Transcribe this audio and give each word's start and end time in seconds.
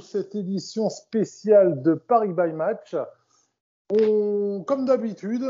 pour 0.00 0.08
cette 0.08 0.34
édition 0.34 0.88
spéciale 0.88 1.82
de 1.82 1.92
Paris 1.92 2.32
by 2.32 2.54
Match. 2.54 2.96
Comme 3.90 4.86
d'habitude, 4.86 5.44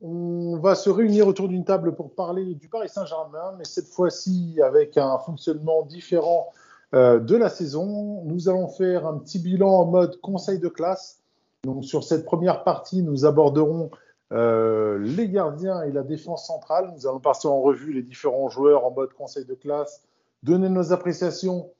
on 0.00 0.58
va 0.58 0.76
se 0.76 0.88
réunir 0.90 1.26
autour 1.26 1.48
d'une 1.48 1.64
table 1.64 1.96
pour 1.96 2.14
parler 2.14 2.54
du 2.54 2.68
Paris 2.68 2.88
Saint-Germain, 2.88 3.56
mais 3.58 3.64
cette 3.64 3.88
fois-ci 3.88 4.60
avec 4.62 4.96
un 4.96 5.18
fonctionnement 5.18 5.82
différent 5.82 6.52
euh, 6.94 7.18
de 7.18 7.34
la 7.34 7.48
saison. 7.48 8.22
Nous 8.26 8.48
allons 8.48 8.68
faire 8.68 9.08
un 9.08 9.18
petit 9.18 9.40
bilan 9.40 9.80
en 9.80 9.86
mode 9.86 10.20
conseil 10.20 10.60
de 10.60 10.68
classe. 10.68 11.18
Donc 11.64 11.84
sur 11.84 12.04
cette 12.04 12.24
première 12.24 12.62
partie, 12.62 13.02
nous 13.02 13.24
aborderons 13.24 13.90
euh, 14.32 14.98
les 15.00 15.28
gardiens 15.28 15.82
et 15.82 15.90
la 15.90 16.04
défense 16.04 16.46
centrale. 16.46 16.92
Nous 16.94 17.08
allons 17.08 17.18
passer 17.18 17.48
en 17.48 17.60
revue 17.60 17.92
les 17.92 18.04
différents 18.04 18.50
joueurs 18.50 18.84
en 18.84 18.92
mode 18.92 19.12
conseil 19.14 19.46
de 19.46 19.54
classe, 19.54 20.04
donner 20.44 20.68
nos 20.68 20.92
appréciations 20.92 21.70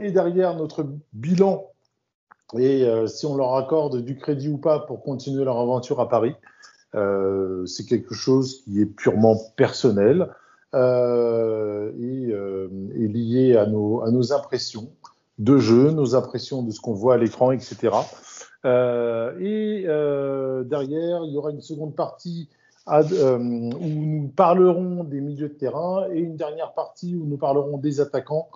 et 0.00 0.10
derrière 0.10 0.54
notre 0.54 0.86
bilan 1.12 1.66
et 2.54 2.84
euh, 2.84 3.06
si 3.06 3.26
on 3.26 3.36
leur 3.36 3.54
accorde 3.54 4.02
du 4.02 4.16
crédit 4.16 4.48
ou 4.48 4.58
pas 4.58 4.80
pour 4.80 5.02
continuer 5.02 5.44
leur 5.44 5.58
aventure 5.58 6.00
à 6.00 6.08
Paris. 6.08 6.34
Euh, 6.94 7.66
c'est 7.66 7.84
quelque 7.84 8.14
chose 8.14 8.62
qui 8.62 8.80
est 8.80 8.86
purement 8.86 9.36
personnel 9.56 10.30
euh, 10.74 11.92
et, 11.98 13.08
lié 13.08 13.56
à 13.56 13.66
nos, 13.66 14.32
impressions 14.32 14.90
de 15.38 15.58
jeu, 15.58 15.90
nos 15.90 16.14
impressions 16.14 16.62
de 16.62 16.70
ce 16.70 16.80
qu'on 16.80 16.94
voit 16.94 17.14
à 17.14 17.16
l'écran, 17.16 17.50
etc. 17.50 17.90
Et 18.64 19.86
derrière, 20.64 21.24
il 21.24 21.32
y 21.32 21.36
aura 21.36 21.50
une 21.50 21.60
seconde 21.60 21.94
partie 21.94 22.48
où 22.88 22.98
nous 22.98 24.28
parlerons 24.34 25.04
des 25.04 25.20
milieux 25.20 25.48
de 25.48 25.54
terrain 25.54 26.06
et 26.12 26.20
une 26.20 26.36
dernière 26.36 26.72
partie 26.72 27.16
où 27.16 27.24
nous 27.24 27.36
parlerons 27.36 27.78
des 27.78 28.00
attaquants. 28.00 28.48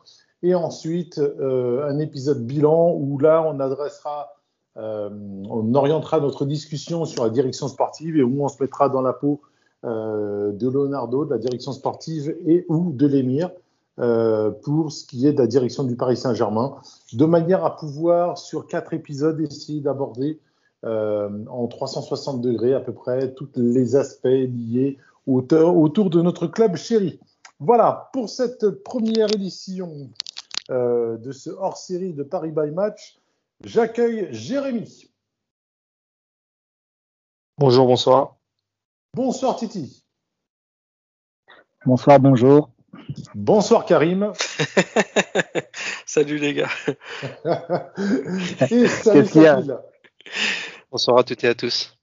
Et 0.42 0.54
ensuite, 0.54 1.18
euh, 1.18 1.88
un 1.88 1.98
épisode 1.98 2.44
bilan 2.44 2.94
où 2.94 3.18
là, 3.18 3.44
on 3.46 3.60
adressera, 3.60 4.34
euh, 4.78 5.10
on 5.48 5.74
orientera 5.74 6.20
notre 6.20 6.46
discussion 6.46 7.04
sur 7.04 7.24
la 7.24 7.30
direction 7.30 7.68
sportive 7.68 8.16
et 8.16 8.22
où 8.22 8.42
on 8.42 8.48
se 8.48 8.62
mettra 8.62 8.88
dans 8.88 9.02
la 9.02 9.12
peau 9.12 9.42
euh, 9.84 10.52
de 10.52 10.68
Leonardo, 10.68 11.24
de 11.26 11.30
la 11.30 11.38
direction 11.38 11.72
sportive 11.72 12.34
et 12.46 12.64
ou 12.68 12.92
de 12.92 13.06
l'émir 13.06 13.50
pour 14.62 14.92
ce 14.92 15.04
qui 15.04 15.26
est 15.26 15.34
de 15.34 15.38
la 15.38 15.46
direction 15.46 15.84
du 15.84 15.94
Paris 15.94 16.16
Saint-Germain, 16.16 16.76
de 17.12 17.26
manière 17.26 17.66
à 17.66 17.76
pouvoir, 17.76 18.38
sur 18.38 18.66
quatre 18.66 18.94
épisodes, 18.94 19.38
essayer 19.42 19.82
d'aborder 19.82 20.40
en 20.86 21.66
360 21.66 22.40
degrés 22.40 22.72
à 22.72 22.80
peu 22.80 22.94
près 22.94 23.34
tous 23.34 23.50
les 23.56 23.96
aspects 23.96 24.24
liés 24.24 24.96
autour 25.26 26.08
de 26.08 26.22
notre 26.22 26.46
club 26.46 26.76
chéri. 26.76 27.20
Voilà, 27.58 28.08
pour 28.14 28.30
cette 28.30 28.70
première 28.84 29.30
édition 29.34 30.08
euh, 30.70 31.16
de 31.16 31.32
ce 31.32 31.50
hors-série 31.50 32.12
de 32.12 32.22
Paris 32.22 32.52
by 32.52 32.70
Match, 32.70 33.18
j'accueille 33.64 34.28
Jérémy. 34.30 35.10
Bonjour, 37.58 37.86
bonsoir. 37.86 38.36
Bonsoir 39.14 39.56
Titi. 39.56 40.04
Bonsoir, 41.84 42.20
bonjour. 42.20 42.70
Bonsoir 43.34 43.84
Karim. 43.84 44.32
Salut 46.06 46.38
les 46.38 46.54
gars. 46.54 46.70
et 48.70 48.86
salut. 48.88 49.72
Bonsoir 50.90 51.18
à 51.18 51.24
toutes 51.24 51.44
et 51.44 51.48
à 51.48 51.54
tous. 51.54 51.96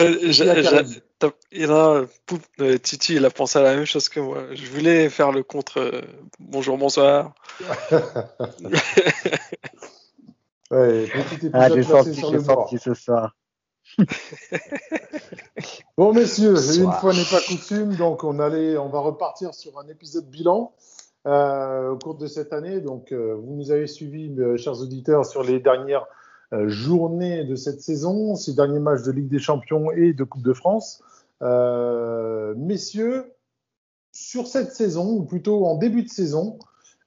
Euh, 0.00 1.00
j'a- 1.20 1.28
Karim. 1.28 1.30
j'a- 1.30 1.30
t'as- 1.30 1.32
il 1.52 1.70
a, 1.70 2.04
pou- 2.26 2.38
euh, 2.60 2.78
Titi, 2.78 3.14
il 3.14 3.24
a 3.24 3.30
pensé 3.30 3.58
à 3.58 3.62
la 3.62 3.74
même 3.76 3.84
chose 3.84 4.08
que 4.08 4.20
moi. 4.20 4.54
Je 4.54 4.66
voulais 4.70 5.08
faire 5.10 5.32
le 5.32 5.42
contre. 5.42 5.78
euh, 5.80 6.02
bonjour, 6.38 6.78
bonsoir. 6.78 7.34
Ouais, 10.68 11.04
petit 11.06 11.46
épisode 11.46 11.50
Ah, 11.54 11.68
j'ai 11.72 11.82
sur 11.84 12.42
bord. 12.42 12.68
senti 12.68 12.78
ce 12.78 12.94
soir. 12.94 13.36
Bon 15.96 16.12
messieurs, 16.12 16.56
une 16.76 16.90
fois 16.92 17.12
n'est 17.14 17.24
pas 17.24 17.40
coutume, 17.40 17.94
donc 17.94 18.24
on 18.24 18.40
allait, 18.40 18.76
on 18.76 18.88
va 18.88 18.98
repartir 18.98 19.54
sur 19.54 19.78
un 19.78 19.88
épisode 19.88 20.28
bilan 20.28 20.74
euh, 21.26 21.90
au 21.92 21.98
cours 21.98 22.16
de 22.16 22.26
cette 22.26 22.52
année. 22.52 22.80
Donc 22.80 23.12
euh, 23.12 23.34
vous 23.34 23.54
nous 23.54 23.70
avez 23.70 23.86
suivis, 23.86 24.34
chers 24.58 24.80
auditeurs, 24.80 25.24
sur 25.24 25.42
les 25.44 25.60
dernières 25.60 26.04
euh, 26.52 26.68
journées 26.68 27.44
de 27.44 27.56
cette 27.56 27.80
saison, 27.80 28.36
ces 28.36 28.54
derniers 28.54 28.78
matchs 28.78 29.02
de 29.02 29.10
Ligue 29.10 29.28
des 29.28 29.40
Champions 29.40 29.90
et 29.90 30.12
de 30.12 30.24
Coupe 30.24 30.42
de 30.42 30.52
France. 30.52 31.02
Euh, 31.42 32.54
messieurs, 32.56 33.32
sur 34.12 34.46
cette 34.46 34.72
saison, 34.72 35.16
ou 35.16 35.22
plutôt 35.24 35.66
en 35.66 35.76
début 35.76 36.04
de 36.04 36.08
saison, 36.08 36.58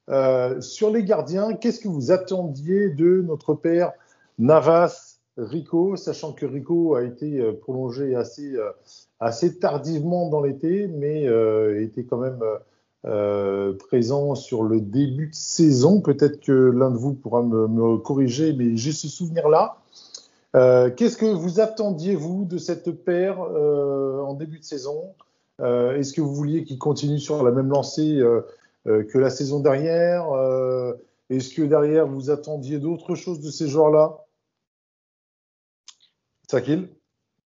euh, 0.10 0.60
sur 0.60 0.92
les 0.92 1.04
gardiens, 1.04 1.54
qu'est-ce 1.54 1.80
que 1.80 1.88
vous 1.88 2.12
attendiez 2.12 2.90
de 2.90 3.22
notre 3.22 3.54
père 3.54 3.94
Navas 4.38 5.20
Rico, 5.38 5.96
sachant 5.96 6.34
que 6.34 6.46
Rico 6.46 6.96
a 6.96 7.04
été 7.04 7.42
prolongé 7.62 8.16
assez, 8.16 8.58
assez 9.22 9.58
tardivement 9.58 10.28
dans 10.28 10.42
l'été, 10.42 10.88
mais 10.88 11.24
était 11.82 12.04
quand 12.04 12.18
même 12.18 12.44
euh, 13.06 13.78
présent 13.78 14.36
sur 14.36 14.64
le 14.64 14.82
début 14.82 15.28
de 15.28 15.36
saison. 15.36 16.02
Peut-être 16.02 16.42
que 16.42 16.52
l'un 16.52 16.92
de 16.92 16.98
vous 16.98 17.14
pourra 17.14 17.42
me, 17.42 17.98
corriger, 17.98 18.52
mais 18.52 18.76
j'ai 18.76 18.92
ce 18.92 19.08
souvenir-là. 19.08 19.78
Euh, 20.56 20.90
Qu'est-ce 20.90 21.16
que 21.16 21.26
vous 21.26 21.62
attendiez, 21.62 22.16
vous, 22.16 22.44
de 22.44 22.58
cette 22.58 22.92
paire 22.92 23.42
euh, 23.42 24.22
en 24.22 24.34
début 24.34 24.60
de 24.60 24.66
saison? 24.66 25.14
Est-ce 25.62 26.14
que 26.14 26.22
vous 26.22 26.34
vouliez 26.34 26.64
qu'il 26.64 26.78
continue 26.78 27.20
sur 27.20 27.44
la 27.44 27.52
même 27.52 27.70
lancée 27.70 28.22
que 28.86 29.18
la 29.18 29.30
saison 29.30 29.60
dernière? 29.60 30.28
Est-ce 31.30 31.54
que 31.54 31.64
derrière, 31.64 32.08
vous 32.08 32.30
attendiez 32.30 32.80
d'autres 32.80 33.16
choses 33.16 33.42
de 33.42 33.52
ces 33.52 33.68
joueurs-là? 33.68 34.26
Sakil? 36.50 36.88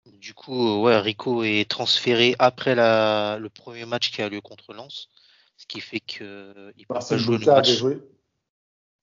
Du 0.06 0.34
coup, 0.34 0.84
Rico 0.84 1.42
est 1.42 1.68
transféré 1.68 2.36
après 2.38 2.76
le 2.76 3.48
premier 3.48 3.86
match 3.86 4.12
qui 4.12 4.22
a 4.22 4.28
lieu 4.28 4.40
contre 4.40 4.72
Lens, 4.72 5.08
ce 5.56 5.66
qui 5.66 5.80
fait 5.80 6.00
que 6.00 6.24
euh, 6.24 6.72
il 6.76 6.86
peut 6.86 6.94
pas 7.08 7.16
jouer 7.18 7.38
le 7.38 7.46
match. 7.56 7.68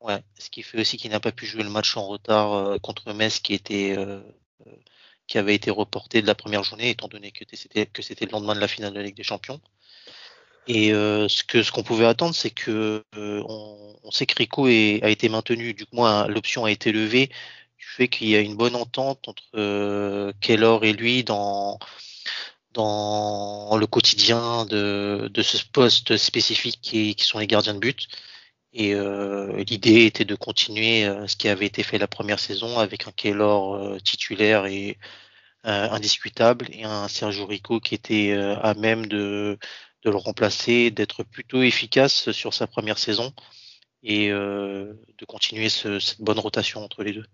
Ouais, 0.02 0.22
ce 0.38 0.50
qui 0.50 0.64
fait 0.64 0.80
aussi 0.82 0.98
qu'il 0.98 1.12
n'a 1.12 1.20
pas 1.20 1.32
pu 1.32 1.46
jouer 1.46 1.64
le 1.64 1.70
match 1.70 1.96
en 1.98 2.08
retard 2.08 2.54
euh, 2.54 2.78
contre 2.78 3.12
Metz 3.14 3.40
qui 3.40 3.54
était 3.54 3.96
euh, 3.98 4.22
qui 5.28 5.38
avait 5.38 5.56
été 5.56 5.72
reporté 5.72 6.22
de 6.22 6.28
la 6.28 6.36
première 6.36 6.64
journée 6.64 6.90
étant 6.90 7.08
donné 7.08 7.32
que 7.32 7.46
c'était 7.54 7.86
que 7.86 8.02
c'était 8.02 8.26
le 8.26 8.32
lendemain 8.32 8.56
de 8.56 8.60
la 8.60 8.68
finale 8.68 8.92
de 8.94 8.98
la 8.98 9.04
Ligue 9.04 9.16
des 9.16 9.24
Champions. 9.24 9.62
Et 10.68 10.94
euh, 10.94 11.28
ce 11.28 11.44
que 11.44 11.64
ce 11.64 11.72
qu'on 11.72 11.84
pouvait 11.84 12.06
attendre, 12.06 12.36
c'est 12.36 12.50
que 12.52 13.04
on, 13.16 13.96
on 14.04 14.12
sait 14.12 14.26
que 14.26 14.36
Rico 14.36 14.68
est- 14.68 15.02
a 15.04 15.10
été 15.10 15.30
maintenu, 15.30 15.74
du 15.74 15.86
moins 15.92 16.28
l'option 16.28 16.66
a 16.66 16.72
été 16.72 16.92
levée 16.92 17.28
du 17.78 17.86
fait 17.86 18.08
qu'il 18.08 18.30
y 18.30 18.36
a 18.36 18.40
une 18.40 18.56
bonne 18.56 18.76
entente 18.76 19.28
entre 19.28 20.32
Kellor 20.42 20.84
et 20.86 20.94
lui 20.94 21.24
dans 21.24 21.80
dans 22.74 23.78
le 23.78 23.88
quotidien 23.88 24.66
de, 24.66 25.30
de 25.32 25.42
ce 25.42 25.58
poste 25.72 26.18
spécifique 26.18 26.80
qui, 26.82 27.16
qui 27.16 27.26
sont 27.26 27.40
les 27.40 27.48
gardiens 27.48 27.74
de 27.76 27.80
but. 27.80 28.08
Et 28.74 28.96
euh, 28.96 29.64
l'idée 29.66 30.06
était 30.06 30.26
de 30.26 30.36
continuer 30.36 31.06
euh, 31.06 31.28
ce 31.28 31.36
qui 31.36 31.48
avait 31.48 31.68
été 31.68 31.84
fait 31.84 32.00
la 32.00 32.08
première 32.08 32.40
saison 32.40 32.80
avec 32.80 33.08
un 33.08 33.12
Keylor 33.12 33.76
euh, 33.76 34.00
titulaire 34.00 34.66
et 34.66 34.98
euh, 35.66 35.90
indiscutable 35.92 36.68
et 36.72 36.84
un 36.84 37.08
Sergio 37.08 37.46
Rico 37.46 37.80
qui 37.80 37.96
était 37.96 38.34
à 38.34 38.74
même 38.74 39.06
de, 39.06 39.58
de 40.04 40.10
le 40.10 40.18
remplacer, 40.18 40.92
d'être 40.92 41.24
plutôt 41.24 41.62
efficace 41.62 42.32
sur 42.32 42.54
sa 42.54 42.68
première 42.68 42.98
saison 42.98 43.32
et 44.04 44.30
de 44.30 45.26
continuer 45.26 45.70
ce- 45.70 46.00
cette 46.00 46.20
bonne 46.20 46.40
rotation 46.40 46.84
entre 46.84 47.04
les 47.04 47.14
deux. 47.14 47.26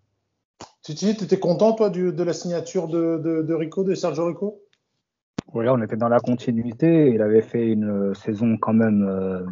Tu 0.84 0.92
étais 0.92 1.40
content, 1.40 1.74
toi, 1.74 1.90
du- 1.90 2.12
de 2.12 2.24
la 2.24 2.34
signature 2.34 2.88
de, 2.88 3.20
de, 3.24 3.42
de 3.42 3.54
Rico, 3.54 3.84
de 3.84 3.96
Sergio 3.96 4.28
Rico? 4.28 4.62
Voilà, 5.52 5.74
on 5.74 5.82
était 5.82 5.98
dans 5.98 6.10
la 6.10 6.20
continuité. 6.20 7.10
Il 7.10 7.22
avait 7.22 7.42
fait 7.42 7.72
une 7.72 8.14
saison 8.14 8.58
quand 8.58 8.74
même 8.74 9.04
euh, 9.08 9.46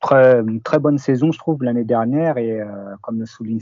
très, 0.00 0.40
une 0.40 0.60
très 0.60 0.78
bonne 0.80 0.98
saison, 0.98 1.30
je 1.30 1.38
trouve, 1.38 1.62
l'année 1.62 1.84
dernière. 1.84 2.36
Et 2.36 2.60
euh, 2.60 2.96
comme 3.00 3.20
le 3.20 3.26
souligne 3.26 3.60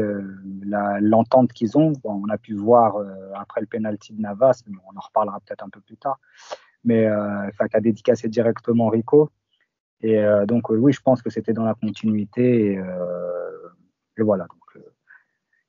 euh, 0.00 0.22
la- 0.64 0.98
l'entente 1.00 1.52
qu'ils 1.52 1.78
ont, 1.78 1.92
on 2.02 2.28
a 2.28 2.38
pu 2.38 2.54
voir 2.54 2.96
euh, 2.96 3.06
après 3.36 3.60
le 3.60 3.68
penalty 3.68 4.12
de 4.12 4.20
Navas, 4.20 4.62
mais 4.66 4.76
on 4.92 4.96
en 4.96 5.00
reparlera 5.00 5.38
peut-être 5.40 5.64
un 5.64 5.68
peu 5.68 5.80
plus 5.80 5.96
tard, 5.96 6.18
mais 6.84 7.06
euh, 7.06 7.48
a 7.72 7.80
dédicacé 7.80 8.28
directement 8.28 8.88
Rico. 8.88 9.30
Et 10.00 10.18
euh, 10.18 10.46
donc, 10.46 10.70
euh, 10.70 10.76
oui, 10.76 10.92
je 10.92 11.00
pense 11.00 11.22
que 11.22 11.30
c'était 11.30 11.52
dans 11.52 11.64
la 11.64 11.74
continuité. 11.74 12.72
Et, 12.72 12.78
euh, 12.78 13.68
voilà. 14.18 14.46
Donc, 14.46 14.76
euh, 14.76 14.92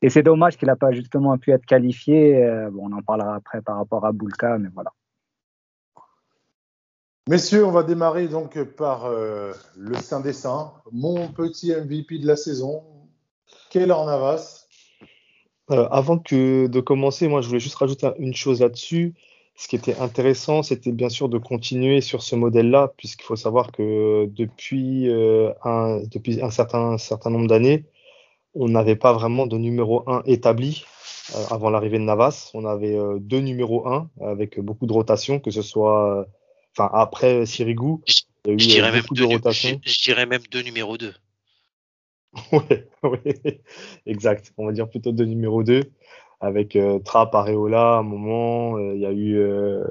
et 0.02 0.10
c'est 0.10 0.24
dommage 0.24 0.58
qu'il 0.58 0.68
n'a 0.68 0.76
pas 0.76 0.92
justement 0.92 1.38
pu 1.38 1.52
être 1.52 1.66
qualifié. 1.66 2.44
Euh, 2.44 2.72
bon, 2.72 2.90
on 2.90 2.98
en 2.98 3.02
parlera 3.02 3.36
après 3.36 3.62
par 3.62 3.78
rapport 3.78 4.06
à 4.06 4.12
Boulka, 4.12 4.58
mais 4.58 4.70
voilà. 4.74 4.92
Messieurs, 7.30 7.64
on 7.64 7.70
va 7.70 7.84
démarrer 7.84 8.28
donc 8.28 8.60
par 8.76 9.06
euh, 9.06 9.54
le 9.78 9.94
Saint 9.98 10.20
des 10.20 10.34
Saints, 10.34 10.74
mon 10.92 11.28
petit 11.28 11.72
MVP 11.72 12.18
de 12.18 12.26
la 12.26 12.36
saison, 12.36 12.81
Keylor 13.70 14.04
Navas. 14.08 14.66
Euh, 15.70 15.88
avant 15.92 16.18
que 16.18 16.66
de 16.66 16.80
commencer, 16.80 17.28
moi 17.28 17.42
je 17.42 17.48
voulais 17.48 17.60
juste 17.60 17.76
rajouter 17.76 18.10
une 18.18 18.34
chose 18.34 18.62
là-dessus. 18.62 19.14
Ce 19.56 19.68
qui 19.68 19.76
était 19.76 19.96
intéressant, 20.00 20.64
c'était 20.64 20.92
bien 20.92 21.10
sûr 21.10 21.30
de 21.30 21.38
continuer 21.38 22.02
sur 22.02 22.24
ce 22.24 22.36
modèle-là, 22.36 22.94
puisqu'il 22.98 23.26
faut 23.26 23.36
savoir 23.36 23.72
que 23.72 24.26
depuis, 24.26 25.08
euh, 25.08 25.52
un, 25.64 26.02
certain, 26.50 26.98
certain 26.98 27.30
nombre 27.30 27.46
d'années, 27.46 27.86
on 28.56 28.70
n'avait 28.70 28.96
pas 28.96 29.14
vraiment 29.14 29.46
de 29.46 29.60
numéro 29.60 30.02
1 30.10 30.24
établi 30.26 30.84
avant 31.52 31.70
l'arrivée 31.70 32.00
de 32.00 32.06
Navas. 32.06 32.50
On 32.56 32.66
avait 32.66 32.98
deux 33.20 33.42
numéros 33.42 33.88
1 33.88 34.10
avec 34.20 34.60
beaucoup 34.60 34.88
de 34.88 34.94
rotation, 34.94 35.40
que 35.40 35.52
ce 35.52 35.62
soit 35.62 36.28
enfin 36.80 36.90
après 36.94 37.46
Sirigu, 37.46 37.98
Je, 38.06 38.22
il 38.46 38.52
y 38.52 38.54
a 38.54 38.54
eu 38.54 38.58
je 38.60 38.68
dirais 38.68 38.92
euh, 38.92 38.92
même 38.92 39.02
beaucoup 39.02 39.16
deux, 39.16 39.24
de 39.24 39.26
rotation. 39.26 39.81
je- 39.84 39.90
je 39.90 40.02
dirais 40.04 40.26
même 40.26 40.44
deux 40.52 40.62
numéro 40.62 40.98
2. 40.98 41.14
Ouais, 42.52 42.88
ouais, 43.04 43.62
exact. 44.06 44.54
On 44.58 44.66
va 44.66 44.72
dire 44.72 44.90
plutôt 44.90 45.12
de 45.12 45.26
numéro 45.26 45.64
2 45.64 45.81
avec 46.42 46.76
euh, 46.76 47.00
Trapp, 47.00 47.34
Areola 47.36 47.96
à 47.96 47.98
un 48.00 48.04
moment. 48.04 48.78
euh, 48.78 48.96
Il 48.96 49.02
y 49.02 49.06
a 49.06 49.12
eu 49.12 49.38
euh, 49.40 49.84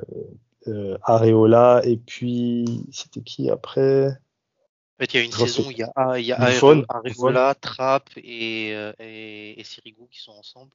Areola 1.03 1.81
et 1.85 1.97
puis 1.97 2.87
c'était 2.93 3.23
qui 3.23 3.51
après? 3.51 4.09
En 4.99 5.05
fait, 5.05 5.15
il 5.15 5.17
y 5.17 5.21
a 5.21 5.25
une 5.25 5.33
saison 5.33 5.69
où 5.69 5.71
il 5.71 5.79
y 5.79 5.83
a, 5.83 5.93
ah, 5.97 6.19
il 6.19 6.27
y 6.27 6.33
a 6.33 6.39
Buffon, 6.39 6.85
Areola, 6.89 7.55
Trapp 7.55 8.09
et, 8.17 8.71
et, 8.99 9.61
et 9.61 9.65
Sirigu 9.65 10.09
qui 10.11 10.21
sont 10.21 10.33
ensemble. 10.33 10.73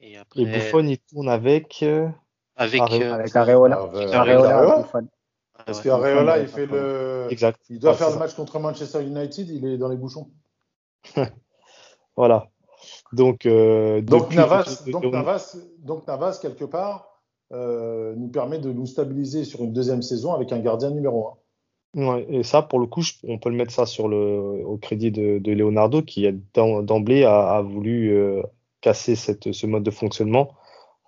Et 0.00 0.16
après, 0.16 0.42
Et 0.42 0.46
Buffon, 0.46 0.86
il 0.86 0.98
tourne 0.98 1.28
avec. 1.28 1.84
Avec. 2.56 2.80
Areola. 2.80 3.06
euh, 3.10 3.14
Avec 3.14 3.36
Areola. 3.36 3.76
Avec 3.76 4.14
Areola, 4.14 4.56
Areola 4.58 4.76
Buffon. 4.82 5.08
Parce 5.66 5.80
qu'Areola, 5.80 6.38
il 6.40 6.48
fait 6.48 6.66
le. 6.66 7.26
Exact. 7.30 7.60
Il 7.70 7.78
doit 7.78 7.94
faire 7.94 8.08
le 8.08 8.14
ça. 8.14 8.18
match 8.18 8.34
contre 8.34 8.58
Manchester 8.58 9.02
United, 9.02 9.48
il 9.48 9.64
est 9.66 9.78
dans 9.78 9.88
les 9.88 9.96
bouchons. 9.96 10.28
Voilà. 12.16 12.48
Donc, 13.12 13.46
euh, 13.46 14.00
Donc 14.00 14.24
depuis 14.24 14.36
Navas, 14.36 14.82
donc, 14.86 15.04
Navas, 15.06 15.56
donc 15.78 16.06
Navas, 16.06 16.38
quelque 16.40 16.64
part, 16.64 17.20
euh, 17.52 18.14
nous 18.16 18.28
permet 18.28 18.58
de 18.58 18.72
nous 18.72 18.86
stabiliser 18.86 19.44
sur 19.44 19.62
une 19.64 19.72
deuxième 19.72 20.02
saison 20.02 20.32
avec 20.32 20.52
un 20.52 20.58
gardien 20.60 20.90
numéro 20.90 21.28
1. 21.96 22.04
Ouais, 22.06 22.26
et 22.28 22.42
ça, 22.42 22.62
pour 22.62 22.78
le 22.80 22.86
coup, 22.86 23.02
je- 23.02 23.14
on 23.24 23.38
peut 23.38 23.50
le 23.50 23.56
mettre 23.56 23.72
ça 23.72 23.86
sur 23.86 24.08
le, 24.08 24.16
au 24.64 24.76
crédit 24.76 25.10
de, 25.12 25.38
de 25.38 25.52
Leonardo, 25.52 26.02
qui 26.02 26.26
d'emblée 26.54 27.24
a, 27.24 27.50
a 27.56 27.62
voulu 27.62 28.12
euh, 28.16 28.42
casser 28.80 29.14
cette, 29.16 29.52
ce 29.52 29.66
mode 29.66 29.82
de 29.84 29.90
fonctionnement 29.92 30.52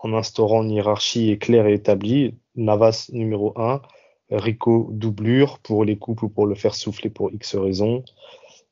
en 0.07 0.13
instaurant 0.15 0.63
une 0.63 0.71
hiérarchie 0.71 1.39
claire 1.39 1.67
et 1.67 1.75
établie. 1.75 2.35
Navas 2.55 3.11
numéro 3.13 3.53
1, 3.57 3.83
Rico 4.31 4.89
doublure 4.93 5.59
pour 5.59 5.85
les 5.85 5.99
couples 5.99 6.27
ou 6.27 6.29
pour 6.29 6.47
le 6.47 6.55
faire 6.55 6.75
souffler 6.75 7.11
pour 7.11 7.33
X 7.33 7.57
raisons. 7.57 8.05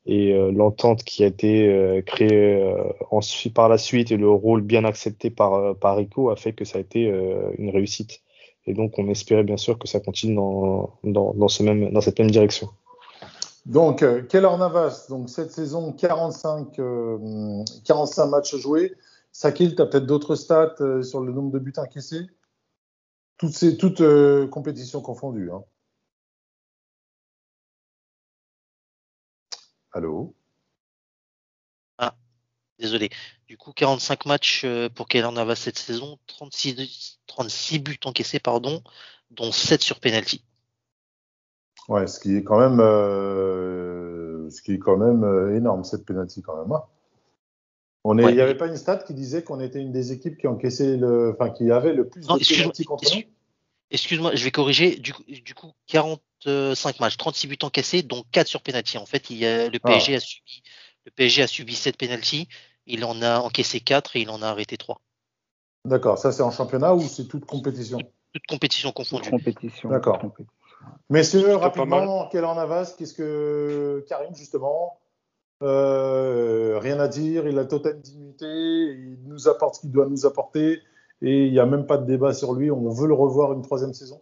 Et 0.07 0.33
euh, 0.33 0.51
l'entente 0.51 1.03
qui 1.03 1.23
a 1.23 1.27
été 1.27 1.67
euh, 1.67 2.01
créée 2.01 2.61
euh, 2.61 2.83
ensuite, 3.09 3.53
par 3.53 3.69
la 3.69 3.77
suite 3.77 4.11
et 4.11 4.17
le 4.17 4.29
rôle 4.29 4.61
bien 4.61 4.85
accepté 4.85 5.29
par, 5.29 5.75
par 5.75 5.97
Rico 5.97 6.29
a 6.29 6.35
fait 6.35 6.53
que 6.53 6.63
ça 6.63 6.77
a 6.77 6.81
été 6.81 7.11
une 7.57 7.69
réussite. 7.69 8.21
Et 8.67 8.73
donc, 8.73 8.97
on 8.97 9.07
espérait 9.09 9.43
bien 9.43 9.57
sûr 9.57 9.77
que 9.77 9.87
ça 9.87 9.99
continue 9.99 10.35
dans, 10.35 10.97
dans, 11.03 11.33
dans, 11.33 11.47
ce 11.47 11.61
même, 11.61 11.91
dans 11.91 12.01
cette 12.01 12.17
même 12.17 12.31
direction. 12.31 12.69
Donc, 13.65 14.05
Keller 14.27 14.57
Navas, 14.59 15.07
donc 15.09 15.29
cette 15.29 15.51
saison, 15.51 15.91
45, 15.91 16.77
euh, 16.77 17.63
45 17.85 18.25
matchs 18.27 18.55
joués. 18.57 18.93
Sakil, 19.35 19.75
tu 19.75 19.81
as 19.81 19.85
peut-être 19.85 20.05
d'autres 20.05 20.35
stats 20.35 20.75
euh, 20.79 21.03
sur 21.03 21.19
le 21.19 21.33
nombre 21.33 21.51
de 21.51 21.59
buts 21.59 21.73
encaissés? 21.75 22.25
Toutes, 23.37 23.51
ces, 23.51 23.75
toutes 23.75 23.99
euh, 23.99 24.47
compétitions 24.47 25.01
confondues. 25.01 25.51
Hein. 25.51 25.61
Allô? 29.91 30.33
Désolé. 32.79 33.09
Du 33.47 33.57
coup, 33.57 33.71
45 33.73 34.25
matchs 34.25 34.63
euh, 34.63 34.89
pour 34.89 35.07
Keylor 35.07 35.33
Navas 35.33 35.55
cette 35.55 35.77
saison, 35.79 36.17
36, 36.27 37.19
36 37.27 37.79
buts 37.79 37.99
encaissés, 38.05 38.39
pardon, 38.39 38.83
dont 39.31 39.51
7 39.51 39.81
sur 39.81 39.99
penalty. 39.99 40.45
Ouais, 41.89 42.07
ce 42.07 42.21
qui 42.21 42.35
est 42.35 42.43
quand 42.43 42.59
même, 42.59 42.79
euh, 42.79 44.49
ce 44.49 44.61
qui 44.61 44.73
est 44.73 44.79
quand 44.79 44.97
même 44.97 45.53
énorme, 45.55 45.83
cette 45.83 46.05
penalty 46.05 46.41
quand 46.41 46.61
même. 46.61 46.71
hein. 46.71 46.83
On 48.07 48.19
est, 48.19 48.23
il 48.29 48.35
n'y 48.35 48.41
avait 48.41 48.53
pas 48.55 48.67
une 48.67 48.77
stat 48.77 48.97
qui 48.97 49.15
disait 49.15 49.43
qu'on 49.43 49.59
était 49.59 49.79
une 49.81 49.91
des 49.91 50.11
équipes 50.11 50.37
qui 50.37 50.45
encaissait 50.47 50.95
le, 50.95 51.33
enfin 51.33 51.49
qui 51.49 51.71
avait 51.71 51.91
le 51.93 52.07
plus 52.07 52.27
Non, 52.27 52.35
de 52.35 52.39
excuse-moi, 52.39 52.65
penalty 52.65 52.83
contre 52.85 53.03
nous. 53.05 53.09
excuse- 53.17 53.33
excuse-moi, 53.89 54.35
je 54.35 54.43
vais 54.43 54.51
corriger. 54.51 54.95
Du 54.97 55.11
coup, 55.11 55.23
du 55.27 55.53
coup, 55.55 55.71
45 55.87 56.99
matchs, 56.99 57.17
36 57.17 57.47
buts 57.47 57.57
encaissés, 57.63 58.03
dont 58.03 58.23
4 58.31 58.45
sur 58.47 58.61
penalty. 58.61 58.99
En 58.99 59.07
fait, 59.07 59.31
il 59.31 59.37
y 59.37 59.45
a, 59.47 59.69
le 59.69 59.79
Ah. 59.83 59.87
PSG 59.89 60.15
a 60.15 60.19
subi, 60.19 60.61
le 61.05 61.11
PSG 61.11 61.41
a 61.41 61.47
subi 61.47 61.73
7 61.73 61.97
penalty. 61.97 62.47
Il 62.85 63.03
en 63.05 63.19
a 63.23 63.39
encaissé 63.39 63.79
4 63.79 64.15
et 64.15 64.21
il 64.21 64.29
en 64.29 64.43
a 64.43 64.47
arrêté 64.49 64.77
3. 64.77 65.01
D'accord, 65.85 66.19
ça 66.19 66.31
c'est 66.31 66.43
en 66.43 66.51
championnat 66.51 66.93
ou 66.93 67.01
c'est 67.01 67.27
toute 67.27 67.45
compétition? 67.45 67.97
Toute 68.33 68.45
confondues. 68.93 69.29
compétition. 69.31 69.89
D'accord. 69.89 70.19
toute 70.19 70.29
compétition. 70.35 70.51
Messieurs, 71.09 71.41
Plutôt 71.41 71.59
pas 71.59 71.65
rapidement, 71.65 72.27
Keller 72.29 72.53
Navas, 72.55 72.93
qu'est-ce 72.97 73.13
que 73.15 74.05
Karim 74.07 74.35
justement 74.35 74.99
euh, 75.61 76.79
Rien 76.79 76.99
à 76.99 77.07
dire, 77.07 77.47
il 77.47 77.57
a 77.59 77.65
totale 77.65 78.01
dignité, 78.01 78.45
il 78.45 79.19
nous 79.23 79.47
apporte 79.47 79.75
ce 79.75 79.81
qu'il 79.81 79.91
doit 79.91 80.07
nous 80.07 80.25
apporter 80.25 80.81
et 81.21 81.45
il 81.45 81.51
n'y 81.51 81.59
a 81.59 81.65
même 81.65 81.85
pas 81.85 81.97
de 81.97 82.05
débat 82.05 82.33
sur 82.33 82.53
lui. 82.53 82.71
On 82.71 82.89
veut 82.89 83.07
le 83.07 83.13
revoir 83.13 83.53
une 83.53 83.61
troisième 83.61 83.93
saison. 83.93 84.21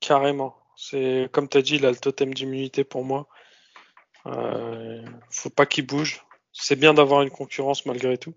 Carrément. 0.00 0.56
C'est 0.76 1.28
comme 1.32 1.48
tu 1.48 1.58
as 1.58 1.62
dit, 1.62 1.76
il 1.76 1.86
a 1.86 1.90
le 1.90 1.96
totem 1.96 2.34
d'immunité 2.34 2.84
pour 2.84 3.04
moi. 3.04 3.28
Euh, 4.26 5.04
faut 5.30 5.50
pas 5.50 5.66
qu'il 5.66 5.86
bouge. 5.86 6.24
C'est 6.52 6.76
bien 6.76 6.94
d'avoir 6.94 7.22
une 7.22 7.30
concurrence 7.30 7.86
malgré 7.86 8.18
tout. 8.18 8.34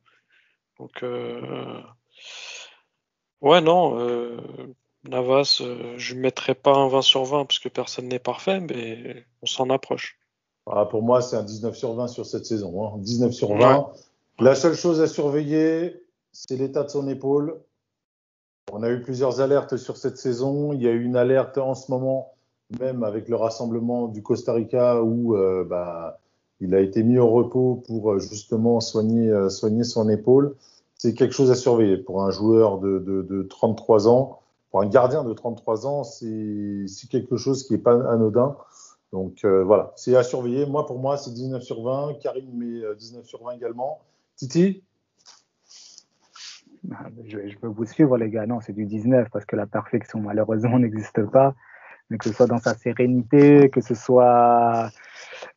Donc, 0.80 1.02
euh, 1.04 1.82
ouais, 3.42 3.62
non, 3.62 3.98
Navas, 5.04 5.62
je 5.98 6.14
ne 6.14 6.20
mettrai 6.20 6.54
pas 6.54 6.76
un 6.76 6.88
20 6.88 7.02
sur 7.02 7.24
20 7.24 7.46
parce 7.46 7.60
que 7.60 7.70
personne 7.70 8.08
n'est 8.08 8.20
parfait, 8.20 8.60
mais 8.60 9.26
on 9.42 9.46
s'en 9.46 9.70
approche. 9.70 10.17
Ah, 10.70 10.86
pour 10.86 11.02
moi, 11.02 11.22
c'est 11.22 11.36
un 11.36 11.44
19 11.44 11.76
sur 11.76 11.94
20 11.94 12.08
sur 12.08 12.26
cette 12.26 12.46
saison. 12.46 12.86
hein. 12.86 12.98
19 12.98 13.32
sur 13.32 13.56
20. 13.56 13.88
La 14.40 14.54
seule 14.56 14.76
chose 14.76 15.02
à 15.02 15.08
surveiller, 15.08 16.04
c'est 16.32 16.58
l'état 16.58 16.84
de 16.84 16.90
son 16.90 17.08
épaule. 17.08 17.60
On 18.72 18.84
a 18.84 18.90
eu 18.90 19.02
plusieurs 19.02 19.40
alertes 19.40 19.78
sur 19.78 19.98
cette 19.98 20.18
saison. 20.18 20.74
Il 20.74 20.82
y 20.82 20.88
a 20.88 20.92
eu 20.92 21.04
une 21.04 21.16
alerte 21.16 21.58
en 21.58 21.74
ce 21.74 21.90
moment, 21.90 22.34
même 22.80 23.04
avec 23.04 23.30
le 23.30 23.36
rassemblement 23.36 24.08
du 24.08 24.22
Costa 24.22 24.54
Rica, 24.54 25.02
où 25.02 25.36
euh, 25.36 25.64
bah, 25.64 26.20
il 26.60 26.76
a 26.76 26.82
été 26.82 27.02
mis 27.04 27.18
au 27.18 27.30
repos 27.30 27.82
pour 27.88 28.12
euh, 28.12 28.20
justement 28.20 28.80
soigner, 28.82 29.30
euh, 29.30 29.50
soigner 29.50 29.84
son 29.86 30.10
épaule. 30.10 30.56
C'est 30.96 31.14
quelque 31.14 31.34
chose 31.34 31.50
à 31.52 31.56
surveiller 31.56 31.98
pour 31.98 32.24
un 32.24 32.32
joueur 32.32 32.80
de, 32.80 33.00
de, 33.00 33.22
de 33.22 33.44
33 33.44 34.08
ans. 34.10 34.40
Pour 34.72 34.82
un 34.82 34.88
gardien 34.88 35.24
de 35.24 35.32
33 35.32 35.88
ans, 35.88 36.04
c'est 36.04 36.86
c'est 36.88 37.08
quelque 37.10 37.38
chose 37.38 37.64
qui 37.64 37.74
n'est 37.74 37.80
pas 37.80 37.94
anodin. 38.12 38.58
Donc 39.14 39.46
euh, 39.46 39.64
voilà, 39.64 39.94
c'est 39.96 40.16
à 40.16 40.24
surveiller. 40.24 40.66
Moi, 40.66 40.86
pour 40.86 41.00
moi, 41.00 41.18
c'est 41.18 41.32
19 41.34 41.62
sur 41.64 41.82
20. 41.82 42.16
Karim 42.22 42.52
met 42.58 42.84
euh, 42.84 42.96
19 42.96 43.26
sur 43.26 43.44
20 43.44 43.54
également. 43.54 44.00
Titi? 44.36 44.84
Je, 47.26 47.48
je 47.50 47.58
veux 47.62 47.70
vous 47.70 47.86
suivre, 47.86 48.18
les 48.18 48.30
gars. 48.30 48.46
Non, 48.46 48.60
c'est 48.62 48.74
du 48.74 48.86
19 48.86 49.30
parce 49.32 49.46
que 49.46 49.56
la 49.56 49.66
perfection, 49.66 50.20
malheureusement, 50.20 50.80
n'existe 50.84 51.24
pas. 51.26 51.56
Mais 52.10 52.18
que 52.18 52.24
ce 52.26 52.34
soit 52.34 52.48
dans 52.48 52.58
sa 52.58 52.74
sérénité, 52.74 53.70
que 53.70 53.82
ce 53.82 53.94
soit 53.94 54.90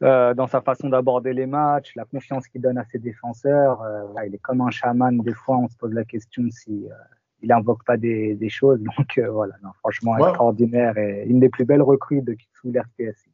euh, 0.02 0.34
dans 0.34 0.48
sa 0.48 0.60
façon 0.60 0.88
d'aborder 0.88 1.32
les 1.32 1.46
matchs, 1.46 1.92
la 1.94 2.04
confiance 2.04 2.48
qu'il 2.48 2.60
donne 2.60 2.76
à 2.78 2.84
ses 2.84 2.98
défenseurs. 2.98 3.82
euh, 3.82 4.02
il 4.26 4.34
est 4.34 4.38
comme 4.38 4.60
un 4.60 4.70
chaman. 4.70 5.16
Des 5.20 5.34
fois, 5.34 5.58
on 5.58 5.68
se 5.68 5.76
pose 5.76 5.92
la 5.92 6.04
question 6.04 6.42
si 6.50 6.88
euh, 6.90 6.94
il 7.42 7.52
invoque 7.52 7.84
pas 7.84 7.96
des, 7.96 8.34
des 8.34 8.48
choses. 8.48 8.80
Donc 8.98 9.20
voilà, 9.30 9.54
non, 9.62 9.70
franchement, 9.78 10.12
Ouais. 10.14 10.22
extraordinaire 10.28 10.98
et 10.98 11.24
une 11.26 11.38
des 11.38 11.48
plus 11.50 11.64
belles 11.64 11.82
recrues 11.82 12.22
de 12.22 12.36
sous 12.60 12.72
l'RPSI. 12.72 13.29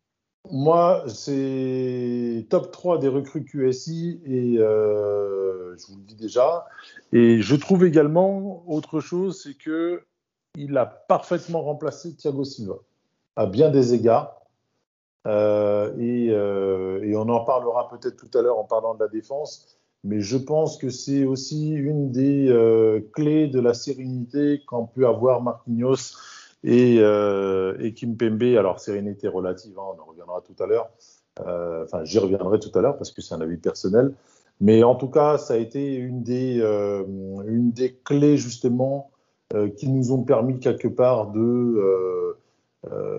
Moi, 0.51 1.05
c'est 1.09 2.47
top 2.51 2.71
3 2.71 2.99
des 2.99 3.09
recrues 3.09 3.45
QSI 3.45 4.21
et 4.25 4.59
euh, 4.59 5.77
je 5.77 5.87
vous 5.87 5.97
le 5.97 6.03
dis 6.03 6.15
déjà. 6.15 6.67
Et 7.13 7.41
je 7.41 7.57
trouve 7.57 7.85
également 7.85 8.65
autre 8.67 9.01
chose, 9.01 9.43
c'est 9.43 9.55
que 9.55 10.03
il 10.55 10.77
a 10.77 10.87
parfaitement 10.87 11.63
remplacé 11.63 12.15
Thiago 12.15 12.45
Silva 12.45 12.77
à 13.37 13.47
bien 13.47 13.71
des 13.71 13.95
égards. 13.95 14.41
Euh, 15.27 15.93
et, 15.99 16.31
euh, 16.31 17.03
et 17.03 17.17
on 17.17 17.29
en 17.29 17.45
parlera 17.45 17.89
peut-être 17.89 18.17
tout 18.17 18.39
à 18.39 18.43
l'heure 18.43 18.59
en 18.59 18.65
parlant 18.65 18.95
de 18.95 19.01
la 19.01 19.09
défense. 19.09 19.77
Mais 20.05 20.21
je 20.21 20.37
pense 20.37 20.79
que 20.79 20.89
c'est 20.89 21.25
aussi 21.25 21.73
une 21.73 22.13
des 22.13 23.03
clés 23.13 23.49
de 23.49 23.61
la 23.61 23.75
sérénité 23.75 24.63
qu'ont 24.67 24.87
pu 24.87 25.05
avoir 25.05 25.43
Marquinhos 25.43 26.15
et, 26.67 26.99
euh, 26.99 27.77
et 27.79 27.95
Kimpembe. 27.95 28.43
Alors, 28.59 28.81
sérénité 28.81 29.29
relative, 29.29 29.79
hein, 29.79 29.85
on 29.97 30.03
en 30.03 30.05
reviendra 30.05 30.43
tout 30.43 30.61
à 30.63 30.67
l'heure. 30.67 30.91
Euh, 31.41 31.85
Enfin, 31.85 32.05
j'y 32.05 32.19
reviendrai 32.19 32.59
tout 32.59 32.77
à 32.77 32.83
l'heure 32.83 32.99
parce 32.99 33.13
que 33.13 33.23
c'est 33.23 33.35
un 33.35 33.41
avis 33.41 33.57
personnel. 33.57 34.13
Mais 34.61 34.83
en 34.83 34.97
tout 34.97 35.09
cas, 35.09 35.39
ça 35.39 35.55
a 35.55 35.57
été 35.59 35.95
une 35.95 36.23
des, 36.23 36.59
euh, 36.61 37.05
clés 38.05 38.37
justement 38.37 39.11
euh, 39.55 39.69
qui 39.69 39.89
nous 39.89 40.13
ont 40.13 40.23
permis 40.23 40.59
quelque 40.59 40.89
part 40.89 41.31
de, 41.31 42.37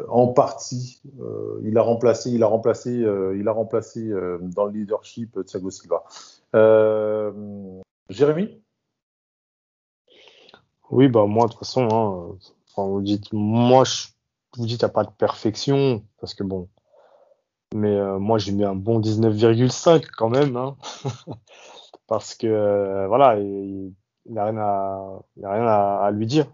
en 0.10 0.28
partie. 0.28 1.02
Il 1.64 1.78
a 1.78 1.82
remplacé, 1.82 2.32
il 2.32 2.44
a 2.44 2.48
remplacé, 2.48 2.92
il 2.92 3.48
a 3.48 3.52
remplacé 3.52 4.10
dans 4.42 4.66
le 4.66 4.72
leadership 4.72 5.38
Thiago 5.46 5.70
Silva. 5.70 6.04
Jérémy? 8.10 8.62
Oui, 10.90 11.10
bah 11.10 11.26
moi 11.26 11.46
de 11.46 11.52
toute 11.52 11.60
façon, 11.60 11.88
hein, 11.92 12.38
vous 12.86 13.02
dites, 13.02 13.32
moi 13.34 13.84
je 13.84 14.08
vous 14.58 14.66
dites 14.66 14.82
n'y 14.82 14.86
a 14.86 14.90
pas 14.90 15.04
de 15.04 15.12
perfection 15.12 16.04
parce 16.20 16.34
que 16.34 16.44
bon, 16.44 16.68
mais 17.74 18.00
moi 18.20 18.38
j'ai 18.38 18.52
mis 18.52 18.64
un 18.64 18.76
bon 18.76 19.00
19,5 19.00 20.06
quand 20.16 20.30
même, 20.30 20.56
hein, 20.56 20.76
parce 22.08 22.36
que 22.36 23.08
voilà, 23.08 23.40
il 23.40 23.94
n'a 24.30 24.46
rien 24.46 24.58
à, 24.58 25.20
a 25.44 25.52
rien 25.52 25.68
à 25.68 26.12
lui 26.12 26.26
dire. 26.28 26.48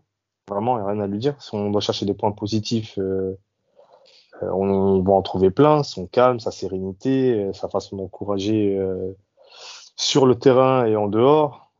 Vraiment, 0.49 0.77
il 0.77 0.81
n'y 0.81 0.87
a 0.87 0.91
rien 0.91 1.01
à 1.01 1.07
lui 1.07 1.19
dire. 1.19 1.41
Si 1.41 1.53
on 1.55 1.69
doit 1.69 1.81
chercher 1.81 2.05
des 2.05 2.13
points 2.13 2.31
positifs, 2.31 2.97
euh, 2.97 3.37
euh, 4.41 4.49
on, 4.51 5.01
va 5.01 5.13
en 5.13 5.21
trouver 5.21 5.51
plein. 5.51 5.83
Son 5.83 6.05
calme, 6.05 6.39
sa 6.39 6.51
sérénité, 6.51 7.45
euh, 7.45 7.53
sa 7.53 7.69
façon 7.69 7.95
d'encourager 7.95 8.79
sur 9.95 10.25
le 10.25 10.35
terrain 10.35 10.85
et 10.85 10.95
en 10.95 11.07
dehors. 11.07 11.71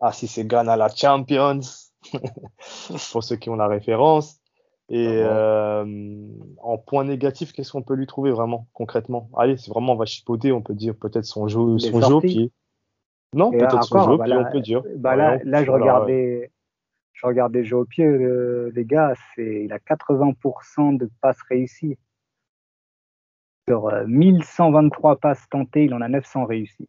ah, 0.00 0.12
si 0.12 0.26
c'est 0.26 0.44
Ghana 0.44 0.76
la 0.76 0.88
Champions, 0.94 1.60
pour 3.12 3.22
ceux 3.22 3.36
qui 3.36 3.50
ont 3.50 3.56
la 3.56 3.68
référence. 3.68 4.40
Et 4.92 5.22
ah 5.22 5.84
en 6.62 6.78
point 6.78 7.04
négatif, 7.04 7.52
qu'est-ce 7.52 7.72
qu'on 7.72 7.82
peut 7.82 7.94
lui 7.94 8.06
trouver 8.06 8.32
vraiment, 8.32 8.66
concrètement? 8.72 9.30
Allez, 9.36 9.56
c'est 9.56 9.70
vraiment 9.70 9.92
on 9.92 9.96
va 9.96 10.04
chipoter, 10.04 10.50
on 10.50 10.62
peut 10.62 10.74
dire 10.74 10.94
peut-être 10.96 11.24
son 11.24 11.46
jeu, 11.46 11.78
son 11.78 12.00
jeu 12.00 12.14
au 12.14 12.20
pied. 12.20 12.52
Non, 13.34 13.52
peut-être 13.52 13.84
son 13.84 14.02
jeu 14.02 14.10
au 14.12 14.18
pied, 14.18 14.34
on 14.34 14.50
peut 14.50 14.60
dire. 14.60 14.82
Bah 14.96 15.14
là, 15.14 15.38
là, 15.44 15.64
je 15.64 15.70
regardais, 15.70 16.50
je 17.12 17.26
regardais 17.26 17.64
jeux 17.64 17.76
au 17.76 17.84
pied, 17.84 18.06
les 18.74 18.84
gars, 18.84 19.14
c'est, 19.34 19.64
il 19.64 19.72
a 19.72 19.78
80% 19.78 20.96
de 20.96 21.10
passes 21.20 21.42
réussies. 21.48 21.96
Sur 23.68 23.92
1123 24.06 25.12
euh, 25.12 25.16
passes 25.16 25.48
tentées, 25.48 25.84
il 25.84 25.94
en 25.94 26.00
a 26.00 26.08
900 26.08 26.46
réussies. 26.46 26.88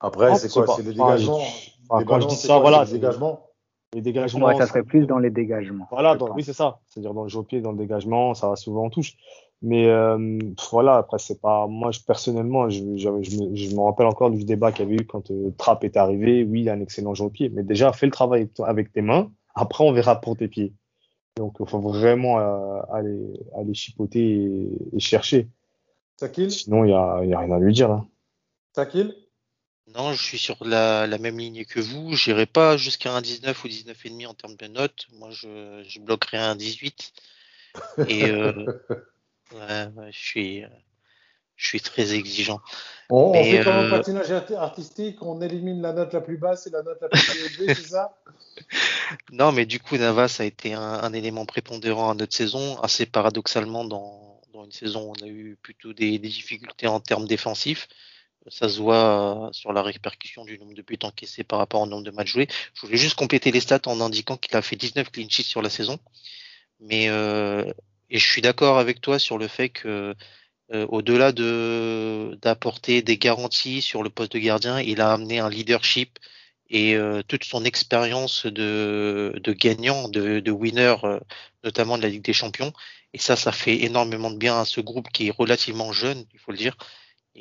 Après, 0.00 0.34
c'est 0.34 0.52
quoi? 0.52 0.66
C'est 0.76 0.82
les 0.82 0.92
dégagements? 0.92 1.40
Quand 1.88 2.20
je 2.20 2.28
dis 2.28 2.36
ça, 2.36 2.58
voilà. 2.58 2.84
Les 2.84 2.92
dégagements? 2.92 3.49
Les 3.94 4.02
dégagements. 4.02 4.56
ça 4.56 4.66
serait 4.66 4.82
plus 4.82 5.06
dans 5.06 5.18
les 5.18 5.30
dégagements. 5.30 5.86
Voilà, 5.90 6.16
oui, 6.34 6.44
c'est 6.44 6.52
ça. 6.52 6.80
C'est-à-dire 6.86 7.14
dans 7.14 7.24
le 7.24 7.28
jeu 7.28 7.38
au 7.38 7.42
pied, 7.42 7.60
dans 7.60 7.72
le 7.72 7.78
dégagement, 7.78 8.34
ça 8.34 8.48
va 8.48 8.56
souvent 8.56 8.84
en 8.84 8.90
touche. 8.90 9.16
Mais 9.62 9.88
euh, 9.88 10.38
voilà, 10.70 10.96
après, 10.96 11.18
c'est 11.18 11.40
pas. 11.40 11.66
Moi, 11.66 11.90
je, 11.90 12.00
personnellement, 12.00 12.70
je, 12.70 12.80
je, 12.96 13.08
me, 13.10 13.22
je, 13.22 13.74
me, 13.74 13.80
rappelle 13.80 14.06
encore 14.06 14.30
du 14.30 14.44
débat 14.44 14.72
qu'il 14.72 14.86
y 14.86 14.88
avait 14.88 15.02
eu 15.02 15.06
quand 15.06 15.30
euh, 15.30 15.50
Trapp 15.58 15.84
est 15.84 15.96
arrivé. 15.98 16.44
Oui, 16.44 16.62
il 16.62 16.68
a 16.70 16.72
un 16.72 16.80
excellent 16.80 17.14
jeu 17.14 17.24
au 17.24 17.30
pied. 17.30 17.50
Mais 17.50 17.62
déjà, 17.62 17.92
fais 17.92 18.06
le 18.06 18.12
travail 18.12 18.48
avec 18.64 18.92
tes 18.92 19.02
mains. 19.02 19.30
Après, 19.54 19.84
on 19.84 19.92
verra 19.92 20.20
pour 20.20 20.36
tes 20.36 20.48
pieds. 20.48 20.72
Donc, 21.36 21.56
il 21.60 21.68
faut 21.68 21.80
vraiment 21.80 22.38
euh, 22.38 22.80
aller, 22.90 23.18
aller 23.54 23.74
chipoter 23.74 24.70
et, 24.94 25.00
chercher. 25.00 25.48
Sakil? 26.16 26.50
Sinon, 26.50 26.84
il 26.84 26.88
n'y 26.88 26.94
a, 26.94 27.24
y 27.24 27.34
a 27.34 27.38
rien 27.40 27.52
à 27.52 27.58
lui 27.58 27.74
dire. 27.74 27.88
Là. 27.88 28.04
Sakil? 28.74 29.14
Non, 29.94 30.12
je 30.12 30.22
suis 30.22 30.38
sur 30.38 30.64
la, 30.64 31.06
la 31.06 31.18
même 31.18 31.38
ligne 31.38 31.64
que 31.64 31.80
vous. 31.80 32.14
Je 32.14 32.30
n'irai 32.30 32.46
pas 32.46 32.76
jusqu'à 32.76 33.12
un 33.12 33.20
19 33.20 33.64
ou 33.64 33.68
19,5 33.68 34.26
en 34.26 34.34
termes 34.34 34.56
de 34.56 34.66
notes. 34.66 35.06
Moi, 35.12 35.30
je, 35.30 35.84
je 35.86 36.00
bloquerai 36.00 36.38
un 36.38 36.56
18. 36.56 37.12
Et 38.08 38.26
euh, 38.26 38.52
ouais, 39.52 40.10
je 40.10 40.18
suis. 40.18 40.64
Je 41.60 41.66
suis 41.66 41.80
très 41.82 42.14
exigeant. 42.14 42.62
On, 43.10 43.34
fait 43.34 43.62
comme 43.62 43.74
un 43.74 43.84
euh, 43.84 43.90
patinage 43.90 44.30
artistique, 44.30 45.20
on 45.20 45.42
élimine 45.42 45.82
la 45.82 45.92
note 45.92 46.14
la 46.14 46.22
plus 46.22 46.38
basse 46.38 46.66
et 46.66 46.70
la 46.70 46.82
note 46.82 46.96
la 47.02 47.08
plus 47.08 47.36
élevée, 47.36 47.74
c'est 47.74 47.88
ça? 47.88 48.16
Non, 49.30 49.52
mais 49.52 49.66
du 49.66 49.78
coup, 49.78 49.98
Navas 49.98 50.36
a 50.38 50.44
été 50.44 50.72
un, 50.72 51.12
élément 51.12 51.44
prépondérant 51.44 52.10
à 52.10 52.14
notre 52.14 52.34
saison, 52.34 52.80
assez 52.80 53.04
paradoxalement 53.04 53.84
dans, 53.84 54.40
dans 54.54 54.64
une 54.64 54.72
saison 54.72 55.10
où 55.10 55.14
on 55.18 55.24
a 55.24 55.28
eu 55.28 55.58
plutôt 55.60 55.92
des, 55.92 56.18
difficultés 56.18 56.86
en 56.86 57.00
termes 57.00 57.26
défensifs. 57.26 57.88
Ça 58.48 58.68
se 58.68 58.80
voit 58.80 59.48
euh, 59.48 59.52
sur 59.52 59.72
la 59.72 59.82
répercussion 59.82 60.44
du 60.44 60.58
nombre 60.58 60.74
de 60.74 60.82
buts 60.82 60.98
encaissés 61.02 61.44
par 61.44 61.58
rapport 61.58 61.82
au 61.82 61.86
nombre 61.86 62.04
de 62.04 62.10
matchs 62.10 62.32
joués. 62.32 62.48
Je 62.74 62.80
voulais 62.86 62.96
juste 62.96 63.14
compléter 63.14 63.50
les 63.52 63.60
stats 63.60 63.82
en 63.86 64.00
indiquant 64.00 64.36
qu'il 64.36 64.56
a 64.56 64.62
fait 64.62 64.76
19 64.76 65.10
clean 65.10 65.28
sheets 65.28 65.44
sur 65.44 65.60
la 65.62 65.68
saison. 65.70 65.98
Mais 66.80 67.08
euh, 67.10 67.64
et 68.08 68.18
je 68.18 68.26
suis 68.26 68.42
d'accord 68.42 68.78
avec 68.78 69.00
toi 69.00 69.18
sur 69.18 69.38
le 69.38 69.46
fait 69.48 69.68
que 69.68 70.14
euh, 70.72 70.86
au-delà 70.88 71.32
de 71.32 72.38
d'apporter 72.42 73.02
des 73.02 73.18
garanties 73.18 73.82
sur 73.82 74.02
le 74.02 74.10
poste 74.10 74.32
de 74.32 74.38
gardien, 74.38 74.80
il 74.80 75.00
a 75.00 75.12
amené 75.12 75.38
un 75.40 75.50
leadership 75.50 76.18
et 76.72 76.96
toute 77.26 77.42
son 77.42 77.64
expérience 77.64 78.46
de, 78.46 79.34
de 79.42 79.52
gagnant, 79.52 80.08
de, 80.08 80.38
de 80.38 80.50
winner, 80.52 80.94
notamment 81.64 81.98
de 81.98 82.02
la 82.02 82.08
Ligue 82.08 82.22
des 82.22 82.32
Champions. 82.32 82.72
Et 83.12 83.18
ça, 83.18 83.34
ça 83.34 83.50
fait 83.50 83.82
énormément 83.82 84.30
de 84.30 84.36
bien 84.36 84.60
à 84.60 84.64
ce 84.64 84.80
groupe 84.80 85.08
qui 85.12 85.26
est 85.28 85.30
relativement 85.36 85.90
jeune, 85.92 86.24
il 86.32 86.38
faut 86.38 86.52
le 86.52 86.58
dire. 86.58 86.76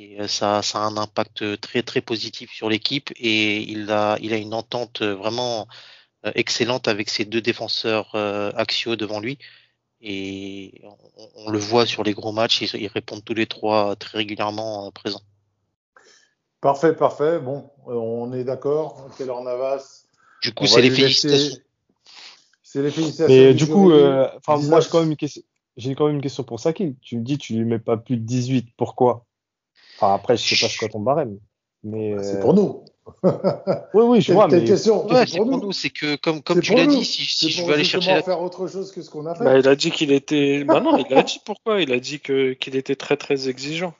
Et 0.01 0.27
ça, 0.27 0.61
ça 0.61 0.79
a 0.79 0.81
un 0.83 0.95
impact 0.95 1.59
très 1.59 1.83
très 1.83 2.01
positif 2.01 2.51
sur 2.51 2.69
l'équipe 2.69 3.11
et 3.17 3.57
il 3.57 3.91
a, 3.91 4.17
il 4.21 4.31
a 4.33 4.37
une 4.37 4.53
entente 4.53 5.01
vraiment 5.01 5.67
excellente 6.35 6.87
avec 6.87 7.09
ses 7.09 7.25
deux 7.25 7.41
défenseurs 7.41 8.15
axiaux 8.55 8.95
devant 8.95 9.19
lui. 9.19 9.37
Et 10.01 10.81
on, 11.35 11.51
le 11.51 11.59
voit 11.59 11.85
sur 11.85 12.03
les 12.03 12.13
gros 12.13 12.31
matchs, 12.31 12.61
ils, 12.73 12.87
répondent 12.87 13.23
tous 13.23 13.33
les 13.33 13.47
trois 13.47 13.95
très 13.97 14.19
régulièrement 14.19 14.87
euh, 14.87 14.91
présents. 14.91 15.21
Parfait, 16.61 16.93
parfait. 16.93 17.39
Bon, 17.39 17.69
euh, 17.87 17.93
on 17.93 18.31
est 18.31 18.45
d'accord. 18.45 19.09
Taylor 19.17 19.43
Navas. 19.43 20.05
Du 20.41 20.53
coup, 20.53 20.67
c'est 20.67 20.81
les 20.81 20.89
félicitations. 20.89 21.57
C'est 22.63 22.81
les 22.81 22.91
félicitations. 22.91 23.27
Mais 23.27 23.53
du, 23.53 23.67
coup, 23.67 23.91
euh, 23.91 24.29
moi, 24.47 24.79
j'ai 24.79 24.89
quand, 24.89 25.01
même 25.01 25.11
une 25.11 25.17
question... 25.17 25.41
quand 25.97 26.05
même 26.05 26.15
une 26.15 26.21
question 26.21 26.43
pour 26.43 26.61
Sakil. 26.61 26.95
Tu 27.01 27.17
me 27.17 27.23
dis, 27.23 27.37
tu 27.37 27.53
lui 27.55 27.65
mets 27.65 27.79
pas 27.79 27.97
plus 27.97 28.15
de 28.15 28.23
18. 28.23 28.69
Pourquoi? 28.77 29.25
Enfin, 29.99 30.13
après, 30.13 30.37
je 30.37 30.55
sais 30.55 30.65
pas 30.65 30.71
ce 30.71 30.77
quoi 30.77 30.87
ton 30.87 31.01
barème. 31.01 31.37
Mais 31.83 32.15
c'est 32.23 32.39
pour 32.39 32.53
nous. 32.53 32.85
oui, 33.23 34.03
oui, 34.03 34.21
je 34.21 34.33
vois. 34.33 34.47
Mais... 34.47 34.63
Question, 34.63 35.07
c'est 35.09 35.37
pour, 35.37 35.57
nous. 35.57 35.71
C'est 35.71 35.89
que, 35.89 36.15
comme, 36.15 36.41
comme 36.41 36.61
tu 36.61 36.73
l'as 36.73 36.85
dit, 36.85 37.03
si, 37.03 37.25
si 37.25 37.49
je 37.49 37.63
veux 37.63 37.73
aller 37.73 37.83
chercher. 37.83 38.21
faire 38.21 38.41
autre 38.41 38.67
chose 38.67 38.91
que 38.91 39.01
ce 39.01 39.09
qu'on 39.09 39.25
a 39.25 39.35
fait. 39.35 39.43
Bah, 39.43 39.57
il 39.57 39.67
a 39.67 39.75
dit 39.75 39.91
qu'il 39.91 40.11
était. 40.11 40.63
bah 40.63 40.79
non, 40.79 40.97
il 40.97 41.13
a 41.13 41.23
dit 41.23 41.41
pourquoi? 41.43 41.81
Il 41.81 41.91
a 41.91 41.99
dit 41.99 42.19
que 42.19 42.53
qu'il 42.53 42.75
était 42.75 42.95
très 42.95 43.17
très 43.17 43.49
exigeant. 43.49 43.93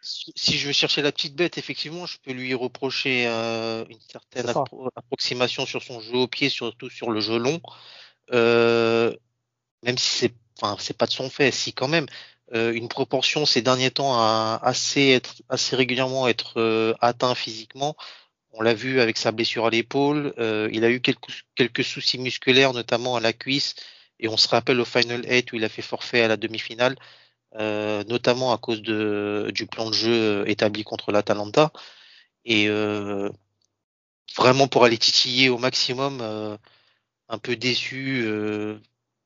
Si 0.00 0.58
je 0.58 0.66
veux 0.66 0.72
chercher 0.72 1.00
la 1.00 1.12
petite 1.12 1.34
bête, 1.34 1.56
effectivement, 1.56 2.04
je 2.04 2.18
peux 2.22 2.32
lui 2.32 2.52
reprocher 2.52 3.26
euh, 3.26 3.84
une 3.88 4.00
certaine 4.00 4.52
approximation 4.96 5.64
sur 5.64 5.82
son 5.82 6.00
jeu 6.00 6.16
au 6.16 6.28
pied, 6.28 6.50
surtout 6.50 6.90
sur 6.90 7.10
le 7.10 7.20
jeu 7.20 7.38
long. 7.38 7.60
Euh, 8.32 9.14
même 9.82 9.96
si 9.96 10.18
c'est, 10.18 10.34
enfin, 10.60 10.76
c'est 10.78 10.96
pas 10.96 11.06
de 11.06 11.12
son 11.12 11.30
fait, 11.30 11.50
si 11.50 11.72
quand 11.72 11.88
même. 11.88 12.06
Euh, 12.52 12.72
une 12.74 12.88
proportion 12.88 13.46
ces 13.46 13.62
derniers 13.62 13.90
temps 13.90 14.14
à 14.18 14.60
assez 14.62 15.08
être 15.08 15.42
régulièrement 15.72 16.28
être 16.28 16.60
euh, 16.60 16.94
atteint 17.00 17.34
physiquement. 17.34 17.96
On 18.52 18.62
l'a 18.62 18.74
vu 18.74 19.00
avec 19.00 19.16
sa 19.16 19.32
blessure 19.32 19.66
à 19.66 19.70
l'épaule. 19.70 20.34
Euh, 20.38 20.68
il 20.72 20.84
a 20.84 20.90
eu 20.90 21.00
quelques, 21.00 21.84
soucis 21.84 22.18
musculaires, 22.18 22.72
notamment 22.72 23.16
à 23.16 23.20
la 23.20 23.32
cuisse. 23.32 23.74
Et 24.20 24.28
on 24.28 24.36
se 24.36 24.48
rappelle 24.48 24.80
au 24.80 24.84
Final 24.84 25.24
8 25.28 25.52
où 25.52 25.56
il 25.56 25.64
a 25.64 25.68
fait 25.68 25.82
forfait 25.82 26.22
à 26.22 26.28
la 26.28 26.36
demi-finale, 26.36 26.96
notamment 27.58 28.52
à 28.52 28.58
cause 28.58 28.80
du 28.82 29.66
plan 29.66 29.90
de 29.90 29.94
jeu 29.94 30.44
établi 30.48 30.84
contre 30.84 31.12
l'Atalanta. 31.12 31.72
Et 32.44 32.68
vraiment 34.36 34.68
pour 34.68 34.84
aller 34.84 34.98
titiller 34.98 35.48
au 35.48 35.58
maximum, 35.58 36.20
un 37.28 37.38
peu 37.38 37.56
déçu 37.56 38.24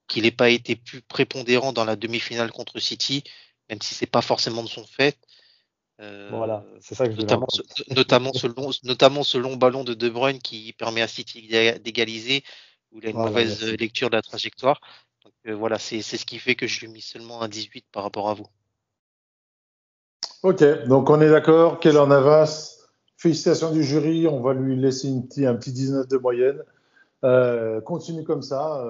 qu'il 0.08 0.24
n'ait 0.24 0.30
pas 0.30 0.50
été 0.50 0.74
plus 0.74 1.02
prépondérant 1.02 1.72
dans 1.72 1.84
la 1.84 1.94
demi-finale 1.94 2.50
contre 2.50 2.80
City, 2.80 3.22
même 3.68 3.80
si 3.80 3.94
c'est 3.94 4.06
pas 4.06 4.22
forcément 4.22 4.62
de 4.62 4.68
son 4.68 4.84
fait. 4.84 5.16
Euh, 6.00 6.28
voilà, 6.30 6.64
c'est 6.80 6.94
ça 6.94 7.06
que 7.06 7.12
je 7.12 7.18
notamment, 7.18 7.46
ce, 7.50 7.62
notamment, 7.94 8.32
ce 8.32 8.46
long, 8.46 8.70
notamment 8.84 9.22
ce 9.22 9.36
long 9.36 9.56
ballon 9.56 9.84
de 9.84 9.94
De 9.94 10.08
Bruyne 10.08 10.38
qui 10.38 10.72
permet 10.72 11.02
à 11.02 11.08
City 11.08 11.48
d'égaliser, 11.82 12.44
où 12.92 12.98
il 12.98 13.06
a 13.06 13.10
une 13.10 13.16
mauvaise 13.16 13.62
lecture 13.64 14.08
de 14.08 14.16
la 14.16 14.22
trajectoire. 14.22 14.80
Donc, 15.24 15.32
euh, 15.46 15.54
voilà, 15.54 15.78
c'est 15.78 16.00
ce 16.02 16.24
qui 16.24 16.38
fait 16.38 16.54
que 16.54 16.66
je 16.66 16.80
lui 16.80 16.86
ai 16.86 16.90
mis 16.90 17.00
seulement 17.00 17.42
un 17.42 17.48
18 17.48 17.84
par 17.92 18.04
rapport 18.04 18.30
à 18.30 18.34
vous. 18.34 18.46
Ok, 20.44 20.62
donc 20.86 21.10
on 21.10 21.20
est 21.20 21.30
d'accord. 21.30 21.80
Keller 21.80 22.06
Navas, 22.06 22.78
félicitations 23.16 23.72
du 23.72 23.82
jury. 23.82 24.28
On 24.28 24.40
va 24.40 24.54
lui 24.54 24.76
laisser 24.76 25.08
une 25.08 25.26
un 25.46 25.54
petit 25.56 25.72
19 25.72 26.06
de 26.06 26.16
moyenne. 26.16 26.62
Euh, 27.24 27.80
continue 27.80 28.22
comme 28.22 28.42
ça. 28.42 28.84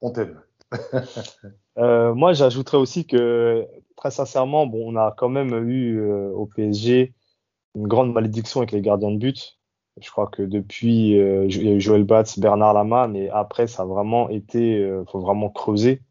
On 0.00 0.10
t'aime. 0.10 0.40
euh, 1.78 2.14
moi, 2.14 2.32
j'ajouterais 2.32 2.76
aussi 2.76 3.06
que, 3.06 3.66
très 3.96 4.10
sincèrement, 4.10 4.66
bon, 4.66 4.92
on 4.92 4.96
a 4.96 5.14
quand 5.16 5.28
même 5.28 5.68
eu 5.68 6.00
euh, 6.00 6.30
au 6.32 6.46
PSG 6.46 7.14
une 7.74 7.86
grande 7.86 8.12
malédiction 8.12 8.60
avec 8.60 8.72
les 8.72 8.80
gardiens 8.80 9.10
de 9.10 9.18
but. 9.18 9.58
Je 10.00 10.10
crois 10.10 10.28
que 10.28 10.42
depuis, 10.42 11.18
euh, 11.18 11.46
il 11.46 11.64
y 11.64 11.68
a 11.68 11.72
eu 11.72 11.80
Joël 11.80 12.04
Batz, 12.04 12.38
Bernard 12.38 12.74
Lama, 12.74 13.08
mais 13.08 13.28
après, 13.30 13.66
ça 13.66 13.82
a 13.82 13.86
vraiment 13.86 14.28
été, 14.28 14.78
euh, 14.78 15.04
faut 15.06 15.20
vraiment 15.20 15.50
creuser 15.50 16.02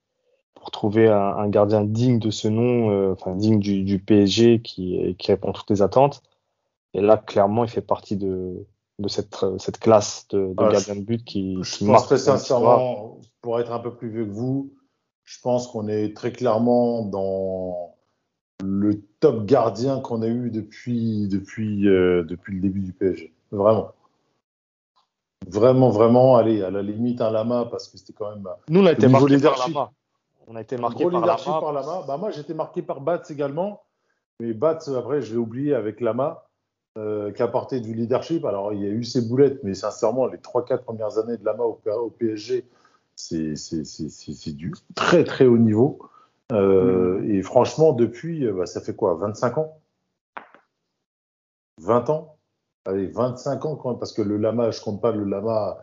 pour 0.55 0.71
trouver 0.71 1.07
un, 1.07 1.15
un 1.15 1.47
gardien 1.47 1.83
digne 1.83 2.19
de 2.19 2.29
ce 2.29 2.47
nom, 2.47 3.11
enfin 3.11 3.35
digne 3.35 3.59
du, 3.59 3.83
du 3.83 3.99
PSG 3.99 4.61
qui, 4.61 5.15
qui 5.17 5.31
répond 5.31 5.51
à 5.51 5.53
toutes 5.53 5.69
les 5.69 5.81
attentes. 5.81 6.23
Et 6.93 6.99
là, 6.99 7.15
clairement, 7.15 7.63
il 7.63 7.69
fait 7.69 7.81
partie 7.81 8.17
de, 8.17 8.65
de 8.99 9.07
cette, 9.07 9.45
cette 9.59 9.79
classe 9.79 10.27
de, 10.29 10.47
de 10.47 10.53
ah, 10.57 10.71
gardien 10.71 10.95
de 10.95 11.01
but 11.01 11.23
qui, 11.23 11.57
je 11.61 11.77
qui 11.77 11.85
marque. 11.85 12.05
Très 12.05 12.17
sincèrement, 12.17 13.19
pour 13.41 13.59
être 13.59 13.71
un 13.71 13.79
peu 13.79 13.95
plus 13.95 14.09
vieux 14.09 14.25
que 14.25 14.31
vous, 14.31 14.73
je 15.23 15.39
pense 15.41 15.67
qu'on 15.67 15.87
est 15.87 16.15
très 16.15 16.31
clairement 16.31 17.03
dans 17.03 17.95
le 18.63 19.01
top 19.19 19.45
gardien 19.45 19.99
qu'on 19.99 20.21
a 20.21 20.27
eu 20.27 20.49
depuis, 20.49 21.27
depuis, 21.27 21.87
euh, 21.87 22.23
depuis 22.23 22.55
le 22.55 22.61
début 22.61 22.79
du 22.79 22.93
PSG. 22.93 23.33
Vraiment. 23.51 23.91
Vraiment, 25.47 25.89
vraiment, 25.89 26.35
allez, 26.35 26.63
à 26.63 26.71
la 26.71 26.81
limite 26.81 27.21
un 27.21 27.31
Lama, 27.31 27.67
parce 27.69 27.87
que 27.87 27.97
c'était 27.97 28.13
quand 28.13 28.29
même. 28.29 28.47
Nous, 28.69 28.81
on 28.81 28.85
a 28.85 28.91
été 28.91 29.07
marqué 29.07 29.37
par. 29.37 29.57
Lama. 29.59 29.91
On 30.47 30.55
a 30.55 30.61
été 30.61 30.77
marqué 30.77 31.03
par 31.03 31.25
Lama. 31.25 31.37
par 31.45 31.73
Lama. 31.73 32.03
Bah, 32.07 32.17
moi, 32.17 32.31
j'étais 32.31 32.53
marqué 32.53 32.81
par 32.81 33.01
Bats 33.01 33.21
également. 33.29 33.83
Mais 34.39 34.53
Bats, 34.53 34.79
après, 34.95 35.21
je 35.21 35.33
l'ai 35.33 35.37
oublié 35.37 35.73
avec 35.73 36.01
Lama, 36.01 36.45
euh, 36.97 37.31
qui 37.31 37.81
du 37.81 37.93
leadership. 37.93 38.45
Alors, 38.45 38.73
il 38.73 38.81
y 38.81 38.85
a 38.85 38.89
eu 38.89 39.03
ses 39.03 39.21
boulettes, 39.21 39.63
mais 39.63 39.73
sincèrement, 39.73 40.27
les 40.27 40.37
3-4 40.37 40.83
premières 40.83 41.17
années 41.17 41.37
de 41.37 41.45
Lama 41.45 41.63
au, 41.63 41.79
au 41.85 42.09
PSG, 42.09 42.65
c'est 43.17 44.53
du 44.55 44.73
très, 44.95 45.23
très 45.23 45.45
haut 45.45 45.57
niveau. 45.57 45.99
Euh, 46.53 47.21
Et 47.23 47.41
franchement, 47.41 47.91
depuis, 47.91 48.45
euh, 48.45 48.53
bah, 48.53 48.65
ça 48.65 48.79
fait 48.79 48.95
quoi 48.95 49.15
25 49.15 49.57
ans? 49.57 49.81
20 51.81 52.09
ans? 52.09 52.37
Allez, 52.85 53.07
25 53.07 53.65
ans 53.65 53.75
quand 53.75 53.89
même, 53.89 53.99
parce 53.99 54.13
que 54.13 54.21
le 54.21 54.37
Lama, 54.37 54.71
je 54.71 54.81
compte 54.81 55.01
pas 55.01 55.11
le 55.11 55.25
Lama 55.25 55.77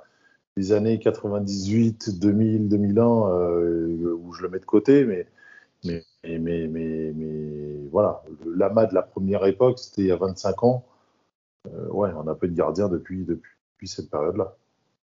des 0.57 0.73
années 0.73 0.99
98, 0.99 2.19
2000, 2.19 2.69
2001, 2.69 3.29
euh, 3.29 4.17
où 4.23 4.33
je 4.33 4.43
le 4.43 4.49
mets 4.49 4.61
de 4.61 4.65
côté, 4.65 5.05
mais, 5.05 5.27
mais, 5.85 6.03
mais, 6.23 6.39
mais, 6.39 6.67
mais, 6.69 7.13
mais 7.15 7.89
voilà, 7.91 8.23
le 8.45 8.55
Lama 8.55 8.87
de 8.87 8.95
la 8.95 9.03
première 9.03 9.45
époque, 9.45 9.79
c'était 9.79 10.03
il 10.03 10.09
y 10.09 10.13
a 10.13 10.17
25 10.17 10.65
ans. 10.65 10.85
Euh, 11.67 11.89
ouais, 11.89 12.11
on 12.17 12.27
a 12.29 12.35
peu 12.35 12.49
de 12.49 12.55
gardiens 12.55 12.89
depuis, 12.89 13.25
depuis, 13.25 13.53
depuis 13.75 13.89
cette 13.89 14.09
période-là, 14.09 14.57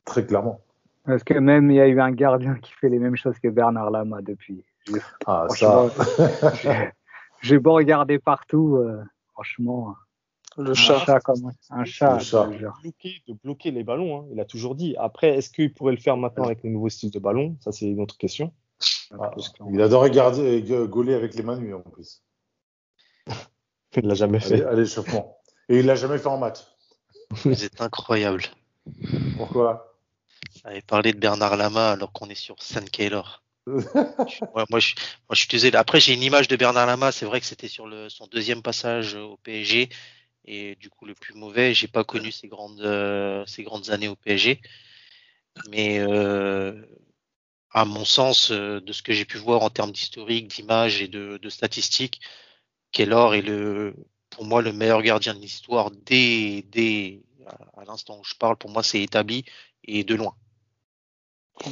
très 0.04 0.26
clairement. 0.26 0.60
Parce 1.06 1.22
que 1.24 1.34
même 1.34 1.70
il 1.70 1.76
y 1.76 1.80
a 1.80 1.86
eu 1.86 2.00
un 2.00 2.10
gardien 2.10 2.56
qui 2.56 2.72
fait 2.72 2.88
les 2.88 2.98
mêmes 2.98 3.16
choses 3.16 3.38
que 3.38 3.48
Bernard 3.48 3.90
Lama 3.90 4.22
depuis. 4.22 4.64
J'ai- 4.86 5.00
Ah, 5.26 5.46
ça, 5.50 5.86
J'ai 7.42 7.58
beau 7.58 7.74
regarder 7.74 8.18
partout, 8.18 8.76
euh, 8.76 9.02
franchement, 9.32 9.94
Le 10.56 10.70
un 10.70 10.74
chat. 10.74 10.98
chat 11.04 11.20
comme 11.20 11.52
un 11.70 11.84
chat. 11.84 12.14
Le 12.14 12.18
chat. 12.20 12.48
bloquer, 12.82 13.22
de 13.28 13.34
bloquer 13.34 13.70
les 13.70 13.84
ballons. 13.84 14.20
hein. 14.20 14.24
Il 14.32 14.40
a 14.40 14.44
toujours 14.44 14.74
dit. 14.74 14.96
Après, 14.98 15.36
est-ce 15.36 15.50
qu'il 15.50 15.72
pourrait 15.72 15.92
le 15.94 16.00
faire 16.00 16.16
maintenant 16.16 16.44
avec 16.46 16.62
le 16.64 16.70
nouveau 16.70 16.88
style 16.88 17.10
de 17.10 17.18
ballon? 17.18 17.56
Ça, 17.60 17.72
c'est 17.72 17.86
une 17.86 18.00
autre 18.00 18.16
question. 18.16 18.52
ah, 19.18 19.30
qu'on- 19.58 19.70
il 19.72 19.80
adorait 19.80 20.10
garder, 20.10 20.64
euh, 20.72 20.86
gauler 20.86 21.14
avec 21.14 21.34
les 21.34 21.42
mains 21.42 21.56
nues 21.56 21.74
en 21.74 21.80
plus, 21.80 22.22
Il 23.96 24.06
l'a 24.06 24.14
jamais 24.14 24.40
fait. 24.40 24.62
à 24.64 24.72
l'échauffement. 24.74 25.38
Et 25.68 25.78
il 25.80 25.86
l'a 25.86 25.94
jamais 25.94 26.18
fait 26.18 26.26
en 26.28 26.38
match. 26.38 26.58
Vous 27.44 27.64
êtes 27.64 27.80
incroyable. 27.80 28.42
Pourquoi? 29.36 29.95
Avez 30.66 30.82
parlé 30.82 31.12
de 31.12 31.18
Bernard 31.18 31.56
Lama 31.56 31.92
alors 31.92 32.12
qu'on 32.12 32.28
est 32.28 32.34
sur 32.34 32.60
San. 32.60 32.84
Ouais, 33.66 34.64
moi, 34.68 34.80
je, 34.80 34.94
moi, 35.28 35.34
je 35.34 35.38
suis 35.38 35.48
désolé. 35.48 35.76
Après, 35.76 36.00
j'ai 36.00 36.12
une 36.12 36.22
image 36.22 36.48
de 36.48 36.56
Bernard 36.56 36.86
Lama. 36.86 37.12
C'est 37.12 37.24
vrai 37.24 37.40
que 37.40 37.46
c'était 37.46 37.68
sur 37.68 37.86
le, 37.86 38.08
son 38.08 38.26
deuxième 38.26 38.62
passage 38.62 39.14
au 39.14 39.36
PSG 39.38 39.88
et 40.44 40.74
du 40.76 40.90
coup 40.90 41.06
le 41.06 41.14
plus 41.14 41.34
mauvais. 41.34 41.72
J'ai 41.72 41.86
pas 41.86 42.02
connu 42.02 42.32
ces 42.32 42.48
grandes, 42.48 42.80
euh, 42.80 43.46
ces 43.46 43.62
grandes 43.62 43.90
années 43.90 44.08
au 44.08 44.16
PSG, 44.16 44.60
mais 45.70 46.00
euh, 46.00 46.82
à 47.70 47.84
mon 47.84 48.04
sens, 48.04 48.50
euh, 48.50 48.80
de 48.80 48.92
ce 48.92 49.02
que 49.02 49.12
j'ai 49.12 49.24
pu 49.24 49.38
voir 49.38 49.62
en 49.62 49.70
termes 49.70 49.92
d'historique, 49.92 50.48
d'image 50.48 51.00
et 51.00 51.08
de, 51.08 51.38
de 51.40 51.48
statistiques, 51.48 52.20
Keylor 52.92 53.34
est 53.34 53.42
le, 53.42 53.94
pour 54.30 54.44
moi, 54.44 54.62
le 54.62 54.72
meilleur 54.72 55.02
gardien 55.02 55.34
de 55.34 55.40
l'histoire 55.40 55.90
dès, 55.92 56.62
dès 56.68 57.22
à 57.76 57.84
l'instant 57.84 58.18
où 58.18 58.24
je 58.24 58.34
parle. 58.34 58.56
Pour 58.56 58.70
moi, 58.70 58.82
c'est 58.82 59.02
établi 59.02 59.44
et 59.84 60.04
de 60.04 60.14
loin. 60.16 60.34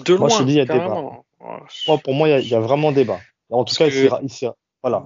De 0.04 0.16
Moi, 0.16 0.28
je 0.28 0.34
loin, 0.36 0.44
dis, 0.44 0.52
il 0.52 0.56
y 0.56 0.60
a 0.60 0.66
carrément. 0.66 1.24
Ouais, 1.40 1.46
Moi, 1.88 1.98
pour 1.98 2.14
moi, 2.14 2.28
il 2.28 2.30
y 2.30 2.34
a- 2.34 2.40
il 2.40 2.48
y, 2.48 2.54
a 2.54 2.60
vraiment 2.60 2.90
débat. 2.92 3.20
En 3.50 3.64
tout 3.64 3.74
Parce 3.76 3.78
cas, 3.78 3.86
il 3.86 3.92
que- 3.92 4.08
sera- 4.08 4.20
il 4.22 4.50
voilà. 4.82 5.04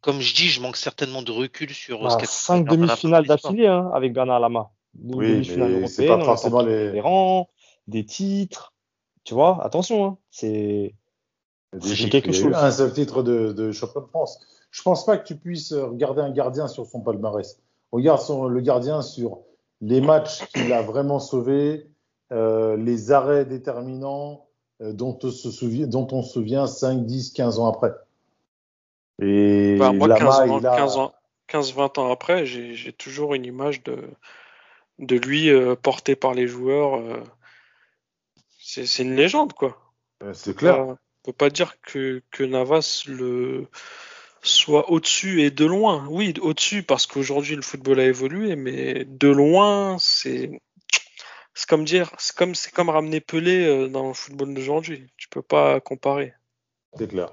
Comme 0.00 0.20
je 0.20 0.34
dis, 0.34 0.48
je 0.48 0.60
manque 0.60 0.76
certainement 0.76 1.22
de 1.22 1.32
recul 1.32 1.70
sur 1.70 2.02
Bah, 2.02 2.16
fait 2.18 2.26
cinq 2.26 2.68
demi-finales 2.68 3.26
d'affilée 3.26 3.66
hein, 3.66 3.90
avec 3.94 4.12
Bernard 4.12 4.40
Lama. 4.40 4.70
Des 4.94 5.14
Oui, 5.14 5.44
c'est 5.88 6.06
pas 6.06 6.22
forcément 6.24 6.62
les- 6.62 6.92
des 6.92 7.00
rangs, 7.00 7.48
des 7.88 8.04
titres. 8.04 8.72
Tu 9.24 9.34
vois, 9.34 9.64
attention, 9.64 10.04
hein, 10.04 10.18
c'est 10.30 10.94
quelque 12.10 12.32
chose. 12.32 12.54
un 12.54 12.70
seul 12.70 12.92
titre 12.92 13.22
de, 13.22 13.52
de 13.52 13.72
champion 13.72 14.02
de 14.02 14.06
France. 14.06 14.38
Je 14.70 14.82
pense 14.82 15.04
pas 15.04 15.16
que 15.16 15.26
tu 15.26 15.36
puisses 15.36 15.72
regarder 15.72 16.20
un 16.20 16.30
gardien 16.30 16.68
sur 16.68 16.86
son 16.86 17.00
palmarès. 17.00 17.58
Regarde 17.90 18.20
son- 18.20 18.46
le 18.46 18.60
gardien 18.60 19.02
sur 19.02 19.38
les 19.80 20.00
matchs 20.00 20.46
qu'il 20.48 20.72
a 20.72 20.82
vraiment 20.82 21.20
sauvés, 21.20 21.88
euh, 22.32 22.76
les 22.76 23.12
arrêts 23.12 23.44
déterminants 23.44 24.46
euh, 24.80 24.92
dont, 24.92 25.18
on 25.22 25.30
se 25.30 25.50
souvient, 25.50 25.86
dont 25.86 26.08
on 26.12 26.22
se 26.22 26.32
souvient 26.32 26.66
5, 26.66 27.04
10, 27.06 27.32
15 27.32 27.58
ans 27.58 27.70
après. 27.70 27.92
Et 29.22 29.76
Bah, 29.78 29.92
moi, 29.92 30.08
Lama, 30.08 30.24
15, 30.24 30.50
ans- 30.50 30.58
il 30.58 30.66
a- 30.66 30.76
15 30.76 30.96
ans, 30.96 31.14
15-20 31.46 31.98
ans 31.98 32.10
après, 32.10 32.46
j'ai 32.46 32.92
toujours 32.92 33.34
une 33.34 33.44
image 33.44 33.82
de, 33.84 34.08
de 34.98 35.16
lui 35.16 35.50
euh, 35.50 35.76
porté 35.76 36.16
par 36.16 36.34
les 36.34 36.48
joueurs. 36.48 36.96
euh, 36.96 37.22
c'est 38.58 39.02
une 39.02 39.14
légende, 39.14 39.52
quoi. 39.52 39.78
Euh, 40.22 40.32
c'est 40.32 40.56
clair. 40.56 40.80
On 40.80 40.96
peut 41.22 41.32
pas 41.32 41.50
dire 41.50 41.80
que, 41.82 42.22
que 42.30 42.42
Navas 42.42 43.04
le 43.06 43.68
soit 44.44 44.90
au-dessus 44.90 45.42
et 45.42 45.50
de 45.50 45.64
loin. 45.64 46.06
Oui, 46.08 46.34
au-dessus 46.40 46.82
parce 46.84 47.06
qu'aujourd'hui 47.06 47.56
le 47.56 47.62
football 47.62 47.98
a 48.00 48.04
évolué, 48.04 48.54
mais 48.56 49.04
de 49.04 49.28
loin, 49.28 49.96
c'est 49.98 50.60
c'est 51.54 51.68
comme 51.68 51.84
dire, 51.84 52.10
c'est 52.18 52.36
comme 52.36 52.54
c'est 52.54 52.72
comme 52.72 52.90
ramener 52.90 53.20
Pelé 53.20 53.64
euh, 53.64 53.88
dans 53.88 54.08
le 54.08 54.14
football 54.14 54.54
d'aujourd'hui. 54.54 55.06
Tu 55.16 55.28
peux 55.28 55.42
pas 55.42 55.80
comparer. 55.80 56.34
C'est 56.96 57.08
clair. 57.08 57.32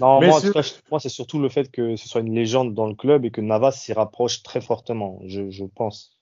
Non, 0.00 0.20
moi, 0.22 0.40
cas, 0.40 0.98
c'est 0.98 1.08
surtout 1.08 1.38
le 1.38 1.48
fait 1.48 1.70
que 1.70 1.96
ce 1.96 2.08
soit 2.08 2.22
une 2.22 2.34
légende 2.34 2.74
dans 2.74 2.86
le 2.86 2.94
club 2.94 3.24
et 3.24 3.30
que 3.30 3.40
Navas 3.40 3.72
s'y 3.72 3.92
rapproche 3.92 4.42
très 4.42 4.60
fortement, 4.60 5.20
je, 5.26 5.50
je 5.50 5.64
pense. 5.64 6.18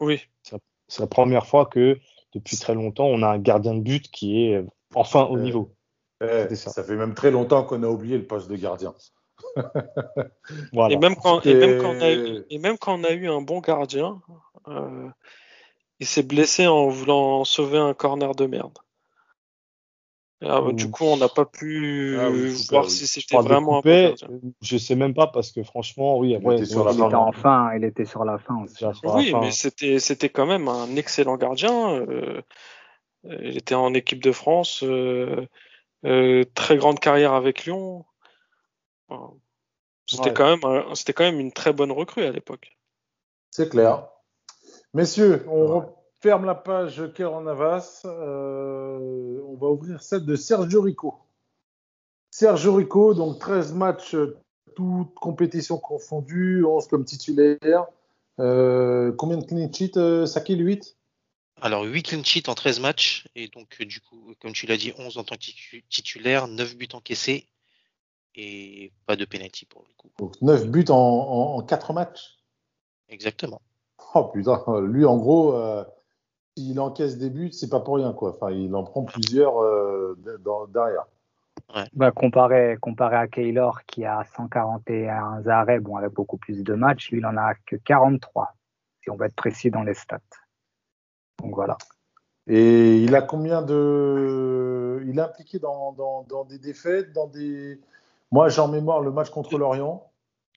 Oui. 0.00 0.20
C'est 0.42 1.00
la 1.00 1.06
première 1.06 1.46
fois 1.46 1.66
que, 1.66 1.98
depuis 2.34 2.56
très 2.56 2.74
longtemps, 2.74 3.06
on 3.06 3.22
a 3.22 3.28
un 3.28 3.38
gardien 3.38 3.74
de 3.74 3.80
but 3.80 4.10
qui 4.10 4.44
est 4.44 4.54
euh, 4.54 4.66
enfin 4.94 5.24
au 5.24 5.36
Euh, 5.36 5.42
niveau. 5.42 5.74
Eh, 6.20 6.54
ça. 6.56 6.70
ça. 6.70 6.82
fait 6.84 6.96
même 6.96 7.14
très 7.14 7.30
longtemps 7.30 7.64
qu'on 7.64 7.82
a 7.82 7.88
oublié 7.88 8.18
le 8.18 8.26
poste 8.26 8.48
de 8.50 8.56
gardien. 8.56 8.94
Voilà. 10.72 10.94
Et 10.94 10.98
même 10.98 11.14
quand 11.16 11.40
et 11.42 11.50
Et- 11.50 11.54
même 11.54 11.78
quand 11.80 11.94
on 11.94 12.00
a 12.00 12.12
eu, 12.12 12.44
et 12.50 12.58
même 12.58 12.78
quand 12.78 12.98
on 12.98 13.04
a 13.04 13.12
eu 13.12 13.28
un 13.28 13.40
bon 13.40 13.60
gardien, 13.60 14.20
euh, 14.68 15.08
il 16.00 16.06
s'est 16.06 16.22
blessé 16.22 16.66
en 16.66 16.88
voulant 16.88 17.44
sauver 17.44 17.78
un 17.78 17.94
corner 17.94 18.34
de 18.34 18.46
merde. 18.46 18.78
Ah, 20.40 20.60
bah, 20.60 20.72
du 20.72 20.88
coup, 20.88 21.04
on 21.04 21.16
n'a 21.16 21.28
pas 21.28 21.44
pu 21.44 22.16
Ah 22.20 22.30
oui, 22.30 22.54
voir 22.70 22.84
oui. 22.84 22.90
si 22.90 23.06
c'était 23.08 23.36
vraiment 23.36 23.78
un 23.78 23.80
gardien. 23.80 24.28
euh, 24.30 24.38
je 24.62 24.76
sais 24.78 24.94
même 24.94 25.12
pas 25.12 25.26
parce 25.26 25.50
que 25.50 25.64
franchement, 25.64 26.16
oui, 26.18 26.30
Il 26.30 26.36
après, 26.36 26.56
était 26.56 26.64
sur 26.64 26.84
la 26.84 26.92
Il 26.92 26.98
fin, 26.98 27.12
en 27.12 27.32
fin, 27.32 27.74
il 27.74 27.84
était 27.84 28.04
sur 28.04 28.24
la 28.24 28.38
fin 28.38 28.64
la 28.80 28.92
Oui, 29.04 29.30
fin. 29.32 29.40
mais 29.40 29.50
c'était 29.50 29.98
c'était 29.98 30.28
quand 30.28 30.46
même 30.46 30.68
un 30.68 30.94
excellent 30.94 31.36
gardien. 31.36 31.90
euh, 31.90 32.40
euh, 33.24 33.38
il 33.42 33.56
était 33.56 33.74
en 33.74 33.94
équipe 33.94 34.22
de 34.22 34.30
France, 34.30 34.84
euh, 34.84 35.44
euh, 36.04 36.44
très 36.54 36.76
grande 36.76 37.00
carrière 37.00 37.32
avec 37.32 37.64
Lyon. 37.64 38.04
Enfin, 39.08 39.34
C'était 40.10 40.28
Ouais. 40.30 40.34
quand 40.34 40.46
même 40.56 40.64
un- 40.64 40.94
c'était 40.94 41.12
quand 41.12 41.24
même 41.24 41.38
une 41.38 41.52
très 41.52 41.72
bonne 41.74 41.92
recrue 41.92 42.24
à 42.24 42.32
l'époque. 42.32 42.78
C'est 43.50 43.68
clair. 43.68 44.08
Messieurs, 44.94 45.44
on 45.48 45.84
ferme 46.20 46.46
la 46.46 46.54
page 46.54 47.12
Kéron 47.14 47.42
Navas. 47.42 48.02
Euh, 48.06 49.38
on 49.46 49.56
va 49.56 49.66
ouvrir 49.68 50.02
celle 50.02 50.24
de 50.24 50.34
Sergio 50.34 50.80
Rico. 50.80 51.14
Sergio 52.30 52.74
Rico, 52.74 53.12
donc 53.14 53.38
13 53.38 53.72
matchs, 53.74 54.14
euh, 54.14 54.36
toutes 54.74 55.14
compétitions 55.14 55.78
confondues, 55.78 56.64
11 56.64 56.86
comme 56.88 57.04
titulaire. 57.04 57.86
Euh, 58.38 59.12
combien 59.12 59.36
de 59.38 59.44
clean 59.44 59.70
sheets, 59.72 59.98
euh, 59.98 60.24
Sakil 60.26 60.60
8 60.64 60.96
Alors, 61.60 61.82
8 61.84 62.02
clean 62.02 62.22
sheets 62.24 62.48
en 62.48 62.54
13 62.54 62.80
matchs, 62.80 63.26
et 63.34 63.48
donc, 63.48 63.76
euh, 63.80 63.84
du 63.84 64.00
coup, 64.00 64.34
comme 64.40 64.52
tu 64.52 64.66
l'as 64.66 64.76
dit, 64.76 64.92
11 64.98 65.18
en 65.18 65.24
tant 65.24 65.34
que 65.34 65.40
titu- 65.40 65.84
titulaire, 65.88 66.46
9 66.48 66.76
buts 66.76 66.88
encaissés, 66.92 67.48
et 68.34 68.92
pas 69.06 69.16
de 69.16 69.24
penalty 69.24 69.66
pour 69.66 69.82
le 69.88 69.94
coup. 69.96 70.10
Donc 70.18 70.40
9 70.42 70.66
buts 70.68 70.84
en, 70.88 70.94
en, 70.94 71.56
en 71.56 71.62
4 71.62 71.92
matchs. 71.92 72.38
Exactement. 73.08 73.60
Oh 74.14 74.24
putain, 74.24 74.62
lui 74.82 75.04
en 75.04 75.16
gros, 75.16 75.54
euh, 75.54 75.84
s'il 76.56 76.78
encaisse 76.78 77.18
des 77.18 77.30
buts, 77.30 77.50
c'est 77.52 77.68
pas 77.68 77.80
pour 77.80 77.96
rien 77.96 78.12
quoi. 78.12 78.30
Enfin, 78.34 78.50
il 78.52 78.74
en 78.74 78.84
prend 78.84 79.02
plusieurs 79.04 79.58
euh, 79.62 80.16
dans- 80.40 80.66
derrière. 80.66 81.06
Bah, 81.92 82.12
comparé, 82.12 82.76
comparé 82.80 83.16
à 83.16 83.26
Keylor 83.26 83.84
qui 83.86 84.04
a 84.04 84.24
141 84.36 85.46
arrêts, 85.48 85.80
bon, 85.80 85.96
avec 85.96 86.12
beaucoup 86.12 86.38
plus 86.38 86.62
de 86.62 86.74
matchs, 86.74 87.10
lui, 87.10 87.18
il 87.18 87.26
en 87.26 87.36
a 87.36 87.54
que 87.66 87.76
43, 87.76 88.54
si 89.02 89.10
on 89.10 89.16
va 89.16 89.26
être 89.26 89.34
précis 89.34 89.70
dans 89.70 89.82
les 89.82 89.94
stats. 89.94 90.20
Donc 91.42 91.54
voilà. 91.54 91.76
Et 92.46 92.96
il 93.02 93.14
a 93.14 93.22
combien 93.22 93.62
de. 93.62 95.02
Il 95.06 95.18
est 95.18 95.22
impliqué 95.22 95.58
dans, 95.58 95.92
dans, 95.92 96.22
dans 96.24 96.44
des 96.44 96.58
défaites, 96.58 97.12
dans 97.12 97.26
des. 97.26 97.80
Moi, 98.30 98.48
j'ai 98.48 98.60
en 98.60 98.68
mémoire 98.68 99.00
le 99.00 99.10
match 99.10 99.30
contre 99.30 99.58
l'Orient. 99.58 100.10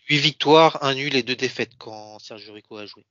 8 0.10 0.18
victoires, 0.18 0.78
1 0.84 0.96
nul 0.96 1.16
et 1.16 1.24
2 1.24 1.36
défaites 1.36 1.72
quand 1.78 2.20
Sergio 2.20 2.54
Rico 2.54 2.78
a 2.78 2.86
joué. 2.86 3.06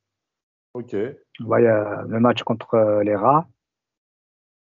Ok. 0.74 0.92
Ouais, 0.92 1.62
il 1.62 1.64
y 1.64 1.68
a 1.68 2.02
le 2.08 2.20
match 2.20 2.42
contre 2.42 2.74
euh, 2.74 3.02
les 3.02 3.14
Rats. 3.16 3.46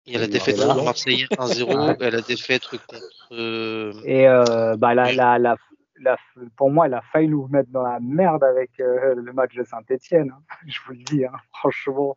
Il 0.05 0.13
y 0.13 0.15
a 0.15 0.19
la 0.21 0.27
défaite 0.27 0.57
contre 0.57 0.83
Marseille 0.83 1.25
1-0 1.31 2.01
et 2.01 2.09
la 2.11 2.21
défaite 2.21 2.63
contre. 2.67 3.03
euh, 3.31 3.93
Et 4.05 4.27
euh, 4.27 4.75
bah, 4.75 4.93
la, 4.95 5.05
Oui. 5.07 5.15
la, 5.15 5.37
la, 5.37 5.55
la- 5.99 6.17
pour 6.55 6.71
moi, 6.71 6.87
elle 6.87 6.93
a 6.95 7.01
failli 7.11 7.27
nous 7.27 7.47
mettre 7.47 7.69
dans 7.69 7.83
la 7.83 7.99
merde 7.99 8.43
avec 8.43 8.79
euh, 8.79 9.13
le 9.15 9.33
match 9.33 9.53
de 9.55 9.63
Saint-Etienne. 9.63 10.33
Je 10.67 10.79
vous 10.87 10.93
le 10.93 11.03
dis, 11.03 11.25
hein. 11.25 11.33
franchement, 11.53 12.15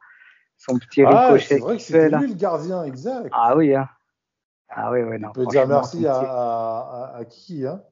son 0.65 0.79
petit 0.79 1.05
Ah, 1.05 1.27
ricochet 1.33 1.45
c'est 1.47 1.59
vrai 1.59 1.77
que 1.77 1.97
là. 2.11 2.19
lui 2.21 2.29
le 2.29 2.35
gardien, 2.35 2.85
exact. 2.85 3.29
Ah 3.33 3.57
oui, 3.57 3.75
hein. 3.75 3.89
Ah 4.69 4.91
oui, 4.93 5.01
oui, 5.03 5.19
non. 5.19 5.29
On 5.29 5.33
peut 5.33 5.47
dire 5.47 5.67
merci 5.67 6.07
à, 6.07 6.15
à, 6.21 7.17
à- 7.17 7.25
qui 7.25 7.67
hein 7.67 7.83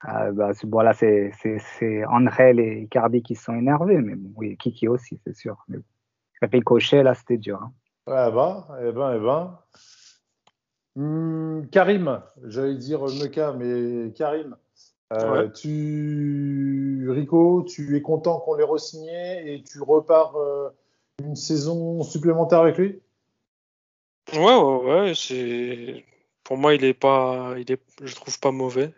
Ah, 0.00 0.30
bah, 0.32 0.52
c'est- 0.52 0.66
bon, 0.66 0.80
là, 0.80 0.92
c'est 0.92 1.30
c'est- 1.40 1.58
c'est 1.78 2.04
Angel 2.06 2.58
et 2.60 2.82
Icardi 2.82 3.22
qui 3.22 3.34
sont 3.36 3.54
énervés, 3.54 3.98
mais 3.98 4.16
bon, 4.16 4.32
oui, 4.36 4.56
Kiki 4.58 4.88
aussi, 4.88 5.18
c'est 5.24 5.34
sûr. 5.34 5.64
Mais 5.68 5.78
bon. 5.78 5.84
Ricochet, 6.42 7.02
là, 7.02 7.14
c'était 7.14 7.38
dur. 7.38 7.62
hein. 7.62 7.72
Ouais, 8.06 8.30
bah, 8.32 8.66
eh 8.82 8.92
ben, 8.92 9.14
eh 9.16 9.20
ben. 9.20 9.58
Hmm, 10.96 11.66
Karim, 11.72 12.20
j'allais 12.44 12.76
dire 12.76 13.00
Meka, 13.04 13.52
mais 13.52 14.12
Karim, 14.12 14.56
euh, 15.12 15.44
Ouais. 15.44 15.52
tu, 15.52 17.08
Rico, 17.10 17.62
tu 17.66 17.96
es 17.96 18.02
content 18.02 18.40
qu'on 18.40 18.54
l'ait 18.56 18.64
re-signé 18.64 19.54
et 19.54 19.62
tu 19.62 19.80
repars 19.80 20.36
euh, 20.36 20.68
une 21.22 21.36
saison 21.36 22.02
supplémentaire 22.02 22.60
avec 22.60 22.78
lui? 22.78 23.00
Ouais, 24.32 24.38
ouais, 24.38 24.84
ouais. 24.84 25.12
C'est 25.14 26.04
pour 26.42 26.56
moi, 26.56 26.74
il 26.74 26.84
est 26.84 26.94
pas, 26.94 27.54
il 27.58 27.70
est, 27.70 27.80
je 28.02 28.14
trouve 28.14 28.38
pas 28.40 28.50
mauvais. 28.50 28.92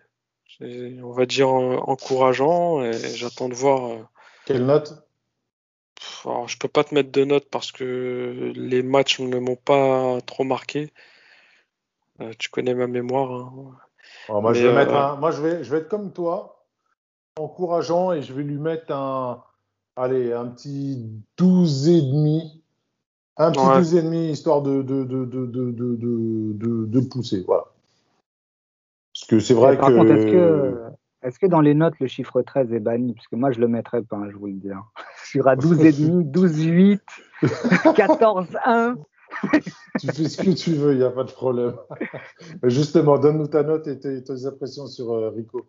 C'est, 0.58 1.00
on 1.02 1.12
va 1.12 1.26
dire 1.26 1.48
encourageant 1.48 2.82
et 2.82 2.92
j'attends 2.92 3.48
de 3.48 3.54
voir. 3.54 3.90
euh, 3.90 4.02
Quelle 4.46 4.64
note? 4.64 4.94
Alors, 6.24 6.48
je 6.48 6.58
peux 6.58 6.68
pas 6.68 6.84
te 6.84 6.94
mettre 6.94 7.10
de 7.10 7.24
notes 7.24 7.48
parce 7.50 7.72
que 7.72 8.52
les 8.54 8.82
matchs 8.82 9.20
ne 9.20 9.38
m'ont 9.38 9.56
pas 9.56 10.20
trop 10.22 10.44
marqué. 10.44 10.92
Euh, 12.20 12.32
tu 12.38 12.48
connais 12.48 12.74
ma 12.74 12.86
mémoire. 12.86 13.30
hein. 13.32 13.76
Alors, 14.28 14.42
moi, 14.42 14.54
je 14.54 14.60
Mais, 14.60 14.66
vais 14.66 14.72
euh, 14.72 14.76
mettre 14.76 14.94
un- 14.94 15.16
moi, 15.16 15.30
je 15.30 15.42
vais, 15.42 15.64
je 15.64 15.70
vais 15.70 15.78
être 15.78 15.88
comme 15.88 16.12
toi, 16.12 16.66
encourageant, 17.36 18.12
et 18.12 18.22
je 18.22 18.32
vais 18.32 18.42
lui 18.42 18.58
mettre 18.58 18.92
un, 18.92 19.44
allez, 19.96 20.32
un 20.32 20.46
petit 20.46 21.08
12 21.36 21.88
et 21.88 22.02
demi. 22.02 22.62
Un 23.38 23.50
petit 23.52 23.66
Ouais. 23.66 23.78
12 23.78 23.94
et 23.96 24.02
demi, 24.02 24.28
histoire 24.30 24.62
de, 24.62 24.82
de, 24.82 25.04
de, 25.04 25.24
de, 25.24 25.46
de, 25.46 25.70
de, 25.70 25.96
de, 25.96 26.52
de- 26.54 26.86
de 26.86 27.00
pousser. 27.00 27.42
Voilà. 27.46 27.64
Parce 29.14 29.26
que 29.28 29.40
c'est 29.40 29.54
vrai 29.54 29.76
par 29.76 29.88
que. 29.90 29.94
contre, 29.96 30.10
est-ce 30.12 30.26
que, 30.26 30.82
est-ce 31.22 31.38
que 31.38 31.46
dans 31.46 31.60
les 31.60 31.74
notes, 31.74 31.98
le 32.00 32.06
chiffre 32.06 32.40
13 32.42 32.72
est 32.72 32.80
banni? 32.80 33.14
Parce 33.14 33.26
que 33.28 33.36
moi, 33.36 33.50
je 33.50 33.60
le 33.60 33.68
mettrais 33.68 34.02
pas, 34.02 34.16
hein, 34.16 34.28
je 34.30 34.36
vous 34.36 34.46
le 34.46 34.52
dis. 34.54 34.70
hein. 34.70 34.84
Sur 35.24 35.48
à 35.48 35.56
12,5, 35.56 36.30
12,8, 36.30 37.00
14,1. 37.42 38.96
tu 40.00 40.06
fais 40.12 40.28
ce 40.28 40.42
que 40.42 40.50
tu 40.50 40.72
veux, 40.74 40.92
il 40.92 40.98
n'y 40.98 41.04
a 41.04 41.10
pas 41.10 41.24
de 41.24 41.32
problème. 41.32 41.74
Justement, 42.64 43.18
donne-nous 43.18 43.48
ta 43.48 43.62
note 43.64 43.86
et 43.86 43.98
tes, 43.98 44.22
tes 44.22 44.46
impressions 44.46 44.86
sur 44.86 45.12
euh, 45.12 45.30
Rico. 45.30 45.66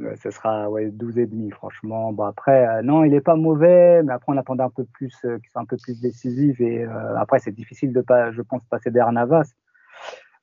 Ouais, 0.00 0.16
ce 0.16 0.30
sera 0.30 0.70
ouais, 0.70 0.88
12,5, 0.90 1.52
franchement. 1.52 2.12
Bon, 2.12 2.24
après, 2.24 2.66
euh, 2.66 2.82
non, 2.82 3.04
il 3.04 3.10
n'est 3.10 3.20
pas 3.20 3.36
mauvais, 3.36 4.02
mais 4.02 4.12
après, 4.14 4.32
on 4.32 4.38
attendait 4.38 4.62
un 4.62 4.70
peu 4.70 4.84
plus, 4.84 5.14
euh, 5.24 5.38
qu'il 5.38 5.50
soit 5.50 5.60
un 5.60 5.66
peu 5.66 5.76
plus 5.76 6.00
décisif. 6.00 6.58
Et 6.60 6.84
euh, 6.84 7.16
après, 7.18 7.38
c'est 7.38 7.52
difficile 7.52 7.92
de 7.92 8.00
pas, 8.00 8.32
je 8.32 8.40
pense, 8.40 8.62
passer 8.70 8.90
derrière 8.90 9.12
Navas. 9.12 9.52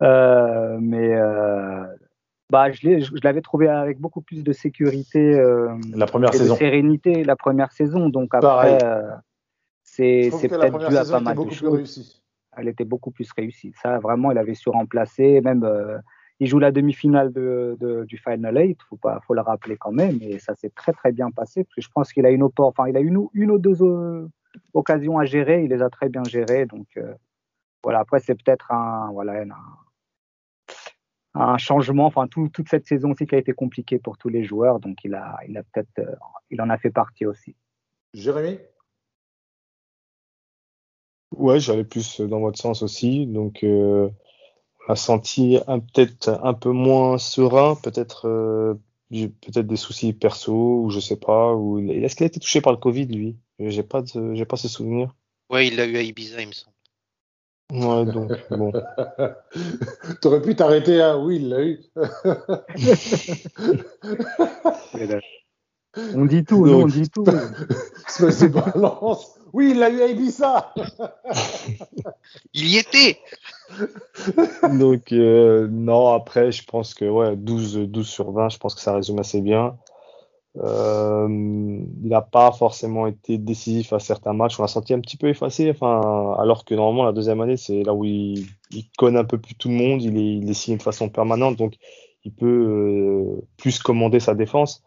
Euh, 0.04 0.78
mais 0.80 1.16
euh, 1.16 1.84
bah, 2.52 2.72
je 2.72 2.88
l'ai- 2.88 3.02
je 3.02 3.12
l'avais 3.24 3.42
trouvé 3.42 3.68
avec 3.68 4.00
beaucoup 4.00 4.22
plus 4.22 4.44
de 4.44 4.52
sécurité 4.52 5.40
euh, 5.40 5.70
La 5.94 6.06
première 6.06 6.30
et 6.30 6.34
de 6.34 6.44
saison. 6.44 6.56
sérénité 6.56 7.24
la 7.24 7.36
première 7.36 7.72
saison. 7.72 8.10
Donc 8.10 8.34
après, 8.36 8.78
euh, 8.84 9.10
c'est 9.84 10.30
c'est 10.32 10.48
peut-être 10.50 10.78
dû 10.78 10.86
à 10.98 11.06
pas 11.06 11.18
était 11.18 11.20
mal 11.20 11.34
de 11.34 11.36
beaucoup 11.36 11.48
plus 11.50 11.56
choses. 11.56 11.76
réussie. 11.76 12.24
Elle 12.58 12.68
était 12.68 12.86
beaucoup 12.86 13.12
plus 13.12 13.32
réussie. 13.32 13.74
Ça, 13.82 13.98
vraiment, 14.00 14.32
il 14.32 14.38
avait 14.38 14.54
su 14.56 14.70
remplacer. 14.70 15.40
Même, 15.42 15.64
euh, 15.64 15.98
il 16.42 16.48
joue 16.48 16.58
la 16.58 16.72
demi-finale 16.72 17.32
de, 17.32 17.78
de- 17.80 18.04
du 18.04 18.18
Final 18.18 18.58
Eight. 18.58 18.80
Faut 18.90 18.98
faut 19.28 19.34
le 19.36 19.42
rappeler 19.42 19.78
quand 19.78 19.92
même. 19.92 20.18
Et 20.22 20.40
ça 20.40 20.56
s'est 20.56 20.72
très 20.72 20.92
très 20.92 21.12
bien 21.12 21.30
passé 21.30 21.64
parce 21.64 21.76
que 21.76 21.82
je 21.82 21.90
pense 21.90 22.12
qu'il 22.12 22.26
a 22.26 22.32
une, 22.32 22.44
enfin, 22.58 22.88
il 22.88 22.98
a 22.98 23.00
une, 23.00 23.28
une 23.34 23.52
ou 23.52 23.60
deux 23.60 23.84
euh, 23.84 24.28
occasions 24.74 25.20
à 25.20 25.26
gérer. 25.26 25.64
Il 25.64 25.70
les 25.70 25.84
a 25.84 25.92
très 25.92 26.10
bien 26.10 26.24
gérées. 26.24 26.66
Donc 26.66 26.88
euh, 26.98 27.14
voilà. 27.84 28.00
Après, 28.00 28.20
c'est 28.20 28.34
peut-être 28.34 28.72
un, 28.72 29.12
voilà, 29.12 29.46
un, 31.36 31.58
changement. 31.60 32.08
Enfin, 32.08 32.26
tout- 32.28 32.50
toute 32.50 32.70
cette 32.70 32.88
saison 32.88 33.12
aussi 33.12 33.28
qui 33.28 33.36
a 33.36 33.38
été 33.38 33.54
compliquée 33.54 34.00
pour 34.00 34.18
tous 34.18 34.30
les 34.30 34.44
joueurs. 34.44 34.80
Donc 34.80 35.04
il 35.04 35.14
a, 35.14 35.38
il 35.48 35.56
a 35.60 35.62
peut-être, 35.62 36.00
euh, 36.00 36.16
il 36.50 36.60
en 36.60 36.72
a 36.72 36.78
fait 36.80 36.90
partie 36.90 37.28
aussi. 37.28 37.56
Jérémy? 38.16 38.58
Ouais, 41.38 41.60
j'allais 41.60 41.86
plus 41.86 42.20
dans 42.20 42.40
votre 42.40 42.60
sens 42.60 42.82
aussi. 42.82 43.28
Donc, 43.28 43.64
euh, 44.82 44.86
on 44.90 44.94
a 44.94 44.96
senti 44.96 45.60
un- 45.68 45.80
peut-être 45.80 46.40
un 46.44 46.54
peu 46.54 46.72
moins 46.72 47.18
serein, 47.18 47.76
peut-être 47.76 48.28
euh, 48.28 48.74
peut-être 49.12 49.68
des 49.68 49.76
soucis 49.76 50.14
perso 50.14 50.82
ou 50.84 50.90
je 50.90 51.00
sais 51.00 51.18
pas. 51.18 51.54
Ou 51.54 51.80
est-ce 51.90 52.16
qu'il 52.16 52.24
a 52.24 52.28
été 52.28 52.40
touché 52.40 52.62
par 52.62 52.74
le 52.74 52.80
Covid 52.80 53.06
lui? 53.06 53.38
J'ai 53.60 53.84
pas 53.84 54.02
de, 54.02 54.34
j'ai 54.34 54.46
pas 54.46 54.58
ce 54.58 54.68
souvenir. 54.68 55.14
Ouais, 55.50 55.68
il 55.68 55.76
l'a 55.76 55.86
eu 55.86 55.98
à 55.98 56.02
Ibiza, 56.02 56.42
il 56.42 56.48
me 56.48 56.54
semble. 56.54 56.76
Ouais, 57.74 58.06
donc 58.06 58.32
bon. 58.50 58.72
T'aurais 60.22 60.42
pu 60.42 60.56
t'arrêter 60.56 61.02
à 61.02 61.18
oui, 61.18 61.38
il 61.38 61.50
l'a 61.50 61.64
eu. 61.64 61.80
On 66.16 66.26
dit 66.26 66.44
tout, 66.46 66.66
nous, 66.66 66.74
on 66.74 66.86
dit 66.86 67.10
tout. 67.10 67.26
C'est 68.08 68.32
c'est 68.32 68.50
balance. 68.50 69.38
Oui, 69.54 69.72
il 69.72 69.80
l'a 69.80 69.90
eu 69.90 70.02
à 70.02 70.08
Ibiza. 70.08 70.74
Il 72.54 72.68
y 72.68 72.78
était 72.78 73.20
Donc 74.78 75.12
euh, 75.12 75.68
non, 75.70 76.14
après 76.14 76.52
je 76.52 76.64
pense 76.66 76.94
que 76.94 77.06
ouais, 77.06 77.36
12, 77.36 77.90
12 77.90 78.08
sur 78.08 78.32
20, 78.32 78.50
je 78.50 78.58
pense 78.58 78.76
que 78.76 78.82
ça 78.82 78.94
résume 78.94 79.20
assez 79.20 79.42
bien. 79.42 79.78
Euh, 80.58 81.28
il 81.30 82.10
n'a 82.10 82.22
pas 82.22 82.52
forcément 82.52 83.08
été 83.08 83.38
décisif 83.38 83.94
à 83.94 84.00
certains 84.00 84.34
matchs. 84.34 84.60
On 84.60 84.64
l'a 84.64 84.68
senti 84.68 84.94
un 84.94 85.00
petit 85.00 85.18
peu 85.18 85.30
effacé, 85.30 85.70
enfin, 85.72 86.36
alors 86.38 86.66
que 86.66 86.76
normalement 86.76 87.06
la 87.06 87.14
deuxième 87.14 87.40
année, 87.42 87.58
c'est 87.58 87.84
là 87.84 87.94
où 87.94 88.04
il, 88.04 88.46
il 88.72 88.90
connaît 88.98 89.20
un 89.20 89.26
peu 89.26 89.38
plus 89.38 89.56
tout 89.56 89.70
le 89.70 89.76
monde, 89.76 90.02
il 90.02 90.18
est, 90.18 90.38
il 90.38 90.50
est 90.50 90.54
signé 90.54 90.78
de 90.78 90.84
façon 90.84 91.10
permanente, 91.10 91.56
donc 91.56 91.76
il 92.26 92.34
peut 92.34 92.46
euh, 92.46 93.42
plus 93.58 93.80
commander 93.80 94.20
sa 94.20 94.36
défense. 94.36 94.84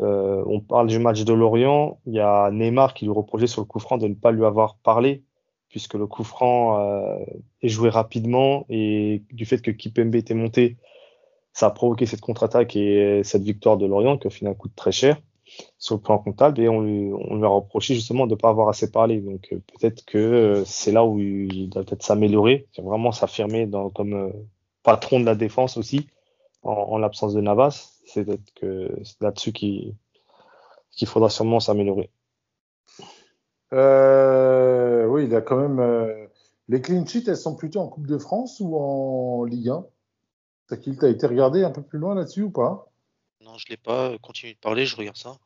Euh, 0.00 0.42
on 0.46 0.60
parle 0.60 0.86
du 0.86 0.98
match 0.98 1.24
de 1.24 1.32
Lorient, 1.32 1.98
il 2.06 2.14
y 2.14 2.20
a 2.20 2.50
Neymar 2.50 2.94
qui 2.94 3.04
lui 3.04 3.12
reprochait 3.12 3.46
sur 3.46 3.60
le 3.60 3.66
coup 3.66 3.80
franc 3.80 3.98
de 3.98 4.08
ne 4.08 4.14
pas 4.14 4.32
lui 4.32 4.44
avoir 4.44 4.76
parlé, 4.76 5.22
puisque 5.68 5.94
le 5.94 6.06
coup 6.06 6.24
franc 6.24 6.78
euh, 6.78 7.18
est 7.62 7.68
joué 7.68 7.90
rapidement. 7.90 8.64
Et 8.70 9.22
du 9.30 9.44
fait 9.44 9.60
que 9.60 9.70
Kipembe 9.70 10.14
était 10.14 10.34
monté, 10.34 10.76
ça 11.52 11.66
a 11.66 11.70
provoqué 11.70 12.06
cette 12.06 12.20
contre-attaque 12.20 12.76
et 12.76 13.22
cette 13.24 13.42
victoire 13.42 13.76
de 13.76 13.86
Lorient 13.86 14.16
qui 14.16 14.26
au 14.28 14.30
final 14.30 14.56
coûte 14.56 14.72
très 14.74 14.92
cher 14.92 15.20
sur 15.78 15.96
le 15.96 16.00
plan 16.00 16.18
comptable. 16.18 16.60
Et 16.60 16.68
on 16.68 16.80
lui, 16.80 17.12
a 17.44 17.48
reproché 17.48 17.94
justement 17.94 18.26
de 18.26 18.32
ne 18.32 18.36
pas 18.36 18.48
avoir 18.48 18.68
assez 18.68 18.90
parlé. 18.90 19.20
Donc 19.20 19.48
euh, 19.52 19.60
peut-être 19.78 20.04
que 20.06 20.62
c'est 20.64 20.92
là 20.92 21.04
où 21.04 21.18
il 21.18 21.68
doit 21.68 21.84
peut-être 21.84 22.04
s'améliorer, 22.04 22.66
vraiment 22.78 23.12
s'affirmer 23.12 23.68
comme 23.94 24.32
patron 24.82 25.20
de 25.20 25.26
la 25.26 25.34
défense 25.34 25.76
aussi 25.76 26.06
en, 26.62 26.72
en 26.72 26.98
l'absence 26.98 27.34
de 27.34 27.40
Navas. 27.40 27.92
C'est 28.06 28.24
peut-être 28.24 28.52
que 28.54 28.90
c'est 29.04 29.20
là-dessus 29.22 29.52
qu'il 29.52 29.96
faudra 31.06 31.30
sûrement 31.30 31.60
s'améliorer. 31.60 32.10
Euh, 33.72 35.06
oui, 35.06 35.24
il 35.24 35.34
a 35.34 35.40
quand 35.40 35.56
même. 35.56 35.78
euh, 35.80 36.26
Les 36.68 36.80
clean 36.80 37.04
sheets, 37.06 37.28
elles 37.28 37.36
sont 37.36 37.54
plutôt 37.56 37.80
en 37.80 37.88
Coupe 37.88 38.06
de 38.06 38.18
France 38.18 38.58
ou 38.60 38.76
en 38.76 39.44
Ligue 39.44 39.68
1 39.70 39.86
T'as 40.68 40.76
qu'il 40.76 40.96
t'a 40.96 41.08
été 41.08 41.26
regardé 41.26 41.64
un 41.64 41.70
peu 41.70 41.82
plus 41.82 41.98
loin 41.98 42.14
là-dessus 42.14 42.42
ou 42.42 42.50
pas? 42.50 42.90
Non, 43.40 43.58
je 43.58 43.66
l'ai 43.68 43.76
pas. 43.76 44.16
Continue 44.18 44.54
de 44.54 44.58
parler, 44.58 44.86
je 44.86 44.96
regarde 44.96 45.16
ça. 45.16 45.36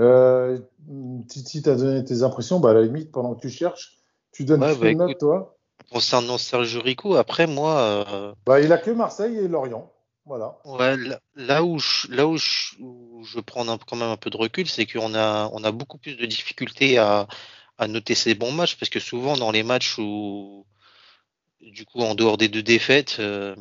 euh, 0.00 0.58
Titi, 1.28 1.62
t'as 1.62 1.76
donné 1.76 2.04
tes 2.04 2.22
impressions? 2.22 2.60
Bah, 2.60 2.70
à 2.70 2.74
la 2.74 2.82
limite, 2.82 3.10
pendant 3.12 3.34
que 3.34 3.40
tu 3.40 3.50
cherches, 3.50 3.98
tu 4.32 4.44
donnes 4.44 4.60
Ouais, 4.62 4.74
bah, 4.76 4.92
note, 4.92 5.08
écoute. 5.10 5.20
toi? 5.20 5.56
Concernant 5.92 6.38
Sergio 6.38 6.80
Rico, 6.80 7.14
après 7.16 7.46
moi, 7.46 7.78
euh, 8.08 8.34
Bah, 8.46 8.60
il 8.60 8.72
a 8.72 8.78
que 8.78 8.90
Marseille 8.90 9.38
et 9.38 9.48
Lorient. 9.48 9.92
Voilà. 10.24 10.56
ouais, 10.64 10.96
là, 10.96 11.20
là 11.34 11.62
où 11.64 11.78
je, 11.78 12.08
là 12.08 12.26
où 12.26 12.36
je, 12.36 12.76
où 12.80 13.24
je 13.24 13.40
prends 13.40 13.68
un- 13.68 13.78
quand 13.78 13.96
même 13.96 14.08
un 14.10 14.16
peu 14.16 14.30
de 14.30 14.36
recul, 14.36 14.68
c'est 14.68 14.86
qu'on 14.86 15.14
a, 15.14 15.48
on 15.52 15.64
a 15.64 15.72
beaucoup 15.72 15.98
plus 15.98 16.16
de 16.16 16.26
difficultés 16.26 16.98
à, 16.98 17.26
à 17.78 17.88
noter 17.88 18.14
ces 18.14 18.34
bons 18.34 18.52
matchs 18.52 18.76
parce 18.76 18.90
que 18.90 19.00
souvent 19.00 19.36
dans 19.36 19.50
les 19.52 19.62
matchs 19.62 19.98
où, 19.98 20.66
du 21.60 21.84
coup, 21.86 22.00
en 22.02 22.14
dehors 22.14 22.38
des 22.38 22.48
deux 22.48 22.62
défaites, 22.62 23.18
euh, 23.20 23.56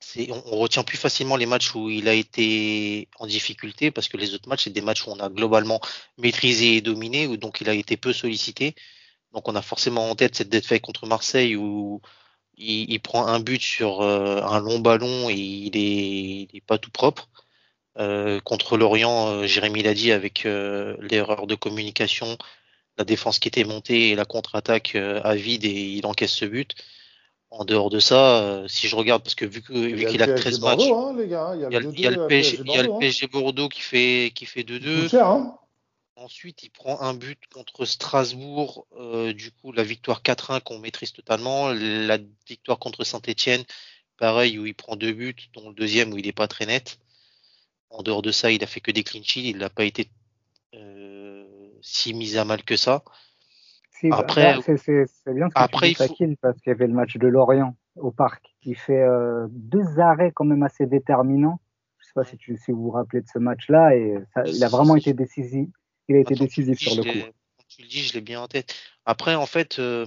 c'est, 0.00 0.30
on, 0.30 0.42
on 0.46 0.58
retient 0.58 0.84
plus 0.84 0.98
facilement 0.98 1.36
les 1.36 1.46
matchs 1.46 1.74
où 1.74 1.90
il 1.90 2.08
a 2.08 2.14
été 2.14 3.08
en 3.18 3.26
difficulté 3.26 3.90
parce 3.90 4.08
que 4.08 4.16
les 4.16 4.34
autres 4.34 4.48
matchs, 4.48 4.64
c'est 4.64 4.70
des 4.72 4.80
matchs 4.82 5.06
où 5.06 5.10
on 5.10 5.20
a 5.20 5.28
globalement 5.30 5.80
maîtrisé 6.18 6.76
et 6.76 6.80
dominé, 6.80 7.26
où 7.26 7.36
donc 7.36 7.60
il 7.60 7.68
a 7.68 7.74
été 7.74 7.96
peu 7.96 8.12
sollicité. 8.12 8.74
Donc 9.36 9.48
on 9.48 9.54
a 9.54 9.60
forcément 9.60 10.08
en 10.10 10.14
tête 10.14 10.34
cette 10.34 10.48
défaite 10.48 10.80
contre 10.80 11.06
Marseille 11.06 11.56
où 11.56 12.00
il, 12.56 12.90
il 12.90 13.00
prend 13.00 13.26
un 13.26 13.38
but 13.38 13.60
sur 13.60 14.00
euh, 14.00 14.40
un 14.42 14.60
long 14.60 14.78
ballon 14.78 15.28
et 15.28 15.34
il 15.34 15.76
est, 15.76 16.48
il 16.50 16.56
est 16.56 16.64
pas 16.66 16.78
tout 16.78 16.90
propre. 16.90 17.28
Euh, 17.98 18.40
contre 18.40 18.78
Lorient, 18.78 19.28
euh, 19.28 19.46
Jérémy 19.46 19.82
l'a 19.82 19.92
dit 19.92 20.10
avec 20.10 20.44
l'erreur 20.44 21.46
de 21.46 21.54
communication, 21.54 22.38
la 22.96 23.04
défense 23.04 23.38
qui 23.38 23.48
était 23.48 23.64
montée 23.64 24.08
et 24.08 24.14
la 24.14 24.24
contre-attaque 24.24 24.94
à 24.96 25.34
vide 25.34 25.66
et 25.66 25.68
il 25.98 26.06
encaisse 26.06 26.32
ce 26.32 26.46
but. 26.46 26.74
En 27.50 27.64
dehors 27.66 27.90
de 27.90 28.00
ça, 28.00 28.64
si 28.68 28.88
je 28.88 28.96
regarde, 28.96 29.22
parce 29.22 29.34
que 29.34 29.44
vu 29.44 29.60
qu'il 29.62 30.22
a 30.22 30.26
PSG 30.26 30.34
13 30.40 30.60
Bordeaux, 30.60 31.12
matchs, 31.14 31.20
hein, 31.20 31.26
gars. 31.26 31.54
Il 31.56 31.72
y 31.72 31.76
a 31.76 31.80
le 31.80 31.86
le- 31.86 31.92
il 31.94 32.00
y 32.00 32.06
a 32.06 32.10
2-2 32.10 32.16
le 32.16 32.24
à 32.24 32.98
PSG, 32.98 33.26
Bordeaux, 33.28 33.64
hein. 33.64 33.68
Qui 33.68 33.80
fait 33.82 34.32
qui 34.34 34.46
fait 34.46 34.60
Il 34.60 34.66
2-2. 34.66 35.08
Ensuite, 36.16 36.62
il 36.62 36.70
prend 36.70 37.00
un 37.02 37.12
but 37.14 37.38
contre 37.52 37.84
Strasbourg. 37.84 38.86
euh, 38.98 39.32
du 39.34 39.50
coup, 39.52 39.70
la 39.72 39.82
victoire 39.82 40.22
4-1 40.22 40.60
qu'on 40.60 40.78
maîtrise 40.78 41.12
totalement. 41.12 41.68
La 41.72 42.18
victoire 42.48 42.78
contre 42.78 43.04
Saint-Etienne, 43.04 43.62
pareil, 44.18 44.58
où 44.58 44.64
il 44.66 44.74
prend 44.74 44.96
deux 44.96 45.12
buts, 45.12 45.36
dont 45.54 45.68
le 45.68 45.74
deuxième 45.74 46.12
où 46.12 46.16
il 46.18 46.24
n'est 46.26 46.32
pas 46.32 46.48
très 46.48 46.64
net. 46.66 46.98
En 47.90 48.02
dehors 48.02 48.22
de 48.22 48.30
ça, 48.32 48.50
il 48.50 48.62
a 48.64 48.66
fait 48.66 48.80
que 48.80 48.90
des 48.90 49.04
clean 49.04 49.22
sheets. 49.22 49.50
Il 49.50 49.58
n'a 49.58 49.68
pas 49.70 49.84
été 49.84 50.10
euh, 50.74 51.44
si 51.82 52.14
mis 52.14 52.36
à 52.38 52.44
mal 52.44 52.62
que 52.64 52.76
ça. 52.76 53.02
Si, 54.00 54.08
bah, 54.08 54.16
Après- 54.18 54.54
bah, 54.56 54.62
c'est 54.76 55.34
bien 55.34 55.48
ce 55.48 55.54
que 55.54 55.60
après, 55.60 55.88
tu 55.92 55.94
dis, 55.94 56.04
il 56.20 56.30
faut- 56.30 56.36
parce 56.42 56.60
qu'il 56.60 56.70
y 56.70 56.74
avait 56.74 56.86
le 56.86 56.92
match 56.94 57.16
de 57.16 57.26
Lorient 57.28 57.76
au 57.96 58.10
parc. 58.10 58.54
Il 58.62 58.76
fait 58.76 59.00
euh, 59.02 59.46
deux 59.50 59.98
arrêts 60.00 60.32
quand 60.34 60.44
même 60.44 60.62
assez 60.62 60.86
déterminants. 60.86 61.60
Je 61.98 62.06
sais 62.06 62.12
pas 62.14 62.24
si, 62.24 62.36
tu, 62.36 62.56
si 62.56 62.72
vous 62.72 62.82
vous 62.84 62.90
rappelez 62.90 63.20
de 63.22 63.28
ce 63.32 63.38
match-là. 63.38 63.96
Et 63.96 64.18
ça- 64.34 64.42
il 64.46 64.62
a 64.64 64.68
vraiment 64.68 64.96
été 64.96 65.12
décisif. 65.14 65.68
Il 66.08 66.16
a 66.16 66.20
été 66.20 66.34
le 66.34 66.46
décisif 66.46 66.78
sur 66.78 66.96
le 66.96 67.02
coup. 67.02 67.18
quand 67.18 67.64
tu 67.68 67.82
le 67.82 67.88
dis, 67.88 68.02
je 68.02 68.12
l'ai 68.14 68.20
bien 68.20 68.40
en 68.40 68.48
tête. 68.48 68.74
Après, 69.04 69.34
en 69.34 69.46
fait, 69.46 69.78
euh, 69.78 70.06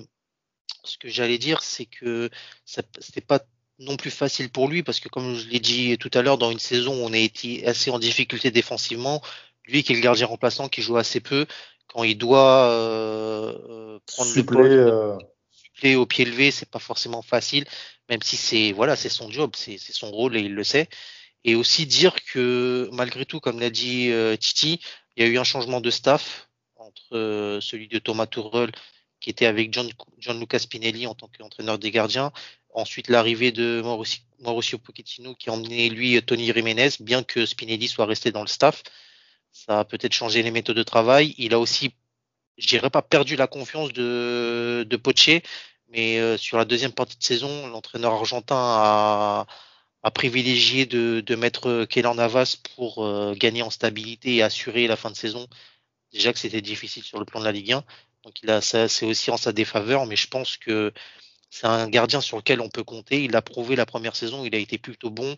ce 0.84 0.98
que 0.98 1.10
j'allais 1.10 1.38
dire, 1.38 1.62
c'est 1.62 1.86
que 1.86 2.30
c'était 2.66 3.22
pas 3.22 3.40
non 3.80 3.96
plus 3.96 4.12
facile 4.12 4.50
pour 4.50 4.68
lui 4.68 4.84
parce 4.84 5.00
que, 5.00 5.10
comme 5.10 5.36
je 5.36 5.48
l'ai 5.48 5.60
dit 5.60 5.98
tout 5.98 6.12
à 6.14 6.22
l'heure, 6.22 6.38
dans 6.38 6.52
une 6.52 6.60
saison 6.60 6.94
où 6.94 7.06
on 7.06 7.14
a 7.14 7.18
été 7.18 7.66
assez 7.66 7.92
en 7.92 8.00
difficulté 8.00 8.52
défensivement, 8.52 9.22
lui 9.66 9.84
qui 9.84 9.94
est 9.94 9.96
le 9.96 10.02
gardien 10.02 10.28
remplaçant, 10.28 10.68
qui 10.68 10.82
joue 10.82 10.98
assez 10.98 11.20
peu, 11.20 11.46
quand 11.88 12.04
il 12.04 12.18
doit 12.18 12.66
euh, 12.66 13.58
euh, 13.70 14.00
prendre 14.06 14.30
le 14.30 14.36
Suppléer, 14.36 14.62
poste, 14.62 14.94
euh, 14.94 15.18
suppléer 15.52 15.96
au 15.96 16.06
pied 16.06 16.26
levé, 16.26 16.52
c'est 16.52 16.70
pas 16.70 16.80
forcément 16.80 17.22
facile, 17.22 17.66
même 18.10 18.22
si 18.22 18.38
c'est 18.38 18.72
voilà, 18.72 18.96
c'est 18.96 19.10
son 19.10 19.32
job, 19.32 19.52
c'est 19.56 19.78
c'est 19.78 19.94
son 19.94 20.12
rôle 20.12 20.38
et 20.38 20.42
il 20.42 20.54
le 20.54 20.64
sait. 20.64 20.88
Et 21.46 21.56
aussi 21.56 21.86
dire 21.86 22.16
que 22.26 22.90
malgré 22.92 23.26
tout, 23.26 23.40
comme 23.40 23.60
l'a 23.60 23.70
dit 23.70 24.12
euh, 24.12 24.36
Titi, 24.36 24.82
il 25.20 25.26
y 25.26 25.28
a 25.28 25.32
eu 25.32 25.38
un 25.38 25.44
changement 25.44 25.82
de 25.82 25.92
staff 25.92 26.50
entre 26.78 27.14
euh, 27.14 27.60
celui 27.60 27.90
de 27.90 28.00
Thomas 28.00 28.26
Tuchel 28.26 28.72
qui 29.20 29.30
était 29.30 29.46
avec 29.46 29.74
John, 29.74 29.90
Gianluca 30.18 30.58
Spinelli 30.60 31.08
en 31.08 31.14
tant 31.14 31.28
qu'entraîneur 31.28 31.78
des 31.78 31.92
gardiens. 31.92 32.32
Ensuite, 32.74 33.10
l'arrivée 33.10 33.52
de 33.52 33.82
Mauricio, 34.40 34.78
Pochettino 34.78 35.36
qui 35.36 35.50
a 35.50 35.54
emmené 35.54 35.90
lui 35.90 36.22
Tony 36.24 36.46
Jiménez, 36.46 36.92
bien 37.02 37.22
que 37.24 37.46
Spinelli 37.46 37.90
soit 37.90 38.06
resté 38.06 38.32
dans 38.32 38.42
le 38.42 38.48
staff. 38.48 38.82
Ça 39.52 39.80
a 39.80 39.86
peut-être 39.86 40.14
changé 40.14 40.42
les 40.42 40.52
méthodes 40.52 40.78
de 40.78 40.84
travail. 40.84 41.36
Il 41.38 41.54
a 41.54 41.60
aussi, 41.60 41.94
je 42.58 42.68
dirais 42.68 42.90
pas 42.90 43.02
perdu 43.02 43.36
la 43.36 43.48
confiance 43.48 43.92
de, 43.92 44.86
de 44.88 44.98
mais 45.90 46.20
euh, 46.20 46.38
sur 46.38 46.58
la 46.58 46.64
deuxième 46.64 46.94
partie 46.94 47.18
de 47.18 47.24
saison, 47.24 47.68
l'entraîneur 47.68 48.14
argentin 48.14 48.56
a, 48.56 49.48
a 50.04 50.12
privilégié 50.12 50.86
de, 50.86 51.22
de 51.26 51.36
mettre 51.36 51.86
Kélan 51.86 52.16
Navas 52.16 52.58
pour 52.76 53.06
euh, 53.06 53.34
gagner 53.36 53.62
en 53.62 53.70
stabilité 53.70 54.36
et 54.36 54.44
assurer 54.44 54.88
la 54.88 54.96
fin 54.96 55.12
de 55.12 55.16
saison. 55.16 55.48
Déjà 56.14 56.32
que 56.34 56.40
c'était 56.40 56.62
difficile 56.62 57.04
sur 57.04 57.20
le 57.20 57.26
plan 57.26 57.40
de 57.40 57.46
la 57.46 57.52
Ligue 57.52 57.74
1. 57.74 57.84
Donc 58.24 58.42
il 58.42 58.50
a 58.50 58.62
ça, 58.62 58.88
c'est 58.88 59.06
aussi 59.06 59.30
en 59.32 59.38
sa 59.38 59.52
défaveur, 59.52 60.06
mais 60.06 60.16
je 60.16 60.28
pense 60.28 60.58
que 60.58 60.94
c'est 61.50 61.68
un 61.68 61.88
gardien 61.90 62.22
sur 62.22 62.38
lequel 62.38 62.62
on 62.62 62.70
peut 62.70 62.84
compter. 62.84 63.24
Il 63.24 63.32
l'a 63.32 63.42
prouvé 63.42 63.76
la 63.76 63.86
première 63.86 64.16
saison, 64.16 64.46
il 64.46 64.54
a 64.56 64.58
été 64.58 64.78
plutôt 64.78 65.10
bon 65.10 65.36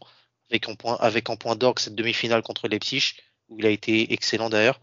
avec 0.49 0.67
en 0.67 0.75
point, 0.75 0.97
avec 0.99 1.29
en 1.29 1.37
point 1.37 1.55
d'orgue 1.55 1.79
cette 1.79 1.95
demi-finale 1.95 2.41
contre 2.41 2.67
Leipzig, 2.67 3.13
où 3.49 3.57
il 3.59 3.65
a 3.65 3.69
été 3.69 4.13
excellent 4.13 4.49
d'ailleurs. 4.49 4.79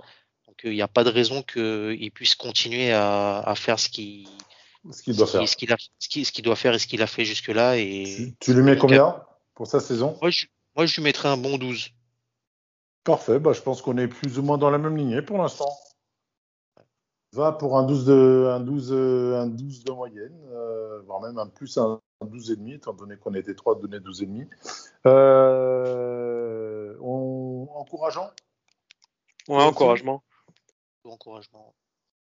Donc 0.46 0.64
euh, 0.64 0.70
il 0.72 0.74
n'y 0.74 0.82
a 0.82 0.88
pas 0.88 1.04
de 1.04 1.10
raison 1.10 1.42
qu'il 1.42 2.10
puisse 2.12 2.34
continuer 2.34 2.92
à, 2.92 3.40
à 3.40 3.54
faire 3.54 3.78
ce 3.78 3.88
qu'il 3.88 4.26
ce 4.90 5.02
qu'il 5.02 5.16
doit 5.16 5.26
ce 5.26 5.32
faire. 5.32 5.40
qu'il- 5.40 5.48
ce 5.48 5.56
qu'il 5.56 5.72
a- 5.72 5.76
ce 5.98 6.08
qu'il- 6.08 6.26
ce 6.26 6.32
qu'il 6.32 6.44
doit 6.44 6.56
faire 6.56 6.74
et 6.74 6.78
ce 6.78 6.86
qu'il 6.86 7.02
a 7.02 7.06
fait 7.06 7.24
jusque-là. 7.24 7.76
Et 7.76 8.04
Tu, 8.16 8.34
tu 8.40 8.54
lui 8.54 8.62
mets 8.62 8.76
combien? 8.78 9.22
Pour 9.58 9.66
sa 9.66 9.80
saison 9.80 10.16
moi, 10.22 10.30
je, 10.30 10.46
moi, 10.76 10.86
je 10.86 10.94
lui 10.94 11.02
mettrais 11.02 11.28
un 11.28 11.36
bon 11.36 11.58
12. 11.58 11.90
Parfait, 13.02 13.40
bah, 13.40 13.52
je 13.52 13.60
pense 13.60 13.82
qu'on 13.82 13.98
est 13.98 14.06
plus 14.06 14.38
ou 14.38 14.42
moins 14.44 14.56
dans 14.56 14.70
la 14.70 14.78
même 14.78 14.96
lignée 14.96 15.20
pour 15.20 15.36
l'instant. 15.38 15.68
Va 17.32 17.50
pour 17.50 17.76
un 17.76 17.82
12 17.82 18.06
de, 18.06 18.48
un 18.52 18.60
12, 18.60 18.92
euh, 18.92 19.40
un 19.40 19.48
12 19.48 19.82
de 19.82 19.90
moyenne, 19.90 20.40
euh, 20.52 21.02
voire 21.02 21.20
même 21.20 21.38
un 21.38 21.48
plus 21.48 21.76
un, 21.76 22.00
un 22.20 22.26
12,5, 22.26 22.76
étant 22.76 22.92
donné 22.92 23.16
qu'on 23.16 23.34
était 23.34 23.56
3 23.56 23.76
à 23.76 23.80
donner 23.80 23.98
12,5. 23.98 24.46
Euh, 25.06 26.96
on, 27.02 27.66
encourageant? 27.74 28.30
Ouais, 29.48 29.56
encouragement. 29.56 30.22
Encouragement. 31.02 31.74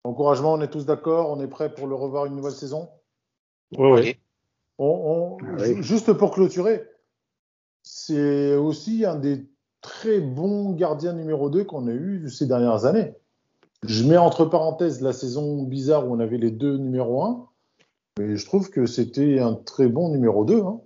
Encouragement, 0.05 0.53
on 0.53 0.61
est 0.61 0.69
tous 0.71 0.85
d'accord, 0.85 1.31
on 1.31 1.41
est 1.41 1.49
prêt 1.49 1.75
pour 1.75 1.87
le 1.87 1.95
revoir 1.95 2.27
une 2.27 2.37
nouvelle 2.37 2.53
saison? 2.53 2.91
Allez. 3.79 4.21
On- 4.77 5.39
on- 5.41 5.57
oui. 5.59 5.77
ju- 5.77 5.83
Juste 5.83 6.13
pour 6.13 6.33
clôturer, 6.33 6.92
c'est 7.83 8.55
aussi 8.55 9.05
un 9.05 9.17
des 9.17 9.47
très 9.81 10.21
bons 10.21 10.73
gardiens 10.73 11.13
numéro 11.13 11.51
2 11.51 11.65
qu'on 11.65 11.89
a 11.89 11.93
eu 11.93 12.29
ces 12.29 12.47
dernières 12.47 12.85
années. 12.85 13.13
Je 13.85 14.05
mets 14.05 14.17
entre 14.17 14.45
parenthèses 14.45 15.01
la 15.03 15.13
saison 15.13 15.65
bizarre 15.65 16.07
où 16.09 16.15
on 16.15 16.21
avait 16.21 16.39
les 16.39 16.53
deux 16.53 16.77
numéro 16.77 17.25
1, 17.25 17.49
mais 18.19 18.37
je 18.37 18.45
trouve 18.47 18.71
que 18.71 18.87
c'était 18.87 19.41
un 19.41 19.55
très 19.55 19.89
bon 19.89 20.11
numéro 20.11 20.45
2. 20.45 20.61
hein. 20.63 20.81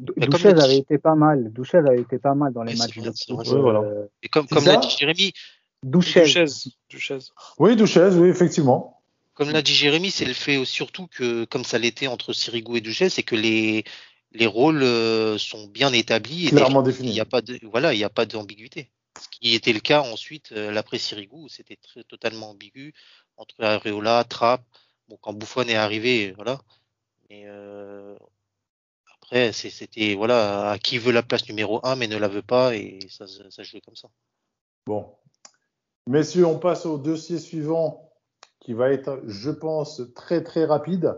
Douchez 0.00 0.52
dit- 0.52 0.60
avait 0.60 0.78
été 0.78 0.98
pas 0.98 1.14
mal. 1.14 1.52
Douchez 1.52 1.78
avait 1.78 2.00
été 2.00 2.18
pas 2.18 2.34
mal 2.34 2.52
dans 2.52 2.64
les 2.64 2.74
matchs 2.74 2.98
de 2.98 3.60
voilà. 3.60 3.80
euh, 3.82 4.06
Et 4.24 4.28
comme, 4.28 4.46
l'a 4.64 4.78
dit 4.78 4.90
Jérémy, 4.98 5.32
Douchez. 5.84 6.24
Oui, 7.58 7.76
Duchesse, 7.76 8.14
oui, 8.14 8.28
effectivement. 8.28 9.00
comme 9.34 9.50
l'a 9.50 9.62
dit 9.62 9.72
Jérémy, 9.74 10.10
c'est 10.10 10.24
le 10.24 10.32
fait 10.32 10.64
surtout 10.64 11.06
que, 11.06 11.44
comme 11.44 11.62
ça 11.64 11.78
l'était 11.78 12.08
entre 12.08 12.32
Sirigu 12.32 12.78
et 12.78 12.80
Duchesse, 12.80 13.14
c'est 13.14 13.22
que 13.22 13.36
les, 13.36 13.84
les 14.34 14.46
rôles 14.46 14.82
euh, 14.82 15.38
sont 15.38 15.66
bien 15.68 15.92
établis. 15.92 16.46
et 16.46 16.50
Clairement 16.50 16.82
Il 16.82 16.86
défini. 16.86 17.10
n'y 17.12 17.20
a 17.20 17.24
pas 17.24 17.40
de, 17.40 17.58
voilà, 17.62 17.94
il 17.94 17.98
n'y 17.98 18.04
a 18.04 18.10
pas 18.10 18.26
d'ambiguïté. 18.26 18.90
Ce 19.20 19.28
qui 19.28 19.54
était 19.54 19.72
le 19.72 19.80
cas 19.80 20.02
ensuite, 20.02 20.52
euh, 20.52 20.72
l'après 20.72 20.98
Sirigu, 20.98 21.30
où 21.32 21.48
c'était 21.48 21.76
très, 21.76 22.02
totalement 22.02 22.50
ambigu 22.50 22.92
entre 23.36 23.62
Areola, 23.62 24.24
Trapp. 24.24 24.62
Bon, 25.08 25.16
quand 25.20 25.32
Buffon 25.32 25.62
est 25.62 25.76
arrivé, 25.76 26.32
voilà. 26.32 26.60
Mais 27.30 27.44
euh, 27.46 28.16
après, 29.22 29.52
c'était, 29.52 30.14
voilà, 30.14 30.70
à 30.72 30.78
qui 30.78 30.98
veut 30.98 31.12
la 31.12 31.22
place 31.22 31.48
numéro 31.48 31.80
1, 31.86 31.94
mais 31.96 32.08
ne 32.08 32.16
la 32.16 32.28
veut 32.28 32.42
pas, 32.42 32.74
et 32.74 32.98
ça, 33.08 33.26
ça, 33.26 33.44
ça 33.50 33.62
jouait 33.62 33.80
comme 33.80 33.96
ça. 33.96 34.08
Bon. 34.86 35.14
Messieurs, 36.06 36.44
on 36.46 36.58
passe 36.58 36.84
au 36.84 36.98
dossier 36.98 37.38
suivant 37.38 38.10
qui 38.60 38.72
va 38.74 38.90
être, 38.90 39.22
je 39.26 39.50
pense, 39.50 40.02
très 40.14 40.42
très 40.42 40.64
rapide. 40.64 41.16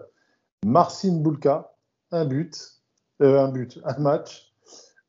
Marcin 0.65 1.17
Bulka, 1.21 1.73
un 2.11 2.25
but, 2.25 2.76
euh, 3.23 3.41
un 3.41 3.49
but, 3.49 3.79
un 3.85 3.99
match. 3.99 4.53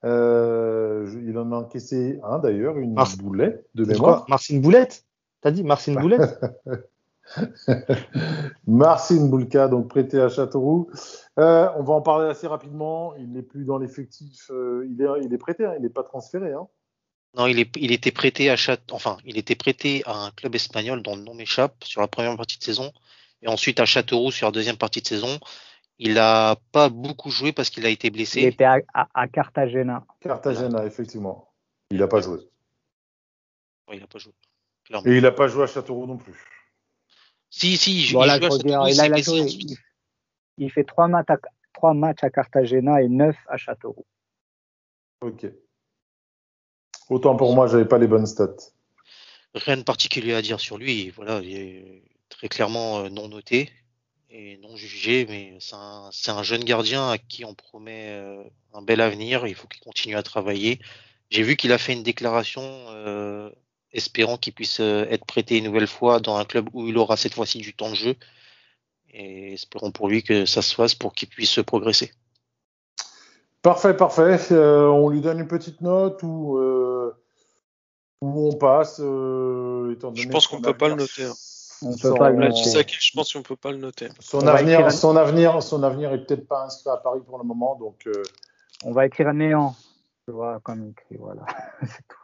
Euh, 0.03 1.09
il 1.25 1.37
en 1.37 1.51
a 1.51 1.55
encaissé 1.57 2.19
un 2.23 2.39
d'ailleurs, 2.39 2.77
une 2.77 2.93
Mars- 2.93 3.17
boulet 3.17 3.63
de 3.75 3.83
mémoire. 3.85 4.25
Marcine 4.29 4.61
Boulette 4.61 5.03
T'as 5.41 5.51
dit 5.51 5.63
Marcine. 5.63 5.95
Boulette? 6.01 6.39
Marcin 8.65 9.27
Bulka, 9.29 9.67
donc 9.67 9.87
prêté 9.89 10.19
à 10.19 10.29
Châteauroux. 10.29 10.89
Euh, 11.39 11.67
on 11.77 11.83
va 11.83 11.93
en 11.93 12.01
parler 12.01 12.29
assez 12.29 12.47
rapidement. 12.47 13.15
Il 13.17 13.31
n'est 13.33 13.41
plus 13.41 13.65
dans 13.65 13.77
l'effectif. 13.77 14.49
euh, 14.51 14.87
il, 14.89 15.01
est, 15.01 15.07
il 15.23 15.33
est 15.33 15.37
prêté, 15.37 15.65
hein, 15.65 15.73
il 15.77 15.81
n'est 15.83 15.89
pas 15.89 16.03
transféré. 16.03 16.53
Hein. 16.53 16.67
Non, 17.37 17.45
il, 17.47 17.59
est, 17.59 17.69
il 17.77 17.91
était 17.91 18.11
prêté 18.11 18.49
à 18.49 18.55
enfin, 18.91 19.17
il 19.25 19.37
était 19.37 19.55
prêté 19.55 20.01
à 20.05 20.25
un 20.25 20.31
club 20.31 20.55
espagnol 20.55 21.03
dont 21.03 21.15
le 21.15 21.21
nom 21.23 21.33
m'échappe 21.35 21.83
sur 21.83 22.01
la 22.01 22.07
première 22.07 22.35
partie 22.35 22.57
de 22.57 22.63
saison, 22.63 22.91
et 23.41 23.47
ensuite 23.47 23.79
à 23.79 23.85
Châteauroux 23.85 24.31
sur 24.31 24.47
la 24.47 24.51
deuxième 24.51 24.77
partie 24.77 25.01
de 25.01 25.07
saison. 25.07 25.37
Il 25.99 26.19
a 26.19 26.55
pas 26.71 26.89
beaucoup 26.89 27.31
joué 27.31 27.51
parce 27.53 27.69
qu'il 27.69 27.85
a 27.85 27.89
été 27.89 28.07
Il 28.07 28.11
blessé. 28.11 28.41
était 28.43 28.63
à, 28.65 28.77
à, 28.93 29.07
à 29.13 29.27
Cartagena. 29.27 30.05
Cartagena, 30.19 30.85
effectivement. 30.85 31.51
Il 31.89 31.97
n'a 31.97 32.07
pas 32.07 32.21
joué. 32.21 32.39
Il 33.91 34.03
a 34.03 34.07
pas 34.07 34.19
joué. 34.19 34.33
Clairement. 34.83 35.07
Et 35.09 35.17
il 35.17 35.23
n'a 35.23 35.31
pas 35.31 35.47
joué 35.47 35.63
à 35.63 35.67
Châteauroux 35.67 36.05
non 36.05 36.17
plus. 36.17 36.35
Si, 37.49 37.77
si, 37.77 37.91
il, 37.91 37.97
il 37.97 38.05
joue 38.05 38.19
il 38.21 38.27
Il, 38.27 39.01
a, 39.01 39.05
il 39.07 39.13
a 39.13 39.17
joué. 39.21 39.39
Il, 39.39 39.77
il 40.57 40.71
fait 40.71 40.83
trois 40.83 41.07
matchs, 41.07 41.29
à, 41.29 41.37
trois 41.73 41.93
matchs 41.93 42.23
à 42.23 42.29
Cartagena 42.29 43.01
et 43.01 43.07
neuf 43.07 43.35
à 43.47 43.57
Châteauroux. 43.57 44.05
Ok. 45.21 45.47
Autant 47.09 47.35
pour 47.37 47.55
moi, 47.55 47.67
j'avais 47.67 47.85
pas 47.87 47.97
les 47.97 48.07
bonnes 48.07 48.25
stats. 48.25 48.55
Rien 49.55 49.77
de 49.77 49.83
particulier 49.83 50.33
à 50.33 50.41
dire 50.41 50.59
sur 50.59 50.77
lui. 50.77 51.09
Voilà, 51.11 51.39
il 51.39 51.55
est 51.55 52.03
très 52.29 52.49
clairement 52.49 52.99
euh, 52.99 53.09
non 53.09 53.29
noté 53.29 53.71
et 54.29 54.57
non 54.57 54.75
jugé, 54.75 55.25
mais 55.29 55.57
c'est 55.59 55.75
un, 55.75 56.09
c'est 56.11 56.31
un 56.31 56.43
jeune 56.43 56.63
gardien 56.63 57.09
à 57.09 57.17
qui 57.17 57.45
on 57.45 57.53
promet 57.53 58.09
euh, 58.09 58.43
un 58.73 58.81
bel 58.81 59.01
avenir. 59.01 59.47
Il 59.47 59.55
faut 59.55 59.67
qu'il 59.67 59.81
continue 59.81 60.15
à 60.15 60.23
travailler. 60.23 60.79
J'ai 61.29 61.43
vu 61.43 61.55
qu'il 61.55 61.71
a 61.71 61.77
fait 61.77 61.93
une 61.93 62.03
déclaration 62.03 62.61
euh, 62.63 63.49
espérant 63.91 64.37
qu'il 64.37 64.53
puisse 64.53 64.79
euh, 64.79 65.05
être 65.09 65.25
prêté 65.25 65.57
une 65.57 65.65
nouvelle 65.65 65.87
fois 65.87 66.19
dans 66.19 66.37
un 66.37 66.45
club 66.45 66.69
où 66.73 66.87
il 66.87 66.97
aura 66.97 67.17
cette 67.17 67.33
fois-ci 67.33 67.59
du 67.59 67.73
temps 67.73 67.89
de 67.89 67.95
jeu. 67.95 68.15
Et 69.13 69.53
espérons 69.53 69.91
pour 69.91 70.09
lui 70.09 70.23
que 70.23 70.45
ça 70.45 70.61
se 70.61 70.75
fasse 70.75 70.93
pour 70.93 71.13
qu'il 71.13 71.29
puisse 71.29 71.59
progresser. 71.65 72.11
Parfait, 73.61 73.95
parfait. 73.95 74.39
Euh, 74.51 74.87
on 74.87 75.09
lui 75.09 75.21
donne 75.21 75.39
une 75.39 75.47
petite 75.47 75.81
note 75.81 76.21
ou, 76.23 76.57
euh, 76.57 77.13
on 78.21 78.53
passe. 78.53 78.99
euh, 79.01 79.93
étant 79.93 80.13
Je 80.13 80.27
pense 80.27 80.47
qu'on 80.47 80.61
peut 80.61 80.77
pas 80.77 80.89
le 80.89 80.95
noter, 80.95 81.27
On 81.83 81.91
Son- 81.95 82.09
peut 82.13 82.15
pas 82.17 82.29
le 82.29 82.37
noter. 82.37 82.85
Je 82.99 83.11
pense 83.13 83.33
qu'on 83.33 83.43
peut 83.43 83.55
pas 83.55 83.71
le 83.71 83.77
noter. 83.77 84.09
Son 84.19 84.39
On 84.39 84.47
avenir, 84.47 84.85
un- 84.85 84.89
son 84.89 85.15
avenir, 85.15 85.61
son 85.61 85.83
avenir 85.83 86.11
est 86.13 86.25
peut-être 86.25 86.47
pas 86.47 86.63
inscrit 86.65 86.89
à 86.89 86.97
Paris 86.97 87.21
pour 87.25 87.37
le 87.37 87.43
moment, 87.43 87.75
donc 87.75 88.07
euh, 88.07 88.23
On 88.83 88.91
va 88.91 89.05
écrire 89.05 89.33
néant. 89.33 89.75
Tu 90.27 90.33
vois, 90.33 90.59
comme 90.61 90.89
écrit, 90.89 91.17
voilà. 91.17 91.45
C'est 91.81 92.07
tout. 92.07 92.17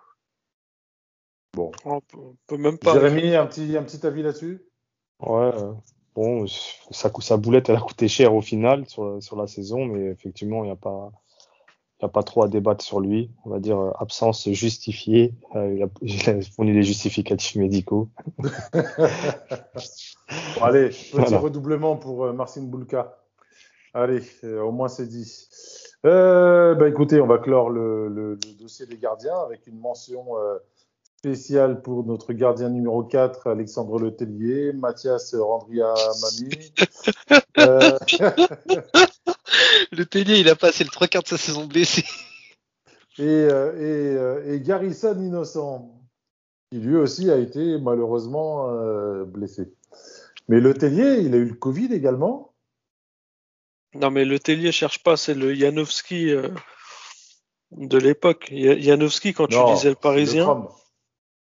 bon. 1.53 1.71
On 1.85 2.01
peut, 2.01 2.17
on 2.17 2.35
peut 2.47 2.57
même 2.57 2.77
pas. 2.77 2.93
Jérémy, 2.93 3.35
un 3.35 3.45
petit, 3.45 3.77
un 3.77 3.83
petit 3.83 4.05
avis 4.05 4.23
là-dessus? 4.23 4.63
Ouais, 5.19 5.51
euh, 5.55 5.73
bon, 6.15 6.45
ça, 6.91 7.11
sa 7.19 7.37
boulette, 7.37 7.69
elle 7.69 7.75
a 7.77 7.81
coûté 7.81 8.07
cher 8.07 8.33
au 8.33 8.41
final 8.41 8.87
sur, 8.89 9.21
sur 9.21 9.35
la 9.37 9.47
saison, 9.47 9.85
mais 9.85 10.05
effectivement, 10.11 10.63
il 10.63 10.67
n'y 10.67 10.73
a 10.73 10.75
pas, 10.75 11.11
il 12.03 12.07
y 12.07 12.09
a 12.09 12.09
pas 12.09 12.23
trop 12.23 12.43
à 12.43 12.49
débattre 12.49 12.83
sur 12.83 12.99
lui. 12.99 13.31
On 13.45 13.49
va 13.49 13.59
dire 13.59 13.79
euh, 13.79 13.91
absence 13.97 14.49
justifiée. 14.51 15.33
Euh, 15.55 15.73
il, 15.73 15.83
a, 15.83 15.87
il 16.01 16.29
a 16.29 16.41
fourni 16.41 16.73
les 16.73 16.83
justificatifs 16.83 17.55
médicaux. 17.55 18.09
Bon, 20.55 20.63
allez, 20.63 20.89
petit 20.89 21.11
Voilà. 21.13 21.37
redoublement 21.39 21.95
pour 21.95 22.25
euh, 22.25 22.33
Marcin 22.33 22.63
Boulka. 22.63 23.17
Allez, 23.93 24.21
au 24.43 24.71
moins 24.71 24.87
c'est 24.87 25.07
dit. 25.07 25.47
Euh, 26.05 26.73
bah, 26.75 26.87
écoutez, 26.87 27.21
on 27.21 27.27
va 27.27 27.37
clore 27.37 27.69
le, 27.69 28.07
le- 28.07 28.33
le 28.33 28.53
dossier 28.59 28.85
des 28.85 28.97
gardiens 28.97 29.37
avec 29.45 29.67
une 29.67 29.77
mention 29.77 30.37
euh, 30.37 30.57
spéciale 31.23 31.81
pour 31.81 32.05
notre 32.05 32.33
gardien 32.33 32.67
numéro 32.67 33.01
4, 33.01 33.47
Alexandre 33.47 33.97
Letellier, 33.97 34.73
Mathias 34.73 35.33
Randria 35.33 35.93
Mami. 36.21 36.73
Euh, 37.59 37.97
Le 39.91 40.03
Tellier, 40.05 40.39
il 40.39 40.49
a 40.49 40.55
passé 40.55 40.83
le 40.83 40.89
trois 40.89 41.07
quarts 41.07 41.21
de 41.21 41.27
sa 41.27 41.37
saison 41.37 41.65
blessé. 41.65 42.03
et, 43.19 43.23
euh, 43.23 43.73
et, 43.75 44.17
euh, 44.17 44.53
et 44.53 44.59
Garrison 44.59 45.15
Innocent, 45.17 46.03
qui 46.71 46.79
lui 46.79 46.95
aussi 46.95 47.29
a 47.29 47.37
été 47.37 47.77
malheureusement 47.79 48.69
euh, 48.71 49.23
blessé. 49.23 49.71
Mais 50.49 50.59
Letellier, 50.59 51.19
il 51.21 51.35
a 51.35 51.37
eu 51.37 51.45
le 51.45 51.55
Covid 51.55 51.93
également. 51.93 52.53
Non, 53.93 54.09
mais 54.09 54.25
le 54.25 54.39
Tellier 54.39 54.71
cherche 54.71 55.03
pas, 55.03 55.15
c'est 55.15 55.35
le 55.35 55.53
Janowski 55.53 56.31
euh, 56.31 56.49
de 57.71 57.97
l'époque. 57.99 58.51
Janowski, 58.51 59.33
quand 59.33 59.47
tu 59.47 59.55
Non, 59.55 59.73
lisais 59.73 59.89
le 59.89 59.95
Parisien. 59.95 60.67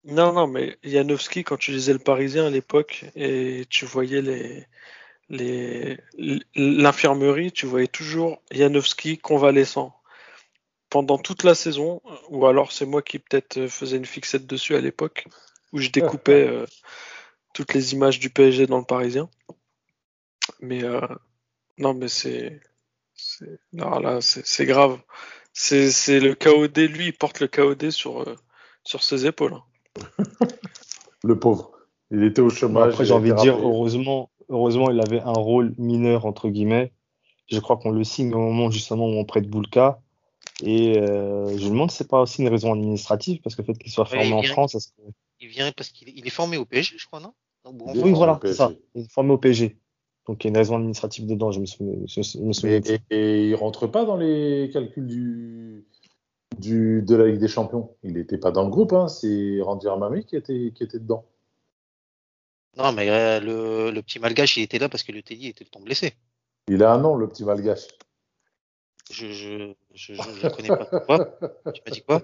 Non, 0.05 0.33
non, 0.33 0.47
mais 0.47 0.77
Janowski, 0.83 1.43
quand 1.43 1.57
tu 1.57 1.71
lisais 1.71 1.93
le 1.93 1.99
Parisien 1.99 2.45
à 2.47 2.49
l'époque 2.49 3.05
et 3.15 3.65
tu 3.69 3.85
voyais 3.85 4.21
les, 4.21 4.65
les, 5.29 5.97
l'infirmerie, 6.55 7.51
tu 7.51 7.65
voyais 7.65 7.87
toujours 7.87 8.41
Janowski 8.51 9.17
convalescent 9.17 9.97
pendant 10.89 11.17
toute 11.17 11.43
la 11.43 11.55
saison, 11.55 12.01
ou 12.29 12.45
alors 12.45 12.71
c'est 12.71 12.85
moi 12.85 13.01
qui 13.01 13.17
peut-être 13.17 13.67
faisais 13.67 13.97
une 13.97 14.05
fixette 14.05 14.45
dessus 14.45 14.75
à 14.75 14.81
l'époque, 14.81 15.25
où 15.71 15.79
je 15.79 15.89
découpais 15.89 16.47
euh, 16.47 16.65
toutes 17.53 17.73
les 17.73 17.93
images 17.93 18.19
du 18.19 18.29
PSG 18.29 18.67
dans 18.67 18.77
le 18.77 18.85
Parisien. 18.85 19.29
Mais 20.59 20.83
euh, 20.83 21.01
non, 21.77 21.93
mais 21.93 22.09
c'est, 22.09 22.59
c'est, 23.15 23.59
non, 23.71 23.99
là, 23.99 24.19
c'est, 24.21 24.65
grave. 24.65 24.99
C'est, 25.53 25.91
c'est 25.91 26.19
le 26.19 26.35
KOD, 26.35 26.77
lui, 26.77 27.07
il 27.07 27.13
porte 27.17 27.39
le 27.39 27.47
KOD 27.47 27.89
sur, 27.89 28.21
euh, 28.21 28.35
sur 28.83 29.01
ses 29.01 29.25
épaules. 29.25 29.53
hein. 29.53 29.63
Le 31.23 31.39
pauvre. 31.39 31.71
Il 32.12 32.23
était 32.23 32.41
au 32.41 32.49
chômage. 32.49 32.93
Après, 32.93 33.06
j'ai 33.06 33.13
a 33.13 33.15
envie 33.15 33.32
de 33.32 33.38
dire, 33.38 33.56
heureusement, 33.58 34.29
heureusement, 34.49 34.91
il 34.91 34.99
avait 34.99 35.21
un 35.21 35.32
rôle 35.32 35.73
mineur, 35.77 36.25
entre 36.25 36.49
guillemets. 36.49 36.91
Je 37.49 37.60
crois 37.60 37.77
qu'on 37.77 37.91
le 37.91 38.03
signe 38.03 38.34
au 38.34 38.39
moment 38.39 38.71
justement 38.71 39.06
où 39.08 39.13
on 39.13 39.25
prête 39.25 39.47
Boulka. 39.47 39.99
Et 40.62 40.97
euh, 40.97 41.58
je 41.58 41.65
me 41.65 41.71
demande 41.71 41.91
si 41.91 41.97
c'est 41.97 42.08
pas 42.10 42.21
aussi 42.21 42.41
une 42.41 42.47
raison 42.47 42.73
administrative, 42.73 43.41
parce 43.41 43.56
que 43.56 43.62
le 43.62 43.67
fait 43.67 43.77
qu'il 43.77 43.91
soit 43.91 44.06
Ouais, 44.06 44.15
formé 44.15 44.34
en 44.34 44.43
France, 44.43 44.91
que- 44.97 45.03
Il 45.39 45.47
vient 45.49 45.71
parce 45.71 45.89
qu'il 45.89 46.10
il 46.10 46.25
est 46.25 46.29
formé 46.29 46.58
au 46.58 46.65
PSG, 46.65 46.95
je 46.97 47.06
crois, 47.06 47.19
non? 47.19 47.34
Bon, 47.65 47.91
Oui, 47.95 48.12
voilà, 48.12 48.39
c'est 48.43 48.53
ça. 48.53 48.71
Il 48.95 49.03
est 49.03 49.12
formé 49.12 49.32
au 49.32 49.38
PSG. 49.38 49.77
Donc 50.27 50.43
il 50.43 50.47
y 50.47 50.49
a 50.49 50.51
une 50.51 50.58
raison 50.58 50.75
administrative 50.75 51.25
dedans, 51.25 51.51
je 51.51 51.60
me 51.60 51.65
souviens. 51.65 51.95
je- 52.06 52.21
je 52.21 52.38
me 52.39 52.53
souviens 52.53 52.79
Et, 52.86 52.93
et, 53.10 53.15
et 53.17 53.47
il 53.49 53.56
rentre 53.56 53.88
pas 53.88 54.06
dans 54.06 54.15
les 54.15 54.69
calculs 54.71 55.06
du, 55.08 55.86
du, 56.59 57.01
de 57.01 57.15
la 57.15 57.27
Ligue 57.27 57.39
des 57.39 57.47
Champions. 57.47 57.95
Il 58.03 58.13
n'était 58.13 58.37
pas 58.37 58.51
dans 58.51 58.63
le 58.63 58.69
groupe, 58.69 58.93
hein. 58.93 59.07
c'est 59.07 59.59
Randy 59.61 59.87
Ramami 59.87 60.25
qui 60.25 60.35
était, 60.35 60.71
qui 60.75 60.83
était 60.83 60.99
dedans. 60.99 61.25
Non, 62.77 62.91
mais 62.91 63.09
euh, 63.09 63.39
le, 63.39 63.91
le 63.91 64.01
petit 64.01 64.19
malgache, 64.19 64.57
il 64.57 64.63
était 64.63 64.79
là 64.79 64.89
parce 64.89 65.03
que 65.03 65.11
le 65.11 65.21
Tellier 65.21 65.49
était 65.49 65.63
le 65.63 65.69
temps 65.69 65.81
blessé. 65.81 66.15
Il 66.67 66.83
a 66.83 66.91
un 66.93 66.97
nom, 66.97 67.15
le 67.15 67.27
petit 67.27 67.43
malgache. 67.43 67.87
Je 69.11 69.27
je, 69.27 69.73
je, 69.93 70.13
je, 70.13 70.21
je 70.41 70.47
connais 70.47 70.69
pas. 70.69 70.85
Quoi 70.85 71.37
Tu 71.73 71.81
m'as 71.85 71.91
dit 71.91 72.01
quoi? 72.01 72.21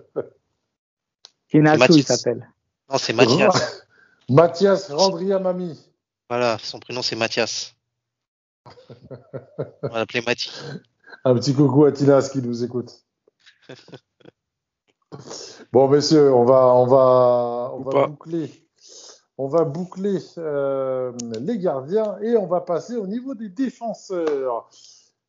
Kinasu, 1.50 1.76
il 1.76 1.80
Mathis. 1.80 2.06
s'appelle. 2.08 2.50
Non, 2.90 2.98
c'est 2.98 3.14
Mathias. 3.14 3.86
Mathias 4.30 4.92
Randriamami. 4.92 5.78
Voilà, 6.30 6.58
son 6.60 6.80
prénom 6.80 7.02
c'est 7.02 7.16
Mathias. 7.16 7.76
On 8.66 9.88
va 9.90 10.00
l'appeler 10.00 10.22
Mathi. 10.22 10.52
Un 11.26 11.36
petit 11.36 11.54
coucou 11.54 11.86
à 11.86 11.92
Tinas 11.92 12.30
qui 12.32 12.42
nous 12.42 12.64
écoute. 12.64 12.92
Bon, 15.72 15.88
messieurs, 15.88 16.34
on 16.34 16.46
va, 16.46 16.74
on 16.76 16.86
va, 16.86 17.72
on 17.76 17.82
va 17.82 18.08
boucler, 18.08 18.52
on 19.38 19.48
va 19.48 19.64
boucler 19.64 20.18
euh, 20.38 21.12
les 21.40 21.58
gardiens 21.58 22.18
et 22.22 22.38
on 22.38 22.46
va 22.46 22.62
passer 22.62 22.96
au 22.96 23.08
niveau 23.08 23.34
des 23.34 23.50
défenseurs. 23.50 24.70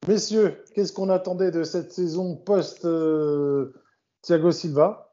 Messieurs, 0.08 0.56
qu'est-ce 0.74 0.92
qu'on 0.92 1.10
attendait 1.10 1.50
de 1.50 1.62
cette 1.62 1.92
saison 1.92 2.36
post 2.36 2.84
euh, 2.84 3.72
Thiago 4.22 4.50
Silva? 4.50 5.12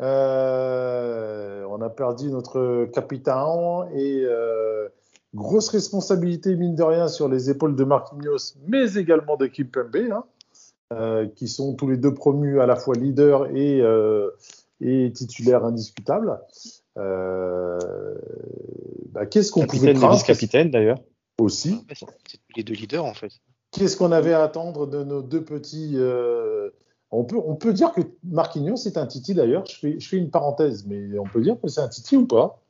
Euh, 0.00 1.64
On 1.68 1.80
a 1.82 1.90
perdu 1.90 2.30
notre 2.30 2.86
capitaine 2.86 3.88
et 3.94 4.24
euh, 4.24 4.88
grosse 5.34 5.68
responsabilité 5.68 6.56
mine 6.56 6.74
de 6.74 6.82
rien 6.82 7.06
sur 7.06 7.28
les 7.28 7.50
épaules 7.50 7.76
de 7.76 7.84
Marquinhos, 7.84 8.54
mais 8.66 8.94
également 8.94 9.36
de 9.36 9.46
Kimpembe. 9.46 9.96
Hein 9.96 10.24
qui 11.36 11.48
sont 11.48 11.74
tous 11.74 11.88
les 11.88 11.96
deux 11.96 12.14
promus 12.14 12.60
à 12.60 12.66
la 12.66 12.76
fois 12.76 12.96
leader 12.96 13.46
et, 13.54 13.80
euh, 13.80 14.30
et 14.80 15.12
titulaire 15.12 15.64
indiscutable. 15.64 16.40
Euh, 16.98 17.78
bah, 19.12 19.26
Qu'est-ce 19.26 19.52
qu'on 19.52 19.66
pouvait 19.66 19.94
craindre 19.94 20.14
vice-capitaine 20.14 20.70
d'ailleurs. 20.70 20.98
aussi 21.38 21.72
Ouais, 21.72 21.94
c'est 21.94 22.06
c'est 22.28 22.40
les 22.56 22.64
deux 22.64 22.74
leaders 22.74 23.04
en 23.04 23.14
fait. 23.14 23.32
Qu'est-ce 23.70 23.96
qu'on 23.96 24.10
avait 24.12 24.32
à 24.32 24.42
attendre 24.42 24.86
de 24.86 25.04
nos 25.04 25.22
deux 25.22 25.44
petits 25.44 25.92
euh, 25.94 26.70
on, 27.12 27.24
peut, 27.24 27.38
on 27.44 27.54
peut 27.54 27.72
dire 27.72 27.92
que 27.92 28.00
Marquinhos 28.24 28.86
est 28.86 28.96
un 28.96 29.06
titi 29.06 29.34
d'ailleurs. 29.34 29.64
Je 29.66 29.76
fais, 29.76 30.00
je 30.00 30.08
fais 30.08 30.16
une 30.16 30.30
parenthèse, 30.30 30.86
mais 30.86 31.18
on 31.18 31.24
peut 31.24 31.40
dire 31.40 31.56
que 31.60 31.68
c'est 31.68 31.80
un 31.80 31.88
titi 31.88 32.16
ou 32.16 32.26
pas? 32.26 32.60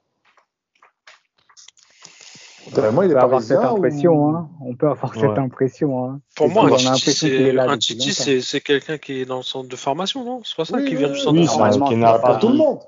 Vraiment, 2.69 3.03
il 3.03 3.09
On 3.09 3.11
est 3.11 3.15
peut 3.15 3.21
avoir 3.21 3.43
cette 3.43 3.59
impression, 3.59 4.13
ou- 4.13 4.37
hein. 4.37 4.51
On 4.61 4.77
peut 4.77 4.89
avoir 4.91 5.15
Ouais. 5.17 5.21
cette 5.29 5.39
impression, 5.39 6.05
hein. 6.05 6.21
Pour 6.37 6.49
moi, 6.51 6.65
un 6.67 7.79
Titi, 7.79 8.13
c'est 8.13 8.25
c'est 8.25 8.41
c'est 8.43 8.61
quelqu'un 8.61 8.99
qui 8.99 9.21
est 9.21 9.25
dans 9.25 9.39
le 9.39 9.43
centre 9.43 9.69
de 9.69 9.77
formation, 9.77 10.25
non? 10.25 10.43
C'est 10.45 10.57
pas 10.57 10.65
ça 10.65 10.77
Oui, 10.77 10.85
qui 10.85 10.91
oui, 10.93 10.97
vient 10.99 11.09
du 11.09 11.15
oui, 11.15 11.21
centre 11.21 11.33
oui, 11.37 11.43
de 11.43 11.47
c'est 11.47 11.53
formation. 11.53 11.85
un- 11.87 11.89
qui 11.89 11.95
est 11.95 12.01
Pas 12.23 12.37
tout 12.37 12.49
le 12.49 12.55
monde. 12.57 12.81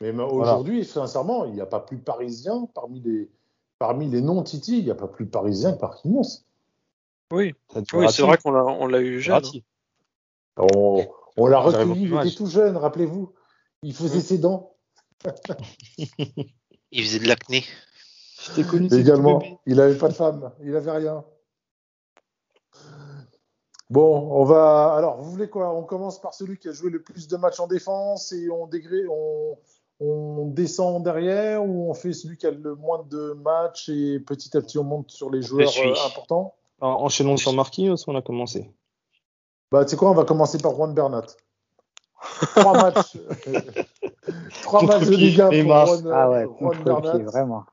Mais 0.00 0.10
Voilà. 0.10 0.26
aujourd'hui, 0.32 0.84
sincèrement, 0.84 1.44
il 1.44 1.52
n'y 1.52 1.60
a 1.60 1.66
pas 1.66 1.80
plus 1.80 1.98
parisien 1.98 2.66
parmi 2.74 3.00
les, 3.00 3.30
parmi 3.78 4.08
les 4.08 4.20
non-Titi, 4.20 4.78
il 4.78 4.84
n'y 4.84 4.90
a 4.90 4.96
pas 4.96 5.06
plus 5.06 5.26
parisien 5.26 5.72
que 5.74 5.80
Marquinhos. 5.80 6.42
Oui, 7.32 7.54
oui 7.94 8.06
c'est 8.10 8.22
vrai 8.22 8.36
qu'on 8.38 8.50
l'a 8.86 9.00
eu 9.00 9.20
jeune. 9.20 9.44
hein. 9.44 9.60
On, 10.58 11.06
on 11.36 11.46
l'a 11.46 11.60
au 11.60 11.62
recueilli, 11.64 12.02
il 12.02 12.14
était 12.14 12.34
tout 12.36 12.46
jeune, 12.46 12.76
rappelez-vous. 12.76 13.32
Il 13.84 13.94
faisait 13.94 14.20
ses 14.20 14.38
dents. 14.38 14.74
Il 16.90 17.04
faisait 17.04 17.20
de 17.20 17.28
l'acné. 17.28 17.64
Je 18.44 18.52
t'ai 18.52 18.64
connu, 18.64 18.88
également, 18.92 19.42
il 19.66 19.76
n'avait 19.76 19.96
pas 19.96 20.08
de 20.08 20.14
femme, 20.14 20.52
il 20.62 20.72
n'avait 20.72 20.90
rien. 20.90 21.24
Bon, 23.90 24.30
on 24.32 24.44
va. 24.44 24.94
Alors, 24.94 25.20
vous 25.20 25.30
voulez 25.30 25.48
quoi? 25.50 25.74
On 25.74 25.82
commence 25.82 26.20
par 26.20 26.32
celui 26.34 26.58
qui 26.58 26.68
a 26.68 26.72
joué 26.72 26.90
le 26.90 27.02
plus 27.02 27.28
de 27.28 27.36
matchs 27.36 27.60
en 27.60 27.66
défense 27.66 28.32
et 28.32 28.48
on, 28.50 28.66
dégré... 28.66 29.02
on... 29.10 29.58
on 30.00 30.46
descend 30.46 31.04
derrière 31.04 31.62
ou 31.62 31.90
on 31.90 31.94
fait 31.94 32.14
celui 32.14 32.38
qui 32.38 32.46
a 32.46 32.50
le 32.50 32.74
moins 32.74 33.04
de 33.08 33.34
matchs 33.44 33.90
et 33.90 34.18
petit 34.18 34.56
à 34.56 34.62
petit 34.62 34.78
on 34.78 34.84
monte 34.84 35.10
sur 35.10 35.30
les 35.30 35.42
joueurs 35.42 35.70
euh, 35.84 35.94
importants? 36.06 36.54
Alors, 36.80 37.02
enchaînons 37.04 37.36
sur 37.36 37.52
Marquinhos, 37.52 37.96
on 38.06 38.16
a 38.16 38.22
commencé? 38.22 38.72
Bah, 39.70 39.84
tu 39.84 39.90
sais 39.90 39.96
quoi, 39.96 40.10
on 40.10 40.14
va 40.14 40.24
commencer 40.24 40.58
par 40.58 40.74
Juan 40.74 40.94
Bernat. 40.94 41.26
Trois 42.56 42.72
matchs. 42.72 43.18
Trois 44.62 44.82
matchs 44.84 45.06
de 45.06 45.16
Ligue 45.16 45.40
1 45.40 45.48
pour. 45.48 45.86
Juan, 45.86 46.10
Ah 46.12 46.30
ouais, 46.30 46.44
Juan 46.44 46.56
contre 46.58 46.82
Bernat. 46.84 47.12
pied, 47.12 47.22
vraiment. 47.24 47.64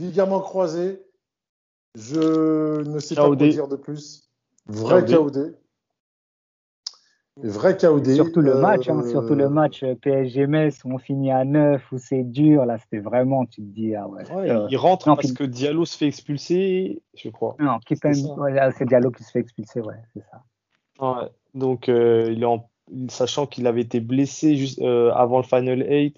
Ligament 0.00 0.40
croisé. 0.40 1.02
Je 1.94 2.82
ne 2.88 2.98
sais 2.98 3.14
pas 3.14 3.26
quoi 3.26 3.36
dire 3.36 3.68
de 3.68 3.76
plus. 3.76 4.28
Vrai 4.66 5.04
KOD. 5.04 5.56
Vrai 7.36 7.76
KOD. 7.76 8.14
Surtout 8.14 8.40
le 8.40 8.56
Euh, 8.56 8.60
match, 8.60 8.88
hein, 8.88 9.02
surtout 9.08 9.34
le 9.34 9.48
match 9.48 9.82
euh, 9.82 9.94
PSG-Metz 9.94 10.84
où 10.84 10.92
on 10.92 10.98
finit 10.98 11.30
à 11.32 11.44
9, 11.44 11.80
où 11.92 11.98
c'est 11.98 12.22
dur, 12.22 12.66
là, 12.66 12.76
c'était 12.78 12.98
vraiment, 12.98 13.46
tu 13.46 13.62
te 13.62 13.66
dis, 13.66 13.94
ah 13.94 14.06
ouais. 14.08 14.30
Ouais, 14.30 14.50
euh, 14.50 14.66
il 14.70 14.76
rentre 14.76 15.08
non, 15.08 15.16
parce 15.16 15.28
puis- 15.28 15.36
que 15.36 15.44
Diallo 15.44 15.84
se 15.86 15.96
fait 15.96 16.06
expulser, 16.06 17.02
je 17.14 17.30
crois. 17.30 17.56
Non, 17.58 17.78
C'est 17.88 18.04
ouais, 18.04 18.86
Diallo 18.86 19.10
qui 19.10 19.24
se 19.24 19.30
fait 19.30 19.40
expulser, 19.40 19.80
ouais, 19.80 19.94
c'est 20.14 20.22
ça. 20.30 20.42
Ouais. 21.00 21.28
Donc, 21.54 21.88
euh, 21.88 22.28
il 22.30 22.42
est 22.42 22.46
en... 22.46 22.68
sachant 23.08 23.46
qu'il 23.46 23.66
avait 23.66 23.80
été 23.82 24.00
blessé 24.00 24.56
juste 24.56 24.80
euh, 24.82 25.10
avant 25.12 25.38
le 25.38 25.44
Final 25.44 25.84
8, 25.88 26.16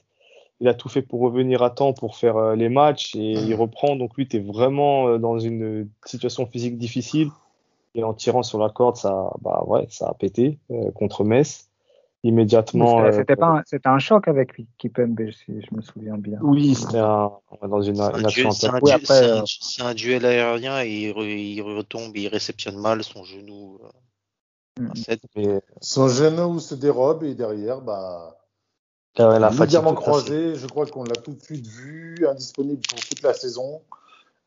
il 0.61 0.68
a 0.68 0.74
tout 0.74 0.88
fait 0.88 1.03
pour 1.03 1.20
revenir 1.20 1.62
à 1.62 1.70
temps 1.70 1.92
pour 1.92 2.16
faire 2.16 2.36
euh, 2.36 2.55
les 2.55 2.68
matchs 2.68 3.14
et 3.16 3.32
il 3.32 3.55
reprend. 3.55 3.96
Donc 3.96 4.16
lui, 4.16 4.28
tu 4.28 4.36
es 4.36 4.40
vraiment 4.40 5.09
euh, 5.09 5.18
dans 5.18 5.38
une 5.38 5.88
situation 6.05 6.46
physique 6.46 6.78
difficile. 6.78 7.30
Et 7.94 8.05
en 8.05 8.14
tirant 8.14 8.42
sur 8.42 8.59
la 8.59 8.70
corde, 8.70 8.96
ça, 8.96 9.32
bah 9.42 9.64
ouais, 9.66 9.86
ça 9.90 10.09
a 10.09 10.14
pété 10.14 10.59
euh, 10.70 10.90
contre 10.92 11.24
Metz. 11.24 11.68
Immédiatement. 12.24 13.11
C'était 13.11 13.34
pas, 13.34 13.48
un, 13.48 13.62
c'était 13.66 13.88
un 13.88 13.98
choc 13.98 14.28
avec 14.28 14.53
Kipembe, 14.78 15.30
si 15.32 15.61
je 15.61 15.74
me 15.74 15.82
souviens 15.82 16.16
bien. 16.16 16.38
Oui, 16.40 16.76
c'était 16.76 16.98
un, 16.98 17.32
dans 17.68 17.82
une, 17.82 18.00
un, 18.00 18.11
une 18.16 18.26
duel, 18.28 18.46
action 18.46 18.50
c'est 18.53 18.68
un 18.68 19.44
c'est 19.44 19.82
un- 19.82 19.94
duel 19.94 20.24
aérien 20.24 20.82
et 20.84 21.09
il, 21.09 21.12
re- 21.12 21.26
il 21.26 21.61
retombe, 21.62 22.16
il 22.16 22.28
réceptionne 22.28 22.76
mal 22.76 23.03
son 23.03 23.24
genou. 23.24 23.80
euh, 23.82 23.88
Mm. 24.80 24.92
Mais 25.36 25.61
Son 25.82 26.09
genou 26.09 26.59
se 26.59 26.74
dérobe 26.74 27.24
et 27.24 27.34
derrière, 27.34 27.82
bah, 27.82 28.38
euh, 29.20 29.38
la 29.38 29.50
le 29.50 29.56
fatigue 29.56 29.76
ligament 29.76 29.94
tout 29.94 29.96
passé. 29.96 30.08
croisé, 30.08 30.54
je 30.56 30.66
crois 30.66 30.86
qu'on 30.86 31.04
l'a 31.04 31.16
tout 31.16 31.32
de 31.32 31.42
suite 31.42 31.66
vu, 31.66 32.26
indisponible 32.28 32.80
pour 32.88 32.98
toute 33.00 33.22
la 33.22 33.34
saison. 33.34 33.82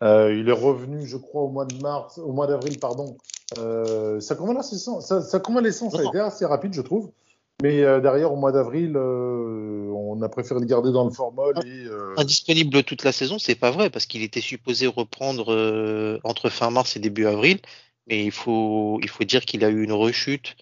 Euh, 0.04 0.36
il 0.38 0.50
est 0.50 0.54
revenu, 0.54 1.06
je 1.06 1.18
crois, 1.18 1.44
au 1.44 1.50
mois 1.50 1.66
de 1.66 1.76
mars, 1.82 2.18
au 2.18 2.32
mois 2.32 2.48
d'avril, 2.48 2.78
pardon. 2.80 3.18
Euh, 3.58 4.20
sa 4.20 4.36
convalescence, 4.36 5.08
sa 5.08 5.40
convalescence 5.40 5.96
a 5.96 6.04
été 6.04 6.20
assez 6.20 6.46
rapide, 6.46 6.74
je 6.74 6.82
trouve. 6.82 7.12
Mais 7.62 7.84
euh, 7.84 8.02
derrière, 8.02 8.34
au 8.34 8.36
mois 8.36 8.52
d'avril, 8.52 8.94
euh, 8.98 9.88
on 9.90 10.22
a 10.22 10.28
préféré 10.28 10.60
le 10.60 10.66
garder 10.66 10.92
dans 10.92 11.06
le 11.06 11.12
formol 11.12 11.56
et 11.66 11.86
euh, 11.88 12.14
Indisponible 12.18 12.84
toute 12.84 13.04
la 13.04 13.14
saison, 13.14 13.40
c'est 13.40 13.56
pas 13.56 13.72
vrai 13.72 13.90
parce 13.90 14.06
qu'il 14.06 14.24
était 14.24 14.42
supposé 14.42 14.88
reprendre 14.88 15.54
euh, 15.54 16.20
entre 16.26 16.50
fin 16.50 16.70
mars 16.70 16.98
et 16.98 17.00
début 17.00 17.26
avril, 17.28 17.60
mais 18.08 18.26
il 18.26 18.32
faut 18.32 19.00
il 19.02 19.10
faut 19.10 19.24
dire 19.24 19.46
qu'il 19.46 19.64
a 19.64 19.70
eu 19.70 19.84
une 19.84 19.94
rechute 19.94 20.58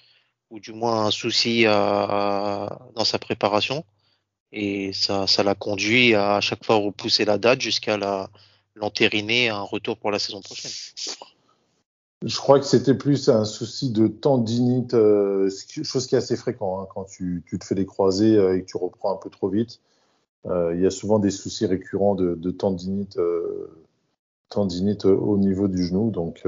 ou 0.51 0.59
du 0.59 0.71
moins 0.71 1.05
un 1.07 1.11
souci 1.11 1.65
à- 1.67 2.79
dans 2.95 3.05
sa 3.05 3.17
préparation 3.17 3.83
et 4.53 4.93
ça 4.93 5.27
ça 5.27 5.43
l'a 5.43 5.55
conduit 5.55 6.15
à, 6.15 6.35
à 6.35 6.41
chaque 6.41 6.63
fois 6.63 6.75
repousser 6.75 7.25
la 7.25 7.37
date 7.37 7.59
jusqu'à 7.59 7.97
l'entériner 8.75 9.49
à 9.49 9.57
un 9.57 9.63
retour 9.63 9.97
pour 9.97 10.11
la 10.11 10.19
saison 10.19 10.41
prochaine. 10.41 10.71
je 12.23 12.37
crois 12.37 12.59
que 12.59 12.65
c'était 12.65 12.93
plus 12.93 13.27
un 13.29 13.45
souci 13.45 13.91
de 13.91 14.07
tendinite, 14.07 14.93
euh, 14.93 15.49
chose 15.83 16.07
qui 16.07 16.15
est 16.15 16.19
assez 16.19 16.37
fréquent 16.37 16.81
hein, 16.81 16.87
quand 16.93 17.03
tu, 17.03 17.43
te 17.59 17.65
fais 17.65 17.75
des 17.75 17.85
croisés 17.85 18.37
euh, 18.37 18.55
et 18.55 18.61
que 18.61 18.65
tu 18.65 18.77
reprends 18.77 19.13
un 19.13 19.17
peu 19.17 19.29
trop 19.29 19.49
vite. 19.49 19.81
Euh, 20.45 20.73
il 20.75 20.81
y 20.81 20.85
a 20.85 20.89
souvent 20.89 21.19
des 21.19 21.31
soucis 21.31 21.65
récurrents 21.65 22.15
de, 22.15 22.35
de 22.35 22.51
tendinite, 22.51 23.17
euh, 23.17 23.83
tendinite 24.49 25.05
au 25.05 25.37
niveau 25.37 25.67
du 25.67 25.85
genou. 25.85 26.11
Donc, 26.11 26.45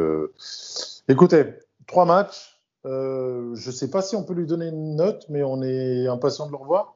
écoutez, 1.07 1.45
trois 1.87 2.05
matchs. 2.05 2.61
Je 2.83 3.65
ne 3.65 3.71
sais 3.71 3.89
pas 3.89 4.01
si 4.01 4.15
on 4.15 4.23
peut 4.23 4.33
lui 4.33 4.45
donner 4.45 4.67
une 4.67 4.95
note, 4.95 5.25
mais 5.29 5.43
on 5.43 5.63
est 5.63 6.07
impatient 6.07 6.45
de 6.45 6.51
le 6.51 6.57
revoir. 6.57 6.94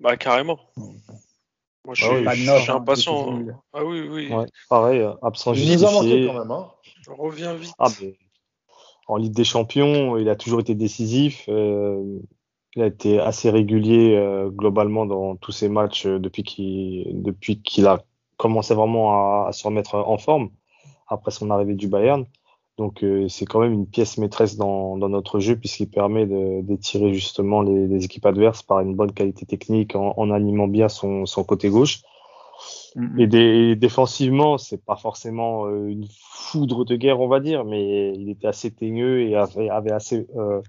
Bah, 0.00 0.16
carrément. 0.16 0.58
Moi, 1.84 1.94
je 1.94 2.04
Ah 2.04 2.08
suis, 2.08 2.26
oui, 2.26 2.34
je 2.36 2.46
note, 2.50 2.60
suis 2.60 2.70
hein, 2.70 2.76
impatient. 2.76 3.32
nul. 3.32 3.56
Ah 3.72 3.84
oui, 3.84 4.00
oui. 4.08 4.32
Ouais, 4.32 4.46
pareil, 4.68 5.00
euh, 5.00 5.12
absent 5.22 5.54
Il 5.54 5.72
nous 5.72 5.84
a 5.84 5.90
manqué 5.92 6.06
justifié. 6.08 6.26
quand 6.26 6.38
même. 6.40 6.50
Hein. 6.50 6.70
Je 7.02 7.10
reviens 7.10 7.54
vite. 7.54 7.72
Ah, 7.78 7.88
mais 8.00 8.16
en 9.08 9.16
Ligue 9.16 9.32
des 9.34 9.44
Champions, 9.44 10.16
il 10.18 10.28
a 10.28 10.36
toujours 10.36 10.60
été 10.60 10.74
décisif. 10.74 11.44
euh, 11.48 12.18
il 12.76 12.82
a 12.82 12.86
été 12.86 13.18
assez 13.18 13.50
régulier 13.50 14.14
euh, 14.16 14.48
globalement 14.48 15.04
dans 15.04 15.34
tous 15.36 15.50
ses 15.50 15.68
matchs 15.68 16.06
euh, 16.06 16.20
depuis 16.20 16.44
qu'il 16.44 17.20
depuis 17.22 17.60
qu'il 17.60 17.86
a 17.88 18.04
commencé 18.36 18.74
vraiment 18.74 19.10
à, 19.44 19.48
à 19.48 19.52
se 19.52 19.64
remettre 19.66 19.96
en 19.96 20.18
forme 20.18 20.50
après 21.08 21.32
son 21.32 21.50
arrivée 21.50 21.74
du 21.74 21.88
Bayern. 21.88 22.26
Donc 22.80 23.04
euh, 23.04 23.28
c'est 23.28 23.44
quand 23.44 23.60
même 23.60 23.74
une 23.74 23.86
pièce 23.86 24.16
maîtresse 24.16 24.56
dans, 24.56 24.96
dans 24.96 25.10
notre 25.10 25.38
jeu 25.38 25.54
puisqu'il 25.54 25.90
permet 25.90 26.24
de 26.26 26.62
d'étirer 26.62 27.12
justement 27.12 27.60
les, 27.60 27.86
les 27.86 28.04
équipes 28.06 28.24
adverses 28.24 28.62
par 28.62 28.80
une 28.80 28.94
bonne 28.94 29.12
qualité 29.12 29.44
technique 29.44 29.94
en, 29.94 30.14
en 30.16 30.30
animant 30.30 30.66
bien 30.66 30.88
son, 30.88 31.26
son 31.26 31.44
côté 31.44 31.68
gauche. 31.68 32.00
Mm. 32.96 33.20
Et, 33.20 33.26
dé- 33.26 33.76
défensivement, 33.76 34.56
c'est 34.56 34.82
pas 34.82 34.96
forcément 34.96 35.66
euh, 35.66 35.88
une 35.88 36.06
foudre 36.22 36.86
de 36.86 36.96
guerre, 36.96 37.20
on 37.20 37.28
va 37.28 37.40
dire, 37.40 37.66
mais 37.66 38.14
il 38.14 38.30
était 38.30 38.48
assez 38.48 38.70
teigneux 38.70 39.20
et 39.28 39.36
avait, 39.36 39.68
avait 39.68 39.92
assez 39.92 40.26
euh, 40.36 40.62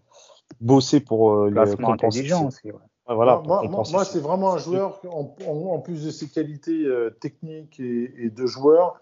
bossé 0.60 1.00
pour 1.00 1.32
euh, 1.32 1.50
le 1.50 1.62
intelligent 1.86 2.48
aussi. 2.48 2.68
ouais. 2.68 2.88
Voilà, 3.08 3.42
moi, 3.46 4.06
c'est 4.06 4.20
vraiment 4.20 4.54
un 4.54 4.58
joueur, 4.58 5.00
en, 5.10 5.34
en- 5.48 5.74
en 5.76 5.80
plus 5.80 6.06
de 6.06 6.12
ses 6.12 6.28
qualités 6.30 6.84
euh, 6.86 7.10
techniques 7.20 7.80
et, 7.80 8.14
et 8.26 8.30
de 8.30 8.46
joueur, 8.46 9.00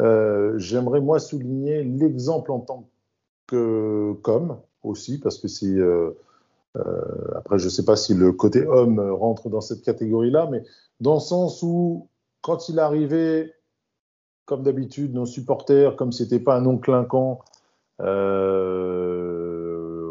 euh, 0.00 0.58
j'aimerais 0.58 1.00
moi 1.00 1.18
souligner 1.18 1.82
l'exemple 1.84 2.50
en 2.52 2.60
tant 2.60 2.88
que 3.46 4.14
com 4.22 4.58
aussi, 4.82 5.18
parce 5.18 5.38
que 5.38 5.48
c'est. 5.48 5.66
euh, 5.66 6.16
euh, 6.76 7.34
après, 7.36 7.58
je 7.58 7.66
ne 7.66 7.70
sais 7.70 7.84
pas 7.84 7.96
si 7.96 8.14
le 8.14 8.32
côté 8.32 8.66
homme 8.66 8.98
rentre 8.98 9.50
dans 9.50 9.60
cette 9.60 9.82
catégorie-là, 9.82 10.48
mais 10.50 10.64
dans 11.00 11.14
le 11.14 11.20
sens 11.20 11.62
où, 11.62 12.08
quand 12.40 12.70
il 12.70 12.78
arrivait, 12.78 13.54
comme 14.46 14.62
d'habitude, 14.62 15.12
nos 15.14 15.26
supporters, 15.26 15.96
comme 15.96 16.12
c'était 16.12 16.40
pas 16.40 16.56
un 16.56 16.62
nom 16.62 16.78
clinquant, 16.78 17.40
euh, 18.00 19.32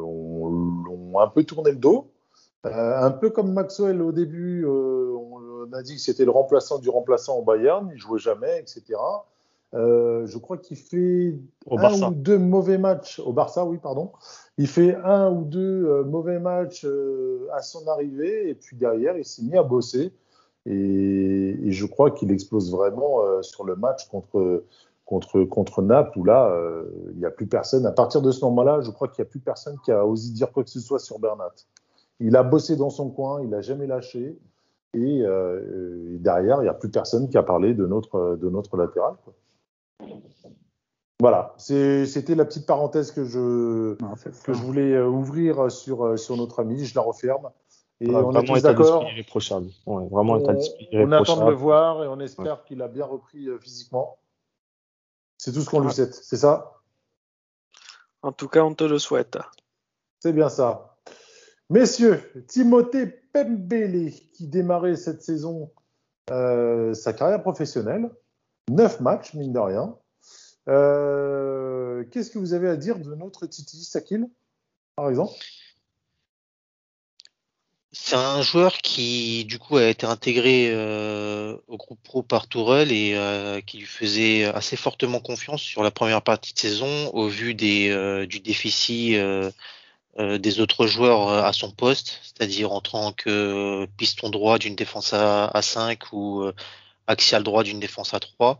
on, 0.03 1.17
a 1.17 1.23
un 1.23 1.27
peu 1.27 1.43
tourné 1.43 1.71
le 1.71 1.77
dos. 1.77 2.11
Un 2.63 3.09
peu 3.09 3.31
comme 3.31 3.53
Maxwell 3.53 4.01
au 4.03 4.11
début, 4.11 4.65
on 4.67 5.73
a 5.73 5.81
dit 5.81 5.95
que 5.95 6.01
c'était 6.01 6.25
le 6.25 6.31
remplaçant 6.31 6.77
du 6.77 6.89
remplaçant 6.89 7.39
au 7.39 7.43
Bayern, 7.43 7.89
il 7.91 7.99
jouait 7.99 8.19
jamais, 8.19 8.59
etc. 8.59 8.99
Euh, 9.73 10.25
je 10.25 10.37
crois 10.37 10.57
qu'il 10.57 10.77
fait 10.77 11.39
Au 11.65 11.77
un 11.77 11.81
Barça. 11.81 12.09
ou 12.09 12.13
deux 12.13 12.37
mauvais 12.37 12.77
matchs 12.77 13.19
au 13.19 13.31
Barça, 13.31 13.65
oui, 13.65 13.77
pardon. 13.77 14.11
Il 14.57 14.67
fait 14.67 14.95
un 14.95 15.31
ou 15.31 15.43
deux 15.45 15.85
euh, 15.85 16.03
mauvais 16.03 16.39
matchs 16.39 16.83
euh, 16.85 17.47
à 17.53 17.61
son 17.61 17.87
arrivée, 17.87 18.49
et 18.49 18.55
puis 18.55 18.75
derrière, 18.75 19.17
il 19.17 19.25
s'est 19.25 19.43
mis 19.43 19.57
à 19.57 19.63
bosser. 19.63 20.13
Et, 20.65 21.57
et 21.63 21.71
je 21.71 21.85
crois 21.85 22.11
qu'il 22.11 22.31
explose 22.31 22.71
vraiment 22.71 23.21
sur 23.41 23.63
le 23.63 23.75
match 23.75 24.07
contre, 24.09 24.63
contre, 25.05 25.43
contre 25.43 25.81
Naples, 25.81 26.19
où 26.19 26.23
là, 26.23 26.55
il 27.13 27.17
n'y 27.17 27.25
a 27.25 27.31
plus 27.31 27.47
personne. 27.47 27.87
À 27.87 27.91
partir 27.91 28.21
de 28.21 28.31
ce 28.31 28.45
moment-là, 28.45 28.81
je 28.81 28.91
crois 28.91 29.07
qu'il 29.07 29.23
n'y 29.23 29.27
a 29.27 29.31
plus 29.31 29.39
personne 29.39 29.77
qui 29.83 29.91
a 29.91 30.05
osé 30.05 30.31
dire 30.33 30.51
quoi 30.51 30.63
que 30.63 30.69
ce 30.69 30.79
soit 30.79 30.99
sur 30.99 31.17
Bernat. 31.17 31.53
Il 32.19 32.35
a 32.35 32.43
bossé 32.43 32.75
dans 32.75 32.91
son 32.91 33.09
coin, 33.09 33.41
il 33.41 33.49
n'a 33.49 33.61
jamais 33.61 33.87
lâché. 33.87 34.37
Et, 34.93 35.21
euh, 35.23 36.13
et 36.13 36.17
derrière, 36.19 36.59
il 36.59 36.63
n'y 36.63 36.69
a 36.69 36.73
plus 36.73 36.89
personne 36.91 37.27
qui 37.29 37.37
a 37.37 37.43
parlé 37.43 37.73
de 37.73 37.87
notre, 37.87 38.35
de 38.39 38.49
notre 38.49 38.77
latéral. 38.77 39.15
quoi. 39.23 39.33
Voilà, 41.19 41.53
c'était 41.57 42.33
la 42.33 42.45
petite 42.45 42.65
parenthèse 42.65 43.11
que 43.11 43.25
je, 43.25 43.95
Non, 44.01 44.13
que 44.43 44.53
je 44.53 44.61
voulais 44.61 44.93
euh, 44.93 45.07
ouvrir 45.07 45.71
sur, 45.71 46.03
euh, 46.03 46.17
sur 46.17 46.35
notre 46.35 46.61
ami. 46.61 46.83
Je 46.83 46.95
la 46.95 47.01
referme. 47.01 47.51
Et 47.99 48.07
Voilà, 48.07 48.27
on 48.27 48.31
vraiment 48.31 48.57
d'accord. 48.57 49.03
Ouais, 49.03 50.07
vraiment 50.09 50.33
On, 50.33 50.57
on 50.93 51.11
attend 51.11 51.45
de 51.45 51.49
le 51.49 51.55
voir 51.55 52.03
et 52.03 52.07
on 52.07 52.19
espère 52.19 52.63
qu'il 52.63 52.81
a 52.81 52.87
bien 52.87 53.05
repris 53.05 53.47
euh, 53.47 53.59
physiquement. 53.59 54.17
C'est 55.37 55.51
tout 55.51 55.61
ce 55.61 55.69
qu'on 55.69 55.81
lui 55.81 55.91
souhaite, 55.91 56.15
c'est 56.15 56.37
ça? 56.37 56.81
En 58.23 58.31
tout 58.31 58.47
cas, 58.47 58.63
on 58.63 58.73
te 58.73 58.83
le 58.83 58.97
souhaite. 58.97 59.37
C'est 60.19 60.33
bien 60.33 60.49
ça. 60.49 60.97
Messieurs, 61.69 62.21
Timothée 62.47 63.07
Pembele 63.07 64.11
qui 64.33 64.47
démarrait 64.47 64.95
cette 64.95 65.21
saison 65.21 65.71
euh, 66.31 66.93
sa 66.93 67.13
carrière 67.13 67.41
professionnelle, 67.41 68.11
neuf 68.71 68.99
matchs 68.99 69.33
mine 69.33 69.53
de 69.53 69.59
rien. 69.59 69.95
Euh, 70.67 72.03
Qu'est-ce 72.11 72.31
que 72.31 72.39
vous 72.39 72.53
avez 72.53 72.69
à 72.69 72.75
dire 72.75 72.99
de 72.99 73.15
notre 73.15 73.45
Titi 73.45 73.83
Sakil, 73.83 74.27
par 74.95 75.09
exemple? 75.09 75.33
C'est 77.93 78.15
un 78.15 78.41
joueur 78.41 78.77
qui, 78.77 79.43
du 79.45 79.59
coup, 79.59 79.75
a 79.75 79.87
été 79.87 80.05
intégré 80.05 80.69
euh, 80.71 81.57
au 81.67 81.75
groupe 81.75 82.01
pro 82.03 82.23
par 82.23 82.47
Tourelle 82.47 82.91
et 82.91 83.15
euh, 83.15 83.59
qui 83.59 83.79
lui 83.79 83.85
faisait 83.85 84.45
assez 84.45 84.77
fortement 84.77 85.19
confiance 85.19 85.61
sur 85.61 85.83
la 85.83 85.91
première 85.91 86.21
partie 86.21 86.53
de 86.53 86.59
saison 86.59 87.09
au 87.13 87.27
vu 87.27 87.53
des, 87.53 88.25
du 88.27 88.39
déficit 88.39 89.17
des 90.17 90.59
autres 90.59 90.87
joueurs 90.87 91.29
à 91.29 91.51
son 91.51 91.71
poste, 91.71 92.19
c'est-à-dire 92.23 92.71
en 92.71 92.79
tant 92.79 93.11
que 93.11 93.85
piston 93.97 94.29
droit 94.29 94.57
d'une 94.57 94.75
défense 94.75 95.13
à, 95.13 95.47
à 95.47 95.61
5 95.61 96.13
ou 96.13 96.49
axial 97.07 97.43
droit 97.43 97.63
d'une 97.63 97.79
défense 97.79 98.13
à 98.13 98.19
3. 98.19 98.59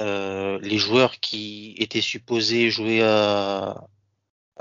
Euh, 0.00 0.58
les 0.62 0.78
joueurs 0.78 1.20
qui 1.20 1.74
étaient 1.78 2.00
supposés 2.00 2.70
jouer 2.70 3.02
à, 3.02 3.86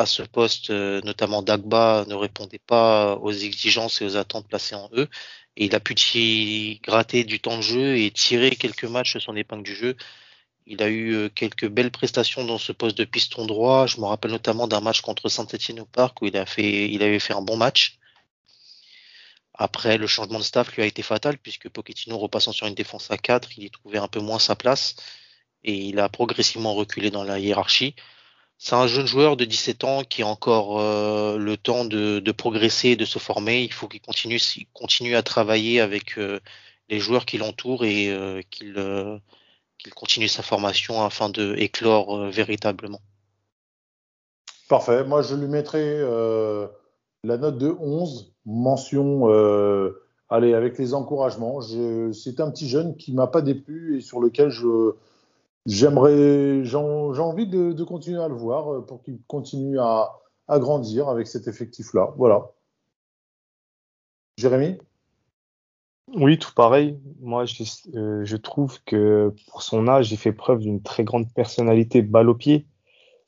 ce 0.05 0.23
poste, 0.23 0.69
euh, 0.69 1.01
notamment 1.03 1.41
Dagba, 1.41 2.05
ne 2.07 2.15
répondait 2.15 2.59
pas 2.59 3.15
aux 3.17 3.31
exigences 3.31 4.01
et 4.01 4.05
aux 4.05 4.17
attentes 4.17 4.47
placées 4.47 4.75
en 4.75 4.89
eux. 4.93 5.07
Et 5.55 5.65
il 5.65 5.75
a 5.75 5.79
pu 5.79 5.95
gratter 6.83 7.23
du 7.23 7.39
temps 7.39 7.57
de 7.57 7.61
jeu 7.61 7.97
et 7.97 8.11
tirer 8.11 8.51
quelques 8.51 8.85
matchs 8.85 9.17
son 9.19 9.35
épingle 9.35 9.63
du 9.63 9.75
jeu. 9.75 9.95
Il 10.65 10.81
a 10.81 10.87
eu 10.89 11.13
euh, 11.13 11.29
quelques 11.29 11.67
belles 11.67 11.91
prestations 11.91 12.45
dans 12.45 12.57
ce 12.57 12.71
poste 12.71 12.97
de 12.97 13.05
piston 13.05 13.45
droit. 13.45 13.87
Je 13.87 13.97
me 13.99 14.05
rappelle 14.05 14.31
notamment 14.31 14.67
d'un 14.67 14.81
match 14.81 15.01
contre 15.01 15.29
Saint-Etienne 15.29 15.79
au 15.81 15.85
Parc 15.85 16.21
où 16.21 16.25
il 16.27 16.37
avait 16.37 17.19
fait 17.19 17.33
un 17.33 17.41
bon 17.41 17.57
match. 17.57 17.99
Après, 19.53 19.97
le 19.97 20.07
changement 20.07 20.39
de 20.39 20.43
staff 20.43 20.75
lui 20.75 20.83
a 20.83 20.85
été 20.85 21.01
fatal 21.03 21.37
puisque 21.37 21.69
Pochettino, 21.69 22.17
repassant 22.17 22.51
sur 22.51 22.67
une 22.67 22.75
défense 22.75 23.11
à 23.11 23.17
4, 23.17 23.57
il 23.57 23.63
y 23.63 23.71
trouvait 23.71 23.99
un 23.99 24.07
peu 24.07 24.19
moins 24.19 24.39
sa 24.39 24.55
place 24.55 24.95
et 25.63 25.73
il 25.73 25.99
a 25.99 26.09
progressivement 26.09 26.73
reculé 26.73 27.11
dans 27.11 27.23
la 27.23 27.39
hiérarchie 27.39 27.95
c'est 28.63 28.75
un 28.75 28.87
jeune 28.87 29.05
joueur 29.05 29.35
de 29.35 29.43
17 29.43 29.83
ans 29.83 30.03
qui 30.03 30.21
a 30.21 30.27
encore 30.27 30.79
euh, 30.79 31.37
le 31.37 31.57
temps 31.57 31.83
de, 31.83 32.19
de, 32.19 32.31
progresser, 32.31 32.95
de 32.95 33.03
se 33.03 33.19
former. 33.19 33.61
Il 33.61 33.73
faut 33.73 33.89
qu'il 33.89 33.99
continue, 33.99 34.39
continue 34.71 35.17
à 35.17 35.21
travailler 35.21 35.81
avec 35.81 36.17
euh, 36.17 36.39
les 36.87 36.99
joueurs 36.99 37.25
qui 37.25 37.37
l'entourent 37.37 37.83
et 37.83 38.09
euh, 38.09 38.41
qu'il 38.49 38.75
qu'il 39.79 39.93
continue 39.93 40.29
sa 40.29 40.43
formation 40.43 41.03
afin 41.03 41.27
de 41.29 41.55
éclore 41.57 42.27
véritablement. 42.27 43.01
Parfait. 44.69 45.03
Moi, 45.03 45.21
je 45.23 45.35
lui 45.35 45.47
mettrai 45.47 45.99
la 47.23 47.37
note 47.37 47.57
de 47.57 47.69
11, 47.79 48.33
mention, 48.45 49.27
allez, 50.29 50.53
avec 50.53 50.77
les 50.77 50.93
encouragements. 50.93 51.61
C'est 51.61 52.39
un 52.39 52.51
petit 52.51 52.67
jeune 52.67 52.95
qui 52.95 53.13
m'a 53.13 53.27
pas 53.27 53.41
déplu 53.41 53.97
et 53.97 54.01
sur 54.01 54.19
lequel 54.19 54.51
J'aimerais, 55.65 56.65
j'ai 56.65 56.75
envie 56.75 57.47
de, 57.47 57.83
continuer 57.83 58.21
à 58.21 58.27
le 58.27 58.35
voir 58.35 58.73
euh, 58.73 58.81
pour 58.81 59.01
qu'il 59.01 59.21
continue 59.27 59.79
à, 59.79 60.19
grandir 60.49 61.07
avec 61.07 61.27
cet 61.27 61.47
effectif-là. 61.47 62.13
Voilà. 62.17 62.51
Jérémy? 64.37 64.77
Oui, 66.15 66.37
tout 66.37 66.53
pareil. 66.53 66.99
Moi, 67.21 67.45
je, 67.45 67.63
euh, 67.95 68.25
je, 68.25 68.35
trouve 68.35 68.83
que 68.83 69.33
pour 69.49 69.63
son 69.63 69.87
âge, 69.87 70.11
il 70.11 70.17
fait 70.17 70.33
preuve 70.33 70.59
d'une 70.59 70.81
très 70.81 71.05
grande 71.05 71.31
personnalité 71.33 72.01
balle 72.01 72.29
au 72.29 72.35
pied. 72.35 72.67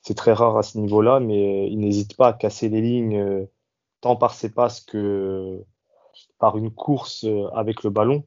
C'est 0.01 0.13
très 0.13 0.33
rare 0.33 0.57
à 0.57 0.63
ce 0.63 0.77
niveau-là, 0.77 1.21
mais 1.21 1.71
il 1.71 1.79
n'hésite 1.79 2.17
pas 2.17 2.27
à 2.27 2.33
casser 2.33 2.67
les 2.67 2.81
lignes 2.81 3.17
euh, 3.17 3.45
tant 4.05 4.15
par 4.15 4.35
ses 4.35 4.51
passes 4.51 4.81
que 4.81 5.63
par 6.37 6.59
une 6.59 6.69
course 6.69 7.25
avec 7.55 7.83
le 7.83 7.89
ballon. 7.89 8.23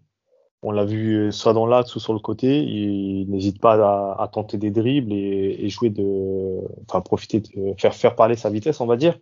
On 0.61 0.72
l'a 0.72 0.85
vu 0.85 1.31
soit 1.31 1.53
dans 1.53 1.66
l'axe 1.66 1.95
ou 1.95 2.01
sur 2.01 2.12
le 2.12 2.18
côté. 2.18 2.64
Il 2.64 3.31
n'hésite 3.31 3.61
pas 3.61 3.74
à, 4.20 4.26
tenter 4.26 4.59
des 4.59 4.72
dribbles 4.72 5.12
et, 5.12 5.68
jouer 5.68 5.91
de, 5.91 6.59
enfin 6.83 7.01
profiter 7.01 7.39
de 7.39 7.74
faire 7.79 7.95
faire 7.95 8.16
parler 8.16 8.35
sa 8.35 8.51
vitesse, 8.51 8.81
on 8.81 8.87
va 8.87 8.97
dire. 8.97 9.20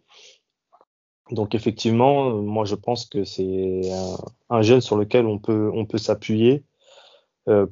Donc 1.30 1.54
effectivement, 1.54 2.30
moi 2.30 2.64
je 2.64 2.74
pense 2.74 3.04
que 3.04 3.24
c'est 3.24 3.82
un, 3.92 4.56
un, 4.56 4.62
jeune 4.62 4.80
sur 4.80 4.96
lequel 4.96 5.26
on 5.26 5.38
peut 5.38 5.70
on 5.74 5.84
peut 5.84 5.98
s'appuyer 5.98 6.52
euh, 6.54 6.75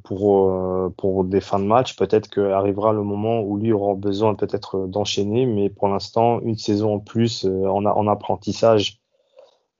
pour 0.05 0.51
euh, 0.51 0.95
pour 0.97 1.25
des 1.25 1.41
fins 1.41 1.59
de 1.59 1.64
match. 1.64 1.97
Peut-être 1.97 2.29
qu'arrivera 2.29 2.93
le 2.93 3.03
moment 3.03 3.41
où 3.41 3.57
lui 3.57 3.72
aura 3.72 3.95
besoin 3.95 4.35
peut-être 4.35 4.87
d'enchaîner, 4.87 5.47
mais 5.47 5.70
pour 5.70 5.89
l'instant 5.89 6.41
une 6.41 6.57
saison 6.57 6.95
en 6.95 6.99
plus 7.01 7.45
euh, 7.45 7.66
en, 7.66 7.85
en 7.85 8.07
apprentissage 8.07 9.01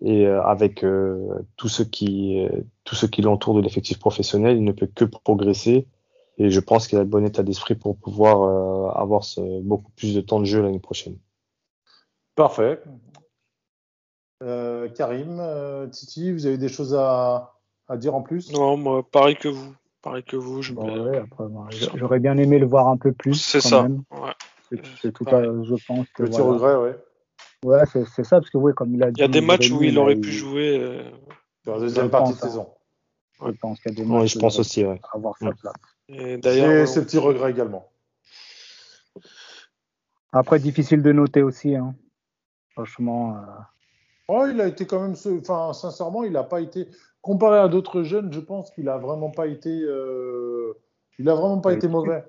et 0.01 0.27
euh, 0.27 0.43
avec 0.43 0.85
euh, 0.85 1.47
tout 1.57 1.69
ce 1.69 1.83
qui 1.83 2.45
euh, 2.45 2.63
tout 2.85 2.95
ce 2.95 3.07
qui 3.07 3.23
l'entoure 3.23 3.55
de 3.55 3.61
l'effectif 3.61 3.99
professionnel, 3.99 4.57
il 4.57 4.65
ne 4.65 4.73
peut 4.73 4.89
que 4.93 5.05
progresser. 5.05 5.89
Et 6.37 6.51
je 6.51 6.61
pense 6.61 6.89
qu'il 6.89 6.99
a 6.99 7.03
le 7.03 7.09
bon 7.09 7.25
état 7.25 7.45
d'esprit 7.45 7.77
pour 7.77 7.97
pouvoir 7.97 8.97
avoir 8.99 9.23
ce, 9.23 9.41
beaucoup 9.63 9.93
plus 9.93 10.17
de 10.17 10.21
temps 10.21 10.41
de 10.41 10.45
jeu 10.45 10.61
l'année 10.61 10.81
prochaine. 10.81 11.17
Parfait. 12.35 12.81
Euh, 14.43 14.89
Karim, 14.89 15.39
euh, 15.39 15.87
Titi, 15.87 16.33
vous 16.33 16.47
avez 16.47 16.59
des 16.59 16.69
choses 16.69 16.95
à, 16.95 17.55
à, 17.89 17.97
dire 17.97 18.15
en 18.15 18.23
plus? 18.23 18.53
Non, 18.53 18.77
moi, 18.77 19.03
pareil 19.09 19.37
que 19.37 19.49
vous. 19.49 19.75
Pareil 20.05 20.23
que 20.23 20.37
vous. 20.37 20.61
Je 20.61 20.75
bon, 20.75 21.07
ouais, 21.07 21.23
J'aurais 21.95 22.21
bien 22.21 22.37
aimé 22.37 22.59
le 22.59 22.67
voir 22.67 22.89
un 22.89 22.99
peu 22.99 23.13
plus. 23.13 23.41
C'est 23.41 23.63
ça. 23.63 23.85
Ouais. 24.11 24.79
C'est 25.01 25.13
tout 25.13 25.25
à, 25.29 25.43
je 25.43 25.87
pense. 25.87 26.07
Que, 26.15 26.25
Petit 26.25 26.41
voilà. 26.43 26.53
regret, 26.53 26.77
ouais. 26.77 26.97
Ouais, 27.65 27.85
c'est 27.87 28.25
ça, 28.25 28.37
parce 28.37 28.51
que 28.51 28.59
oui, 28.59 28.73
comme 28.75 28.95
il 28.95 29.03
a 29.03 29.07
dit. 29.07 29.15
Il 29.17 29.23
y 29.23 29.25
a 29.25 29.29
des 29.29 29.41
matchs 29.41 29.71
où 29.71 29.83
il 29.83 29.99
aurait 29.99 30.17
pu 30.17 30.31
jouer. 30.31 30.79
Euh... 30.79 31.11
Dans 31.65 31.77
la 31.77 31.81
deuxième 31.81 32.11
partie 32.11 32.35
de 32.35 32.39
saison. 32.39 32.69
Je 33.43 33.53
pense 33.53 33.81
qu'il 33.81 33.93
y 33.93 33.95
a 33.95 33.97
des 33.97 34.05
matchs. 34.05 34.21
Oui, 34.21 34.29
je 34.29 34.39
pense 34.39 34.59
aussi, 34.59 34.85
ouais. 34.85 35.01
Avoir 35.15 35.39
sa 35.39 35.53
place. 35.53 35.75
C'est 36.07 36.87
ce 36.87 37.01
petit 37.01 37.17
regret 37.17 37.51
également. 37.51 37.91
Après, 40.33 40.59
difficile 40.59 41.03
de 41.03 41.13
noter 41.13 41.41
aussi. 41.41 41.77
Hein. 41.77 41.95
Franchement. 42.73 43.39
Euh... 43.39 43.41
Oh, 44.29 44.47
il 44.51 44.61
a 44.61 44.67
été 44.67 44.87
quand 44.87 45.01
même. 45.01 45.15
Enfin, 45.41 45.73
sincèrement, 45.73 46.25
il 46.25 46.33
n'a 46.33 46.45
pas 46.45 46.61
été. 46.61 46.89
Comparé 47.25 47.59
à 47.59 47.69
d'autres 47.69 48.03
jeunes, 48.03 48.31
je 48.35 48.41
pense 48.41 48.71
qu'il 48.71 48.87
a 48.91 48.99
vraiment 48.99 49.31
pas 49.31 49.47
été. 49.47 49.71
Euh... 49.71 50.75
Il 51.19 51.27
a 51.31 51.35
vraiment 51.35 51.59
pas 51.59 51.73
été 51.73 51.89
mauvais. 51.89 52.23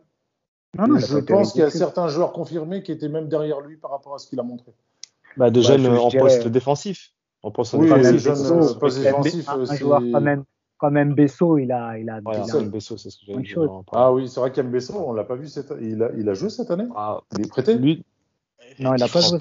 Non, 0.78 0.88
non, 0.88 1.00
je 1.00 1.18
pense 1.18 1.52
qu'il 1.52 1.60
y 1.60 1.66
a 1.66 1.70
certains 1.70 2.08
joueurs 2.08 2.32
confirmés 2.32 2.82
qui 2.82 2.94
étaient 2.94 3.10
même 3.10 3.28
derrière 3.28 3.60
lui 3.60 3.76
par 3.76 3.92
rapport 3.92 4.16
à 4.16 4.20
ce 4.20 4.30
qu'il 4.30 4.40
a 4.40 4.44
montré. 4.44 4.72
Bah, 5.36 5.50
de 5.50 5.60
bah, 5.60 5.68
jeunes 5.68 5.86
en 5.86 6.08
dirais... 6.08 6.24
poste 6.24 6.48
défensif. 6.48 7.12
En 7.44 7.52
poste 7.52 7.74
oui, 7.74 7.90
défensif. 7.90 8.20
Jeunes, 8.20 8.80
poste 8.80 9.02
défensif. 9.02 9.50
Un, 9.50 9.60
un 9.60 9.76
joueur 9.76 10.00
quand 10.00 10.22
même, 10.22 10.46
quand 10.78 10.92
même 10.92 11.14
Besso, 11.14 11.58
il 11.58 11.74
a, 11.74 11.98
il 12.00 12.10
a. 12.10 12.22
Ouais, 12.22 12.38
il 12.48 12.56
a... 12.56 12.62
Besso, 12.62 12.96
c'est 12.96 13.10
ce 13.10 13.18
que 13.18 13.38
dit. 13.42 13.54
Ah 13.92 14.14
oui, 14.14 14.30
c'est 14.30 14.40
vrai 14.40 14.54
qu'Mbesso, 14.54 14.94
on 14.96 15.12
l'a 15.12 15.26
pas 15.26 15.36
vu 15.36 15.50
cette, 15.50 15.74
il 15.82 16.02
a, 16.04 16.12
il 16.18 16.30
a 16.30 16.34
joué 16.34 16.50
cette 16.50 16.72
année? 16.72 16.88
Ah, 16.96 17.20
il 17.38 17.46
est 17.46 17.50
prêté? 17.50 17.76
Lui, 17.76 18.06
non, 18.80 18.96
il 18.96 19.04
a 19.04 19.10
pas 19.10 19.20
joué. 19.20 19.40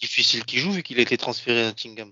Difficile 0.00 0.44
qu'il 0.44 0.58
joue 0.58 0.72
vu 0.72 0.82
qu'il 0.82 0.98
a 0.98 1.02
été 1.02 1.16
transféré 1.16 1.62
à 1.62 1.66
Nottingham. 1.66 2.10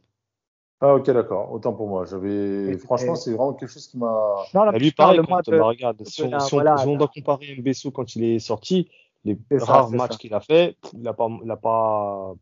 Ah 0.80 0.94
ok 0.94 1.10
d'accord, 1.10 1.52
autant 1.52 1.72
pour 1.72 1.88
moi. 1.88 2.04
J'avais 2.04 2.76
franchement 2.78 3.14
c'est 3.14 3.30
vraiment 3.30 3.54
quelque 3.54 3.70
chose 3.70 3.86
qui 3.86 3.96
m'a. 3.96 4.36
Non, 4.52 4.64
là, 4.64 4.72
lui 4.72 4.92
pareil. 4.92 5.20
Quand, 5.26 5.40
de... 5.50 5.58
bah, 5.58 5.64
regarde, 5.64 6.06
si, 6.06 6.22
on, 6.22 6.38
si, 6.38 6.54
voilà, 6.54 6.74
on, 6.74 6.78
si 6.78 6.86
on 6.86 6.96
doit 6.96 7.08
comparer 7.08 7.56
Mbesso 7.56 7.90
quand 7.90 8.14
il 8.14 8.24
est 8.24 8.38
sorti, 8.38 8.90
les 9.24 9.58
rares 9.58 9.90
matchs 9.90 10.18
qu'il 10.18 10.34
a 10.34 10.40
fait, 10.40 10.76
il 10.92 11.02
n'a 11.02 11.12
pas, 11.12 11.28
il 11.42 11.50
a 11.50 11.56
pas, 11.56 12.34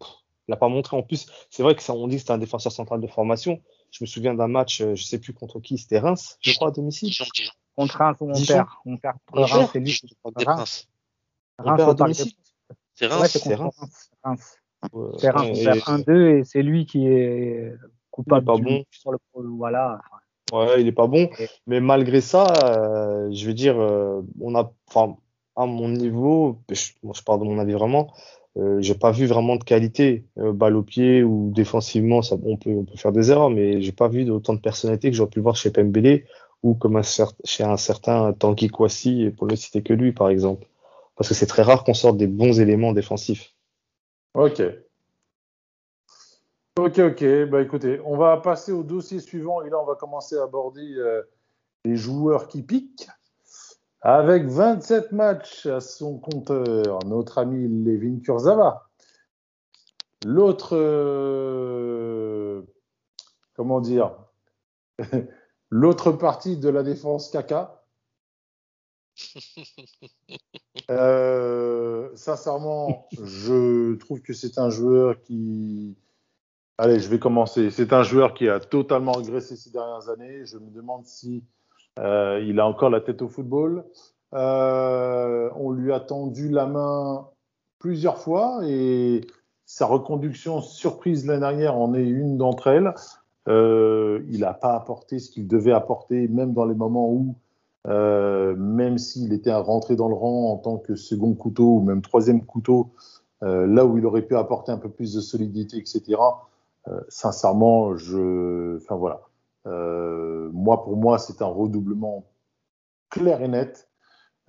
l'a 0.49 0.57
pas 0.57 0.68
montré. 0.68 0.97
En 0.97 1.03
plus, 1.03 1.26
c'est 1.51 1.62
vrai 1.62 1.74
que 1.74 1.82
ça, 1.82 1.95
on 1.95 2.07
dit 2.09 2.16
que 2.16 2.20
c'était 2.20 2.32
un 2.32 2.39
défenseur 2.39 2.72
central 2.72 3.01
de 3.01 3.07
formation. 3.07 3.61
Je 3.91 4.03
me 4.03 4.07
souviens 4.07 4.35
d'un 4.35 4.49
match, 4.49 4.80
euh, 4.80 4.95
je 4.95 5.05
sais 5.05 5.18
plus 5.18 5.32
contre 5.32 5.61
qui, 5.61 5.78
c'était 5.78 5.99
Reims, 5.99 6.37
je 6.41 6.55
crois, 6.55 6.68
à 6.68 6.70
domicile. 6.72 7.12
Contre 7.76 7.97
Reims, 7.97 8.16
on 8.20 8.32
perd. 8.32 8.66
On 8.85 8.97
perd 8.97 9.16
contre 9.26 9.53
Reims, 9.53 9.70
c'est 9.72 9.80
lui. 9.80 10.01
Reims. 10.37 10.89
Perd 11.62 11.80
à 11.80 11.95
domicile. 11.95 12.32
C'est 12.95 13.07
Reims. 13.07 13.28
c'est 13.28 13.55
Reims. 13.55 14.11
Reims. 14.22 14.59
C'est 15.18 15.30
Reims, 15.30 15.59
on 15.59 15.64
perd 15.64 15.78
1-2 15.78 16.39
et 16.41 16.45
c'est 16.45 16.62
lui 16.62 16.85
qui 16.85 17.07
est 17.07 17.72
coupable 18.15 18.47
pas 18.47 18.57
bon. 18.57 18.85
sur 18.91 19.11
le 19.11 19.19
voilà. 19.59 20.01
Ouais, 20.53 20.81
il 20.81 20.87
est 20.87 20.93
pas 20.93 21.09
bon. 21.09 21.29
Mais 21.67 21.81
malgré 21.81 22.21
ça, 22.21 22.47
euh, 22.65 23.29
je 23.33 23.47
veux 23.47 23.55
dire, 23.55 23.79
euh, 23.81 24.23
on 24.41 24.55
a, 24.55 24.73
enfin, 24.89 25.17
à 25.57 25.67
mon 25.67 25.89
niveau, 25.89 26.61
je, 26.71 26.93
je 27.12 27.23
parle 27.23 27.41
de 27.41 27.45
mon 27.45 27.59
avis 27.59 27.73
vraiment, 27.73 28.12
euh, 28.57 28.81
j'ai 28.81 28.95
pas 28.95 29.11
vu 29.11 29.27
vraiment 29.27 29.57
de 29.57 29.65
qualité 29.65 30.27
euh, 30.39 30.53
balle 30.53 30.77
au 30.77 30.83
pied 30.83 31.25
ou 31.25 31.51
défensivement 31.53 32.23
ça 32.23 32.37
on 32.45 32.57
peut 32.57 32.71
on 32.71 32.85
peut 32.85 32.97
faire 32.97 33.11
des 33.11 33.33
erreurs 33.33 33.51
mais 33.51 33.83
j'ai 33.83 33.91
pas 33.91 34.07
vu 34.07 34.31
autant 34.31 34.55
de 34.55 34.61
personnalité 34.61 35.11
que 35.11 35.17
j'aurais 35.17 35.31
pu 35.31 35.41
le 35.41 35.43
voir 35.43 35.57
chez 35.57 35.73
Pembele 35.73 36.23
ou 36.62 36.75
comme 36.75 36.95
un 36.95 37.03
chez 37.03 37.65
un 37.65 37.77
certain 37.77 38.33
Tanguy 38.33 38.69
Kouassi 38.69 39.33
pour 39.37 39.49
ne 39.49 39.57
citer 39.57 39.83
que 39.83 39.93
lui 39.93 40.12
par 40.12 40.29
exemple 40.29 40.69
parce 41.17 41.29
que 41.29 41.35
c'est 41.35 41.47
très 41.47 41.62
rare 41.62 41.83
qu'on 41.83 41.95
sorte 41.95 42.17
des 42.17 42.29
bons 42.29 42.61
éléments 42.61 42.93
défensifs. 42.93 43.55
Ok. 44.35 44.62
Ok, 46.77 46.99
ok. 46.99 47.25
Bah 47.51 47.62
écoutez, 47.62 48.01
on 48.05 48.16
va 48.16 48.37
passer 48.39 48.72
au 48.72 48.83
dossier 48.83 49.20
suivant 49.20 49.62
et 49.62 49.70
là 49.70 49.79
on 49.81 49.85
va 49.87 49.95
commencer 49.95 50.37
à 50.37 50.43
aborder 50.43 50.95
euh, 50.97 51.22
les 51.85 51.95
joueurs 51.95 52.49
qui 52.49 52.64
piquent. 52.64 53.09
Avec 54.01 54.47
27 54.47 55.12
matchs 55.12 55.66
à 55.66 55.81
son 55.81 56.18
compteur, 56.18 56.99
notre 57.07 57.39
ami 57.39 57.68
Levin 57.85 58.18
Kurzava. 58.18 58.91
L'autre, 60.27 60.77
euh, 60.77 62.62
comment 63.55 63.81
dire, 63.81 64.16
l'autre 65.70 66.11
partie 66.11 66.57
de 66.57 66.68
la 66.68 66.83
défense 66.83 67.31
caca. 67.31 67.85
Euh, 70.91 72.11
sincèrement, 72.14 73.07
je 73.12 73.95
trouve 73.95 74.20
que 74.20 74.35
c'est 74.35 74.59
un 74.59 74.68
joueur 74.68 75.22
qui. 75.22 75.97
Allez, 76.77 76.99
je 76.99 77.09
vais 77.09 77.20
commencer. 77.20 77.70
C'est 77.70 77.93
un 77.93 78.03
joueur 78.03 78.35
qui 78.35 78.49
a 78.49 78.59
totalement 78.59 79.12
régressé 79.12 79.55
ces 79.55 79.70
dernières 79.70 80.09
années. 80.09 80.45
Je 80.45 80.59
me 80.59 80.70
demande 80.70 81.07
si 81.07 81.45
euh, 82.01 82.45
il 82.45 82.59
a 82.59 82.66
encore 82.66 82.91
la 82.91 83.01
tête 83.01 83.22
au 83.22 83.29
football. 83.29 83.85
Euh, 84.35 85.51
on 85.55 85.70
lui 85.70 85.93
a 85.93 86.01
tendu 86.01 86.49
la 86.49 86.66
main 86.66 87.29
plusieurs 87.79 88.18
fois 88.18 88.62
et 88.64 89.20
sa 89.64 89.87
reconduction 89.87 90.61
surprise 90.61 91.27
l'année 91.27 91.41
dernière 91.41 91.77
en 91.77 91.95
est 91.95 92.03
une 92.03 92.39
d'entre 92.39 92.66
elles. 92.66 92.93
Euh, 93.47 94.25
il 94.29 94.41
n'a 94.41 94.55
pas 94.55 94.75
apporté 94.75 95.20
ce 95.20 95.31
qu'il 95.31 95.47
devait 95.47 95.70
apporter, 95.70 96.27
même 96.27 96.55
dans 96.55 96.64
les 96.64 96.75
moments 96.75 97.09
où, 97.09 97.37
même 97.87 98.99
s'il 98.99 99.33
était 99.33 99.51
à 99.51 99.61
rentrer 99.61 99.95
dans 99.95 100.09
le 100.09 100.14
rang 100.14 100.51
en 100.51 100.57
tant 100.57 100.79
que 100.79 100.97
second 100.97 101.35
couteau 101.35 101.77
ou 101.77 101.83
même 101.83 102.03
troisième 102.03 102.45
couteau, 102.45 102.91
là 103.43 103.85
où 103.85 103.97
il 103.97 104.07
aurait 104.07 104.22
pu 104.22 104.35
apporter 104.37 104.72
un 104.72 104.79
peu 104.79 104.89
plus 104.89 105.14
de 105.14 105.20
solidité, 105.20 105.77
etc. 105.77 106.16
Euh, 106.89 107.01
sincèrement, 107.09 107.97
je, 107.97 108.76
enfin 108.76 108.97
voilà, 108.97 109.22
euh, 109.66 110.51
moi, 110.53 110.82
pour 110.85 110.97
moi, 110.97 111.18
c'est 111.18 111.43
un 111.43 111.47
redoublement 111.47 112.26
clair 113.11 113.43
et 113.43 113.49
net. 113.49 113.89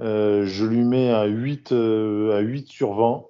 Euh, 0.02 0.46
je 0.46 0.66
lui 0.66 0.84
mets 0.84 1.10
un 1.10 1.26
8, 1.26 1.72
euh, 1.72 2.36
à 2.36 2.40
8 2.40 2.68
sur 2.68 2.96
20. 2.96 3.26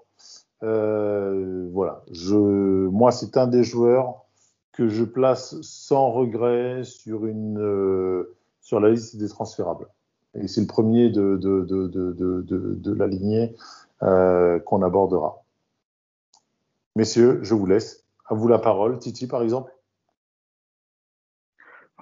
Euh, 0.64 1.68
voilà. 1.72 2.04
Je, 2.12 2.36
moi, 2.36 3.12
c'est 3.12 3.38
un 3.38 3.48
des 3.48 3.64
joueurs 3.64 4.26
que 4.72 4.88
je 4.88 5.04
place 5.04 5.60
sans 5.62 6.12
regret 6.12 6.84
sur, 6.84 7.26
une, 7.28 7.60
euh, 7.60 8.36
sur 8.62 8.80
la 8.80 8.90
liste 8.90 9.18
des 9.18 9.30
transférables. 9.30 9.88
Et 10.34 10.48
c'est 10.48 10.62
le 10.62 10.68
premier 10.68 11.10
de, 11.10 11.38
de, 11.38 11.62
de, 11.62 11.88
de, 11.88 12.42
de 12.42 12.94
la 12.94 13.08
lignée 13.08 13.56
qu'on 14.02 14.82
abordera. 14.84 15.44
Messieurs, 16.96 17.40
je 17.42 17.56
vous 17.56 17.66
laisse. 17.66 18.05
À 18.28 18.34
vous 18.34 18.48
la 18.48 18.60
parole. 18.60 18.98
Titi, 19.00 19.28
par 19.28 19.44
exemple. 19.44 19.72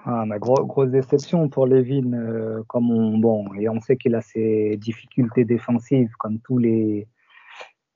Ah, 0.06 0.26
ma 0.26 0.38
gros, 0.38 0.66
grosse 0.66 0.90
déception 0.90 1.48
pour 1.48 1.66
Levin, 1.66 2.12
euh, 2.12 2.62
comme 2.66 2.90
on, 2.90 3.16
bon, 3.16 3.54
et 3.54 3.70
on 3.70 3.80
sait 3.80 3.96
qu'il 3.96 4.14
a 4.14 4.20
ses 4.20 4.76
difficultés 4.76 5.46
défensives, 5.46 6.10
comme 6.18 6.40
tous 6.40 6.58
les, 6.58 7.08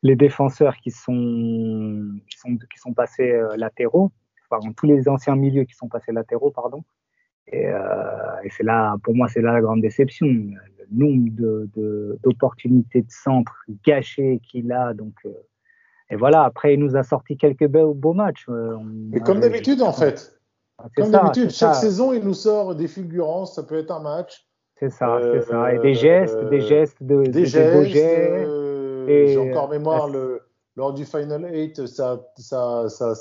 les 0.03 0.16
défenseurs 0.16 0.76
qui 0.79 0.91
sont, 0.91 2.18
qui 2.31 2.79
sont, 2.79 2.95
passés 2.95 3.31
euh, 3.31 3.57
latéraux, 3.57 4.11
enfin, 4.51 4.72
tous 4.72 4.87
les 4.87 5.07
anciens 5.07 5.37
milieux 5.37 5.64
qui 5.64 5.74
sont 5.74 5.89
passés 5.89 6.12
latéraux, 6.12 6.51
pardon. 6.51 6.83
Et, 7.49 7.66
euh, 7.66 8.43
et 8.43 8.49
c'est 8.51 8.64
là, 8.64 8.97
pour 9.03 9.14
moi, 9.14 9.29
c'est 9.29 9.43
là 9.43 9.53
la 9.53 9.61
grande 9.61 9.83
déception. 9.83 10.26
Le 10.26 10.87
nombre 10.91 11.29
de, 11.31 12.18
d'opportunités 12.22 13.03
de, 13.03 13.11
centre 13.11 13.55
gâchées 13.85 14.41
qu'il 14.43 14.72
a. 14.72 14.95
Donc, 14.95 15.14
et 16.11 16.16
voilà, 16.16 16.44
après, 16.44 16.74
il 16.74 16.80
nous 16.80 16.96
a 16.96 17.02
sorti 17.02 17.36
quelques 17.36 17.66
beaux, 17.66 17.92
beaux 17.94 18.14
matchs. 18.14 18.46
Euh, 18.48 18.76
Mais 18.82 19.20
comme 19.20 19.40
d'habitude, 19.40 19.82
en 19.82 19.92
fait. 19.92 20.38
Comme 20.96 21.11
d'habitude, 21.11 21.50
chaque 21.50 21.74
ça. 21.74 21.80
saison, 21.80 22.12
il 22.12 22.24
nous 22.24 22.34
sort 22.34 22.74
des 22.74 22.88
fulgurances. 22.88 23.56
Ça 23.56 23.62
peut 23.62 23.78
être 23.78 23.90
un 23.90 24.00
match. 24.00 24.46
C'est 24.78 24.90
ça, 24.90 25.18
c'est 25.20 25.42
ça. 25.42 25.74
Et 25.74 25.78
des 25.80 25.94
gestes, 25.94 26.38
des 26.48 26.61
gestes 26.61 27.02
de, 27.02 27.22
des 27.22 27.40
de, 27.40 27.44
gestes, 27.44 29.06
J'ai 29.06 29.38
encore 29.38 29.68
mémoire 29.68 30.09
le, 30.09 30.40
lors 30.76 30.94
du 30.94 31.04
Final 31.04 31.52
8, 31.52 31.86
ça, 31.86 32.20
ça, 32.36 32.88
ça, 32.88 33.14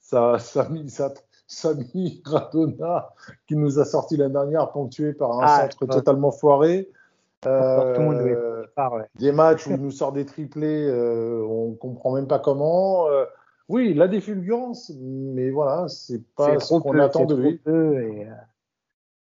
ça, 0.00 0.38
ça, 0.38 0.68
ça, 0.88 1.14
Samy 1.46 2.22
Radona 2.24 3.10
qui 3.46 3.56
nous 3.56 3.78
a 3.78 3.84
sorti 3.84 4.16
la 4.16 4.28
dernière 4.28 4.72
ponctué 4.72 5.12
par 5.12 5.38
un 5.38 5.44
ah, 5.44 5.60
centre 5.60 5.86
totalement 5.86 6.32
foiré. 6.32 6.90
Euh, 7.46 8.66
part, 8.74 8.92
ouais. 8.94 9.06
Des 9.16 9.32
matchs 9.32 9.66
où 9.66 9.70
il 9.70 9.80
nous 9.80 9.90
sort 9.90 10.12
des 10.12 10.24
triplés, 10.26 10.86
euh, 10.86 11.44
on 11.46 11.74
comprend 11.74 12.14
même 12.14 12.26
pas 12.26 12.38
comment. 12.38 13.08
Euh, 13.08 13.24
oui, 13.68 13.90
il 13.90 14.02
a 14.02 14.08
des 14.08 14.20
fulgurances, 14.20 14.92
mais 15.00 15.50
voilà, 15.50 15.88
c'est 15.88 16.22
pas 16.34 16.58
ce 16.58 16.78
qu'on 16.78 16.98
attend 16.98 17.24
de 17.24 17.36
lui. 17.36 17.60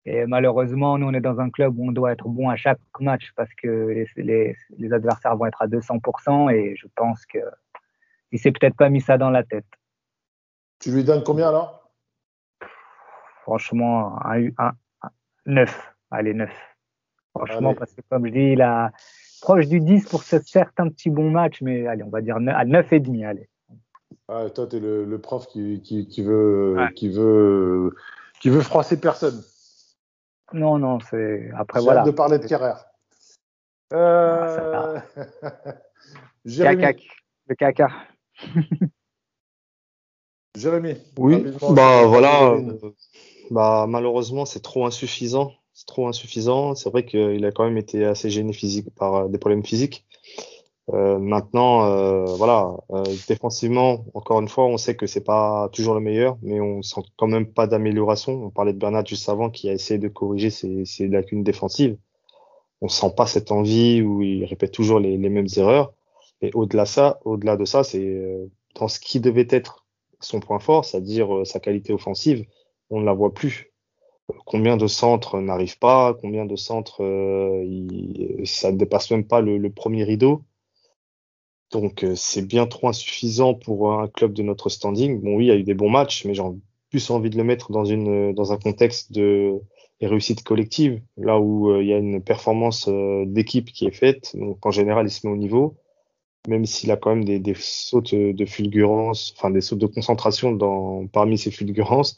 Et, 0.04 0.20
et, 0.20 0.26
malheureusement, 0.26 0.98
nous, 0.98 1.06
on 1.06 1.14
est 1.14 1.20
dans 1.20 1.40
un 1.40 1.50
club 1.50 1.78
où 1.78 1.88
on 1.88 1.92
doit 1.92 2.12
être 2.12 2.28
bon 2.28 2.48
à 2.48 2.56
chaque 2.56 2.80
match 3.00 3.32
parce 3.36 3.52
que 3.54 3.68
les, 3.68 4.06
les, 4.16 4.56
les 4.76 4.92
adversaires 4.92 5.36
vont 5.36 5.46
être 5.46 5.62
à 5.62 5.66
200% 5.66 6.52
et 6.52 6.76
je 6.76 6.86
pense 6.94 7.24
que 7.26 7.38
il 8.30 8.38
s'est 8.38 8.52
peut-être 8.52 8.76
pas 8.76 8.90
mis 8.90 9.00
ça 9.00 9.16
dans 9.16 9.30
la 9.30 9.42
tête. 9.42 9.64
Tu 10.80 10.92
lui 10.92 11.04
donnes 11.04 11.22
combien 11.24 11.48
alors? 11.48 11.90
Franchement, 13.42 14.18
un, 14.26 14.48
un, 14.58 14.72
un, 15.02 15.10
9. 15.46 15.94
Allez, 16.10 16.34
9. 16.34 16.50
Franchement, 17.46 17.70
allez. 17.70 17.78
parce 17.78 17.92
que 17.92 18.00
comme 18.08 18.26
je 18.26 18.32
dis, 18.32 18.52
il 18.52 18.62
a 18.62 18.92
proche 19.40 19.66
du 19.66 19.80
10 19.80 20.08
pour 20.08 20.22
certains 20.22 20.88
petits 20.88 21.10
bons 21.10 21.30
matchs, 21.30 21.62
mais 21.62 21.86
allez, 21.86 22.02
on 22.02 22.10
va 22.10 22.20
dire 22.20 22.40
9, 22.40 22.54
à 22.54 22.64
9,5. 22.64 23.26
Allez. 23.26 23.48
Ah, 24.28 24.50
toi, 24.50 24.66
tu 24.66 24.76
es 24.76 24.80
le, 24.80 25.04
le, 25.04 25.18
prof 25.20 25.46
qui, 25.46 25.80
qui, 25.82 26.06
qui 26.06 26.22
veut, 26.22 26.74
ouais. 26.76 26.92
qui, 26.94 27.08
veut, 27.08 27.94
qui 28.40 28.50
veut 28.50 28.60
froisser 28.60 29.00
personne. 29.00 29.42
Non, 30.52 30.78
non, 30.78 30.98
c'est. 31.00 31.50
Après, 31.56 31.80
voilà. 31.80 32.02
de 32.02 32.10
parler 32.10 32.38
de 32.38 32.46
carrière. 32.46 32.84
Euh... 33.92 34.98
Jérémy. 36.44 37.08
Le 37.46 37.54
caca. 37.54 37.88
Jérémy. 40.54 40.96
Oui, 41.16 41.44
bah 41.70 42.04
voilà. 42.06 42.56
Bah, 43.50 43.86
malheureusement, 43.88 44.44
c'est 44.44 44.60
trop 44.60 44.84
insuffisant. 44.86 45.52
C'est 45.78 45.86
trop 45.86 46.08
insuffisant. 46.08 46.74
C'est 46.74 46.90
vrai 46.90 47.04
qu'il 47.04 47.44
a 47.44 47.52
quand 47.52 47.62
même 47.62 47.76
été 47.76 48.04
assez 48.04 48.30
gêné 48.30 48.52
physique 48.52 48.92
par 48.96 49.14
euh, 49.14 49.28
des 49.28 49.38
problèmes 49.38 49.64
physiques. 49.64 50.04
Euh, 50.92 51.20
maintenant, 51.20 51.84
euh, 51.84 52.24
voilà, 52.24 52.76
euh, 52.90 53.04
défensivement, 53.28 54.04
encore 54.12 54.40
une 54.40 54.48
fois, 54.48 54.64
on 54.64 54.76
sait 54.76 54.96
que 54.96 55.06
c'est 55.06 55.22
pas 55.22 55.68
toujours 55.72 55.94
le 55.94 56.00
meilleur, 56.00 56.36
mais 56.42 56.60
on 56.60 56.82
sent 56.82 57.02
quand 57.16 57.28
même 57.28 57.46
pas 57.46 57.68
d'amélioration. 57.68 58.32
On 58.46 58.50
parlait 58.50 58.72
de 58.72 58.78
Bernard 58.78 59.06
juste 59.06 59.28
avant 59.28 59.50
qui 59.50 59.68
a 59.68 59.72
essayé 59.72 59.98
de 60.00 60.08
corriger 60.08 60.50
ses, 60.50 60.84
ses 60.84 61.06
lacunes 61.06 61.44
défensives. 61.44 61.96
On 62.80 62.88
sent 62.88 63.12
pas 63.16 63.28
cette 63.28 63.52
envie 63.52 64.02
où 64.02 64.20
il 64.20 64.44
répète 64.46 64.72
toujours 64.72 64.98
les, 64.98 65.16
mêmes 65.16 65.46
erreurs. 65.56 65.92
Et 66.42 66.50
au-delà 66.54 66.86
ça, 66.86 67.20
au-delà 67.24 67.56
de 67.56 67.64
ça, 67.64 67.84
c'est 67.84 68.04
euh, 68.04 68.50
dans 68.74 68.88
ce 68.88 68.98
qui 68.98 69.20
devait 69.20 69.46
être 69.48 69.86
son 70.18 70.40
point 70.40 70.58
fort, 70.58 70.84
c'est-à-dire 70.84 71.46
sa 71.46 71.60
qualité 71.60 71.92
offensive 71.92 72.44
on 72.90 73.00
ne 73.00 73.04
la 73.04 73.12
voit 73.12 73.32
plus. 73.32 73.67
Combien 74.44 74.76
de 74.76 74.86
centres 74.86 75.40
n'arrivent 75.40 75.78
pas? 75.78 76.14
Combien 76.14 76.46
de 76.46 76.56
centres, 76.56 77.02
euh, 77.02 77.64
ça 78.44 78.72
ne 78.72 78.76
dépasse 78.76 79.10
même 79.10 79.26
pas 79.26 79.40
le, 79.40 79.58
le 79.58 79.70
premier 79.70 80.04
rideau? 80.04 80.42
Donc 81.70 82.04
euh, 82.04 82.14
c'est 82.14 82.46
bien 82.46 82.66
trop 82.66 82.88
insuffisant 82.88 83.54
pour 83.54 83.92
un 83.92 84.08
club 84.08 84.32
de 84.32 84.42
notre 84.42 84.68
standing. 84.68 85.20
Bon 85.20 85.36
oui, 85.36 85.46
il 85.46 85.48
y 85.48 85.52
a 85.52 85.56
eu 85.56 85.64
des 85.64 85.74
bons 85.74 85.90
matchs, 85.90 86.24
mais 86.24 86.34
j'ai 86.34 86.42
plus 86.90 87.10
envie 87.10 87.30
de 87.30 87.36
le 87.36 87.44
mettre 87.44 87.72
dans, 87.72 87.84
une, 87.84 88.34
dans 88.34 88.52
un 88.52 88.58
contexte 88.58 89.12
de 89.12 89.60
réussite 90.00 90.42
collective, 90.42 91.02
là 91.16 91.38
où 91.38 91.70
euh, 91.70 91.82
il 91.82 91.88
y 91.88 91.92
a 91.92 91.98
une 91.98 92.22
performance 92.22 92.88
euh, 92.88 93.24
d'équipe 93.26 93.72
qui 93.72 93.86
est 93.86 93.92
faite. 93.92 94.36
Donc 94.36 94.64
en 94.64 94.70
général, 94.70 95.06
il 95.06 95.10
se 95.10 95.26
met 95.26 95.32
au 95.32 95.36
niveau 95.36 95.76
même 96.46 96.64
s'il 96.64 96.90
a 96.90 96.96
quand 96.96 97.10
même 97.10 97.24
des, 97.24 97.38
des 97.38 97.54
sautes 97.54 98.14
de 98.14 98.46
fulgurance, 98.46 99.34
enfin 99.36 99.50
des 99.50 99.60
sautes 99.60 99.80
de 99.80 99.86
concentration 99.86 100.52
dans, 100.52 101.06
parmi 101.08 101.36
ces 101.36 101.50
fulgurances, 101.50 102.16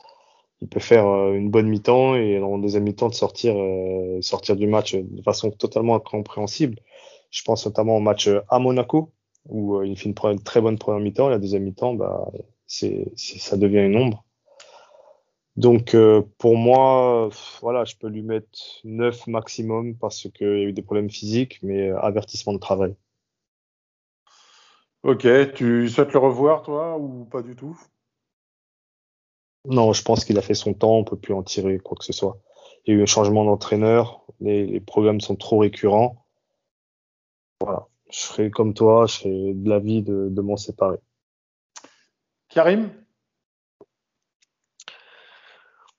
il 0.61 0.69
peut 0.69 0.81
faire 0.81 1.07
euh, 1.07 1.33
une 1.35 1.51
bonne 1.51 1.69
mi-temps 1.69 2.15
et 2.17 2.39
en 2.41 2.59
deuxième 2.59 2.85
mi-temps 2.85 3.09
de 3.09 3.15
sortir 3.15 3.55
euh, 3.57 4.21
sortir 4.21 4.57
du 4.57 4.67
match 4.67 4.95
de 4.95 5.23
façon 5.23 5.51
totalement 5.51 5.97
incompréhensible. 5.97 6.79
Je 7.31 7.43
pense 7.43 7.65
notamment 7.67 7.97
au 7.97 8.01
match 8.01 8.29
à 8.49 8.59
Monaco 8.59 9.13
où 9.49 9.77
euh, 9.77 9.87
il 9.87 9.97
fait 9.97 10.11
une, 10.11 10.41
très 10.43 10.61
bonne 10.61 10.79
première 10.79 11.01
mi-temps 11.01 11.29
et 11.29 11.31
la 11.31 11.39
deuxième 11.39 11.65
mi-temps 11.65 11.95
bah 11.95 12.31
ça 12.67 13.57
devient 13.57 13.87
une 13.87 13.97
ombre. 13.97 14.25
Donc 15.57 15.95
euh, 15.95 16.23
pour 16.39 16.57
moi 16.57 17.31
voilà, 17.61 17.85
je 17.85 17.97
peux 17.97 18.09
lui 18.09 18.23
mettre 18.23 18.81
9 18.85 19.27
maximum 19.29 19.97
parce 19.97 20.29
qu'il 20.31 20.47
y 20.47 20.51
a 20.51 20.65
eu 20.65 20.73
des 20.73 20.83
problèmes 20.83 21.11
physiques 21.11 21.59
mais 21.63 21.91
avertissement 21.91 22.53
de 22.53 22.59
travail. 22.59 22.95
OK, 25.03 25.27
tu 25.55 25.89
souhaites 25.89 26.13
le 26.13 26.19
revoir 26.19 26.63
toi 26.63 26.99
ou 26.99 27.25
pas 27.25 27.41
du 27.41 27.57
tout? 27.57 27.79
Non, 29.67 29.93
je 29.93 30.03
pense 30.03 30.25
qu'il 30.25 30.39
a 30.39 30.43
fait 30.43 30.55
son 30.55 30.75
temps, 30.75 30.97
on 30.97 31.05
peut 31.05 31.19
plus 31.19 31.35
en 31.35 31.43
tirer 31.43 31.79
quoi 31.79 31.97
que 31.99 32.05
ce 32.05 32.13
soit. 32.13 32.39
Il 32.85 32.95
y 32.95 32.97
a 32.97 33.01
eu 33.01 33.03
un 33.03 33.07
changement 33.07 33.45
d'entraîneur, 33.45 34.25
les, 34.41 34.67
les, 34.67 34.81
programmes 34.81 35.21
sont 35.21 35.37
trop 35.37 35.59
récurrents. 35.59 36.25
Voilà, 37.61 37.87
je 38.11 38.19
serais 38.19 38.51
comme 38.51 38.73
toi, 38.73 39.07
je 39.07 39.13
serais 39.13 39.53
de 39.55 39.69
l'avis 39.69 40.03
de, 40.03 40.29
de 40.31 40.41
m'en 40.41 40.57
séparer. 40.57 40.97
Karim? 42.49 42.91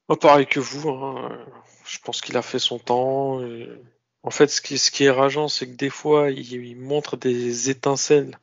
Moi, 0.10 0.20
pareil 0.20 0.48
que 0.48 0.60
vous, 0.60 0.90
hein. 0.90 1.46
je 1.86 2.00
pense 2.00 2.20
qu'il 2.20 2.36
a 2.36 2.42
fait 2.42 2.60
son 2.60 2.80
temps. 2.80 3.40
En 4.24 4.30
fait, 4.32 4.48
ce 4.48 4.60
qui, 4.62 4.78
ce 4.78 4.92
qui 4.92 5.06
est 5.06 5.12
rageant, 5.12 5.48
c'est 5.48 5.68
que 5.68 5.76
des 5.76 5.90
fois, 5.90 6.32
il, 6.32 6.52
il 6.54 6.78
montre 6.78 7.16
des 7.16 7.70
étincelles. 7.70 8.38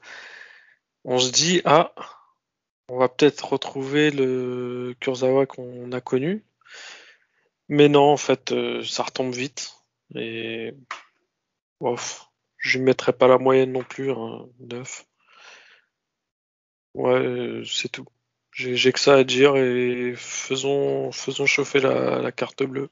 On 1.05 1.19
se 1.19 1.31
dit, 1.31 1.61
ah, 1.65 1.93
on 2.89 2.99
va 2.99 3.09
peut-être 3.09 3.53
retrouver 3.53 4.11
le 4.11 4.95
Kurzawa 5.01 5.47
qu'on 5.47 5.93
a 5.93 6.01
connu. 6.01 6.45
Mais 7.69 7.89
non, 7.89 8.13
en 8.13 8.17
fait, 8.17 8.53
euh, 8.53 8.83
ça 8.83 9.03
retombe 9.03 9.35
vite. 9.35 9.75
Et 10.15 10.75
ouf, 11.81 12.29
je 12.57 12.79
ne 12.79 12.85
mettrai 12.85 13.13
pas 13.13 13.29
la 13.29 13.39
moyenne 13.39 13.73
non 13.73 13.85
plus, 13.85 14.11
hein, 14.11 14.47
9. 14.61 15.07
Ouais, 16.95 17.13
euh, 17.13 17.65
c'est 17.65 17.91
tout. 17.91 18.07
J'ai 18.53 18.93
que 18.93 18.99
ça 18.99 19.15
à 19.15 19.25
dire 19.25 19.57
et 19.57 20.15
faisons, 20.17 21.13
faisons 21.13 21.47
chauffer 21.47 21.79
la, 21.79 22.19
la 22.21 22.33
carte 22.33 22.65
bleue. 22.65 22.91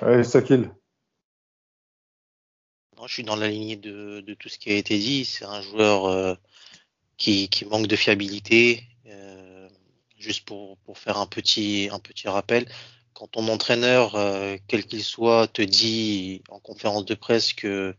Allez, 0.00 0.24
Sakil. 0.24 0.70
je 3.06 3.12
suis 3.12 3.24
dans 3.24 3.36
la 3.36 3.48
lignée 3.48 3.76
de, 3.76 4.20
de, 4.20 4.34
tout 4.34 4.48
ce 4.48 4.58
qui 4.58 4.70
a 4.70 4.76
été 4.76 4.96
dit. 4.98 5.26
C'est 5.26 5.44
un 5.44 5.60
joueur 5.60 6.06
euh, 6.06 6.34
qui, 7.18 7.50
qui, 7.50 7.66
manque 7.66 7.86
de 7.86 7.96
fiabilité, 7.96 8.82
juste 10.16 10.44
pour, 10.46 10.78
faire 10.94 11.18
un 11.18 11.26
petit, 11.26 11.88
rappel, 12.24 12.66
quand 13.14 13.28
ton 13.28 13.48
entraîneur, 13.48 14.14
euh, 14.14 14.56
quel 14.68 14.86
qu'il 14.86 15.02
soit, 15.02 15.48
te 15.48 15.62
dit 15.62 16.42
en 16.48 16.60
conférence 16.60 17.04
de 17.04 17.14
presse 17.14 17.52
que 17.52 17.94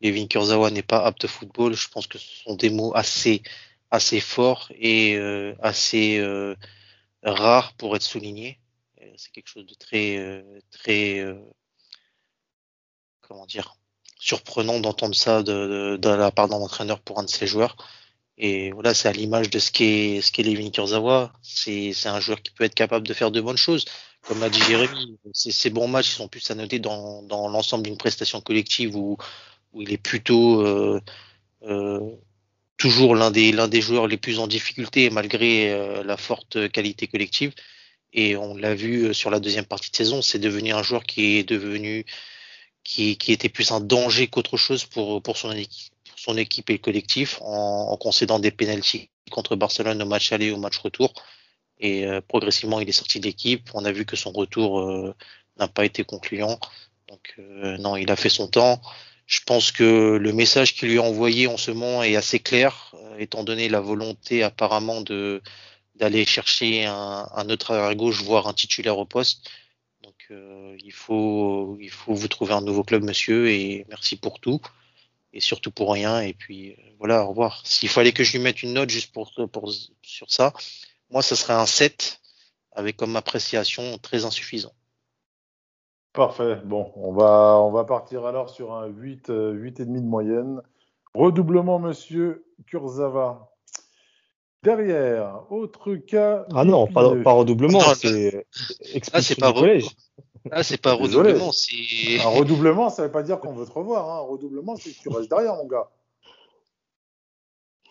Levin 0.00 0.26
Kurzawa 0.26 0.70
n'est 0.70 0.82
pas 0.82 1.04
apte 1.04 1.24
au 1.24 1.28
football, 1.28 1.74
je 1.74 1.88
pense 1.88 2.06
que 2.06 2.18
ce 2.18 2.42
sont 2.44 2.56
des 2.56 2.70
mots 2.70 2.92
assez, 2.94 3.40
forts 4.20 4.70
et 4.76 5.16
euh, 5.16 5.54
assez 5.62 6.18
euh, 6.18 6.56
rares 7.22 7.74
pour 7.74 7.96
être 7.96 8.02
soulignés. 8.02 8.58
C'est 9.16 9.30
quelque 9.32 9.48
chose 9.48 9.66
de 9.66 9.74
très, 9.74 10.16
euh, 10.16 10.60
euh, 10.88 11.38
comment 13.20 13.46
dire, 13.46 13.76
surprenant 14.18 14.80
d'entendre 14.80 15.14
ça 15.14 15.42
de, 15.42 15.98
la 16.02 16.30
part 16.30 16.48
d'un 16.48 16.56
entraîneur 16.56 17.00
pour 17.00 17.18
un 17.18 17.24
de 17.24 17.30
ses 17.30 17.46
joueurs. 17.46 17.76
Et 18.36 18.72
voilà, 18.72 18.94
c'est 18.94 19.08
à 19.08 19.12
l'image 19.12 19.50
de 19.50 19.58
ce 19.58 19.70
qu'est 19.70 20.20
ce 20.20 20.32
qu'est 20.32 20.42
Levin 20.42 20.70
Kurzawa. 20.70 21.32
C'est 21.42 21.94
un 22.06 22.20
joueur 22.20 22.42
qui 22.42 22.52
peut 22.52 22.64
être 22.64 22.74
capable 22.74 23.06
de 23.06 23.14
faire 23.14 23.30
de 23.30 23.40
bonnes 23.40 23.56
choses. 23.56 23.84
Comme 24.22 24.40
l'a 24.40 24.48
dit 24.48 24.60
Jérémy, 24.60 25.18
ces 25.32 25.70
bons 25.70 25.86
matchs 25.88 26.08
ils 26.08 26.16
sont 26.16 26.28
plus 26.28 26.50
à 26.50 26.54
noter 26.54 26.78
dans, 26.78 27.22
dans 27.22 27.48
l'ensemble 27.48 27.84
d'une 27.84 27.98
prestation 27.98 28.40
collective 28.40 28.96
où, 28.96 29.18
où 29.72 29.82
il 29.82 29.92
est 29.92 29.98
plutôt 29.98 30.62
euh, 30.62 31.00
euh, 31.62 32.00
toujours 32.78 33.14
l'un 33.14 33.30
des, 33.30 33.52
l'un 33.52 33.68
des 33.68 33.82
joueurs 33.82 34.06
les 34.08 34.16
plus 34.16 34.38
en 34.38 34.46
difficulté 34.46 35.10
malgré 35.10 35.72
euh, 35.72 36.02
la 36.04 36.16
forte 36.16 36.70
qualité 36.70 37.06
collective. 37.06 37.52
Et 38.12 38.36
on 38.36 38.56
l'a 38.56 38.74
vu 38.74 39.12
sur 39.12 39.30
la 39.30 39.40
deuxième 39.40 39.66
partie 39.66 39.90
de 39.90 39.96
saison, 39.96 40.22
c'est 40.22 40.38
devenu 40.38 40.72
un 40.72 40.82
joueur 40.82 41.04
qui 41.04 41.36
est 41.36 41.44
devenu 41.44 42.06
qui, 42.84 43.16
qui 43.16 43.32
était 43.32 43.48
plus 43.48 43.72
un 43.72 43.80
danger 43.80 44.28
qu'autre 44.28 44.56
chose 44.56 44.84
pour, 44.84 45.22
pour, 45.22 45.36
son 45.36 45.50
équipe, 45.52 45.93
son 46.24 46.36
équipe 46.38 46.70
et 46.70 46.74
le 46.74 46.78
collectif 46.78 47.38
en, 47.42 47.96
concédant 47.98 48.38
des 48.38 48.50
pénalties 48.50 49.10
contre 49.30 49.56
Barcelone 49.56 50.02
au 50.02 50.06
match 50.06 50.32
aller 50.32 50.46
et 50.46 50.52
au 50.52 50.56
match 50.56 50.78
retour. 50.78 51.12
Et 51.78 52.06
euh, 52.06 52.20
progressivement, 52.20 52.80
il 52.80 52.88
est 52.88 52.92
sorti 52.92 53.20
de 53.20 53.26
l'équipe. 53.26 53.68
On 53.74 53.84
a 53.84 53.92
vu 53.92 54.04
que 54.06 54.16
son 54.16 54.32
retour 54.32 54.80
euh, 54.80 55.14
n'a 55.58 55.68
pas 55.68 55.84
été 55.84 56.04
concluant. 56.04 56.58
Donc 57.08 57.34
euh, 57.38 57.76
non, 57.78 57.96
il 57.96 58.10
a 58.10 58.16
fait 58.16 58.30
son 58.30 58.48
temps. 58.48 58.80
Je 59.26 59.40
pense 59.46 59.72
que 59.72 60.16
le 60.16 60.32
message 60.32 60.74
qu'il 60.74 60.88
lui 60.90 60.98
a 60.98 61.02
envoyé 61.02 61.46
en 61.46 61.56
ce 61.56 61.70
moment 61.70 62.02
est 62.02 62.16
assez 62.16 62.40
clair, 62.40 62.94
étant 63.18 63.42
donné 63.42 63.68
la 63.68 63.80
volonté 63.80 64.42
apparemment 64.42 65.00
de 65.00 65.42
d'aller 65.96 66.26
chercher 66.26 66.86
un, 66.86 67.28
un 67.34 67.48
autre 67.50 67.72
arrière 67.72 67.94
gauche, 67.94 68.22
voire 68.22 68.48
un 68.48 68.52
titulaire 68.52 68.98
au 68.98 69.06
poste. 69.06 69.48
Donc 70.02 70.28
il 70.30 70.92
faut 70.92 71.78
il 71.80 71.90
faut 71.90 72.14
vous 72.14 72.28
trouver 72.28 72.52
un 72.52 72.60
nouveau 72.60 72.84
club, 72.84 73.02
monsieur, 73.02 73.48
et 73.48 73.86
merci 73.88 74.16
pour 74.16 74.40
tout 74.40 74.60
et 75.34 75.40
surtout 75.40 75.70
pour 75.70 75.92
rien. 75.92 76.20
Et 76.20 76.32
puis 76.32 76.76
voilà, 76.98 77.24
au 77.24 77.28
revoir. 77.28 77.60
S'il 77.66 77.90
fallait 77.90 78.12
que 78.12 78.24
je 78.24 78.32
lui 78.32 78.38
mette 78.38 78.62
une 78.62 78.72
note 78.72 78.88
juste 78.88 79.12
pour, 79.12 79.30
pour 79.52 79.70
sur 80.02 80.30
ça, 80.30 80.54
moi, 81.10 81.20
ce 81.20 81.34
serait 81.34 81.52
un 81.52 81.66
7 81.66 82.20
avec 82.72 82.96
comme 82.96 83.16
appréciation 83.16 83.98
très 83.98 84.24
insuffisant. 84.24 84.72
Parfait. 86.12 86.56
Bon, 86.64 86.92
on 86.96 87.12
va, 87.12 87.58
on 87.60 87.72
va 87.72 87.84
partir 87.84 88.24
alors 88.24 88.48
sur 88.48 88.72
un 88.72 88.86
8, 88.86 89.30
euh, 89.30 89.52
8,5 89.52 89.84
de 89.84 90.00
moyenne. 90.00 90.62
Redoublement, 91.12 91.78
monsieur 91.78 92.46
Kurzawa. 92.66 93.50
Derrière, 94.62 95.42
autre 95.50 95.94
cas. 95.96 96.46
Ah 96.54 96.64
non, 96.64 96.86
pas, 96.86 97.14
pas 97.22 97.32
redoublement, 97.32 97.80
Ah, 97.84 97.94
c'est 97.94 98.46
expulsion 98.94 99.36
pas 99.38 99.52
du 99.52 99.60
collège. 99.60 99.88
Ah, 100.50 100.62
c'est 100.62 100.80
pas 100.80 100.96
Désolé. 100.96 101.30
redoublement, 101.32 101.52
c'est. 101.52 102.20
Un 102.20 102.28
redoublement, 102.28 102.90
ça 102.90 103.02
ne 103.02 103.06
veut 103.06 103.12
pas 103.12 103.22
dire 103.22 103.40
qu'on 103.40 103.54
veut 103.54 103.64
te 103.66 103.72
revoir. 103.72 104.08
Hein. 104.10 104.16
Un 104.18 104.28
redoublement, 104.28 104.76
c'est 104.76 104.90
que 104.92 104.98
tu 105.00 105.08
restes 105.08 105.30
derrière, 105.30 105.54
mon 105.56 105.66
gars. 105.66 105.88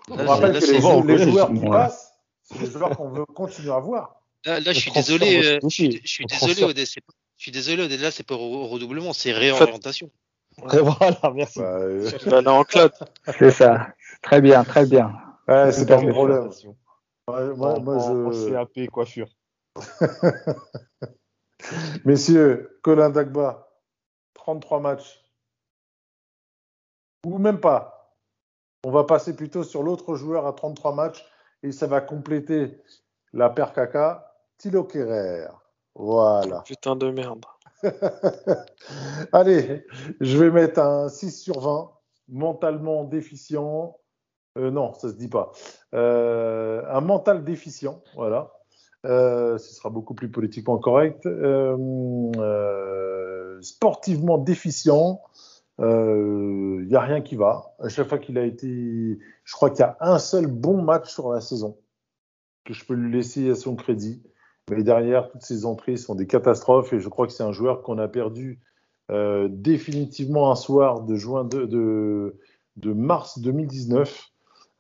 On 0.09 0.15
Là, 0.17 0.25
rappelle 0.25 0.51
là, 0.51 0.59
que 0.59 0.65
c'est- 0.65 0.73
les, 0.73 1.17
les 1.17 1.31
joueurs 1.31 1.51
qui 1.53 1.59
passent, 1.67 2.13
c'est 2.43 2.59
les 2.59 2.67
joueurs 2.69 2.95
qu'on 2.95 3.09
veut 3.09 3.25
continuer 3.25 3.71
à 3.71 3.79
voir. 3.79 4.21
Là, 4.45 4.59
là, 4.59 4.73
je 4.73 4.79
suis 4.79 4.91
désolé. 4.91 5.37
euh, 5.45 5.59
Je 5.63 5.69
suis, 5.69 6.01
je 6.03 6.23
désolé, 6.25 6.27
transfert. 6.53 6.67
Odès. 6.67 6.85
c'est 6.85 7.01
pas- 7.01 7.13
Je 7.37 7.43
suis 7.43 7.51
désolé, 7.51 7.83
Odès. 7.83 7.97
Là, 7.97 8.11
c'est 8.11 8.23
pas 8.27 8.35
re- 8.35 8.67
redoublement, 8.67 9.13
c'est 9.13 9.31
réorientation. 9.31 10.09
Voilà, 10.57 11.31
merci. 11.33 11.59
Bah, 11.59 11.65
euh, 11.79 12.11
en. 12.45 12.63
C'est 13.39 13.51
ça. 13.51 13.87
Très 14.21 14.41
bien, 14.41 14.63
très 14.63 14.85
bien. 14.85 15.11
ouais, 15.47 15.71
c'est 15.71 15.85
pas 15.87 15.99
mon 16.01 16.11
problème. 16.11 16.49
Ouais, 17.27 17.53
moi, 17.55 17.79
moi, 17.79 18.31
je... 18.33 18.49
CAP 18.51 18.87
coiffure. 18.91 19.29
Messieurs, 22.05 22.79
Colin 22.81 23.09
Dagba, 23.09 23.69
33 24.33 24.79
matchs. 24.79 25.23
Ou 27.25 27.37
même 27.37 27.59
pas. 27.59 28.15
On 28.83 28.91
va 28.91 29.05
passer 29.05 29.35
plutôt 29.35 29.63
sur 29.63 29.83
l'autre 29.83 30.15
joueur 30.15 30.45
à 30.45 30.53
33 30.53 30.93
matchs 30.93 31.25
et 31.63 31.71
ça 31.71 31.87
va 31.87 32.01
compléter 32.01 32.81
la 33.31 33.49
paire 33.49 33.73
caca, 33.73 34.35
Thilo 34.57 34.83
Kerrer. 34.83 35.47
Voilà. 35.95 36.61
Putain 36.65 36.95
de 36.95 37.09
merde. 37.09 37.45
Allez, 39.31 39.85
je 40.19 40.37
vais 40.37 40.51
mettre 40.51 40.79
un 40.79 41.09
6 41.09 41.41
sur 41.41 41.59
20, 41.59 41.91
mentalement 42.29 43.03
déficient. 43.03 43.97
Euh, 44.57 44.69
non, 44.69 44.93
ça 44.93 45.09
se 45.09 45.15
dit 45.15 45.29
pas. 45.29 45.51
Euh, 45.93 46.83
un 46.89 47.01
mental 47.01 47.43
déficient, 47.43 48.01
voilà. 48.15 48.51
Euh, 49.05 49.57
ce 49.57 49.73
sera 49.73 49.89
beaucoup 49.89 50.13
plus 50.13 50.29
politiquement 50.29 50.77
correct. 50.77 51.25
Euh, 51.25 51.77
euh, 52.37 53.61
sportivement 53.61 54.37
déficient. 54.37 55.21
Il 55.79 56.87
n'y 56.87 56.95
a 56.95 57.01
rien 57.01 57.21
qui 57.21 57.35
va. 57.35 57.75
À 57.79 57.89
chaque 57.89 58.07
fois 58.07 58.19
qu'il 58.19 58.37
a 58.37 58.45
été. 58.45 59.19
Je 59.43 59.53
crois 59.53 59.69
qu'il 59.69 59.79
y 59.79 59.83
a 59.83 59.97
un 59.99 60.19
seul 60.19 60.47
bon 60.47 60.81
match 60.81 61.11
sur 61.11 61.31
la 61.31 61.41
saison 61.41 61.77
que 62.63 62.73
je 62.73 62.85
peux 62.85 62.93
lui 62.93 63.11
laisser 63.11 63.49
à 63.49 63.55
son 63.55 63.75
crédit. 63.75 64.23
Mais 64.69 64.83
derrière, 64.83 65.29
toutes 65.29 65.41
ces 65.41 65.65
entrées 65.65 65.97
sont 65.97 66.15
des 66.15 66.27
catastrophes 66.27 66.93
et 66.93 66.99
je 66.99 67.09
crois 67.09 67.27
que 67.27 67.33
c'est 67.33 67.43
un 67.43 67.51
joueur 67.51 67.81
qu'on 67.81 67.97
a 67.97 68.07
perdu 68.07 68.61
définitivement 69.09 70.49
un 70.49 70.55
soir 70.55 71.01
de, 71.01 71.15
juin 71.15 71.43
de, 71.43 71.67
de 72.77 72.93
mars 72.93 73.39
2019. 73.39 74.32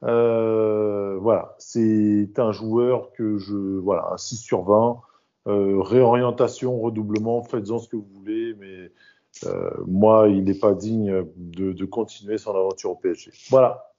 Euh, 0.03 1.17
voilà, 1.19 1.55
c'est 1.59 2.37
un 2.37 2.51
joueur 2.51 3.11
que 3.13 3.37
je. 3.37 3.55
Voilà, 3.79 4.09
un 4.11 4.17
6 4.17 4.37
sur 4.37 4.63
20. 4.63 5.01
Euh, 5.47 5.81
réorientation, 5.81 6.79
redoublement, 6.79 7.43
faites-en 7.43 7.79
ce 7.79 7.89
que 7.89 7.97
vous 7.97 8.07
voulez, 8.13 8.53
mais 8.55 8.91
euh, 9.45 9.71
moi, 9.87 10.29
il 10.29 10.43
n'est 10.45 10.53
pas 10.57 10.73
digne 10.73 11.25
de, 11.35 11.73
de 11.73 11.85
continuer 11.85 12.37
son 12.37 12.51
aventure 12.55 12.91
au 12.91 12.95
PSG. 12.95 13.31
Voilà. 13.49 13.93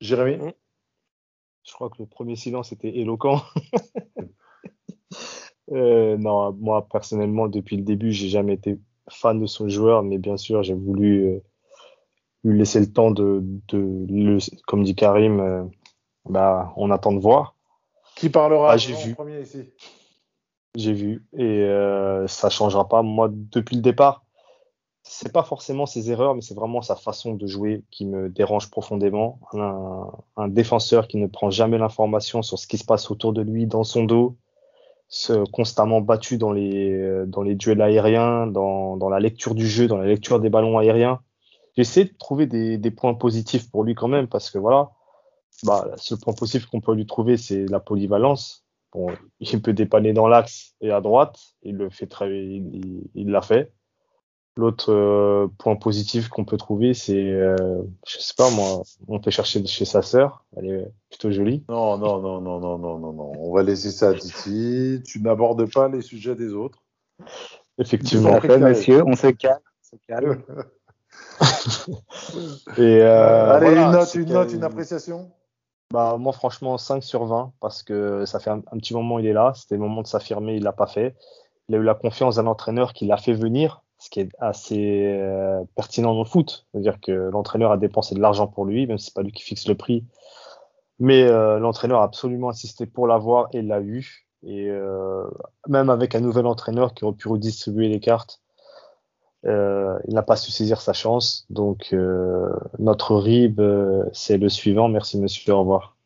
Jérémy? 0.00 0.54
Je 1.64 1.72
crois 1.72 1.90
que 1.90 1.96
le 1.98 2.06
premier 2.06 2.36
silence 2.36 2.72
était 2.72 2.96
éloquent. 2.96 3.40
Non, 5.70 6.52
moi 6.54 6.88
personnellement, 6.90 7.46
depuis 7.46 7.76
le 7.76 7.82
début, 7.82 8.10
j'ai 8.10 8.28
jamais 8.28 8.54
été 8.54 8.78
fan 9.10 9.38
de 9.38 9.44
ce 9.44 9.68
joueur, 9.68 10.02
mais 10.02 10.16
bien 10.16 10.38
sûr, 10.38 10.62
j'ai 10.62 10.72
voulu 10.72 11.42
lui 12.44 12.58
laisser 12.58 12.80
le 12.80 12.92
temps 12.92 13.10
de, 13.10 13.42
de 13.68 14.06
le, 14.08 14.38
comme 14.66 14.84
dit 14.84 14.94
Karim, 14.94 15.40
euh, 15.40 15.64
bah, 16.28 16.72
on 16.76 16.90
attend 16.90 17.12
de 17.12 17.18
voir. 17.18 17.54
Qui 18.16 18.30
parlera 18.30 18.72
Ah, 18.72 18.76
j'ai 18.76 18.94
vu. 18.94 19.14
premier 19.14 19.40
ici? 19.40 19.70
J'ai 20.74 20.92
vu 20.92 21.24
et 21.36 21.62
euh, 21.62 22.26
ça 22.26 22.50
changera 22.50 22.88
pas. 22.88 23.02
Moi, 23.02 23.28
depuis 23.32 23.76
le 23.76 23.82
départ, 23.82 24.24
c'est 25.02 25.32
pas 25.32 25.42
forcément 25.42 25.86
ses 25.86 26.10
erreurs, 26.10 26.34
mais 26.34 26.42
c'est 26.42 26.54
vraiment 26.54 26.82
sa 26.82 26.94
façon 26.94 27.34
de 27.34 27.46
jouer 27.46 27.82
qui 27.90 28.04
me 28.04 28.28
dérange 28.28 28.70
profondément. 28.70 29.40
Un, 29.54 30.06
un 30.36 30.48
défenseur 30.48 31.08
qui 31.08 31.16
ne 31.16 31.26
prend 31.26 31.50
jamais 31.50 31.78
l'information 31.78 32.42
sur 32.42 32.58
ce 32.58 32.66
qui 32.66 32.76
se 32.76 32.84
passe 32.84 33.10
autour 33.10 33.32
de 33.32 33.40
lui, 33.40 33.66
dans 33.66 33.84
son 33.84 34.04
dos, 34.04 34.36
se, 35.08 35.48
constamment 35.50 36.00
battu 36.02 36.36
dans 36.36 36.52
les 36.52 36.92
euh, 36.92 37.24
dans 37.26 37.42
les 37.42 37.54
duels 37.54 37.80
aériens, 37.80 38.46
dans, 38.46 38.96
dans 38.98 39.08
la 39.08 39.18
lecture 39.20 39.54
du 39.54 39.66
jeu, 39.66 39.86
dans 39.86 39.96
la 39.96 40.06
lecture 40.06 40.38
des 40.40 40.50
ballons 40.50 40.76
aériens. 40.78 41.20
J'essaie 41.78 42.06
de 42.06 42.14
trouver 42.18 42.46
des, 42.46 42.76
des 42.76 42.90
points 42.90 43.14
positifs 43.14 43.70
pour 43.70 43.84
lui 43.84 43.94
quand 43.94 44.08
même 44.08 44.26
parce 44.26 44.50
que 44.50 44.58
voilà, 44.58 44.90
bah, 45.62 45.92
ce 45.96 46.16
point 46.16 46.32
positif 46.32 46.66
qu'on 46.66 46.80
peut 46.80 46.92
lui 46.92 47.06
trouver, 47.06 47.36
c'est 47.36 47.66
la 47.66 47.78
polyvalence. 47.78 48.64
Bon, 48.92 49.06
il 49.38 49.62
peut 49.62 49.72
dépanner 49.72 50.12
dans 50.12 50.26
l'axe 50.26 50.74
et 50.80 50.90
à 50.90 51.00
droite, 51.00 51.38
il 51.62 51.76
le 51.76 51.88
fait 51.88 52.08
très, 52.08 52.28
il 52.34 53.30
l'a 53.30 53.42
fait. 53.42 53.72
L'autre 54.56 54.92
euh, 54.92 55.46
point 55.56 55.76
positif 55.76 56.28
qu'on 56.28 56.44
peut 56.44 56.56
trouver, 56.56 56.94
c'est, 56.94 57.14
euh, 57.14 57.80
je 58.04 58.18
sais 58.18 58.34
pas 58.36 58.50
moi, 58.50 58.82
on 59.06 59.20
peut 59.20 59.30
chercher 59.30 59.64
chez 59.64 59.84
sa 59.84 60.02
sœur, 60.02 60.44
elle 60.56 60.66
est 60.66 60.92
plutôt 61.10 61.30
jolie. 61.30 61.64
Non, 61.68 61.96
non, 61.96 62.20
non, 62.20 62.40
non, 62.40 62.58
non, 62.58 62.76
non, 62.76 62.98
non, 62.98 63.12
non. 63.12 63.32
On 63.38 63.54
va 63.54 63.62
laisser 63.62 63.92
ça 63.92 64.08
à 64.08 64.14
Titi. 64.14 65.00
Tu 65.06 65.20
n'abordes 65.20 65.72
pas 65.72 65.88
les 65.88 66.02
sujets 66.02 66.34
des 66.34 66.54
autres. 66.54 66.82
Effectivement. 67.78 68.40
Carré. 68.40 68.58
monsieur. 68.58 69.04
On 69.06 69.14
se 69.14 69.28
calme. 69.28 69.60
On 69.62 69.96
se 69.96 70.02
calme. 70.08 70.42
Et 72.76 73.00
euh, 73.00 73.52
Allez, 73.52 73.74
voilà, 73.74 73.86
une 73.86 73.92
note, 73.92 74.14
une 74.14 74.32
note, 74.32 74.52
une 74.52 74.64
appréciation? 74.64 75.30
Bah, 75.92 76.16
moi, 76.18 76.32
franchement, 76.32 76.76
5 76.76 77.02
sur 77.02 77.24
20, 77.24 77.52
parce 77.60 77.82
que 77.82 78.24
ça 78.26 78.40
fait 78.40 78.50
un, 78.50 78.62
un 78.72 78.78
petit 78.78 78.94
moment 78.94 79.18
il 79.18 79.26
est 79.26 79.32
là. 79.32 79.52
C'était 79.54 79.76
le 79.76 79.80
moment 79.80 80.02
de 80.02 80.06
s'affirmer, 80.06 80.56
il 80.56 80.62
l'a 80.62 80.72
pas 80.72 80.86
fait. 80.86 81.16
Il 81.68 81.74
a 81.74 81.78
eu 81.78 81.82
la 81.82 81.94
confiance 81.94 82.36
d'un 82.36 82.46
entraîneur 82.46 82.92
qui 82.92 83.06
l'a 83.06 83.16
fait 83.16 83.32
venir, 83.32 83.82
ce 83.98 84.10
qui 84.10 84.20
est 84.20 84.30
assez 84.38 85.04
euh, 85.06 85.62
pertinent 85.74 86.14
dans 86.14 86.22
le 86.22 86.28
foot. 86.28 86.66
C'est-à-dire 86.72 87.00
que 87.00 87.12
l'entraîneur 87.12 87.72
a 87.72 87.76
dépensé 87.76 88.14
de 88.14 88.20
l'argent 88.20 88.46
pour 88.46 88.64
lui, 88.64 88.86
même 88.86 88.98
si 88.98 89.06
c'est 89.06 89.14
pas 89.14 89.22
lui 89.22 89.32
qui 89.32 89.42
fixe 89.42 89.66
le 89.68 89.74
prix. 89.74 90.04
Mais 90.98 91.24
euh, 91.24 91.58
l'entraîneur 91.58 92.00
a 92.00 92.04
absolument 92.04 92.48
insisté 92.48 92.86
pour 92.86 93.06
l'avoir 93.06 93.48
et 93.52 93.62
l'a 93.62 93.80
eu. 93.80 94.26
Et 94.44 94.68
euh, 94.68 95.24
même 95.68 95.90
avec 95.90 96.14
un 96.14 96.20
nouvel 96.20 96.46
entraîneur 96.46 96.94
qui 96.94 97.04
aurait 97.04 97.16
pu 97.16 97.28
redistribuer 97.28 97.88
les 97.88 98.00
cartes, 98.00 98.40
euh, 99.48 99.98
il 100.06 100.14
n'a 100.14 100.22
pas 100.22 100.36
su 100.36 100.50
saisir 100.50 100.80
sa 100.80 100.92
chance. 100.92 101.46
Donc, 101.50 101.92
euh, 101.92 102.48
notre 102.78 103.16
RIB, 103.16 103.60
euh, 103.60 104.04
c'est 104.12 104.38
le 104.38 104.48
suivant. 104.48 104.88
Merci, 104.88 105.18
monsieur. 105.18 105.52
Au 105.54 105.60
revoir. 105.60 105.96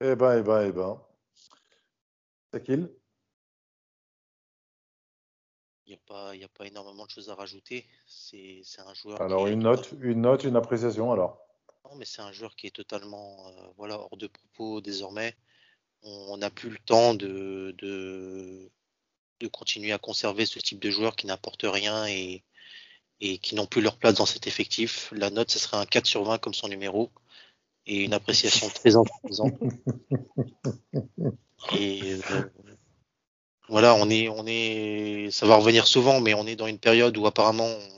Eh 0.00 0.14
ben, 0.16 0.38
eh 0.38 0.42
ben, 0.42 0.60
eh 0.68 0.72
ben. 0.72 1.00
Sakil? 2.52 2.90
Il 5.86 5.90
n'y 5.90 5.94
a, 5.94 5.98
pas- 6.06 6.34
il 6.34 6.40
y 6.40 6.44
a 6.44 6.48
pas 6.48 6.66
énormément 6.66 7.04
de 7.04 7.10
choses 7.10 7.28
à 7.30 7.34
rajouter. 7.34 7.86
C'est 8.06 8.60
c'est 8.64 8.80
un 8.80 8.94
joueur. 8.94 9.20
Alors, 9.20 9.44
qui 9.44 9.50
est 9.50 9.52
une 9.52 9.62
note, 9.62 9.92
une 10.00 10.20
note, 10.22 10.44
une 10.44 10.56
appréciation, 10.56 11.12
alors. 11.12 11.38
Non, 11.84 11.96
mais 11.96 12.06
c'est 12.06 12.22
un 12.22 12.32
joueur 12.32 12.56
qui 12.56 12.66
est 12.66 12.74
totalement 12.74 13.36
euh, 13.48 13.66
voilà, 13.76 13.98
hors 13.98 14.16
de 14.16 14.26
propos 14.26 14.80
désormais. 14.80 15.34
On 16.02 16.36
n'a 16.36 16.50
plus 16.50 16.70
le 16.70 16.78
temps 16.78 17.14
de, 17.14 17.74
de, 17.78 18.70
de 19.40 19.46
continuer 19.48 19.92
à 19.92 19.98
conserver 19.98 20.46
ce 20.46 20.58
type 20.58 20.80
de 20.80 20.90
joueur 20.90 21.16
qui 21.16 21.26
n'apporte 21.26 21.64
rien 21.64 22.06
et, 22.06 22.42
et 23.20 23.38
qui 23.38 23.54
n'ont 23.54 23.66
plus 23.66 23.82
leur 23.82 23.96
place 23.96 24.14
dans 24.14 24.26
cet 24.26 24.46
effectif. 24.46 25.10
La 25.12 25.30
note, 25.30 25.50
ce 25.50 25.58
serait 25.58 25.76
un 25.76 25.86
4 25.86 26.06
sur 26.06 26.24
20 26.24 26.38
comme 26.38 26.54
son 26.54 26.68
numéro 26.68 27.10
et 27.86 28.04
une 28.04 28.14
appréciation 28.14 28.68
très 28.74 28.96
insuffisante. 28.96 29.54
Et 31.78 32.12
euh, 32.12 32.50
voilà, 33.68 33.94
on 33.94 34.10
est, 34.10 34.28
on 34.28 34.46
est, 34.46 35.28
ça 35.30 35.46
va 35.46 35.56
revenir 35.56 35.86
souvent, 35.86 36.20
mais 36.20 36.34
on 36.34 36.46
est 36.46 36.56
dans 36.56 36.66
une 36.66 36.78
période 36.78 37.16
où 37.16 37.26
apparemment 37.26 37.66
on, 37.66 37.94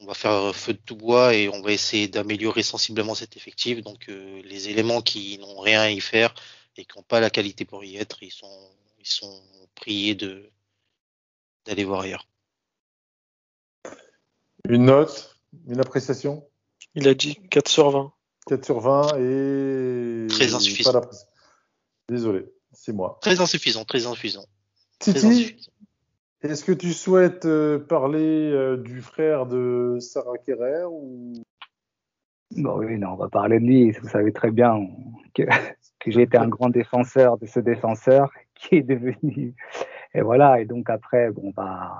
on 0.00 0.06
va 0.06 0.14
faire 0.14 0.54
feu 0.54 0.72
de 0.72 0.78
tout 0.78 0.96
bois 0.96 1.34
et 1.34 1.48
on 1.48 1.60
va 1.60 1.72
essayer 1.72 2.08
d'améliorer 2.08 2.62
sensiblement 2.62 3.14
cet 3.14 3.36
effectif. 3.36 3.82
Donc 3.82 4.08
euh, 4.08 4.40
les 4.44 4.70
éléments 4.70 5.02
qui 5.02 5.38
n'ont 5.38 5.60
rien 5.60 5.82
à 5.82 5.90
y 5.90 6.00
faire 6.00 6.34
et 6.76 6.84
qui 6.84 6.96
n'ont 6.96 7.04
pas 7.04 7.20
la 7.20 7.30
qualité 7.30 7.64
pour 7.64 7.84
y 7.84 7.96
être, 7.96 8.22
ils 8.22 8.32
sont, 8.32 8.70
ils 9.00 9.08
sont 9.08 9.42
priés 9.74 10.14
de 10.14 10.50
d'aller 11.66 11.84
voir 11.84 12.00
ailleurs. 12.00 12.28
Une 14.68 14.84
note, 14.84 15.38
une 15.66 15.80
appréciation? 15.80 16.46
Il 16.94 17.08
a 17.08 17.14
dit 17.14 17.36
4 17.50 17.68
sur 17.68 17.90
20. 17.90 18.12
4 18.46 18.64
sur 18.64 18.80
20 18.80 19.06
et. 19.18 20.26
Très 20.28 20.54
insuffisant. 20.54 20.92
Pas. 20.92 21.10
Désolé, 22.08 22.46
c'est 22.72 22.92
moi. 22.92 23.18
Très 23.22 23.40
insuffisant, 23.40 23.84
très 23.84 24.06
insuffisant. 24.06 24.44
Titi, 24.98 25.56
est-ce 26.42 26.64
que 26.64 26.72
tu 26.72 26.92
souhaites 26.92 27.46
euh, 27.46 27.78
parler 27.78 28.50
euh, 28.50 28.76
du 28.76 29.00
frère 29.00 29.46
de 29.46 29.96
Sarah 30.00 30.36
Kerrer 30.38 30.84
ou... 30.84 31.42
Bon, 32.50 32.78
oui, 32.78 32.98
non, 32.98 33.10
on 33.12 33.16
va 33.16 33.28
parler 33.28 33.60
de 33.60 33.64
lui. 33.64 33.92
Vous 33.92 34.08
savez 34.08 34.32
très 34.32 34.50
bien 34.50 34.88
que, 35.34 35.42
que 36.00 36.10
j'ai 36.10 36.22
été 36.22 36.36
un 36.36 36.48
grand 36.48 36.68
défenseur 36.68 37.38
de 37.38 37.46
ce 37.46 37.60
défenseur 37.60 38.30
qui 38.60 38.76
est 38.76 38.82
devenu. 38.82 39.54
Et 40.14 40.20
voilà. 40.20 40.60
Et 40.60 40.64
donc 40.64 40.90
après, 40.90 41.30
bon, 41.30 41.52
bah, 41.56 41.96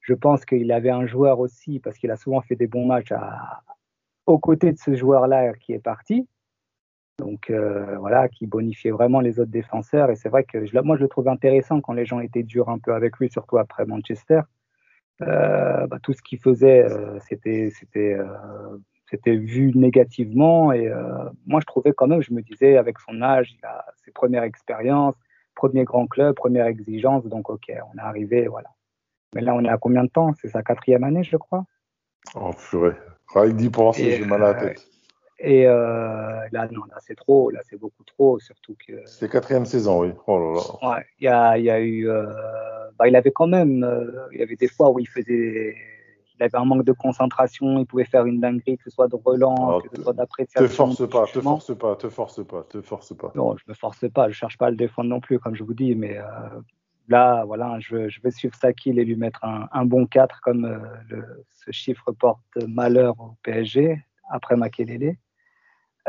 je 0.00 0.14
pense 0.14 0.44
qu'il 0.44 0.70
avait 0.72 0.90
un 0.90 1.06
joueur 1.06 1.40
aussi 1.40 1.80
parce 1.80 1.96
qu'il 1.98 2.10
a 2.10 2.16
souvent 2.16 2.40
fait 2.42 2.56
des 2.56 2.66
bons 2.66 2.86
matchs 2.86 3.12
à, 3.12 3.62
aux 4.26 4.38
côtés 4.38 4.72
de 4.72 4.78
ce 4.78 4.94
joueur-là 4.94 5.52
qui 5.54 5.72
est 5.72 5.82
parti. 5.82 6.28
Donc 7.18 7.48
euh, 7.48 7.96
voilà, 7.98 8.28
qui 8.28 8.46
bonifiait 8.46 8.90
vraiment 8.90 9.20
les 9.20 9.40
autres 9.40 9.50
défenseurs. 9.50 10.10
Et 10.10 10.16
c'est 10.16 10.28
vrai 10.28 10.44
que 10.44 10.58
moi, 10.82 10.96
je 10.96 11.02
le 11.02 11.08
trouve 11.08 11.28
intéressant 11.28 11.80
quand 11.80 11.94
les 11.94 12.04
gens 12.04 12.20
étaient 12.20 12.42
durs 12.42 12.68
un 12.68 12.78
peu 12.78 12.92
avec 12.94 13.16
lui, 13.18 13.30
surtout 13.30 13.58
après 13.58 13.86
Manchester. 13.86 14.42
Euh, 15.22 15.86
bah, 15.86 15.98
tout 16.02 16.12
ce 16.12 16.20
qu'il 16.20 16.38
faisait, 16.38 16.84
euh, 16.84 17.18
c'était 17.20 17.70
c'était 17.70 18.18
c'était 19.08 19.36
vu 19.36 19.72
négativement. 19.74 20.72
Et 20.72 20.92
moi, 21.46 21.60
je 21.60 21.66
trouvais 21.66 21.92
quand 21.94 22.08
même, 22.08 22.22
je 22.22 22.34
me 22.34 22.42
disais, 22.42 22.76
avec 22.76 22.98
son 22.98 23.22
âge, 23.22 23.56
il 23.56 23.64
a 23.64 23.86
ses 24.04 24.10
premières 24.10 24.42
expériences, 24.42 25.14
premier 25.56 25.82
grand 25.82 26.06
club, 26.06 26.36
première 26.36 26.66
exigence. 26.66 27.24
Donc 27.24 27.50
ok, 27.50 27.72
on 27.92 27.98
est 27.98 28.02
arrivé, 28.02 28.46
voilà. 28.46 28.68
Mais 29.34 29.40
là, 29.40 29.54
on 29.54 29.64
est 29.64 29.68
à 29.68 29.76
combien 29.76 30.04
de 30.04 30.08
temps? 30.08 30.32
C'est 30.40 30.48
sa 30.48 30.62
quatrième 30.62 31.02
année, 31.02 31.24
je 31.24 31.36
crois. 31.36 31.64
Oh, 32.36 32.52
purée. 32.70 32.94
Que 33.34 33.50
d'y 33.50 33.68
penser, 33.68 34.12
j'ai 34.12 34.24
mal 34.24 34.44
à 34.44 34.52
la 34.52 34.58
euh, 34.58 34.68
tête. 34.68 34.86
Et 35.38 35.66
euh, 35.66 36.40
là, 36.52 36.68
non, 36.70 36.84
là, 36.88 36.96
c'est 37.00 37.16
trop. 37.16 37.50
Là, 37.50 37.60
c'est 37.68 37.76
beaucoup 37.76 38.04
trop. 38.04 38.38
Surtout 38.38 38.76
que 38.86 39.04
C'est 39.04 39.30
quatrième 39.30 39.66
saison, 39.66 40.02
oui. 40.02 40.12
Oh 40.26 40.38
là 40.38 40.54
là. 40.54 40.88
Ouais, 40.88 41.04
il 41.18 41.24
y 41.24 41.28
a, 41.28 41.58
y 41.58 41.70
a 41.70 41.80
eu. 41.80 42.08
euh, 42.08 42.24
bah, 42.98 43.08
il 43.08 43.16
avait 43.16 43.32
quand 43.32 43.48
même. 43.48 43.82
euh, 43.84 44.28
il 44.32 44.38
y 44.38 44.42
avait 44.42 44.56
des 44.56 44.68
fois 44.68 44.90
où 44.90 44.98
il 44.98 45.08
faisait. 45.08 45.74
Il 46.38 46.42
avait 46.42 46.56
un 46.56 46.64
manque 46.64 46.84
de 46.84 46.92
concentration. 46.92 47.78
Il 47.78 47.86
pouvait 47.86 48.04
faire 48.04 48.26
une 48.26 48.40
dinguerie, 48.40 48.76
que 48.76 48.84
ce 48.84 48.90
soit 48.90 49.08
de 49.08 49.16
relance, 49.16 49.58
Ah, 49.60 49.78
que 49.88 49.96
ce 49.96 50.02
soit 50.02 50.12
d'appréciation. 50.12 50.66
Te 50.66 50.72
force 50.72 51.08
pas, 51.08 51.26
te 51.26 51.40
force 51.40 51.74
pas, 51.76 51.96
te 51.96 52.08
force 52.08 52.46
pas, 52.46 52.62
te 52.68 52.80
force 52.82 53.14
pas. 53.16 53.32
Non, 53.34 53.56
je 53.56 53.64
me 53.68 53.74
force 53.74 54.04
pas. 54.10 54.28
Je 54.28 54.34
cherche 54.34 54.58
pas 54.58 54.66
à 54.66 54.70
le 54.70 54.76
défendre 54.76 55.08
non 55.08 55.20
plus, 55.20 55.38
comme 55.38 55.54
je 55.54 55.64
vous 55.64 55.74
dis. 55.74 55.94
Mais 55.94 56.18
euh, 56.18 56.22
là, 57.08 57.44
voilà, 57.44 57.78
je, 57.80 58.08
vais 58.22 58.30
suivre 58.30 58.54
Sakil 58.54 58.98
et 58.98 59.04
lui 59.04 59.16
mettre 59.16 59.44
un, 59.44 59.68
un 59.72 59.84
bon 59.84 60.06
4, 60.06 60.40
comme 60.42 60.64
euh, 60.64 60.78
le- 61.08 61.44
ce 61.48 61.70
chiffre 61.70 62.12
porte 62.12 62.40
malheur 62.68 63.14
au 63.20 63.36
PSG 63.42 64.02
après 64.30 64.56
Makelele. 64.56 65.16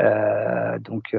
Euh, 0.00 0.78
donc 0.78 1.16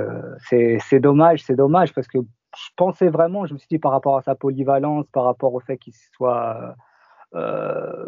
c'est 0.47 0.77
c'est 0.79 1.01
dommage, 1.01 1.43
c'est 1.43 1.55
dommage 1.55 1.93
parce 1.93 2.07
que 2.07 2.17
je 2.19 2.69
pensais 2.77 3.09
vraiment, 3.09 3.45
je 3.45 3.53
me 3.53 3.59
suis 3.59 3.67
dit 3.69 3.77
par 3.79 3.91
rapport 3.91 4.17
à 4.17 4.21
sa 4.21 4.35
polyvalence, 4.35 5.05
par 5.11 5.25
rapport 5.25 5.53
au 5.53 5.59
fait 5.59 5.77
qu'il 5.77 5.93
soit 6.15 6.75
euh, 7.35 8.05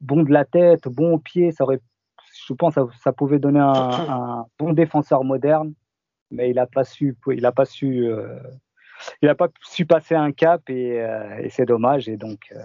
bon 0.00 0.22
de 0.22 0.32
la 0.32 0.44
tête, 0.44 0.88
bon 0.88 1.14
au 1.14 1.18
pied, 1.18 1.52
ça 1.52 1.64
aurait, 1.64 1.80
je 2.46 2.52
pense, 2.54 2.74
que 2.74 2.80
ça, 2.80 2.88
ça 3.02 3.12
pouvait 3.12 3.38
donner 3.38 3.60
un, 3.60 3.70
un 3.70 4.46
bon 4.58 4.72
défenseur 4.72 5.24
moderne, 5.24 5.74
mais 6.30 6.50
il 6.50 6.56
n'a 6.56 6.66
pas 6.66 6.84
su, 6.84 7.16
il 7.28 7.46
a 7.46 7.52
pas 7.52 7.64
su, 7.64 8.06
euh, 8.06 8.38
il 9.22 9.28
a 9.28 9.34
pas 9.34 9.48
su 9.62 9.86
passer 9.86 10.14
un 10.14 10.32
cap 10.32 10.68
et, 10.70 11.00
euh, 11.02 11.38
et 11.38 11.50
c'est 11.50 11.66
dommage. 11.66 12.08
Et 12.08 12.16
donc, 12.16 12.48
euh, 12.52 12.62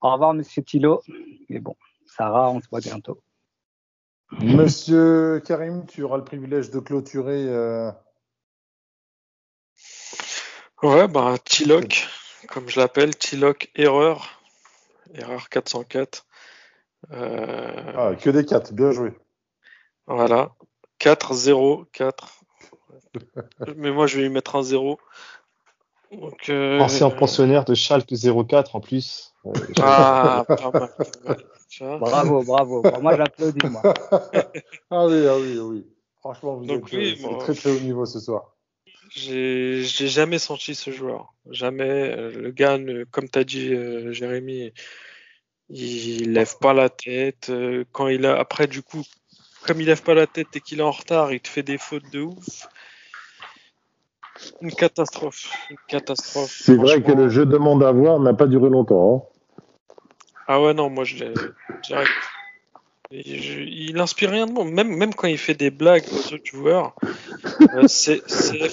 au 0.00 0.12
revoir 0.12 0.34
Monsieur 0.34 0.62
Thilo. 0.62 1.02
Mais 1.48 1.58
bon, 1.60 1.74
Sarah, 2.06 2.50
on 2.50 2.60
se 2.60 2.68
voit 2.68 2.80
bientôt. 2.80 3.20
Monsieur 4.40 5.40
Karim, 5.40 5.86
tu 5.86 6.02
auras 6.02 6.18
le 6.18 6.24
privilège 6.24 6.70
de 6.70 6.80
clôturer. 6.80 7.44
euh, 7.48 7.90
Ouais, 10.82 11.08
bah, 11.08 11.34
T-Lock, 11.44 12.06
comme 12.48 12.68
je 12.68 12.78
l'appelle, 12.78 13.16
T-Lock 13.16 13.70
erreur. 13.74 14.40
Erreur 15.14 15.48
404. 15.48 16.26
Euh, 17.12 17.92
Ah, 17.96 18.14
que 18.14 18.30
des 18.30 18.44
4, 18.44 18.72
bien 18.72 18.90
joué. 18.92 19.12
Voilà. 20.06 20.52
4, 20.98 21.34
0, 21.34 21.84
4. 21.92 22.40
Mais 23.76 23.90
moi, 23.90 24.06
je 24.06 24.16
vais 24.16 24.22
lui 24.22 24.30
mettre 24.30 24.56
un 24.56 24.62
0. 24.62 24.98
Donc, 26.10 26.48
euh, 26.48 26.80
Ancien 26.80 27.10
pensionnaire 27.10 27.64
de 27.64 27.74
Schalke 27.74 28.14
04 28.14 28.76
en 28.76 28.80
plus. 28.80 29.34
Euh, 29.46 29.52
Ah, 29.80 30.44
pas 30.48 30.70
mal. 30.72 30.88
pas 30.88 31.04
mal. 31.24 31.36
Tu 31.68 31.84
vois 31.84 31.98
Bravo, 31.98 32.42
bravo. 32.44 32.82
Bon, 32.82 33.02
moi, 33.02 33.14
j'applaudis, 33.14 33.66
moi. 33.68 33.82
ah 34.90 35.06
oui, 35.06 35.26
ah 35.26 35.36
oui, 35.38 35.58
ah 35.60 35.64
oui. 35.64 35.86
Franchement, 36.20 36.56
vous 36.56 36.64
Donc 36.64 36.86
êtes 36.86 36.92
oui, 36.94 37.18
euh, 37.22 37.28
moi- 37.28 37.38
très 37.40 37.52
très 37.54 37.70
haut 37.70 37.78
niveau 37.80 38.06
ce 38.06 38.18
soir. 38.20 38.56
J'ai 39.10 39.82
jamais 39.84 40.38
senti 40.38 40.74
ce 40.74 40.90
joueur. 40.90 41.34
Jamais. 41.50 42.10
Euh, 42.16 42.30
Le 42.30 42.50
gars, 42.52 42.78
comme 43.10 43.28
tu 43.28 43.38
as 43.38 43.44
dit, 43.44 43.72
euh, 43.74 44.12
Jérémy, 44.12 44.72
il 45.70 46.32
lève 46.32 46.56
pas 46.58 46.72
la 46.72 46.88
tête. 46.88 47.50
Euh, 47.50 47.84
Quand 47.92 48.08
il 48.08 48.24
a, 48.26 48.38
après, 48.38 48.66
du 48.66 48.82
coup, 48.82 49.02
comme 49.66 49.80
il 49.80 49.86
lève 49.86 50.02
pas 50.02 50.14
la 50.14 50.26
tête 50.26 50.48
et 50.54 50.60
qu'il 50.60 50.80
est 50.80 50.82
en 50.82 50.90
retard, 50.90 51.32
il 51.32 51.40
te 51.40 51.48
fait 51.48 51.62
des 51.62 51.78
fautes 51.78 52.10
de 52.12 52.20
ouf. 52.22 52.68
Une 54.60 54.72
catastrophe. 54.72 55.50
Une 55.70 55.76
catastrophe. 55.88 56.56
C'est 56.62 56.76
vrai 56.76 57.02
que 57.02 57.12
le 57.12 57.28
jeu 57.28 57.44
demande 57.44 57.82
à 57.82 57.90
voir 57.92 58.20
n'a 58.20 58.34
pas 58.34 58.46
duré 58.46 58.70
longtemps. 58.70 59.28
hein. 59.34 59.62
Ah 60.46 60.62
ouais, 60.62 60.72
non, 60.74 60.88
moi 60.88 61.04
je 61.04 61.16
l'ai 61.16 61.34
direct. 61.82 62.10
Je- 63.10 63.60
il 63.60 63.98
inspire 63.98 64.30
rien 64.30 64.46
de 64.46 64.52
bon. 64.52 64.64
Même, 64.64 64.88
même 64.96 65.14
quand 65.14 65.26
il 65.28 65.38
fait 65.38 65.54
des 65.54 65.70
blagues 65.70 66.04
aux 66.12 66.34
autres 66.34 66.44
joueurs, 66.46 66.94
euh, 67.74 67.86
c'est 67.88 68.22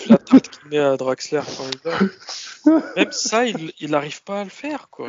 la 0.08 0.18
tête 0.18 0.50
qu'il 0.50 0.70
met 0.70 0.78
à 0.78 0.96
Draxler 0.98 1.41
quand 1.58 1.64
il 1.74 1.80
dort. 1.82 2.84
Même 2.96 3.12
ça, 3.12 3.46
il 3.46 3.74
il 3.80 3.91
n'arrive 3.91 4.24
pas 4.24 4.41
à 4.41 4.43
le 4.43 4.50
faire, 4.50 4.88
quoi. 4.89 5.08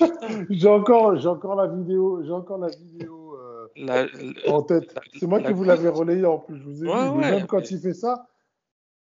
J'ai 0.50 0.68
encore, 0.68 1.16
j'ai 1.16 1.28
encore 1.28 1.54
la 1.56 1.66
vidéo, 1.66 2.22
j'ai 2.24 2.32
encore 2.32 2.58
la 2.58 2.68
vidéo 2.68 3.36
euh, 3.40 3.68
La- 3.76 4.04
la- 4.06 4.52
en 4.54 4.62
tête. 4.62 4.94
la- 4.94 5.00
C'est 5.18 5.26
moi 5.26 5.38
la 5.40 5.46
qui 5.46 5.52
vous 5.52 5.58
goutte. 5.60 5.66
l'avez 5.68 5.88
relayé 5.88 6.24
en 6.26 6.38
plus. 6.38 6.58
Je 6.58 6.64
vous 6.64 6.84
ai 6.84 6.88
Ouais, 6.88 6.94
dit, 6.94 7.16
mais 7.16 7.24
ouais, 7.24 7.30
même 7.32 7.46
quand 7.46 7.58
mais- 7.60 7.66
il 7.70 7.78
fait 7.80 7.94
ça, 7.94 8.26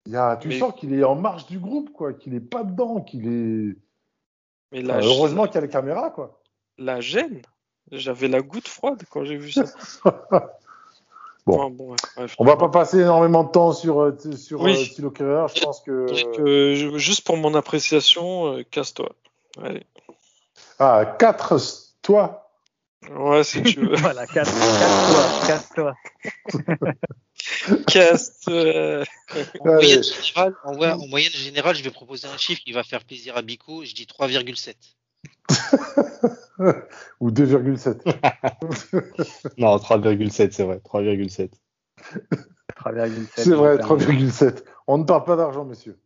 y 0.08 0.16
a, 0.16 0.38
tu 0.38 0.48
Mais- 0.50 0.60
sens 0.60 0.74
qu'il 0.76 0.94
est 0.94 1.04
en 1.04 1.16
marge 1.16 1.46
du 1.48 1.60
groupe, 1.60 1.92
quoi, 1.92 2.14
qu'il 2.14 2.34
est 2.36 2.40
pas 2.40 2.64
dedans, 2.64 3.02
qu'il 3.02 3.28
est. 3.28 3.76
mais 4.72 4.84
Enfin, 4.84 5.00
la, 5.00 5.06
heureusement 5.06 5.46
qu'il 5.46 5.56
y 5.56 5.58
a 5.60 5.62
les 5.62 5.70
caméras, 5.70 6.10
quoi. 6.12 6.40
la 6.78 7.00
gêne. 7.02 7.42
J'avais 7.92 8.28
la 8.30 8.42
goutte 8.42 8.68
froide 8.68 9.04
quand 9.10 9.24
j'ai 9.26 9.38
vu 9.38 9.52
ça. 9.52 9.64
Bon. 11.46 11.56
Enfin, 11.60 11.70
bon, 11.72 11.96
bref. 12.16 12.36
On 12.40 12.46
va 12.46 12.56
pas 12.56 12.70
passer 12.70 13.00
énormément 13.02 13.44
de 13.44 13.50
temps 13.52 13.74
sur 13.74 14.00
euh, 14.00 14.16
sur 14.38 14.62
Oui. 14.62 14.90
Kehrer. 15.14 15.46
Je 15.54 15.62
pense 15.62 15.82
que 15.82 16.06
Donc, 16.08 16.40
euh, 16.40 16.74
juste 16.98 17.26
pour 17.28 17.36
mon 17.36 17.54
appréciation, 17.54 18.54
euh, 18.54 18.64
casse-toi. 18.64 19.10
Allez. 19.62 19.84
Ah 20.80 21.16
4 21.20 21.60
toi. 22.02 22.44
Ouais, 23.12 23.44
si 23.44 23.62
tu 23.64 23.82
veux. 23.82 23.96
Voilà, 23.98 24.26
casse-toi, 24.28 25.48
casse-toi. 25.48 25.94
Casse-toi. 27.88 29.04
En, 29.60 29.70
Allez. 29.70 29.76
moyenne 29.76 30.04
générale, 30.04 30.56
en, 30.64 31.08
moyenne 31.08 31.32
générale, 31.32 31.76
je 31.76 31.84
vais 31.84 31.92
proposer 31.92 32.28
un 32.28 32.38
chiffre 32.38 32.62
qui 32.64 32.72
va 32.72 32.84
faire 32.84 33.04
plaisir 33.04 33.36
à 33.36 33.42
Bico. 33.42 33.84
Je 33.84 33.94
dis 33.94 34.06
3,7. 34.06 34.76
Ou 37.20 37.32
2,7. 37.32 38.00
Non, 39.58 39.76
3,7, 39.78 40.52
c'est 40.52 40.64
vrai. 40.64 40.78
3,7. 40.78 41.50
3,7. 42.78 43.28
C'est 43.36 43.50
vrai, 43.52 43.78
j'espère. 43.78 43.98
3,7. 43.98 44.64
On 44.88 44.98
ne 44.98 45.04
parle 45.04 45.24
pas 45.26 45.36
d'argent, 45.36 45.66
messieurs. 45.66 46.00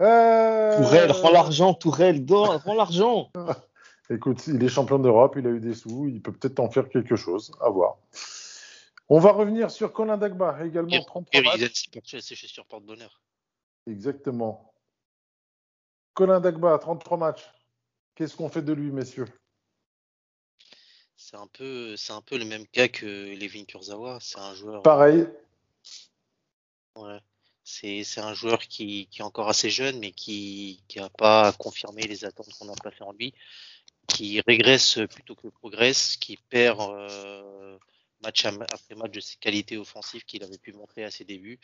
Euh, 0.00 0.76
Tourelle, 0.76 1.12
rends 1.12 1.30
l'argent, 1.30 1.74
Tourelle, 1.74 2.24
donne, 2.24 2.60
rends 2.64 2.74
l'argent. 2.74 3.30
Écoute, 4.10 4.46
il 4.46 4.62
est 4.62 4.68
champion 4.68 4.98
d'Europe, 4.98 5.34
il 5.38 5.46
a 5.46 5.50
eu 5.50 5.60
des 5.60 5.74
sous, 5.74 6.08
il 6.08 6.20
peut 6.20 6.32
peut-être 6.32 6.60
en 6.60 6.70
faire 6.70 6.88
quelque 6.88 7.16
chose. 7.16 7.52
À 7.60 7.70
voir. 7.70 7.96
On 9.08 9.18
va 9.18 9.32
revenir 9.32 9.70
sur 9.70 9.92
Colin 9.92 10.18
Dagba, 10.18 10.64
également 10.64 10.88
Pierre 10.88 11.06
33 11.06 11.30
Pierre, 11.30 11.58
matchs. 11.58 11.84
il 11.92 12.64
porte-bonheur. 12.68 13.20
Exactement. 13.86 14.74
Colin 16.14 16.40
Dagba, 16.40 16.78
33 16.78 17.16
matchs. 17.16 17.50
Qu'est-ce 18.14 18.36
qu'on 18.36 18.48
fait 18.48 18.62
de 18.62 18.72
lui, 18.72 18.90
messieurs? 18.90 19.26
C'est 21.16 21.36
un 21.36 21.46
peu, 21.46 21.96
c'est 21.96 22.12
un 22.12 22.22
peu 22.22 22.38
le 22.38 22.44
même 22.44 22.66
cas 22.66 22.88
que 22.88 23.34
Levin 23.34 23.64
Kurzawa. 23.64 24.18
C'est 24.20 24.38
un 24.38 24.54
joueur. 24.54 24.82
Pareil. 24.82 25.26
Ouais. 26.96 27.18
C'est, 27.64 28.04
c'est 28.04 28.20
un 28.20 28.34
joueur 28.34 28.60
qui, 28.60 29.06
qui 29.10 29.20
est 29.20 29.24
encore 29.24 29.48
assez 29.48 29.70
jeune, 29.70 29.98
mais 29.98 30.12
qui 30.12 30.82
n'a 30.96 31.08
pas 31.08 31.52
confirmé 31.52 32.02
les 32.02 32.24
attentes 32.24 32.52
qu'on 32.58 32.70
a 32.70 32.74
placées 32.74 33.02
en 33.02 33.12
lui, 33.12 33.32
qui 34.08 34.40
régresse 34.40 34.98
plutôt 35.10 35.34
que 35.34 35.48
progresse, 35.48 36.16
qui 36.16 36.36
perd 36.36 36.80
euh, 36.80 37.78
match 38.22 38.44
après 38.44 38.94
match 38.96 39.12
de 39.12 39.20
ses 39.20 39.36
qualités 39.36 39.76
offensives 39.76 40.24
qu'il 40.24 40.42
avait 40.42 40.58
pu 40.58 40.72
montrer 40.72 41.04
à 41.04 41.10
ses 41.10 41.24
débuts. 41.24 41.60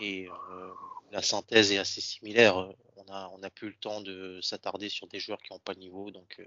Et 0.00 0.28
euh, 0.28 0.72
la 1.10 1.22
synthèse 1.22 1.72
est 1.72 1.78
assez 1.78 2.00
similaire. 2.00 2.56
On 2.96 3.12
a, 3.12 3.30
on 3.34 3.42
a 3.42 3.50
plus 3.50 3.68
le 3.68 3.74
temps 3.74 4.00
de 4.00 4.40
s'attarder 4.40 4.88
sur 4.88 5.06
des 5.06 5.20
joueurs 5.20 5.40
qui 5.42 5.52
n'ont 5.52 5.58
pas 5.58 5.74
le 5.74 5.80
niveau, 5.80 6.10
donc 6.10 6.36
euh, 6.40 6.46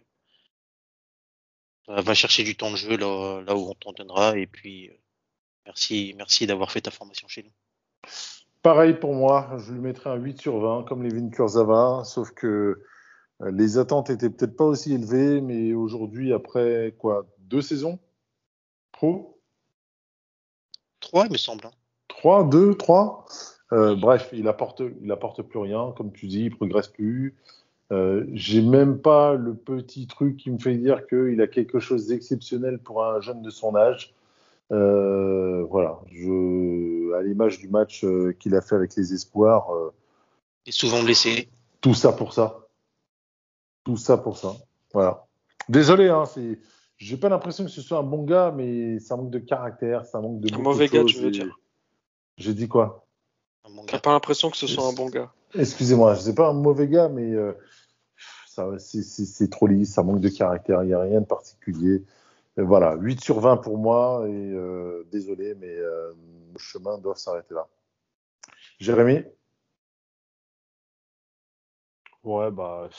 euh, 1.90 2.02
va 2.02 2.14
chercher 2.14 2.44
du 2.44 2.56
temps 2.56 2.72
de 2.72 2.76
jeu 2.76 2.98
là, 2.98 3.56
où 3.56 3.70
on 3.70 3.76
t'en 3.76 3.94
donnera. 3.94 4.38
Et 4.38 4.48
puis, 4.48 4.92
merci, 5.66 6.14
merci 6.18 6.48
d'avoir 6.48 6.72
fait 6.72 6.82
ta 6.82 6.92
formation 6.92 7.28
chez 7.28 7.44
nous. 7.44 8.12
Pareil 8.62 8.96
pour 8.96 9.14
moi, 9.14 9.58
je 9.60 9.74
lui 9.74 9.80
mettrais 9.80 10.10
un 10.10 10.16
8 10.16 10.42
sur 10.42 10.60
20, 10.60 10.84
comme 10.86 11.04
Levin 11.04 11.30
Kurzava, 11.30 12.04
sauf 12.04 12.32
que 12.32 12.84
les 13.44 13.78
attentes 13.78 14.10
étaient 14.10 14.30
peut-être 14.30 14.56
pas 14.56 14.66
aussi 14.66 14.94
élevées, 14.94 15.42
mais 15.42 15.74
aujourd'hui, 15.74 16.34
après 16.34 16.96
quoi, 16.98 17.26
deux 17.40 17.62
saisons? 17.62 18.00
Pro? 18.92 19.40
Trois, 21.00 21.26
il 21.26 21.32
me 21.32 21.38
semble. 21.38 21.66
hein. 21.66 21.72
3, 22.08 22.46
2, 22.50 22.76
3 22.76 23.26
Bref, 23.72 24.30
il 24.32 24.48
apporte, 24.48 24.82
il 25.02 25.12
apporte 25.12 25.42
plus 25.42 25.60
rien, 25.60 25.94
comme 25.98 26.12
tu 26.14 26.28
dis, 26.28 26.46
il 26.46 26.56
progresse 26.56 26.88
plus. 26.88 27.36
Euh, 27.92 28.26
J'ai 28.34 28.62
même 28.62 29.00
pas 29.00 29.34
le 29.36 29.54
petit 29.54 30.08
truc 30.08 30.38
qui 30.38 30.50
me 30.50 30.58
fait 30.58 30.76
dire 30.76 31.06
qu'il 31.08 31.40
a 31.42 31.48
quelque 31.48 31.80
chose 31.80 32.08
d'exceptionnel 32.08 32.80
pour 32.80 33.04
un 33.06 33.20
jeune 33.22 33.42
de 33.42 33.50
son 33.50 33.76
âge. 33.76 34.14
Euh, 34.72 35.64
voilà, 35.66 36.00
je, 36.12 37.14
à 37.14 37.22
l'image 37.22 37.60
du 37.60 37.68
match 37.68 38.04
euh, 38.04 38.36
qu'il 38.40 38.56
a 38.56 38.62
fait 38.62 38.76
avec 38.76 38.96
les 38.96 39.14
espoirs, 39.14 39.72
euh, 39.76 39.94
est 40.66 40.72
souvent 40.72 41.04
blessé. 41.04 41.50
tout 41.82 41.94
ça 41.94 42.12
pour 42.14 42.34
ça. 42.34 42.65
Tout 43.86 43.96
ça 43.98 44.18
pour 44.18 44.38
ça. 44.38 44.54
Voilà. 44.94 45.26
Désolé, 45.70 46.10
hein, 46.10 46.26
c'est. 46.26 46.60
J'ai 46.98 47.18
pas 47.18 47.30
l'impression 47.30 47.64
que 47.66 47.70
ce 47.72 47.82
soit 47.82 48.00
un 48.00 48.04
bon 48.04 48.24
gars, 48.24 48.52
mais 48.56 49.00
ça 49.00 49.16
manque 49.16 49.30
de 49.30 49.40
caractère, 49.40 50.06
ça 50.06 50.20
manque 50.20 50.42
de. 50.42 50.54
Un 50.54 50.58
mauvais 50.58 50.88
gars, 50.88 51.04
tu 51.06 51.18
veux 51.18 51.28
et- 51.28 51.32
dire. 51.32 51.58
J'ai 52.38 52.54
dit 52.54 52.68
quoi? 52.68 53.06
Un 53.64 53.74
bon 53.74 53.86
T'as 53.86 54.00
pas 54.00 54.12
l'impression 54.12 54.50
que 54.50 54.58
ce 54.58 54.68
soit 54.68 54.88
un 54.88 54.94
bon 54.94 55.10
gars? 55.10 55.32
Excusez-moi, 55.54 56.16
je 56.16 56.22
sais 56.22 56.36
pas 56.36 56.50
un 56.50 56.54
mauvais 56.54 56.88
gars, 56.88 57.08
mais 57.08 57.34
euh, 57.34 57.54
ça, 58.48 58.78
c'est- 58.80 59.04
c'est 59.04 59.26
c'est 59.26 59.50
trop 59.50 59.68
lisse, 59.68 59.94
ça 59.94 60.04
manque 60.04 60.20
de 60.20 60.30
caractère, 60.30 60.84
il 60.84 60.88
n'y 60.88 60.94
a 60.94 61.00
rien 61.02 61.22
de 61.22 61.26
particulier. 61.26 62.04
Et 62.58 62.62
voilà, 62.62 62.96
8 62.96 63.22
sur 63.22 63.40
20 63.40 63.58
pour 63.58 63.78
moi, 63.78 64.26
et 64.28 64.32
euh, 64.32 65.06
désolé, 65.12 65.56
mais 65.56 65.76
euh, 65.76 66.14
nos 66.54 66.60
chemins 66.60 66.98
doivent 66.98 67.18
s'arrêter 67.18 67.54
là. 67.54 67.68
Jérémy? 68.80 69.24
Ouais, 72.24 72.50
bah, 72.52 72.90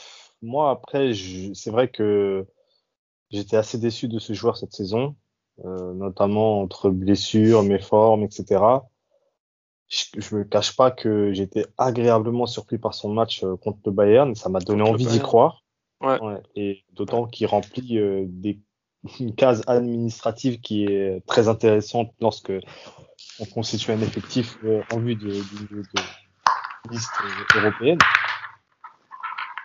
moi, 0.42 0.70
après, 0.70 1.12
je- 1.14 1.52
c'est 1.54 1.70
vrai 1.70 1.88
que 1.88 2.46
j'étais 3.30 3.56
assez 3.56 3.78
déçu 3.78 4.08
de 4.08 4.18
ce 4.18 4.32
joueur 4.32 4.56
cette 4.56 4.72
saison, 4.72 5.16
euh, 5.64 5.94
notamment 5.94 6.60
entre 6.60 6.90
blessures, 6.90 7.62
méformes, 7.62 8.22
etc. 8.22 8.62
Je, 9.88 10.04
je 10.18 10.34
me 10.36 10.44
cache 10.44 10.74
pas 10.76 10.90
que 10.90 11.32
j'étais 11.32 11.64
agréablement 11.78 12.46
surpris 12.46 12.78
par 12.78 12.92
son 12.94 13.12
match 13.12 13.44
euh, 13.44 13.56
contre 13.56 13.78
le 13.86 13.92
Bayern. 13.92 14.34
Ça 14.34 14.48
m'a 14.48 14.58
donné 14.58 14.80
Contre 14.82 14.92
envie 14.94 15.06
d'y 15.06 15.18
croire. 15.20 15.62
Ouais. 16.20 16.40
Et 16.56 16.84
d'autant 16.92 17.26
qu'il 17.26 17.46
remplit 17.46 17.98
euh, 17.98 18.24
des 18.28 18.60
une 19.20 19.34
case 19.34 19.62
administrative 19.68 20.60
qui 20.60 20.84
est 20.84 21.24
très 21.26 21.48
intéressante 21.48 22.12
lorsque 22.20 22.52
on 23.38 23.44
constitue 23.46 23.92
un 23.92 24.00
effectif 24.00 24.58
euh, 24.64 24.82
en 24.92 24.98
vue 24.98 25.14
de, 25.14 25.28
de, 25.28 25.76
de- 25.76 25.82
de 25.82 26.90
liste 26.90 27.10
européenne. 27.54 27.98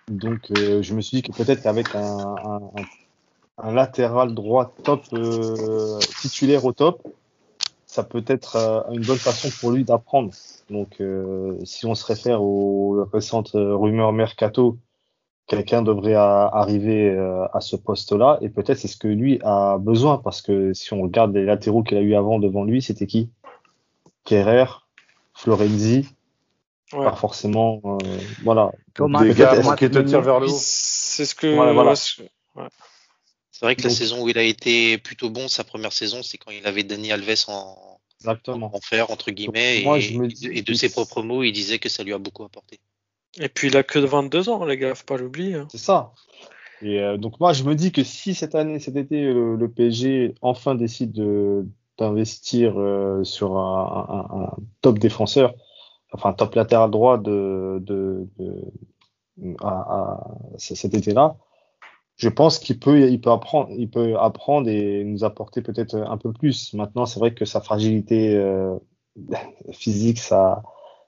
Donc, 0.08 0.52
euh, 0.52 0.82
je 0.82 0.93
me 0.93 1.02
suis 1.02 1.18
dit 1.18 1.24
que 1.24 1.32
peut-être 1.32 1.62
qu'avec 1.64 1.95
un, 1.95 2.02
un, 2.02 2.62
un- 3.58 3.74
latéral 3.74 4.34
droit 4.36 4.76
top, 4.84 5.04
euh, 5.14 5.99
titulaire 6.18 6.66
au 6.66 6.74
top, 6.74 7.04
ça 7.86 8.04
peut 8.04 8.24
être 8.28 8.56
euh, 8.58 8.82
une 8.91 9.04
bonne 9.06 9.20
façon 9.20 9.49
pour 9.60 9.72
lui 9.72 9.86
d'apprendre. 9.86 10.32
Donc, 10.70 11.02
euh, 11.02 11.58
si 11.66 11.86
on 11.86 11.95
se 11.95 12.06
réfère 12.06 12.41
aux 12.43 13.06
récentes 13.14 13.52
rumeurs 13.54 14.14
mercato, 14.14 14.80
quelqu'un 15.47 15.82
devrait 15.84 16.16
arriver 16.16 17.10
euh, 17.12 17.45
à 17.54 17.62
ce 17.62 17.76
poste-là, 17.76 18.39
et 18.41 18.49
peut-être 18.49 18.80
c'est 18.80 18.88
ce 18.89 18.97
que 18.97 19.08
lui 19.10 19.39
a 19.43 19.78
besoin, 19.80 20.18
parce 20.20 20.41
que 20.41 20.74
si 20.74 20.93
on 20.93 21.02
regarde 21.04 21.34
les 21.36 21.45
latéraux 21.45 21.84
qu'il 21.84 21.97
a 21.97 22.02
eu 22.02 22.16
avant 22.16 22.39
devant 22.39 22.64
lui, 22.66 22.82
c'était 22.82 23.08
qui? 23.08 23.32
Kerrer, 24.26 24.66
Florenzi, 25.36 26.08
Ouais. 26.93 27.05
pas 27.05 27.15
forcément, 27.15 27.79
euh, 27.85 27.97
voilà. 28.43 28.71
Thomas, 28.93 29.23
Des 29.23 29.33
gars 29.33 29.61
qui 29.77 29.89
te 29.89 29.99
tirent 29.99 30.21
vers 30.21 30.39
le 30.39 30.47
haut. 30.47 30.57
C'est 30.59 31.25
ce 31.25 31.35
que. 31.35 31.47
Voilà, 31.55 31.73
voilà. 31.73 31.91
ouais, 31.91 31.95
c'est- 31.95 32.29
vrai 33.65 33.75
que 33.75 33.83
la 33.83 33.89
saison 33.89 34.23
où 34.23 34.29
il 34.29 34.37
a 34.37 34.43
été 34.43 34.97
plutôt 34.97 35.29
bon, 35.29 35.47
sa 35.47 35.63
première 35.63 35.93
saison, 35.93 36.23
c'est 36.23 36.37
quand 36.37 36.51
il 36.51 36.65
avait 36.65 36.83
Dani 36.83 37.11
Alves 37.11 37.45
en, 37.47 37.99
Exactement. 38.19 38.71
en 38.75 38.81
fer, 38.81 39.11
entre 39.11 39.29
guillemets, 39.31 39.83
moi, 39.83 39.97
et, 39.99 40.01
je 40.01 40.17
me 40.17 40.27
dis 40.27 40.47
et 40.47 40.61
de 40.63 40.73
ses 40.73 40.89
propres 40.89 41.21
mots, 41.21 41.43
il 41.43 41.51
disait 41.51 41.77
que 41.79 41.87
ça 41.89 42.03
lui 42.03 42.11
a 42.13 42.17
beaucoup 42.17 42.43
apporté. 42.43 42.79
Et 43.39 43.47
puis 43.49 43.67
il 43.67 43.77
a 43.77 43.83
que 43.83 43.99
22 43.99 44.49
ans, 44.49 44.65
les 44.65 44.77
gars, 44.77 44.95
faut 44.95 45.05
pas 45.05 45.17
l'oublier. 45.17 45.55
hein. 45.55 45.67
C'est 45.71 45.77
ça. 45.77 46.11
Et 46.81 46.99
euh, 46.99 47.17
donc 47.17 47.39
moi, 47.39 47.53
je 47.53 47.63
me 47.63 47.75
dis 47.75 47.91
que 47.91 48.03
si 48.03 48.33
cette 48.33 48.55
année, 48.55 48.79
cet 48.79 48.95
été, 48.95 49.21
le, 49.21 49.55
le 49.55 49.69
PSG 49.69 50.33
enfin 50.41 50.73
décide 50.75 51.11
de 51.11 51.65
d'investir 51.99 52.73
euh, 52.79 53.23
sur 53.23 53.57
un, 53.57 54.27
un- 54.31 54.39
un 54.41 54.49
top 54.81 54.97
défenseur, 54.97 55.53
enfin 56.12 56.34
top 56.34 56.55
latéral 56.55 56.91
droit 56.91 57.18
de, 57.18 57.80
de, 57.82 58.28
de 58.39 58.55
à, 59.62 59.68
à 59.70 60.38
cet 60.57 60.93
été-là, 60.93 61.38
je 62.18 62.30
pense 62.30 62.59
qu'il 62.59 62.80
peut 62.80 63.09
il 63.09 63.22
peut 63.22 63.32
apprendre, 63.32 63.70
il 63.72 63.89
peut 63.89 64.18
apprendre 64.20 64.70
et 64.70 65.03
nous 65.03 65.24
apporter 65.24 65.62
peut-être 65.62 65.95
un 65.95 66.18
peu 66.18 66.34
plus. 66.34 66.74
Maintenant, 66.74 67.05
c'est 67.05 67.20
vrai 67.20 67.34
que 67.34 67.45
sa 67.45 67.62
fragilité 67.62 68.36
euh, 68.36 68.78
physique, 69.74 70.20
ça 70.20 70.64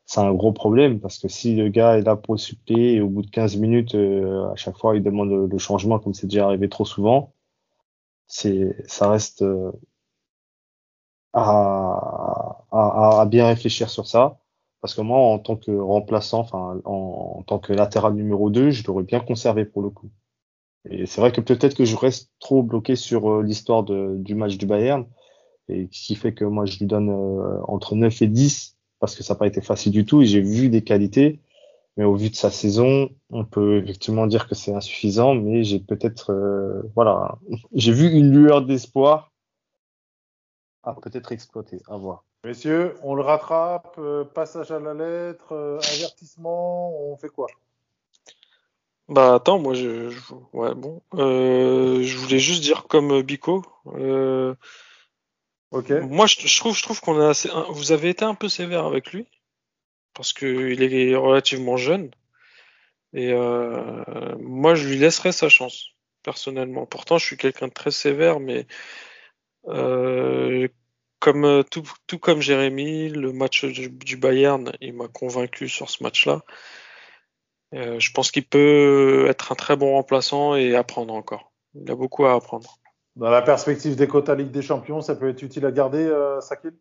c'est 0.06 0.20
un 0.22 0.34
gros 0.34 0.52
problème 0.54 1.00
parce 1.00 1.18
que 1.20 1.28
si 1.30 1.56
le 1.56 1.70
gars 1.70 1.98
est 1.98 2.02
là 2.04 2.16
pour 2.18 2.40
suppléer 2.40 2.96
et 2.96 3.02
au 3.02 3.10
bout 3.10 3.22
de 3.24 3.30
15 3.30 3.58
minutes, 3.58 3.96
euh, 3.96 4.52
à 4.52 4.56
chaque 4.56 4.78
fois, 4.78 4.96
il 4.98 5.04
demande 5.04 5.30
le, 5.30 5.48
le 5.48 5.58
changement 5.60 6.00
comme 6.00 6.14
c'est 6.14 6.28
déjà 6.28 6.46
arrivé 6.46 6.70
trop 6.70 6.86
souvent, 6.86 7.34
c'est, 8.28 8.76
ça 8.88 9.10
reste 9.10 9.44
euh, 9.44 9.72
à, 11.34 12.66
à, 12.72 13.22
à 13.22 13.26
bien 13.26 13.48
réfléchir 13.48 13.90
sur 13.90 14.08
ça. 14.08 14.40
Parce 14.84 14.96
que 14.96 15.02
moi, 15.02 15.18
en 15.18 15.40
tant 15.40 15.56
que 15.56 15.72
remplaçant, 15.72 16.42
enfin, 16.42 16.82
en, 16.84 17.42
tant 17.48 17.58
que 17.58 17.72
latéral 17.72 18.16
numéro 18.16 18.50
2, 18.50 18.72
je 18.72 18.86
l'aurais 18.86 19.04
bien 19.04 19.22
conservé 19.22 19.64
pour 19.64 19.82
le 19.82 19.90
coup. 19.90 20.12
Et 20.90 21.06
c'est 21.06 21.22
vrai 21.22 21.32
que 21.32 21.40
peut-être 21.40 21.74
que 21.74 21.86
je 21.86 21.96
reste 21.96 22.34
trop 22.40 22.64
bloqué 22.64 22.98
sur 22.98 23.32
euh, 23.32 23.44
l'histoire 23.44 23.84
du 23.86 24.36
match 24.36 24.58
du 24.58 24.66
Bayern, 24.66 25.06
et 25.70 25.88
ce 25.90 26.08
qui 26.08 26.16
fait 26.16 26.34
que 26.34 26.44
moi, 26.44 26.66
je 26.66 26.80
lui 26.80 26.86
donne 26.86 27.10
euh, 27.12 27.62
entre 27.70 27.96
9 27.96 28.24
et 28.24 28.28
10 28.28 28.76
parce 29.00 29.16
que 29.16 29.24
ça 29.24 29.36
n'a 29.36 29.38
pas 29.38 29.48
été 29.48 29.62
facile 29.62 29.94
du 29.94 30.06
tout 30.06 30.22
et 30.22 30.26
j'ai 30.26 30.42
vu 30.42 30.68
des 30.68 30.84
qualités. 30.84 31.40
Mais 31.96 32.04
au 32.04 32.16
vu 32.16 32.30
de 32.30 32.36
sa 32.36 32.52
saison, 32.52 33.10
on 33.30 33.46
peut 33.46 33.78
effectivement 33.78 34.28
dire 34.28 34.50
que 34.50 34.56
c'est 34.56 34.74
insuffisant, 34.74 35.34
mais 35.34 35.64
j'ai 35.64 35.80
peut-être, 35.80 36.34
euh, 36.34 36.82
voilà, 36.94 37.38
j'ai 37.74 37.94
vu 37.94 38.12
une 38.12 38.32
lueur 38.34 38.66
d'espoir 38.66 39.32
à 40.84 40.94
peut-être 40.94 41.32
exploiter, 41.32 41.80
à 41.88 41.96
voir. 41.96 42.26
Messieurs, 42.46 42.96
on 43.04 43.16
le 43.16 43.22
rattrape, 43.22 43.96
euh, 43.98 44.26
passage 44.26 44.72
à 44.72 44.80
la 44.80 44.94
lettre, 44.94 45.54
euh, 45.54 45.78
avertissement, 45.78 46.94
on 47.12 47.18
fait 47.18 47.30
quoi? 47.30 47.48
Bah 49.10 49.36
attends, 49.36 49.60
moi 49.60 49.74
je, 49.74 50.10
je- 50.10 50.34
ouais 50.54 50.74
bon, 50.76 51.02
Euh, 51.14 52.02
je 52.04 52.18
voulais 52.18 52.40
juste 52.40 52.64
dire 52.64 52.86
comme 52.88 53.22
Bico. 53.22 53.64
euh, 53.88 54.56
Ok. 55.72 55.92
moi 55.92 56.26
je, 56.26 56.40
je 56.48 56.60
trouve, 56.60 56.76
je 56.76 56.84
trouve 56.84 57.02
qu'on 57.02 57.20
a 57.20 57.30
assez, 57.30 57.50
vous 57.70 57.92
avez 57.92 58.10
été 58.10 58.24
un 58.26 58.36
peu 58.36 58.50
sévère 58.50 58.86
avec 58.86 59.12
lui 59.12 59.28
parce 60.14 60.34
que 60.34 60.46
il 60.72 60.82
est 60.84 61.16
relativement 61.16 61.78
jeune 61.78 62.12
et 63.14 63.32
euh, 63.34 64.36
moi 64.40 64.76
je 64.76 64.88
lui 64.88 64.98
laisserai 64.98 65.32
sa 65.32 65.50
chance 65.50 65.90
personnellement. 66.24 66.86
Pourtant 66.86 67.18
je 67.18 67.26
suis 67.26 67.38
quelqu'un 67.38 67.68
de 67.68 67.74
très 67.74 67.92
sévère, 67.92 68.40
mais 68.40 68.68
comme 71.24 71.46
euh, 71.46 71.64
tout, 71.64 71.90
tout 72.06 72.20
comme 72.20 72.42
Jérémy, 72.42 73.08
le 73.08 73.32
match 73.32 73.64
du, 73.64 73.88
du 73.88 74.18
Bayern, 74.18 74.74
il 74.82 74.92
m'a 74.92 75.08
convaincu 75.08 75.70
sur 75.70 75.90
ce 75.90 76.04
match-là. 76.04 76.42
Euh, 77.74 77.98
je 77.98 78.12
pense 78.12 78.30
qu'il 78.30 78.46
peut 78.46 79.28
être 79.30 79.54
un 79.54 79.56
très 79.56 79.78
bon 79.78 79.94
remplaçant 79.94 80.54
et 80.56 80.76
apprendre 80.76 81.14
encore. 81.14 81.54
Il 81.76 81.90
a 81.90 81.96
beaucoup 81.96 82.26
à 82.26 82.34
apprendre. 82.34 82.78
Dans 83.16 83.30
la 83.30 83.42
perspective 83.42 83.96
des 83.96 84.06
quotas 84.06 84.36
Ligue 84.36 84.52
des 84.52 84.62
Champions, 84.62 85.00
ça 85.00 85.16
peut 85.16 85.30
être 85.30 85.42
utile 85.42 85.66
à 85.66 85.72
garder, 85.72 86.04
euh, 86.04 86.42
Sakil? 86.42 86.74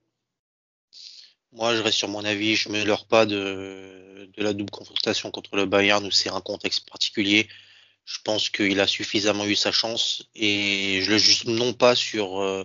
Moi, 1.53 1.77
je 1.77 1.83
reste 1.83 1.99
sur 1.99 2.09
mon 2.09 2.25
avis. 2.25 2.57
Je 2.57 2.69
me 2.69 2.83
leurre 2.85 3.07
pas 3.07 3.27
de, 3.27 4.29
de 4.37 4.43
la 4.43 4.55
double 4.55 4.71
confrontation 4.71 5.31
contre 5.31 5.55
le 5.55 5.67
Bayern 5.67 6.05
où 6.05 6.11
c'est 6.11 6.31
un 6.31 6.41
contexte 6.41 6.91
particulier. 6.91 7.47
Je 8.05 8.19
pense 8.25 8.51
qu'il 8.51 8.81
a 8.81 8.89
suffisamment 8.89 9.45
eu 9.45 9.55
sa 9.55 9.71
chance 9.71 10.29
et 10.35 11.01
je 11.03 11.13
le 11.13 11.19
juge 11.19 11.45
non 11.45 11.75
pas 11.75 11.95
sur 11.95 12.43
euh, 12.43 12.65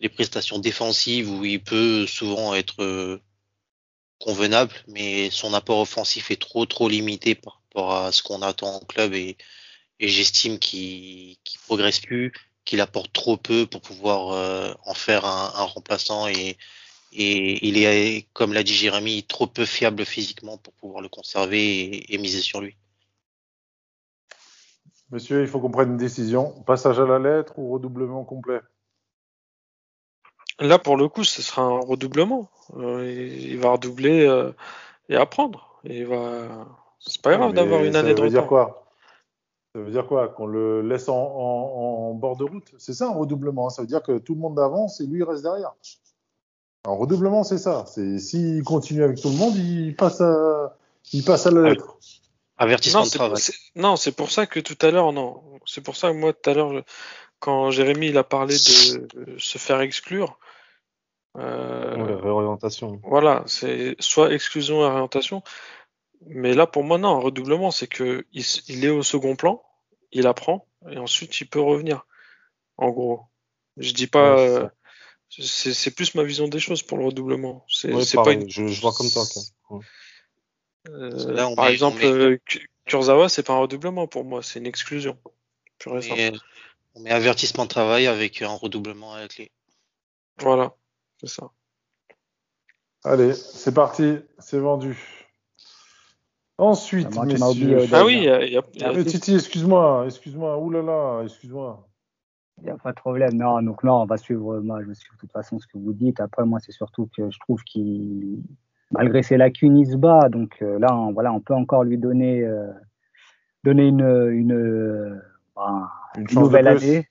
les 0.00 0.08
prestations 0.08 0.58
défensives 0.58 1.30
où 1.30 1.44
il 1.44 1.62
peut 1.62 2.06
souvent 2.06 2.54
être 2.54 2.82
euh, 2.82 3.20
convenable, 4.20 4.72
mais 4.88 5.30
son 5.30 5.54
apport 5.54 5.80
offensif 5.80 6.30
est 6.30 6.40
trop 6.40 6.66
trop 6.66 6.88
limité 6.88 7.34
par 7.34 7.60
rapport 7.62 7.94
à 7.94 8.12
ce 8.12 8.22
qu'on 8.22 8.42
attend 8.42 8.76
en 8.76 8.80
club 8.80 9.14
et, 9.14 9.36
j'estime 9.98 10.58
qu'il 10.58 11.36
qu 11.44 11.58
progresse 11.66 12.00
plus, 12.00 12.32
qu'il 12.66 12.82
apporte 12.82 13.12
trop 13.14 13.38
peu 13.38 13.66
pour 13.66 13.80
pouvoir 13.80 14.32
euh, 14.32 14.74
en 14.84 14.92
faire 14.92 15.24
un, 15.24 15.64
remplaçant 15.64 16.28
et, 16.28 16.58
il 17.12 17.78
est, 17.78 18.26
comme 18.34 18.52
l'a 18.52 18.62
dit 18.62 18.74
Jérémy, 18.74 19.22
trop 19.22 19.46
peu 19.46 19.64
fiable 19.64 20.04
physiquement 20.04 20.58
pour 20.58 20.74
pouvoir 20.74 21.00
le 21.00 21.08
conserver 21.08 22.12
et 22.12 22.18
miser 22.18 22.42
sur 22.42 22.60
lui. 22.60 22.76
Monsieur, 25.10 25.40
il 25.40 25.48
faut 25.48 25.60
qu'on 25.60 25.70
prenne 25.70 25.92
une 25.92 25.96
décision. 25.96 26.50
Passage 26.66 26.98
à 26.98 27.06
la 27.06 27.18
lettre 27.18 27.58
ou 27.58 27.72
redoublement 27.72 28.24
complet? 28.24 28.60
Là, 30.60 30.78
pour 30.78 30.96
le 30.96 31.08
coup, 31.08 31.24
ce 31.24 31.42
sera 31.42 31.62
un 31.62 31.80
redoublement. 31.80 32.48
Euh, 32.76 33.10
il 33.10 33.50
il 33.52 33.58
va 33.58 33.70
redoubler 33.72 34.26
euh, 34.26 34.52
et 35.08 35.16
apprendre. 35.16 35.80
Et 35.84 35.98
il 35.98 36.06
va. 36.06 36.66
C'est 36.98 37.20
pas 37.22 37.36
grave 37.36 37.52
d'avoir 37.52 37.82
une 37.84 37.92
ça 37.92 38.00
année 38.00 38.14
de 38.14 38.22
veut 38.22 38.28
dire 38.30 38.44
retard. 38.44 38.48
quoi? 38.48 38.92
Ça 39.74 39.82
veut 39.82 39.90
dire 39.90 40.06
quoi? 40.06 40.28
Qu'on 40.28 40.46
le 40.46 40.80
laisse 40.82 41.08
en, 41.08 41.14
en- 41.16 42.08
en 42.10 42.14
bord 42.14 42.36
de 42.36 42.44
route? 42.44 42.72
C'est 42.78 42.94
ça 42.94 43.06
un 43.08 43.12
redoublement. 43.14 43.66
hein. 43.66 43.70
Ça 43.70 43.82
veut 43.82 43.88
dire 43.88 44.02
que 44.02 44.18
tout 44.18 44.34
le 44.34 44.40
monde 44.40 44.58
avance 44.58 45.00
et 45.00 45.06
lui 45.06 45.18
il 45.20 45.24
reste 45.24 45.42
derrière. 45.42 45.74
Un 46.86 46.92
redoublement, 46.92 47.44
c'est 47.44 47.58
ça. 47.58 47.84
C'est 47.86 48.18
s'il 48.18 48.62
continue 48.64 49.02
avec 49.04 49.20
tout 49.20 49.28
le 49.28 49.36
monde, 49.36 49.54
il 49.56 49.94
passe 49.94 50.20
à, 50.20 50.76
il 51.12 51.24
passe 51.24 51.46
à 51.46 51.50
la 51.50 51.60
Ah 51.60 51.68
lettre. 51.70 51.98
Avertissement 52.58 53.00
Non, 53.00 53.04
de 53.04 53.10
c'est 53.10 53.18
travail. 53.18 53.42
non, 53.74 53.96
c'est 53.96 54.12
pour 54.12 54.30
ça 54.30 54.46
que 54.46 54.60
tout 54.60 54.78
à 54.80 54.90
l'heure, 54.90 55.12
non. 55.12 55.42
C'est 55.66 55.82
pour 55.82 55.94
ça 55.96 56.08
que 56.10 56.16
moi, 56.16 56.32
tout 56.32 56.48
à 56.48 56.54
l'heure, 56.54 56.72
je- 56.72 56.80
quand 57.38 57.70
Jérémy 57.70 58.08
il 58.08 58.18
a 58.18 58.24
parlé 58.24 58.54
de 58.54 59.38
se 59.38 59.58
faire 59.58 59.80
exclure, 59.80 60.38
euh, 61.36 61.96
Ouais, 61.96 62.14
réorientation. 62.14 63.00
voilà, 63.02 63.44
c'est 63.46 63.94
soit 64.00 64.32
exclusion 64.32 64.80
et 64.80 64.84
orientation. 64.84 65.42
Mais 66.26 66.54
là, 66.54 66.66
pour 66.66 66.82
moi, 66.82 66.98
non, 66.98 67.16
un 67.16 67.20
redoublement, 67.20 67.70
c'est 67.70 67.86
que 67.86 68.24
il, 68.32 68.84
est 68.84 68.88
au 68.88 69.02
second 69.02 69.36
plan, 69.36 69.62
il 70.12 70.26
apprend, 70.26 70.66
et 70.90 70.98
ensuite 70.98 71.40
il 71.40 71.46
peut 71.48 71.60
revenir. 71.60 72.06
En 72.78 72.90
gros. 72.90 73.22
Je 73.76 73.92
dis 73.92 74.06
pas. 74.06 74.36
Ouais, 74.36 74.48
c'est 74.48 74.54
ça. 74.54 75.68
euh, 75.68 75.72
c'est 75.74 75.94
plus 75.94 76.14
ma 76.14 76.22
vision 76.22 76.48
des 76.48 76.58
choses 76.58 76.82
pour 76.82 76.98
le 76.98 77.04
redoublement. 77.04 77.64
C'est 77.68 77.92
Ouais, 77.92 78.04
c'est 78.04 78.16
pas 78.16 78.24
pareil, 78.24 78.40
une. 78.42 78.50
je, 78.50 78.66
je 78.66 78.80
vois 78.80 78.92
comme 78.92 79.10
toi. 79.10 79.24
quoi. 79.32 79.80
Euh, 80.88 81.32
Là, 81.32 81.50
par 81.54 81.66
met- 81.66 81.72
exemple, 81.72 81.98
met- 81.98 82.06
euh, 82.06 82.38
Ku- 82.46 82.66
Kurzawa, 82.86 83.28
c'est 83.28 83.42
pas 83.42 83.54
un 83.54 83.58
redoublement 83.58 84.06
pour 84.06 84.24
moi, 84.24 84.42
c'est 84.42 84.58
une 84.60 84.66
exclusion. 84.66 85.18
Pure 85.78 85.98
et 85.98 86.02
simple. 86.02 86.20
Et, 86.20 86.32
on 86.96 87.00
met 87.00 87.10
avertissement 87.10 87.64
de 87.64 87.68
travail 87.68 88.06
avec 88.06 88.40
un 88.42 88.48
redoublement 88.48 89.12
à 89.14 89.20
la 89.20 89.28
clé. 89.28 89.50
Voilà, 90.40 90.74
c'est 91.20 91.28
ça. 91.28 91.50
Allez, 93.04 93.34
c'est 93.34 93.74
parti, 93.74 94.18
c'est 94.38 94.58
vendu. 94.58 94.98
Ensuite, 96.58 97.08
Ah, 97.16 97.24
messieurs. 97.26 97.78
euh, 97.80 97.86
Ah 97.92 98.04
oui, 98.04 98.14
il 98.16 98.24
y 98.24 98.28
a, 98.30 98.44
il 98.44 98.52
y 98.52 98.56
a- 98.56 98.62
il 98.72 98.80
y 98.80 98.84
a- 98.84 99.04
Titi, 99.04 99.34
excuse-moi, 99.34 100.04
excuse-moi, 100.06 100.58
oulala, 100.58 101.22
excuse-moi. 101.24 101.86
Il 102.58 102.64
n'y 102.64 102.70
a 102.70 102.78
pas 102.78 102.90
de 102.92 102.96
problème. 102.96 103.34
Non, 103.34 103.60
donc 103.62 103.84
non, 103.84 104.00
on 104.02 104.06
va 104.06 104.16
suivre, 104.16 104.60
moi, 104.60 104.80
je 104.82 104.86
vais 104.88 104.94
suivre 104.94 105.14
de 105.16 105.20
toute 105.20 105.32
façon 105.32 105.58
ce 105.58 105.66
que 105.66 105.76
vous 105.76 105.92
dites. 105.92 106.20
Après, 106.20 106.46
moi, 106.46 106.58
c'est 106.60 106.72
surtout 106.72 107.10
que 107.14 107.30
je 107.30 107.38
trouve 107.40 107.62
qu'il, 107.64 108.38
malgré 108.90 109.22
ses 109.22 109.36
lacunes, 109.36 109.76
il 109.76 109.86
se 109.86 109.96
bat. 109.96 110.30
Donc 110.30 110.56
euh, 110.62 110.78
là, 110.78 110.96
on, 110.96 111.12
voilà, 111.12 111.34
on 111.34 111.40
peut 111.40 111.54
encore 111.54 111.84
lui 111.84 111.98
donner, 111.98 112.40
euh, 112.42 112.72
donner 113.62 113.86
une, 113.88 114.00
une, 114.30 115.20
ben, 115.56 115.88
Une 116.16 116.22
une 116.22 116.28
chance 116.28 116.34
de 116.36 116.40
nouvelle 116.44 116.76
plus. 116.76 116.84
année, 116.88 117.08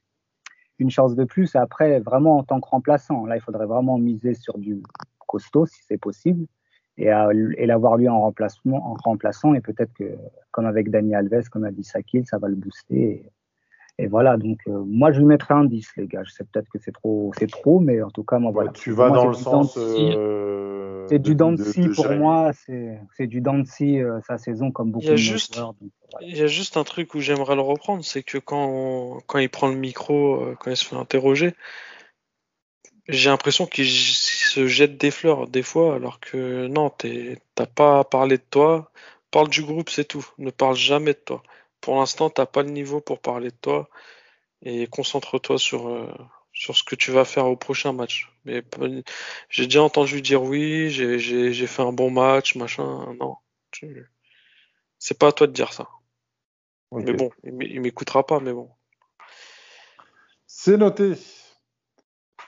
une 0.80 0.90
chance 0.92 1.16
de 1.16 1.24
plus. 1.24 1.56
Après, 1.56 2.00
vraiment 2.00 2.38
en 2.38 2.44
tant 2.44 2.60
que 2.62 2.68
remplaçant, 2.70 3.26
là, 3.26 3.36
il 3.38 3.42
faudrait 3.42 3.66
vraiment 3.66 3.98
miser 3.98 4.34
sur 4.34 4.58
du 4.58 4.82
costaud 5.28 5.66
si 5.66 5.82
c'est 5.88 5.98
possible 5.98 6.46
et, 6.98 7.10
à- 7.10 7.30
et 7.58 7.66
l'avoir 7.66 7.98
lui 7.98 8.08
en 8.10 8.22
remplacement, 8.22 8.78
en 8.92 8.94
remplaçant. 8.96 9.54
Et 9.54 9.62
peut-être 9.62 9.94
que, 9.94 10.16
comme 10.52 10.66
avec 10.66 10.90
Dani 10.92 11.16
Alves, 11.16 11.50
comme 11.50 11.64
a 11.66 11.72
dit 11.72 11.84
Sakil, 11.84 12.26
ça 12.26 12.38
va 12.38 12.48
le 12.48 12.56
booster. 12.56 12.96
Et, 13.02 13.32
et 13.98 14.08
voilà, 14.08 14.36
donc 14.38 14.60
euh, 14.68 14.84
moi 14.86 15.12
je 15.12 15.20
lui 15.20 15.26
mettrais 15.26 15.54
un 15.54 15.64
10, 15.66 15.90
les 15.98 16.08
gars. 16.08 16.24
Je 16.26 16.32
sais 16.32 16.44
peut-être 16.44 16.68
que 16.70 16.80
c'est 16.80 16.92
trop, 16.92 17.32
c'est 17.38 17.50
trop, 17.50 17.80
mais 17.80 18.02
en 18.02 18.10
tout 18.12 18.24
cas, 18.24 18.40
moi 18.40 18.52
voilà. 18.52 18.72
tu 18.72 18.92
vas 18.92 19.08
Moi, 19.08 19.18
dans 19.18 19.28
le 19.30 19.34
sens. 19.36 19.78
euh, 19.78 21.06
C'est 21.08 21.20
du 21.20 21.32
de- 21.32 21.38
dents 21.38 21.52
de 21.52 21.58
de- 21.58 21.64
scie 21.64 21.88
de 21.88 21.94
pour 21.94 22.10
moi, 22.10 22.52
c'est 22.54 23.00
c'est 23.16 23.28
du 23.28 23.40
dents 23.42 23.60
de 23.60 23.66
scie 23.68 24.00
euh, 24.02 24.20
sa 24.28 24.38
saison 24.38 24.72
comme 24.72 24.92
beaucoup 24.92 25.04
Il 25.06 25.08
y 25.08 25.10
a 25.10 25.12
de 25.14 25.18
nos 25.18 25.22
juste- 25.24 25.56
joueurs. 25.56 25.74
donc, 25.76 25.92
voilà. 26.12 26.28
Il 26.28 26.36
y 26.38 26.42
a 26.42 26.48
juste 26.48 26.78
un 26.78 26.84
truc 26.84 27.14
où 27.14 27.20
j'aimerais 27.20 27.56
le 27.56 27.62
reprendre, 27.62 28.04
c'est 28.04 28.24
que 28.24 28.38
quand, 28.38 29.20
quand 29.28 29.40
il 29.40 29.50
prend 29.50 29.68
le 29.68 29.76
micro, 29.76 30.44
quand 30.60 30.72
il 30.72 30.78
se 30.78 30.86
fait 30.86 30.96
interroger, 30.96 31.54
j'ai 33.08 33.30
l'impression 33.30 33.66
qu'il 33.66 33.88
se 33.88 34.68
jette 34.68 34.98
des 34.98 35.12
fleurs 35.12 35.48
des 35.48 35.62
fois, 35.64 35.96
alors 35.96 36.20
que 36.20 36.68
non, 36.68 36.90
t'es- 36.90 37.38
t'as 37.54 37.66
pas 37.68 38.00
à 38.00 38.04
parler 38.04 38.38
de 38.38 38.44
toi. 38.50 38.92
Parle 39.32 39.50
du 39.50 39.64
groupe, 39.64 39.90
c'est 39.90 40.06
tout. 40.06 40.26
Ne 40.38 40.50
parle 40.50 40.76
jamais 40.76 41.14
de 41.14 41.20
toi. 41.20 41.44
Pour 41.86 41.98
l'instant, 41.98 42.32
t'as 42.32 42.48
pas 42.48 42.64
le 42.64 42.72
niveau 42.72 43.00
pour 43.00 43.20
parler 43.20 43.52
de 43.52 43.56
toi 43.62 43.88
et 44.64 44.88
concentre-toi 44.88 45.60
sur, 45.60 45.88
euh, 45.88 46.12
sur 46.52 46.76
ce 46.76 46.84
que 46.84 46.96
tu 46.96 47.12
vas 47.12 47.26
faire 47.26 47.46
au 47.46 47.56
prochain 47.56 47.94
match. 47.94 48.34
Mais 48.44 48.64
j'ai 49.50 49.66
déjà 49.66 49.84
entendu 49.84 50.24
dire 50.24 50.42
oui, 50.42 50.90
j'ai 50.90 51.68
fait 51.68 51.84
un 51.84 51.94
bon 51.94 52.10
match, 52.10 52.56
machin. 52.56 53.14
Non, 53.20 53.36
tu- 53.70 54.10
c'est 54.98 55.20
pas 55.20 55.28
à 55.28 55.32
toi 55.32 55.46
de 55.46 55.52
dire 55.52 55.74
ça. 55.74 55.88
Mais 56.92 57.14
bon, 57.14 57.30
il 57.44 57.82
m'écoutera 57.82 58.26
pas, 58.26 58.40
mais 58.40 58.52
bon. 58.54 58.72
C'est 60.48 60.78
noté. 60.78 61.14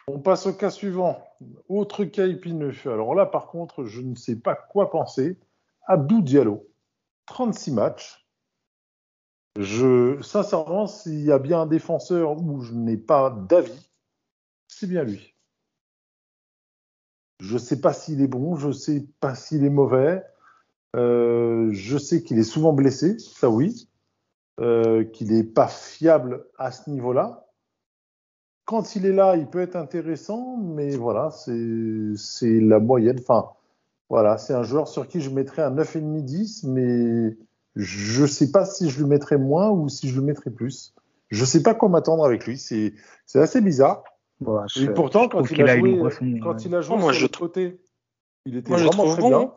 On 0.08 0.20
passe 0.20 0.48
au 0.48 0.54
cas 0.54 0.72
suivant. 0.72 1.24
Autre 1.70 2.06
cas 2.06 2.26
épineux. 2.26 2.74
Alors 2.86 3.14
là, 3.14 3.28
par 3.28 3.50
contre, 3.50 3.86
je 3.86 4.02
ne 4.02 4.16
sais 4.16 4.38
pas 4.38 4.56
quoi 4.56 4.90
penser. 4.90 5.38
Abdou 5.86 6.24
Diallo, 6.24 6.68
36 7.28 7.72
matchs. 7.72 8.27
Je, 9.58 10.22
sincèrement, 10.22 10.88
s'il 10.88 11.22
y 11.22 11.32
a 11.32 11.40
bien 11.40 11.62
un 11.62 11.66
défenseur 11.66 12.42
où 12.42 12.62
je 12.62 12.74
n'ai 12.74 12.98
pas 12.98 13.30
d'avis, 13.30 13.90
c'est 14.68 14.88
bien 14.88 15.04
lui. 15.04 15.36
Je 17.40 17.54
ne 17.54 17.60
sais 17.60 17.82
pas 17.82 17.94
s'il 17.94 18.22
est 18.22 18.28
bon, 18.28 18.56
je 18.56 18.68
ne 18.68 18.74
sais 18.74 19.08
pas 19.20 19.36
s'il 19.36 19.64
est 19.66 19.70
mauvais. 19.70 20.24
Euh, 20.96 21.70
je 21.72 21.98
sais 21.98 22.24
qu'il 22.24 22.40
est 22.40 22.44
souvent 22.44 22.74
blessé, 22.74 23.18
ça 23.20 23.50
oui. 23.50 23.90
Euh, 24.60 25.04
qu'il 25.04 25.34
n'est 25.34 25.44
pas 25.44 25.68
fiable 25.68 26.48
à 26.58 26.72
ce 26.72 26.90
niveau-là 26.90 27.48
quand 28.68 28.98
il 28.98 29.06
est 29.06 29.14
là, 29.14 29.38
il 29.38 29.48
peut 29.48 29.62
être 29.62 29.78
intéressant, 29.78 30.58
mais 30.58 30.98
voilà, 30.98 31.30
c'est 31.32 32.60
la 32.60 32.80
moyenne. 32.80 33.18
Enfin, 33.18 33.50
voilà, 34.10 34.38
c'est 34.38 34.54
un 34.54 34.64
joueur 34.64 34.90
sur 34.90 35.08
qui 35.08 35.22
je 35.22 35.30
mettrais 35.30 35.62
un 35.62 35.72
9,5-10, 35.72 36.68
mais 36.68 37.38
je 37.78 38.24
ne 38.24 38.28
sais 38.28 38.52
pas 38.52 38.66
si 38.66 38.90
je 38.90 39.00
lui 39.00 39.08
mettrais 39.08 39.38
moins 39.38 39.70
ou 39.70 39.88
si 39.90 40.10
je 40.10 40.20
lui 40.20 40.26
mettrais 40.26 40.50
plus. 40.52 40.94
Je 41.30 41.42
ne 41.42 41.46
sais 41.46 41.62
pas 41.64 41.74
quoi 41.76 41.90
m'attendre 41.90 42.26
avec 42.26 42.46
lui. 42.48 42.58
C'est 42.58 42.94
assez 43.36 43.62
bizarre. 43.62 44.04
Voilà, 44.40 44.68
Et 44.80 44.88
pourtant, 44.90 45.28
quand 45.30 45.42
il, 45.42 45.48
qu'il 45.48 45.68
a 45.68 45.72
a 45.74 45.78
joué, 45.78 45.92
une 46.22 46.40
quand 46.42 46.64
il 46.64 46.76
a 46.76 46.82
joué 46.82 46.96
Oh, 46.96 47.00
moi, 47.00 47.12
sur 47.12 47.22
je 47.22 47.26
le 47.26 47.38
côté, 47.38 47.82
il 48.46 48.56
était 48.58 48.70
Moi, 48.70 48.80
le 48.80 48.86
vraiment 48.86 49.06
très 49.12 49.22
bon, 49.22 49.30
bien. 49.30 49.52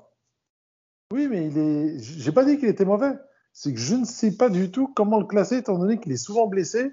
Oui, 1.12 1.28
mais 1.28 1.46
il 1.48 1.58
est. 1.58 1.98
J'ai 1.98 2.32
pas 2.32 2.44
dit 2.44 2.58
qu'il 2.58 2.68
était 2.68 2.84
mauvais. 2.84 3.12
C'est 3.52 3.72
que 3.74 3.78
je 3.80 3.94
ne 3.96 4.04
sais 4.04 4.36
pas 4.36 4.48
du 4.48 4.70
tout 4.70 4.88
comment 4.88 5.18
le 5.18 5.26
classer, 5.26 5.56
étant 5.58 5.78
donné 5.78 5.98
qu'il 5.98 6.12
est 6.12 6.16
souvent 6.16 6.46
blessé. 6.46 6.92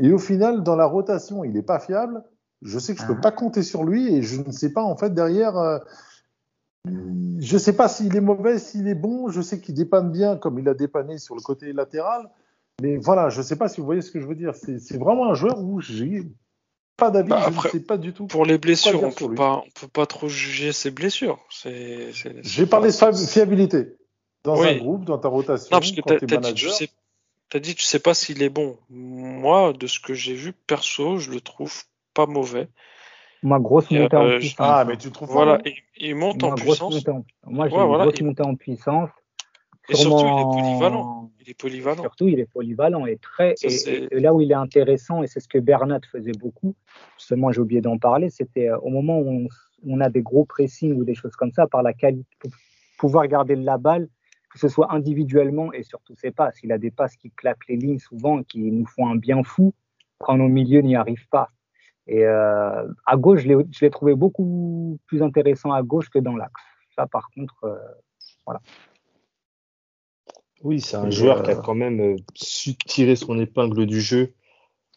Et 0.00 0.12
au 0.12 0.18
final, 0.18 0.62
dans 0.62 0.76
la 0.76 0.84
rotation, 0.86 1.44
il 1.44 1.52
n'est 1.52 1.62
pas 1.62 1.80
fiable. 1.80 2.22
Je 2.62 2.78
sais 2.78 2.94
que 2.94 3.00
je 3.00 3.04
ne 3.04 3.08
peux 3.12 3.18
Ah. 3.18 3.22
pas 3.22 3.32
compter 3.32 3.62
sur 3.62 3.84
lui 3.84 4.14
et 4.14 4.22
je 4.22 4.40
ne 4.42 4.52
sais 4.52 4.72
pas 4.72 4.82
en 4.82 4.96
fait 4.96 5.12
derrière. 5.14 5.56
euh, 5.56 5.78
je 6.86 7.54
ne 7.54 7.58
sais 7.58 7.74
pas 7.74 7.88
s'il 7.88 8.14
est 8.16 8.20
mauvais, 8.20 8.58
s'il 8.58 8.88
est 8.88 8.94
bon. 8.94 9.28
Je 9.28 9.40
sais 9.40 9.60
qu'il 9.60 9.74
dépanne 9.74 10.10
bien 10.10 10.36
comme 10.36 10.58
il 10.58 10.68
a 10.68 10.74
dépanné 10.74 11.18
sur 11.18 11.34
le 11.34 11.40
côté 11.40 11.72
latéral. 11.72 12.28
Mais 12.80 12.96
voilà, 12.96 13.28
je 13.28 13.38
ne 13.38 13.42
sais 13.42 13.56
pas 13.56 13.68
si 13.68 13.80
vous 13.80 13.86
voyez 13.86 14.02
ce 14.02 14.10
que 14.10 14.20
je 14.20 14.26
veux 14.26 14.34
dire. 14.34 14.54
C'est 14.54 14.98
vraiment 14.98 15.30
un 15.30 15.34
joueur 15.34 15.60
où 15.60 15.80
j'ai 15.80 16.22
pas 16.96 17.10
d'avis. 17.10 17.30
Bah, 17.30 17.50
je 17.50 17.66
ne 17.66 17.72
sais 17.72 17.80
pas 17.80 17.96
du 17.96 18.12
tout. 18.12 18.26
Pour 18.26 18.44
les 18.44 18.58
blessures, 18.58 19.02
on 19.02 19.10
sur 19.10 19.28
peut 19.28 19.34
pas, 19.34 19.62
on 19.66 19.70
peut 19.80 19.88
pas 19.88 20.06
trop 20.06 20.28
juger 20.28 20.72
ses 20.72 20.90
blessures. 20.90 21.38
J'ai 21.64 22.66
parlé 22.66 22.90
de 22.90 23.26
fiabilité 23.26 23.96
dans 24.44 24.60
Oui. 24.60 24.68
un 24.68 24.78
groupe, 24.78 25.04
dans 25.04 25.18
ta 25.18 25.28
rotation. 25.28 25.68
Non, 25.72 25.80
parce 25.80 25.92
que 25.92 26.00
t'es 26.00 26.26
t'as 26.26 26.38
dit, 26.38 26.54
tu 26.54 26.68
sais, 26.70 26.88
t'as 27.48 27.58
dit, 27.58 27.74
tu 27.74 27.82
sais 27.82 27.98
pas 27.98 28.14
s'il 28.14 28.42
est 28.42 28.48
bon. 28.48 28.76
Moi, 28.90 29.72
de 29.72 29.86
ce 29.86 30.00
que 30.00 30.14
j'ai 30.14 30.34
vu, 30.34 30.52
perso, 30.52 31.18
je 31.18 31.30
le 31.30 31.40
trouve 31.40 31.82
pas 32.14 32.26
mauvais. 32.26 32.68
Moi, 33.42 33.60
grosse 33.60 33.90
montée 33.90 34.16
en 34.16 34.26
euh, 34.26 34.38
puissance. 34.38 34.56
Ah, 34.58 34.80
hein. 34.80 34.84
mais 34.84 34.96
tu 34.96 35.08
le 35.08 35.12
trouves 35.12 35.30
Voilà, 35.30 35.58
il, 35.64 35.74
il 36.08 36.14
monte 36.16 36.42
en 36.42 36.54
puissance. 36.54 37.06
en- 37.08 37.24
Moi, 37.46 37.68
j'ai 37.68 37.76
Ouais, 37.76 37.82
une 37.82 37.88
voilà, 37.88 38.04
grosse 38.04 38.20
et- 38.20 38.24
montée 38.24 38.42
en 38.42 38.54
puissance. 38.54 39.10
Et 39.90 39.94
surtout, 39.94 40.26
il 40.26 40.40
est 40.40 40.44
polyvalent. 40.44 41.30
Il 41.40 41.50
est 41.50 41.54
polyvalent. 41.58 42.02
Surtout, 42.02 42.28
il 42.28 42.38
est 42.40 42.50
polyvalent 42.52 43.06
et 43.06 43.16
très. 43.16 43.54
Ça, 43.56 43.90
et, 43.90 44.20
là 44.20 44.34
où 44.34 44.40
il 44.42 44.50
est 44.50 44.54
intéressant, 44.54 45.22
et 45.22 45.26
c'est 45.26 45.40
ce 45.40 45.48
que 45.48 45.58
Bernat 45.58 46.00
faisait 46.12 46.32
beaucoup, 46.32 46.74
justement, 47.16 47.52
j'ai 47.52 47.60
oublié 47.60 47.80
d'en 47.80 47.96
parler, 47.96 48.28
c'était 48.28 48.68
euh, 48.68 48.78
au 48.80 48.90
moment 48.90 49.18
où 49.18 49.28
on, 49.30 49.48
on 49.86 50.00
a 50.00 50.10
des 50.10 50.20
gros 50.20 50.44
pressings 50.44 50.92
ou 50.92 51.04
des 51.04 51.14
choses 51.14 51.36
comme 51.36 51.52
ça, 51.52 51.66
par 51.66 51.82
la 51.82 51.94
qualité, 51.94 52.28
pour 52.40 52.50
pouvoir 52.98 53.26
garder 53.28 53.56
la 53.56 53.78
balle 53.78 54.08
que 54.50 54.58
ce 54.58 54.68
soit 54.68 54.92
individuellement 54.92 55.72
et 55.74 55.82
surtout 55.82 56.14
ses 56.16 56.30
passes. 56.30 56.56
Il 56.62 56.72
a 56.72 56.78
des 56.78 56.90
passes 56.90 57.16
qui 57.16 57.30
claquent 57.30 57.68
les 57.68 57.76
lignes 57.76 57.98
souvent, 57.98 58.42
qui 58.42 58.60
nous 58.72 58.86
font 58.86 59.06
un 59.06 59.16
bien 59.16 59.42
fou 59.44 59.74
quand 60.18 60.36
nos 60.38 60.48
milieux 60.48 60.80
n'y 60.80 60.96
arrivent 60.96 61.28
pas. 61.30 61.50
Et 62.08 62.24
euh, 62.24 62.88
à 63.04 63.16
gauche, 63.18 63.42
je 63.42 63.84
l'ai 63.84 63.90
trouvé 63.90 64.14
beaucoup 64.14 64.98
plus 65.06 65.22
intéressant 65.22 65.72
à 65.72 65.82
gauche 65.82 66.08
que 66.08 66.18
dans 66.18 66.36
l'axe. 66.36 66.62
Ça, 66.96 67.06
par 67.06 67.28
contre, 67.34 67.54
euh, 67.64 67.76
voilà. 68.46 68.60
Oui, 70.62 70.80
c'est 70.80 70.96
un 70.96 71.10
joueur 71.10 71.42
qui 71.42 71.50
a 71.50 71.56
quand 71.56 71.74
même 71.74 72.16
su 72.34 72.74
tirer 72.74 73.14
son 73.14 73.38
épingle 73.38 73.84
du 73.84 74.00
jeu 74.00 74.32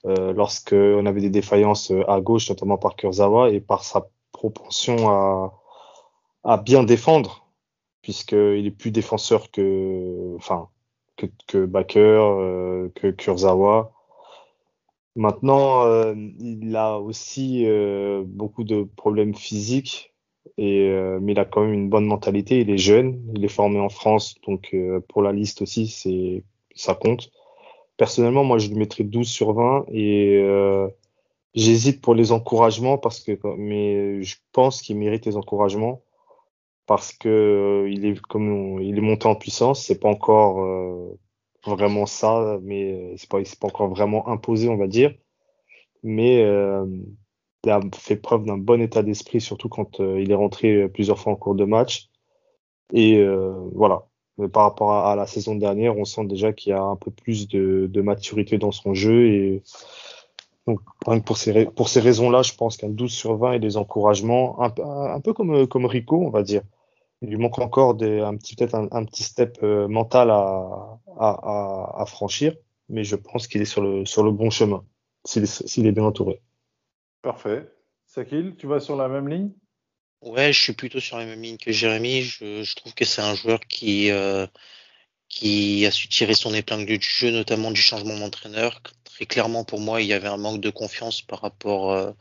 euh, 0.06 0.32
lorsqu'on 0.34 1.06
avait 1.06 1.22
des 1.22 1.30
défaillances 1.30 1.92
à 2.08 2.22
gauche, 2.22 2.50
notamment 2.50 2.78
par 2.78 2.96
Kurzawa, 2.96 3.52
et 3.52 3.60
par 3.60 3.84
sa 3.84 4.08
propension 4.32 5.10
à, 5.10 5.54
à 6.46 6.58
bien 6.58 6.84
défendre, 6.84 7.46
puisqu'il 8.02 8.66
est 8.66 8.76
plus 8.76 8.92
défenseur 8.92 9.52
que, 9.52 10.36
enfin, 10.38 10.70
que, 11.18 11.28
que 11.46 11.66
Baker, 11.66 12.90
que 12.96 13.12
Kurzawa. 13.12 13.92
Maintenant, 15.16 15.84
euh, 15.86 16.16
il 16.40 16.76
a 16.76 16.98
aussi 17.00 17.66
euh, 17.66 18.24
beaucoup 18.26 18.64
de 18.64 18.84
problèmes 18.84 19.36
physiques, 19.36 20.14
et, 20.58 20.90
euh, 20.90 21.20
mais 21.22 21.34
il 21.34 21.40
a 21.40 21.46
quand 21.46 21.62
même 21.62 21.74
une 21.74 21.90
bonne 21.90 22.06
mentalité. 22.06 22.62
Il 22.62 22.70
est 22.70 22.78
jeune, 22.78 23.22
il 23.36 23.44
est 23.44 23.50
formé 23.50 23.80
en 23.80 23.90
France, 23.90 24.36
donc 24.48 24.76
pour 25.10 25.22
la 25.22 25.34
liste 25.34 25.62
aussi, 25.62 25.88
c'est 25.88 26.44
ça 26.76 26.96
compte. 26.96 27.32
Personnellement, 27.98 28.44
moi, 28.44 28.58
je 28.58 28.70
lui 28.70 28.76
mettrais 28.76 29.04
12 29.04 29.28
sur 29.28 29.54
20 29.54 29.86
et 29.92 30.44
j'hésite 31.56 32.02
pour 32.02 32.16
les 32.16 32.32
encouragements 32.32 32.98
parce 32.98 33.20
que, 33.22 33.38
mais 33.58 34.24
je 34.24 34.38
pense 34.54 34.82
qu'il 34.82 34.98
mérite 34.98 35.26
les 35.26 35.38
encouragements 35.38 36.04
parce 36.88 37.14
que 37.14 37.88
il 37.90 38.06
est 38.06 38.20
comme 38.22 38.80
il 38.82 38.98
est 38.98 39.02
monté 39.02 39.28
en 39.28 39.36
puissance. 39.36 39.86
C'est 39.86 40.00
pas 40.00 40.10
encore 40.10 40.60
vraiment 41.66 42.06
ça, 42.06 42.60
mais 42.64 43.16
c'est 43.18 43.30
pas, 43.30 43.40
pas 43.60 43.68
encore 43.68 43.90
vraiment 43.90 44.28
imposé, 44.28 44.70
on 44.70 44.78
va 44.78 44.88
dire. 44.88 45.14
Mais 46.04 46.44
euh, 46.44 46.86
il 47.64 47.70
a 47.70 47.80
fait 47.94 48.16
preuve 48.16 48.46
d'un 48.46 48.58
bon 48.58 48.82
état 48.82 49.04
d'esprit, 49.04 49.42
surtout 49.42 49.70
quand 49.70 50.00
euh, 50.00 50.20
il 50.22 50.32
est 50.32 50.36
rentré 50.36 50.90
plusieurs 50.90 51.20
fois 51.20 51.34
en 51.34 51.36
cours 51.36 51.56
de 51.56 51.66
match. 51.66 52.10
Et 52.94 53.18
euh, 53.18 53.54
voilà. 53.74 54.08
Par 54.54 54.64
rapport 54.64 54.94
à, 54.94 55.16
la 55.16 55.28
saison 55.28 55.56
dernière, 55.56 55.98
on 55.98 56.06
sent 56.06 56.26
déjà 56.26 56.52
qu'il 56.52 56.72
y 56.72 56.74
a 56.74 56.82
un 56.82 56.96
peu 56.96 57.12
plus 57.12 57.48
de, 57.48 57.88
de 57.92 58.02
maturité 58.02 58.58
dans 58.58 58.72
son 58.72 58.96
jeu. 58.96 59.28
Et 59.28 59.64
donc, 60.66 60.80
pour 61.26 61.38
ces, 61.38 61.66
pour 61.66 61.90
ces 61.90 62.00
raisons-là, 62.00 62.42
je 62.42 62.54
pense 62.56 62.78
qu'un 62.78 62.90
12 62.90 63.12
sur 63.12 63.36
20 63.38 63.54
et 63.54 63.60
des 63.60 63.78
encouragements, 63.78 64.60
un, 64.62 64.74
un 65.14 65.20
peu 65.20 65.34
comme, 65.34 65.68
comme 65.68 65.86
Rico, 65.86 66.18
on 66.18 66.32
va 66.32 66.42
dire 66.42 66.64
il 67.22 67.30
lui 67.30 67.38
manque 67.38 67.60
encore 67.60 67.96
des, 67.96 68.20
un 68.20 68.36
petit 68.36 68.56
peut-être 68.56 68.76
un, 68.76 69.06
petit 69.06 69.24
step 69.24 69.60
euh, 69.64 69.88
mental 69.88 70.32
à, 70.32 71.00
à, 71.18 72.02
à, 72.02 72.06
franchir, 72.06 72.56
mais 72.90 73.04
je 73.04 73.16
pense 73.16 73.48
qu'il 73.48 73.62
est 73.62 73.66
sur 73.66 73.82
le 73.82 74.06
sur 74.06 74.24
le 74.24 74.32
bon 74.32 74.50
chemin 74.50 74.84
s'il 75.26 75.44
est, 75.44 75.78
est, 75.78 75.92
bien 75.92 76.04
entouré. 76.04 76.42
Parfait. 77.22 77.72
Sakil, 78.08 78.56
tu 78.58 78.68
vas 78.68 78.80
sur 78.80 78.96
la 78.96 79.08
même 79.08 79.28
ligne? 79.28 79.52
Ouais, 80.22 80.52
je 80.52 80.62
suis 80.62 80.74
plutôt 80.74 81.00
sur 81.00 81.18
la 81.18 81.26
même 81.26 81.42
ligne 81.42 81.58
que 81.58 81.72
Jérémy. 81.72 82.24
Je, 82.24 82.64
je 82.64 82.76
trouve 82.76 82.94
que 82.94 83.06
c'est 83.06 83.22
un 83.22 83.36
joueur 83.36 83.60
qui 83.62 84.12
euh, 84.12 84.48
qui 85.30 85.86
a 85.86 85.92
su 85.92 86.08
tirer 86.10 86.34
son 86.34 86.54
épingle 86.54 86.98
du 86.98 87.08
jeu, 87.08 87.32
notamment 87.32 87.72
du 87.72 87.82
changement 87.82 88.18
d'entraîneur. 88.18 88.82
Très 89.04 89.26
clairement, 89.26 89.64
pour 89.64 89.80
moi, 89.80 90.02
il 90.02 90.08
y 90.08 90.14
avait 90.14 90.28
un 90.28 90.38
manque 90.38 90.60
de 90.62 90.70
confiance 90.70 91.22
par 91.22 91.42
rapport 91.42 91.92
euh, 91.92 92.12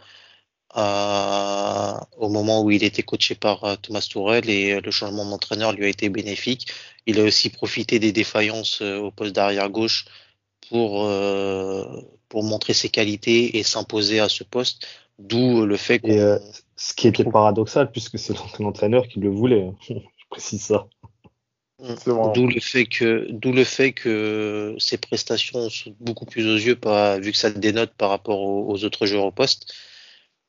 au 0.75 2.29
moment 2.29 2.63
où 2.63 2.71
il 2.71 2.85
était 2.85 3.03
coaché 3.03 3.35
par 3.35 3.65
euh, 3.65 3.77
Thomas 3.77 4.07
Tourel 4.09 4.49
et 4.49 4.73
euh, 4.73 4.81
le 4.81 4.91
changement 4.91 5.29
d'entraîneur 5.29 5.73
lui 5.73 5.85
a 5.85 5.89
été 5.89 6.09
bénéfique. 6.09 6.69
Il 7.07 7.19
a 7.19 7.25
aussi 7.25 7.51
profité 7.51 7.99
des 7.99 8.13
défaillances 8.13 8.81
euh, 8.83 8.99
au 8.99 9.11
poste 9.11 9.35
d'arrière 9.35 9.71
gauche 9.71 10.05
pour 10.69 11.11
pour 12.29 12.45
montrer 12.45 12.75
ses 12.75 12.91
qualités 12.91 13.59
et 13.59 13.65
s'imposer 13.65 14.21
à 14.21 14.29
ce 14.29 14.45
poste. 14.45 14.87
D'où 15.19 15.67
le 15.67 15.77
fait 15.77 15.99
que 15.99 16.39
ce 16.77 16.95
qui 16.95 17.09
était 17.09 17.25
paradoxal 17.25 17.91
puisque 17.91 18.19
c'est 18.19 18.35
l'entraîneur 18.61 19.09
qui 19.09 19.19
le 19.19 19.31
voulait. 19.31 19.65
Hein. 19.65 19.75
Je 19.89 20.25
précise 20.31 20.63
ça. 20.63 20.87
D'où 22.35 22.47
le 22.47 22.61
fait 22.61 22.85
que, 22.85 23.27
d'où 23.31 23.53
le 23.53 23.65
fait 23.65 23.93
que 23.93 24.77
ses 24.79 24.99
prestations 24.99 25.69
sont 25.71 25.95
beaucoup 25.99 26.27
plus 26.27 26.47
aux 26.47 26.57
yeux, 26.57 26.77
pas, 26.77 27.19
vu 27.19 27.33
que 27.33 27.39
ça 27.39 27.51
dénote 27.51 27.93
par 27.95 28.11
rapport 28.11 28.41
aux 28.43 28.85
autres 28.85 29.07
joueurs 29.07 29.25
au 29.25 29.33
poste. 29.33 29.73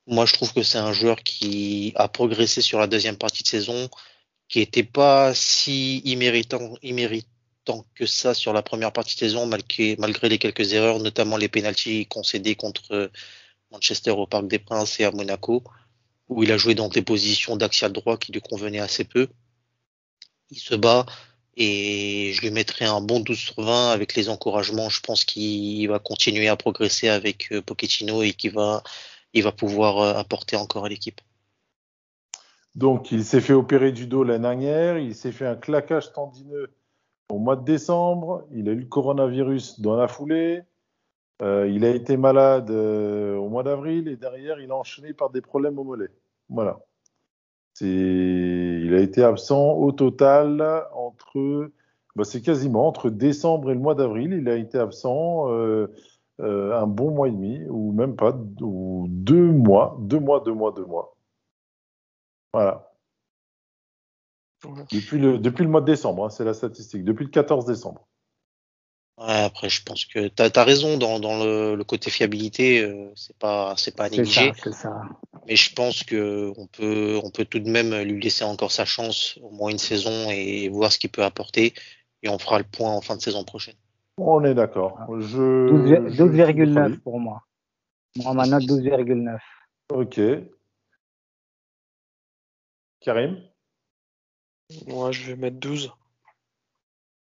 Moi, 0.07 0.25
je 0.25 0.33
trouve 0.33 0.53
que 0.53 0.63
c'est 0.63 0.77
un 0.77 0.93
joueur 0.93 1.23
qui 1.23 1.93
a 1.95 2.07
progressé 2.07 2.61
sur 2.61 2.79
la 2.79 2.87
deuxième 2.87 3.17
partie 3.17 3.43
de 3.43 3.47
saison, 3.47 3.89
qui 4.49 4.59
n'était 4.59 4.83
pas 4.83 5.33
si 5.33 5.99
imméritant, 5.99 6.75
imméritant 6.81 7.85
que 7.95 8.05
ça 8.05 8.33
sur 8.33 8.53
la 8.53 8.63
première 8.63 8.91
partie 8.91 9.15
de 9.15 9.19
saison, 9.19 9.45
malgré, 9.45 10.29
les 10.29 10.39
quelques 10.39 10.73
erreurs, 10.73 10.99
notamment 10.99 11.37
les 11.37 11.49
pénalties 11.49 12.07
concédés 12.07 12.55
contre 12.55 13.11
Manchester 13.71 14.11
au 14.11 14.27
Parc 14.27 14.47
des 14.47 14.59
Princes 14.59 14.99
et 14.99 15.05
à 15.05 15.11
Monaco, 15.11 15.63
où 16.29 16.43
il 16.43 16.51
a 16.51 16.57
joué 16.57 16.75
dans 16.75 16.89
des 16.89 17.01
positions 17.01 17.55
d'axial 17.55 17.91
droit 17.91 18.17
qui 18.17 18.31
lui 18.31 18.41
convenaient 18.41 18.79
assez 18.79 19.03
peu. 19.03 19.27
Il 20.49 20.59
se 20.59 20.75
bat 20.75 21.05
et 21.55 22.33
je 22.33 22.41
lui 22.41 22.51
mettrai 22.51 22.85
un 22.85 23.01
bon 23.01 23.19
12 23.19 23.37
sur 23.37 23.61
20 23.61 23.91
avec 23.91 24.15
les 24.15 24.29
encouragements. 24.29 24.89
Je 24.89 25.01
pense 25.01 25.25
qu'il 25.25 25.87
va 25.87 25.99
continuer 25.99 26.47
à 26.47 26.55
progresser 26.55 27.09
avec 27.09 27.51
euh, 27.51 27.61
Pochettino 27.61 28.23
et 28.23 28.33
qu'il 28.33 28.51
va 28.51 28.83
il 29.33 29.43
va 29.43 29.51
pouvoir 29.51 29.99
euh, 29.99 30.13
apporter 30.13 30.55
encore 30.55 30.85
à 30.85 30.89
l'équipe. 30.89 31.21
Donc, 32.75 33.11
il 33.11 33.25
s'est 33.25 33.41
fait 33.41 33.53
opérer 33.53 33.91
du 33.91 34.07
dos 34.07 34.23
l'année 34.23 34.43
dernière, 34.43 34.97
il 34.97 35.13
s'est 35.13 35.31
fait 35.31 35.45
un 35.45 35.55
claquage 35.55 36.13
tendineux 36.13 36.73
au 37.29 37.37
mois 37.37 37.55
de 37.55 37.63
décembre, 37.63 38.45
il 38.51 38.67
a 38.69 38.73
eu 38.73 38.79
le 38.79 38.85
coronavirus 38.85 39.79
dans 39.79 39.95
la 39.95 40.07
foulée, 40.07 40.63
euh, 41.41 41.67
il 41.67 41.85
a 41.85 41.89
été 41.89 42.17
malade 42.17 42.69
euh, 42.71 43.35
au 43.35 43.49
mois 43.49 43.63
d'avril 43.63 44.07
et 44.07 44.15
derrière, 44.15 44.59
il 44.59 44.71
a 44.71 44.75
enchaîné 44.75 45.13
par 45.13 45.29
des 45.29 45.41
problèmes 45.41 45.79
au 45.79 45.83
mollet. 45.83 46.09
Voilà. 46.49 46.79
Il 47.79 48.93
a 48.93 48.99
été 48.99 49.23
absent 49.23 49.73
au 49.73 49.91
total 49.91 50.85
entre, 50.93 51.71
bah, 52.15 52.25
c'est 52.25 52.41
quasiment 52.41 52.87
entre 52.87 53.09
décembre 53.09 53.71
et 53.71 53.73
le 53.73 53.79
mois 53.79 53.95
d'avril, 53.95 54.33
il 54.33 54.47
a 54.49 54.55
été 54.55 54.77
absent. 54.77 55.47
Un 56.41 56.87
bon 56.87 57.11
mois 57.11 57.27
et 57.27 57.31
demi, 57.31 57.63
ou 57.69 57.91
même 57.91 58.15
pas, 58.15 58.37
ou 58.61 59.07
deux 59.09 59.51
mois, 59.51 59.97
deux 59.99 60.19
mois, 60.19 60.41
deux 60.41 60.53
mois, 60.53 60.71
deux 60.71 60.85
mois. 60.85 61.15
Voilà. 62.53 62.91
Depuis, 64.91 65.17
le, 65.17 65.39
depuis 65.39 65.63
le 65.63 65.69
mois 65.69 65.81
de 65.81 65.87
décembre, 65.87 66.25
hein, 66.25 66.29
c'est 66.29 66.43
la 66.43 66.53
statistique, 66.53 67.03
depuis 67.03 67.25
le 67.25 67.31
14 67.31 67.65
décembre. 67.65 68.07
Ouais, 69.17 69.43
après, 69.43 69.69
je 69.69 69.83
pense 69.83 70.05
que 70.05 70.27
tu 70.27 70.41
as, 70.41 70.63
raison 70.63 70.97
dans, 70.97 71.19
dans 71.19 71.43
le, 71.43 71.83
côté 71.83 72.09
fiabilité, 72.09 72.81
euh, 72.81 73.11
c'est 73.15 73.37
pas 73.37 73.75
c'est 73.77 73.95
pas 73.95 74.05
à 74.05 74.09
négliger. 74.09 74.51
Ça. 74.71 75.01
Mais 75.47 75.55
je 75.55 75.73
pense 75.73 76.03
que 76.03 76.51
on 76.57 76.65
peut 76.67 77.19
on 77.23 77.29
peut 77.29 77.45
tout 77.45 77.59
de 77.59 77.69
même 77.69 77.95
lui 78.01 78.21
laisser 78.21 78.43
encore 78.43 78.71
sa 78.71 78.85
chance, 78.85 79.37
au 79.41 79.51
moins 79.51 79.69
une 79.69 79.77
saison, 79.77 80.29
et 80.29 80.69
voir 80.69 80.91
ce 80.91 80.97
qu'il 80.97 81.11
peut 81.11 81.23
apporter. 81.23 81.73
Et 82.23 82.29
on 82.29 82.39
fera 82.39 82.57
le 82.57 82.63
point 82.63 82.91
en 82.91 83.01
fin 83.01 83.15
de 83.15 83.21
saison 83.21 83.43
prochaine. 83.43 83.75
On 84.17 84.43
est 84.43 84.53
d'accord. 84.53 84.99
12,9 85.09 86.99
pour 86.99 87.19
moi. 87.19 87.43
Moi, 88.17 88.33
ma 88.33 88.45
note 88.45 88.63
12,9. 88.63 89.39
Ok. 89.89 90.19
Karim? 92.99 93.41
Moi, 94.87 95.11
je 95.11 95.27
vais 95.27 95.35
mettre 95.35 95.57
12. 95.57 95.91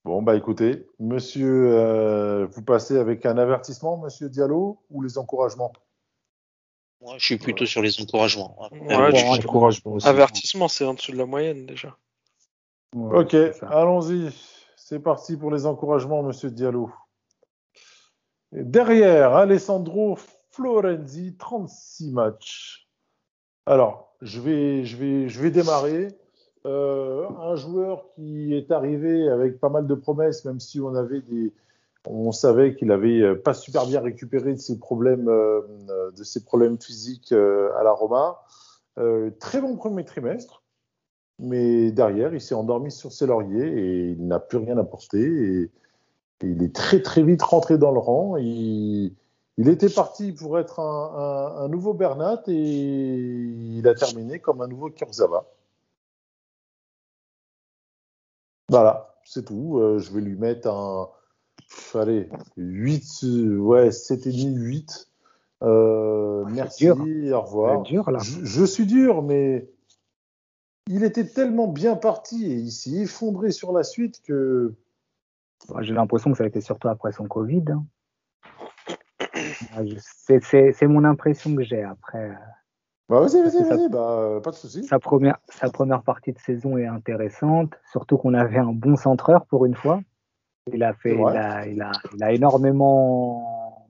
Bon, 0.04 0.20
bah 0.20 0.34
écoutez, 0.34 0.84
monsieur, 0.98 1.72
euh, 1.72 2.46
vous 2.46 2.62
passez 2.62 2.98
avec 2.98 3.24
un 3.24 3.38
avertissement, 3.38 3.96
monsieur 3.98 4.28
Diallo, 4.28 4.82
ou 4.90 5.00
les 5.02 5.16
encouragements? 5.16 5.72
Moi, 7.00 7.14
je 7.18 7.24
suis 7.24 7.38
plutôt 7.38 7.66
sur 7.66 7.82
les 7.82 8.00
encouragements. 8.00 8.56
Avertissement, 10.04 10.66
c'est 10.66 10.84
en 10.84 10.94
dessous 10.94 11.12
de 11.12 11.18
la 11.18 11.26
moyenne 11.26 11.66
déjà. 11.66 11.96
ok, 12.94 13.34
allons-y. 13.68 14.32
C'est 14.84 14.98
parti 14.98 15.36
pour 15.36 15.52
les 15.52 15.64
encouragements, 15.64 16.24
monsieur 16.24 16.50
Diallo. 16.50 16.90
derrière, 18.50 19.32
Alessandro 19.36 20.18
Florenzi, 20.50 21.36
36 21.38 22.10
matchs. 22.10 22.88
Alors, 23.64 24.16
je 24.22 24.40
vais, 24.40 24.84
je 24.84 24.96
vais, 24.96 25.28
je 25.28 25.40
vais 25.40 25.52
démarrer. 25.52 26.08
Euh, 26.66 27.28
un 27.28 27.54
joueur 27.54 28.08
qui 28.16 28.54
est 28.54 28.72
arrivé 28.72 29.28
avec 29.28 29.60
pas 29.60 29.68
mal 29.68 29.86
de 29.86 29.94
promesses, 29.94 30.44
même 30.44 30.58
si 30.58 30.80
on 30.80 30.96
avait 30.96 31.20
des, 31.20 31.52
on 32.04 32.32
savait 32.32 32.74
qu'il 32.74 32.90
avait 32.90 33.36
pas 33.36 33.54
super 33.54 33.86
bien 33.86 34.00
récupéré 34.00 34.52
de 34.52 34.58
ses 34.58 34.80
problèmes, 34.80 35.28
euh, 35.28 35.62
physiques 36.80 37.30
euh, 37.30 37.70
à 37.78 37.84
la 37.84 37.92
Roma. 37.92 38.42
très 39.38 39.60
bon 39.60 39.76
premier 39.76 40.04
trimestre. 40.04 40.61
Mais 41.42 41.90
derrière, 41.90 42.32
il 42.32 42.40
s'est 42.40 42.54
endormi 42.54 42.92
sur 42.92 43.10
ses 43.12 43.26
lauriers 43.26 43.66
et 43.66 44.10
il 44.10 44.26
n'a 44.26 44.38
plus 44.38 44.58
rien 44.58 44.78
apporté. 44.78 45.18
Et, 45.18 45.70
il 46.44 46.62
est 46.62 46.74
très 46.74 47.00
très 47.02 47.22
vite 47.22 47.42
rentré 47.42 47.78
dans 47.78 47.92
le 47.92 47.98
rang. 47.98 48.36
Il, 48.36 49.12
il 49.58 49.68
était 49.68 49.88
parti 49.88 50.32
pour 50.32 50.58
être 50.58 50.80
un, 50.80 51.64
un, 51.64 51.68
nouveau 51.68 51.94
Bernat 51.94 52.42
et 52.48 52.52
il 52.52 53.86
a 53.86 53.94
terminé 53.94 54.40
comme 54.40 54.60
un 54.60 54.66
nouveau 54.66 54.90
Kurzawa. 54.90 55.46
Voilà, 58.68 59.14
c'est 59.24 59.44
tout. 59.44 59.78
Euh, 59.78 59.98
je 59.98 60.12
vais 60.12 60.20
lui 60.20 60.36
mettre 60.36 60.68
un. 60.68 61.08
Allez, 61.94 62.28
8, 62.56 63.04
euh, 63.24 63.56
ouais, 63.58 63.88
7,5, 63.90 64.56
8. 64.56 65.08
Euh, 65.62 66.44
merci, 66.48 66.84
dur. 66.84 66.96
au 66.96 67.40
revoir. 67.42 67.82
C'est 67.84 67.92
dur, 67.92 68.10
là. 68.10 68.18
Je, 68.20 68.44
je 68.44 68.64
suis 68.64 68.86
dur, 68.86 69.22
mais 69.22 69.68
il 70.88 71.04
était 71.04 71.26
tellement 71.26 71.68
bien 71.68 71.96
parti 71.96 72.46
et 72.46 72.54
il 72.54 72.70
s'est 72.70 72.90
effondré 73.02 73.52
sur 73.52 73.72
la 73.72 73.82
suite 73.82 74.20
que. 74.22 74.74
J'ai 75.80 75.94
l'impression 75.94 76.32
que 76.32 76.38
ça 76.38 76.44
a 76.44 76.48
été 76.48 76.60
surtout 76.60 76.88
après 76.88 77.12
son 77.12 77.26
Covid. 77.28 77.64
hein. 77.70 77.84
C'est 80.20 80.86
mon 80.86 81.04
impression 81.04 81.54
que 81.54 81.62
j'ai 81.62 81.82
après. 81.82 82.30
euh, 82.30 82.34
Bah, 83.08 83.20
vas-y, 83.20 83.42
vas-y, 83.42 83.62
vas-y, 83.68 83.88
bah, 83.88 84.18
euh, 84.18 84.40
pas 84.40 84.50
de 84.50 84.56
souci. 84.56 84.84
Sa 84.84 84.98
première, 84.98 85.38
sa 85.48 85.70
première 85.70 86.02
partie 86.02 86.32
de 86.32 86.38
saison 86.38 86.76
est 86.78 86.86
intéressante, 86.86 87.74
surtout 87.90 88.18
qu'on 88.18 88.34
avait 88.34 88.58
un 88.58 88.72
bon 88.72 88.96
centreur 88.96 89.46
pour 89.46 89.64
une 89.66 89.76
fois. 89.76 90.00
Il 90.72 90.82
a 90.82 90.94
fait, 90.94 91.20
a, 91.24 91.66
il 91.66 91.82
a, 91.82 91.92
il 92.14 92.22
a 92.22 92.32
énormément 92.32 93.88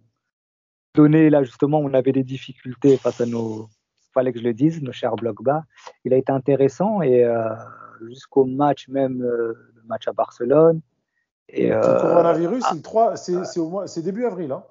donné 0.95 1.31
là 1.31 1.43
justement. 1.43 1.79
On 1.79 1.93
avait 1.95 2.13
des 2.13 2.25
difficultés 2.25 2.97
face 2.97 3.21
à 3.21 3.27
nos, 3.27 3.69
fallait 4.13 4.33
que 4.33 4.39
je 4.39 4.45
le 4.45 4.55
dise, 4.55 4.83
nos 4.83 4.93
chers 4.93 5.17
blocs 5.17 5.43
bas. 5.43 5.65
Il 6.05 6.13
a 6.13 6.17
été 6.17 6.33
intéressant 6.33 7.03
et 7.03 7.25
euh, 7.25 7.55
jusqu'au 8.07 8.45
match 8.45 8.89
même, 8.89 9.23
euh, 9.23 9.55
le 9.75 9.83
match 9.87 10.09
à 10.09 10.13
Barcelone. 10.13 10.81
Et 11.49 11.69
Le 11.69 11.77
euh, 11.77 12.01
coronavirus, 12.01 12.65
3, 12.83 13.17
c'est 13.17 13.61
au 13.61 13.85
début 14.03 14.25
avril, 14.25 14.53
hein. 14.53 14.63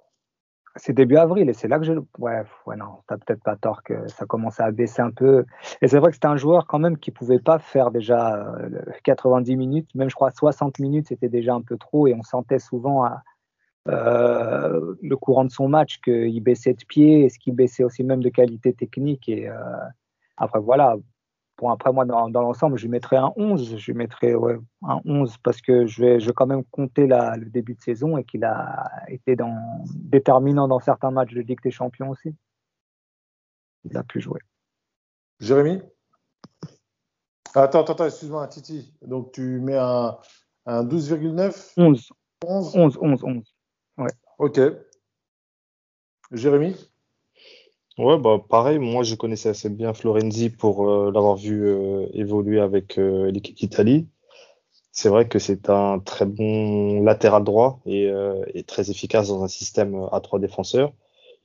c'est 0.78 0.94
début 0.94 1.18
avril 1.18 1.48
et 1.50 1.54
c'est 1.54 1.68
là 1.68 1.78
que 1.78 1.86
je. 1.86 1.94
Ouais, 2.18 2.44
ouais 2.66 2.76
non, 2.76 3.00
t'as 3.08 3.18
peut-être 3.18 3.44
pas 3.44 3.56
tort 3.56 3.84
que 3.84 4.08
ça 4.08 4.26
commençait 4.26 4.64
à 4.64 4.72
baisser 4.72 5.02
un 5.02 5.12
peu. 5.12 5.46
Et 5.82 5.88
c'est 5.88 6.00
vrai 6.00 6.10
que 6.10 6.16
c'était 6.16 6.28
un 6.28 6.38
joueur 6.38 6.66
quand 6.66 6.80
même 6.80 6.98
qui 6.98 7.12
pouvait 7.12 7.40
pas 7.40 7.60
faire 7.60 7.92
déjà 7.92 8.36
euh, 8.36 8.70
le 8.70 8.84
90 9.04 9.56
minutes, 9.58 9.94
même 9.94 10.10
je 10.10 10.16
crois 10.16 10.32
60 10.32 10.80
minutes, 10.80 11.08
c'était 11.10 11.30
déjà 11.30 11.54
un 11.54 11.62
peu 11.62 11.78
trop 11.78 12.08
et 12.08 12.16
on 12.16 12.24
sentait 12.24 12.60
souvent 12.60 13.04
à 13.04 13.22
euh, 13.88 14.96
le 15.02 15.18
courant 15.18 15.46
de 15.46 15.52
son 15.52 15.68
match 15.68 16.00
qu'il 16.02 16.42
baissait 16.42 16.74
de 16.74 16.86
pied, 16.86 17.26
et 17.26 17.30
ce 17.30 17.40
qui 17.40 17.52
baissait 17.52 17.84
aussi 17.84 18.04
même 18.04 18.22
de 18.22 18.30
qualité 18.30 18.74
technique. 18.74 19.28
Et 19.28 19.50
euh, 19.50 19.56
après, 20.38 20.60
voilà. 20.60 20.96
Bon, 21.58 21.70
après, 21.70 21.92
moi, 21.94 22.06
dans, 22.06 22.30
dans 22.30 22.42
l'ensemble, 22.42 22.78
je 22.78 22.84
lui 22.84 22.90
mettrais 22.90 23.18
un 23.18 23.34
11. 23.36 23.78
Je 23.78 23.92
lui 23.92 23.98
mettrais 23.98 24.34
ouais, 24.34 24.58
un 24.84 25.00
11 25.06 25.38
parce 25.44 25.62
que 25.62 25.86
je 25.86 26.02
vais, 26.02 26.20
je 26.20 26.28
vais 26.28 26.34
quand 26.34 26.48
même 26.48 26.64
compter 26.66 27.06
la, 27.06 27.38
le 27.38 27.46
début 27.50 27.76
de 27.76 27.82
saison 27.82 28.18
et 28.18 28.24
qu'il 28.24 28.44
a 28.44 28.90
été 29.08 29.36
dans, 29.36 29.84
déterminant 29.96 30.68
dans 30.68 30.80
certains 30.80 31.12
matchs 31.12 31.34
de 31.34 31.42
Ligue 31.42 31.62
des 31.62 31.72
Champions 31.72 32.10
aussi. 32.10 32.36
Il 33.84 33.96
a 33.98 34.04
pu 34.04 34.22
jouer. 34.22 34.40
Jérémy? 35.40 35.82
Attends, 37.54 37.82
attends, 37.82 37.94
attends, 37.94 38.06
excuse-moi, 38.06 38.48
Titi. 38.48 38.94
Donc, 39.02 39.32
tu 39.34 39.60
mets 39.60 39.78
un, 39.78 40.18
un 40.66 40.84
12,9 40.86 41.74
11, 41.78 42.10
11 42.46 42.76
11, 42.76 42.98
11, 43.02 43.24
11. 43.24 43.51
Ok. 44.38 44.60
Jérémy? 46.32 46.76
Ouais, 47.98 48.18
bah 48.18 48.40
pareil, 48.50 48.80
moi 48.80 49.04
je 49.04 49.16
connaissais 49.16 49.50
assez 49.50 49.70
bien 49.70 49.94
Florenzi 49.94 50.50
pour 50.50 50.90
euh, 50.90 51.12
l'avoir 51.12 51.36
vu 51.36 51.66
euh, 51.68 52.08
évoluer 52.14 52.60
avec 52.60 52.98
euh, 52.98 53.30
l'équipe 53.32 53.56
d'Italie. 53.58 54.08
C'est 54.92 55.10
vrai 55.10 55.28
que 55.30 55.40
c'est 55.40 55.70
un 55.70 56.00
très 56.00 56.26
bon 56.26 57.04
latéral 57.04 57.44
droit 57.46 57.82
et, 57.86 58.08
euh, 58.10 58.44
et 58.56 58.64
très 58.64 58.92
efficace 58.92 59.30
dans 59.30 59.44
un 59.44 59.50
système 59.50 60.08
à 60.12 60.22
trois 60.22 60.40
défenseurs. 60.40 60.94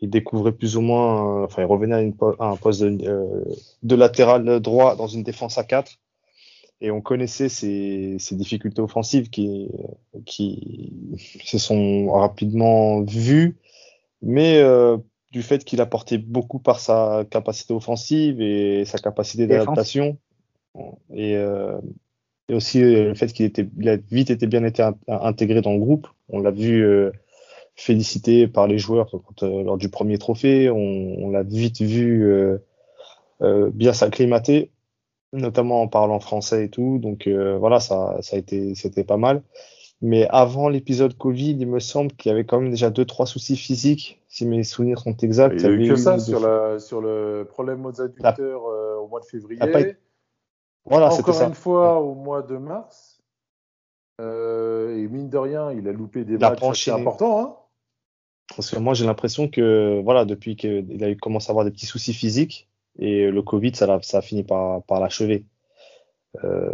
Il 0.01 0.11
découvrait 0.11 0.53
plus 0.53 0.77
ou 0.77 0.83
moins, 0.83 1.43
euh, 1.43 1.47
enfin 1.47 1.63
il 1.63 1.67
revenait 1.67 1.97
à, 1.97 2.03
une 2.03 2.17
po- 2.17 2.37
à 2.41 2.49
un 2.51 2.57
poste 2.57 2.83
de, 2.85 3.09
euh, 3.09 3.45
de 3.85 3.97
latéral 3.97 4.61
droit 4.61 4.97
dans 4.97 5.09
une 5.09 5.25
défense 5.25 5.59
à 5.59 5.65
quatre. 5.65 5.93
Et 6.81 6.91
on 6.91 7.01
connaissait 7.01 7.49
ses, 7.49 8.17
ses 8.19 8.35
difficultés 8.37 8.83
offensives 8.83 9.31
qui, 9.31 9.71
qui 10.27 10.93
se 11.45 11.59
sont 11.59 12.11
rapidement 12.13 13.03
vues. 13.03 13.57
Mais 14.23 14.59
euh, 14.59 14.97
du 15.33 15.43
fait 15.43 15.65
qu'il 15.65 15.81
apportait 15.81 16.19
beaucoup 16.19 16.59
par 16.59 16.81
sa 16.81 17.25
capacité 17.31 17.75
offensive 17.75 18.41
et 18.41 18.85
sa 18.85 18.99
capacité 18.99 19.47
d'adaptation 19.47 20.19
et, 21.15 21.37
euh, 21.37 21.79
et 22.49 22.55
aussi 22.55 22.83
euh, 22.83 23.09
le 23.09 23.15
fait 23.15 23.29
qu'il 23.33 23.47
était 23.47 23.67
il 23.79 23.89
a 23.89 23.97
vite 23.97 24.31
été 24.31 24.47
bien 24.47 24.65
été 24.65 24.83
in- 24.83 24.97
intégré 25.09 25.61
dans 25.63 25.73
le 25.73 25.79
groupe. 25.79 26.07
On 26.29 26.41
l'a 26.41 26.51
vu 26.51 26.83
euh, 26.85 27.11
félicité 27.75 28.49
par 28.49 28.67
les 28.67 28.79
joueurs 28.79 29.11
quand, 29.11 29.43
lors 29.43 29.79
du 29.79 29.89
premier 29.89 30.19
trophée. 30.19 30.71
On, 30.71 30.77
on 30.79 31.31
l'a 31.31 31.43
vite 31.43 31.81
vu 31.81 32.29
bien 33.41 33.93
s'acclimater 33.93 34.71
notamment 35.33 35.83
en 35.83 35.89
parlant 35.89 36.21
français 36.21 36.65
et 36.67 36.71
tout 36.71 36.99
donc 36.99 37.27
euh, 37.27 37.59
voilà 37.59 37.81
ça 37.81 38.17
ça 38.23 38.37
a 38.37 38.39
été 38.39 38.75
c'était 38.75 39.05
pas 39.05 39.17
mal 39.17 39.43
mais 40.03 40.29
avant 40.29 40.69
l'épisode 40.69 41.17
Covid, 41.17 41.53
il 41.59 41.67
me 41.67 41.81
semble 41.81 42.13
qu'il 42.13 42.29
y 42.29 42.33
avait 42.35 42.45
quand 42.45 42.61
même 42.61 42.71
déjà 42.71 42.91
deux, 42.91 43.07
trois 43.07 43.25
soucis 43.25 43.57
physiques, 43.57 44.21
si 44.29 44.45
mes 44.45 44.63
souvenirs 44.63 44.99
sont 44.99 45.17
exacts. 45.17 45.55
Il 45.59 45.63
y 45.63 45.67
a 45.67 45.71
eu 45.71 45.89
que 45.89 45.97
ça 45.97 46.19
sur, 46.19 46.39
la, 46.39 46.79
sur 46.79 47.01
le 47.01 47.47
problème 47.49 47.87
aux 47.87 47.99
adducteurs 47.99 48.67
euh, 48.67 48.97
au 48.99 49.09
mois 49.09 49.21
de 49.21 49.25
février. 49.25 49.59
été- 49.63 49.97
Voilà, 50.85 51.11
c'était 51.11 51.23
Encore 51.23 51.35
ça. 51.35 51.47
une 51.47 51.55
fois 51.55 51.99
au 52.03 52.15
mois 52.15 52.43
de 52.43 52.59
mars. 52.59 53.23
Euh, 54.21 54.99
et 54.99 55.09
mine 55.09 55.31
de 55.31 55.39
rien, 55.39 55.73
il 55.73 55.89
a 55.89 55.93
loupé 55.93 56.25
des 56.27 56.35
Il 56.35 56.45
a 56.45 56.51
matchs 56.51 56.63
assez 56.63 56.91
importants. 56.91 57.41
Hein. 57.41 57.57
Parce 58.55 58.71
que 58.71 58.79
moi, 58.79 58.93
j'ai 58.93 59.07
l'impression 59.07 59.49
que, 59.49 60.03
voilà, 60.05 60.27
depuis 60.27 60.57
qu'il 60.57 61.03
a 61.03 61.15
commencé 61.15 61.49
à 61.49 61.53
avoir 61.53 61.65
des 61.65 61.71
petits 61.71 61.87
soucis 61.87 62.13
physiques, 62.13 62.69
et 62.99 63.31
le 63.31 63.43
Covid, 63.43 63.75
ça, 63.75 63.99
ça 64.03 64.19
a 64.19 64.23
fini 64.23 64.43
par, 64.45 64.83
par 64.85 65.01
l'achever. 65.01 65.45
Euh, 66.45 66.71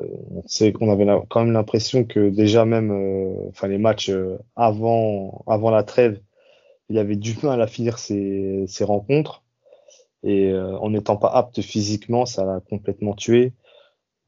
on 0.80 0.90
avait 0.90 1.06
quand 1.28 1.44
même 1.44 1.52
l'impression 1.52 2.04
que 2.04 2.30
déjà 2.30 2.64
même, 2.64 2.90
euh, 2.90 3.48
enfin, 3.50 3.68
les 3.68 3.78
matchs 3.78 4.10
euh, 4.10 4.38
avant, 4.56 5.44
avant 5.46 5.70
la 5.70 5.84
trêve, 5.84 6.20
il 6.88 6.98
avait 6.98 7.16
du 7.16 7.36
mal 7.42 7.60
à 7.62 7.66
finir 7.66 7.98
ses, 7.98 8.64
ses 8.66 8.84
rencontres. 8.84 9.42
Et 10.24 10.50
euh, 10.50 10.76
en 10.78 10.90
n'étant 10.90 11.16
pas 11.16 11.30
apte 11.30 11.60
physiquement, 11.62 12.26
ça 12.26 12.44
l'a 12.44 12.60
complètement 12.60 13.14
tué. 13.14 13.52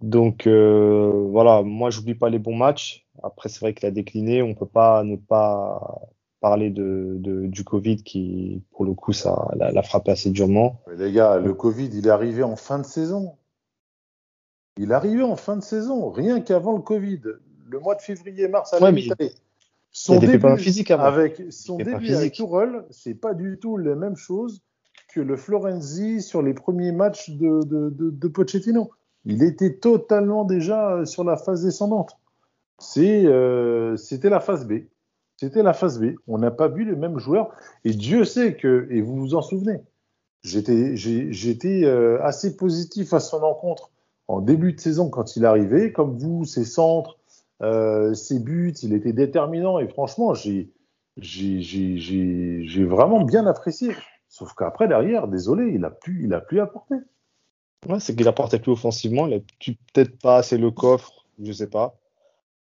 Donc 0.01 0.47
euh, 0.47 1.11
voilà, 1.31 1.63
moi 1.63 1.91
j'oublie 1.91 2.15
pas 2.15 2.31
les 2.31 2.39
bons 2.39 2.57
matchs. 2.57 3.07
Après 3.23 3.49
c'est 3.49 3.61
vrai 3.61 3.75
qu'il 3.75 3.87
a 3.87 3.91
décliné, 3.93 4.43
on 4.43 4.55
peut 4.55 4.67
pas 4.67 5.05
ne 5.05 5.17
pas 5.17 6.01
parler 6.45 6.69
de, 6.69 7.17
de 7.21 7.47
du 7.47 7.65
Covid 7.65 8.03
qui 8.03 8.63
pour 8.73 8.85
le 8.85 8.93
coup 8.93 9.15
ça 9.15 9.49
l'a 9.57 9.83
frappé 9.83 10.11
assez 10.11 10.29
durement. 10.31 10.79
Mais 10.87 10.97
les 11.03 11.11
gars, 11.11 11.39
le 11.39 11.55
Covid, 11.55 11.89
il 11.95 12.07
est 12.07 12.11
arrivé 12.11 12.43
en 12.43 12.55
fin 12.55 12.79
de 12.79 12.85
saison. 12.85 13.37
Il 14.77 14.91
est 14.91 14.95
arrivé 14.95 15.23
en 15.23 15.37
fin 15.37 15.57
de 15.57 15.63
saison, 15.63 16.11
rien 16.11 16.43
qu'avant 16.43 16.77
le 16.77 16.83
Covid. 16.83 17.23
Le 17.67 17.81
mois 17.81 17.95
de 17.95 18.03
février-mars 18.03 18.75
à 18.75 18.83
Ouais, 18.83 18.93
mais 18.93 19.05
Son 19.91 20.19
début 20.19 20.59
physiques 20.59 20.91
avant. 20.91 21.05
avec 21.05 21.41
son 21.49 21.79
début 21.79 22.13
avec. 22.13 22.35
Tourelle, 22.35 22.85
c'est 22.91 23.15
pas 23.15 23.33
du 23.33 23.59
tout 23.59 23.79
la 23.79 23.95
même 23.95 24.17
chose 24.17 24.61
que 25.15 25.21
le 25.21 25.37
Florenzi 25.39 26.21
sur 26.21 26.43
les 26.43 26.53
premiers 26.53 26.93
matchs 26.93 27.31
de, 27.31 27.65
de, 27.65 27.89
de, 27.89 28.11
de 28.11 28.29
Pochettino. 28.29 28.91
Il 29.25 29.43
était 29.43 29.77
totalement 29.77 30.45
déjà 30.45 31.07
sur 31.07 31.25
la 31.25 31.39
phase 31.39 31.63
descendante. 31.65 32.19
C'est, 32.79 33.25
euh, 33.25 33.97
c'était 33.97 34.29
la 34.29 34.41
phase 34.41 34.67
B. 34.67 34.73
C'était 35.45 35.63
la 35.63 35.75
phase 35.75 36.01
B. 36.01 36.15
On 36.27 36.39
n'a 36.39 36.51
pas 36.51 36.69
vu 36.69 36.87
les 36.87 36.97
mêmes 36.97 37.19
joueurs. 37.19 37.51
Et 37.85 37.91
Dieu 37.91 38.25
sait 38.25 38.57
que, 38.57 38.89
et 38.91 39.03
vous 39.03 39.17
vous 39.17 39.35
en 39.35 39.43
souvenez, 39.43 39.77
j'étais, 40.43 41.85
euh, 41.85 42.19
assez 42.23 42.57
positif 42.57 43.13
à 43.13 43.21
son 43.21 43.43
encontre 43.43 43.91
en 44.27 44.41
début 44.41 44.73
de 44.73 44.81
saison 44.81 45.11
quand 45.11 45.37
il 45.37 45.45
arrivait. 45.45 45.93
Comme 45.93 46.17
vous, 46.17 46.47
ses 46.47 46.65
centres, 46.65 47.19
euh, 47.63 48.15
ses 48.15 48.39
buts, 48.39 48.73
il 48.83 48.95
était 48.95 49.13
déterminant. 49.13 49.79
Et 49.79 49.87
franchement, 49.87 50.33
j'ai, 50.33 50.73
vraiment 51.19 53.23
bien 53.23 53.47
apprécié. 53.47 53.95
Sauf 54.31 54.55
qu'après, 54.55 54.89
derrière, 54.89 55.29
désolé, 55.29 55.73
il 55.75 55.85
a 55.85 55.91
plus, 55.91 56.25
il 56.25 56.33
a 56.33 56.41
plus 56.41 56.61
apporté. 56.61 56.95
Ouais, 57.87 58.01
c'est 58.01 58.17
qu'il 58.17 58.29
apportait 58.29 58.61
plus 58.61 58.73
offensivement, 58.73 59.27
il 59.27 59.35
a 59.35 59.41
peut-être 59.93 60.19
pas 60.19 60.39
assez 60.39 60.57
le 60.57 60.71
coffre, 60.71 61.27
je 61.39 61.53
sais 61.53 61.69
pas. 61.69 61.99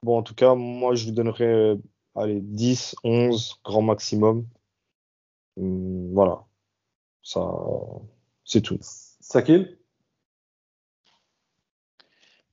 Bon, 0.03 0.17
en 0.17 0.23
tout 0.23 0.35
cas, 0.35 0.55
moi 0.55 0.95
je 0.95 1.05
lui 1.05 1.13
donnerais 1.13 1.45
euh, 1.45 1.77
allez, 2.15 2.41
10, 2.41 2.97
11 3.05 3.61
grand 3.65 3.83
maximum. 3.83 4.47
Hum, 5.57 6.13
voilà. 6.13 6.45
Ça 7.23 7.41
c'est 8.45 8.63
tout. 8.63 8.79
Sakil? 9.21 9.79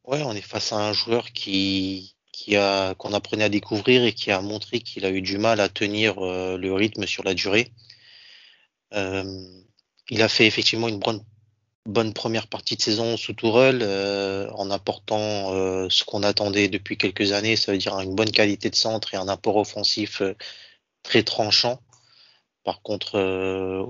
Ouais, 0.05 0.23
on 0.23 0.33
est 0.33 0.41
face 0.41 0.73
à 0.73 0.77
un 0.77 0.93
joueur 0.93 1.31
qui, 1.31 2.15
qui 2.31 2.55
a, 2.55 2.95
qu'on 2.95 3.13
apprenait 3.13 3.43
à 3.43 3.49
découvrir 3.49 4.03
et 4.03 4.13
qui 4.13 4.31
a 4.31 4.41
montré 4.41 4.79
qu'il 4.79 5.05
a 5.05 5.11
eu 5.11 5.21
du 5.21 5.37
mal 5.37 5.59
à 5.59 5.69
tenir 5.69 6.19
euh, 6.19 6.57
le 6.57 6.73
rythme 6.73 7.05
sur 7.05 7.23
la 7.23 7.33
durée. 7.33 7.71
Euh, 8.93 9.23
il 10.09 10.21
a 10.21 10.29
fait 10.29 10.47
effectivement 10.47 10.87
une 10.87 10.99
bonne, 10.99 11.23
bonne 11.85 12.13
première 12.13 12.47
partie 12.47 12.75
de 12.75 12.81
saison 12.81 13.17
sous 13.17 13.33
Tourelle 13.33 13.81
euh, 13.81 14.49
en 14.51 14.69
apportant 14.71 15.53
euh, 15.53 15.87
ce 15.89 16.03
qu'on 16.03 16.23
attendait 16.23 16.67
depuis 16.67 16.97
quelques 16.97 17.31
années, 17.31 17.55
ça 17.55 17.71
veut 17.71 17.77
dire 17.77 17.99
une 17.99 18.15
bonne 18.15 18.31
qualité 18.31 18.69
de 18.69 18.75
centre 18.75 19.13
et 19.13 19.17
un 19.17 19.27
apport 19.27 19.57
offensif 19.57 20.21
euh, 20.21 20.35
très 21.03 21.23
tranchant. 21.23 21.81
Par 22.63 22.81
contre, 22.81 23.17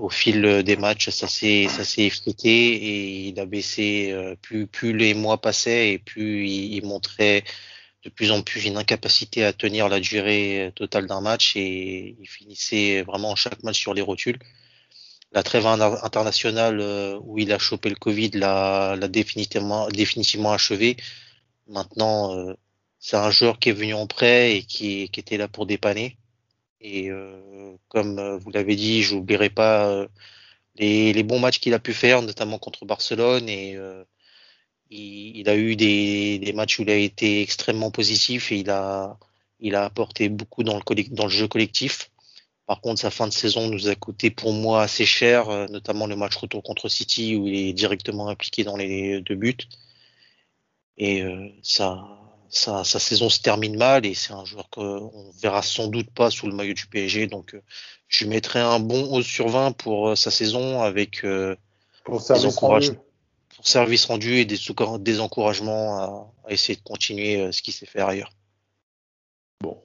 au 0.00 0.08
fil 0.08 0.62
des 0.62 0.76
matchs, 0.76 1.10
ça 1.10 1.28
s'est 1.28 1.66
effrité 1.98 2.48
et 2.48 3.28
il 3.28 3.40
a 3.40 3.44
baissé. 3.44 4.14
plus 4.40 4.96
les 4.96 5.12
mois 5.12 5.40
passaient 5.40 5.92
et 5.92 5.98
plus 5.98 6.48
il 6.48 6.86
montrait 6.86 7.44
de 8.04 8.10
plus 8.10 8.30
en 8.30 8.42
plus 8.42 8.64
une 8.64 8.78
incapacité 8.78 9.44
à 9.44 9.52
tenir 9.52 9.88
la 9.88 10.00
durée 10.00 10.72
totale 10.76 11.06
d'un 11.06 11.20
match 11.20 11.56
et 11.56 12.16
il 12.20 12.28
finissait 12.28 13.02
vraiment 13.02 13.34
chaque 13.34 13.62
match 13.64 13.78
sur 13.78 13.92
les 13.92 14.02
rotules. 14.02 14.38
La 15.32 15.42
trêve 15.44 15.64
internationale 15.66 16.80
euh, 16.80 17.18
où 17.22 17.38
il 17.38 17.52
a 17.52 17.58
chopé 17.58 17.88
le 17.88 17.94
Covid 17.94 18.30
l'a 18.30 18.96
définitivement, 19.08 19.88
définitivement 19.88 20.52
achevé. 20.52 20.96
Maintenant, 21.68 22.36
euh, 22.36 22.54
c'est 22.98 23.16
un 23.16 23.30
joueur 23.30 23.58
qui 23.60 23.68
est 23.70 23.72
venu 23.72 23.94
en 23.94 24.06
prêt 24.08 24.56
et 24.56 24.62
qui, 24.64 25.08
qui 25.10 25.20
était 25.20 25.36
là 25.36 25.48
pour 25.48 25.66
dépanner. 25.66 26.18
Et 26.80 27.10
euh, 27.10 27.76
comme 27.88 28.38
vous 28.38 28.50
l'avez 28.50 28.76
dit, 28.76 29.02
je 29.02 29.14
n'oublierai 29.14 29.50
pas 29.50 30.06
les, 30.76 31.12
les, 31.12 31.22
bons 31.22 31.38
matchs 31.40 31.60
qu'il 31.60 31.74
a 31.74 31.78
pu 31.78 31.94
faire, 31.94 32.22
notamment 32.22 32.58
contre 32.58 32.84
Barcelone. 32.86 33.48
Et 33.48 33.78
il, 34.90 35.36
il, 35.38 35.48
a 35.48 35.56
eu 35.56 35.76
des, 35.76 36.38
des, 36.38 36.52
matchs 36.52 36.78
où 36.78 36.82
il 36.82 36.90
a 36.90 36.96
été 36.96 37.42
extrêmement 37.42 37.90
positif 37.90 38.52
et 38.52 38.58
il 38.58 38.70
a, 38.70 39.18
il 39.60 39.74
a 39.76 39.84
apporté 39.84 40.28
beaucoup 40.28 40.64
dans 40.64 40.76
le, 40.76 41.04
dans 41.10 41.24
le 41.24 41.30
jeu 41.30 41.48
collectif. 41.48 42.10
Par 42.70 42.80
contre, 42.80 43.00
sa 43.00 43.10
fin 43.10 43.26
de 43.26 43.32
saison 43.32 43.66
nous 43.66 43.88
a 43.88 43.96
coûté 43.96 44.30
pour 44.30 44.52
moi 44.52 44.82
assez 44.82 45.04
cher, 45.04 45.48
euh, 45.48 45.66
notamment 45.66 46.06
le 46.06 46.14
match 46.14 46.36
retour 46.36 46.62
contre 46.62 46.88
City 46.88 47.34
où 47.34 47.48
il 47.48 47.56
est 47.56 47.72
directement 47.72 48.28
impliqué 48.28 48.62
dans 48.62 48.76
les 48.76 49.20
deux 49.22 49.34
buts. 49.34 49.56
Et 50.96 51.20
euh, 51.24 51.48
sa, 51.64 52.06
sa, 52.48 52.84
saison 52.84 53.28
se 53.28 53.40
termine 53.40 53.76
mal 53.76 54.06
et 54.06 54.14
c'est 54.14 54.34
un 54.34 54.44
joueur 54.44 54.70
qu'on 54.70 55.32
verra 55.42 55.62
sans 55.62 55.88
doute 55.88 56.12
pas 56.12 56.30
sous 56.30 56.46
le 56.46 56.54
maillot 56.54 56.74
du 56.74 56.86
PSG. 56.86 57.26
Donc, 57.26 57.56
euh, 57.56 57.62
je 58.06 58.24
mettrai 58.24 58.60
un 58.60 58.78
bon 58.78 59.16
11 59.16 59.26
sur 59.26 59.48
20 59.48 59.72
pour 59.72 60.16
sa 60.16 60.30
saison 60.30 60.80
avec 60.80 61.26
pour 62.04 62.20
service, 62.20 62.56
rendu. 62.56 62.90
pour 63.56 63.66
service 63.66 64.04
rendu 64.04 64.36
et 64.36 64.44
des, 64.44 64.58
des 65.00 65.18
encouragements 65.18 65.98
à, 65.98 66.32
à, 66.46 66.52
essayer 66.52 66.76
de 66.76 66.84
continuer 66.84 67.50
ce 67.50 67.62
qu'il 67.62 67.74
sait 67.74 67.86
faire 67.86 68.06
ailleurs. 68.06 68.30
Bon. 69.60 69.82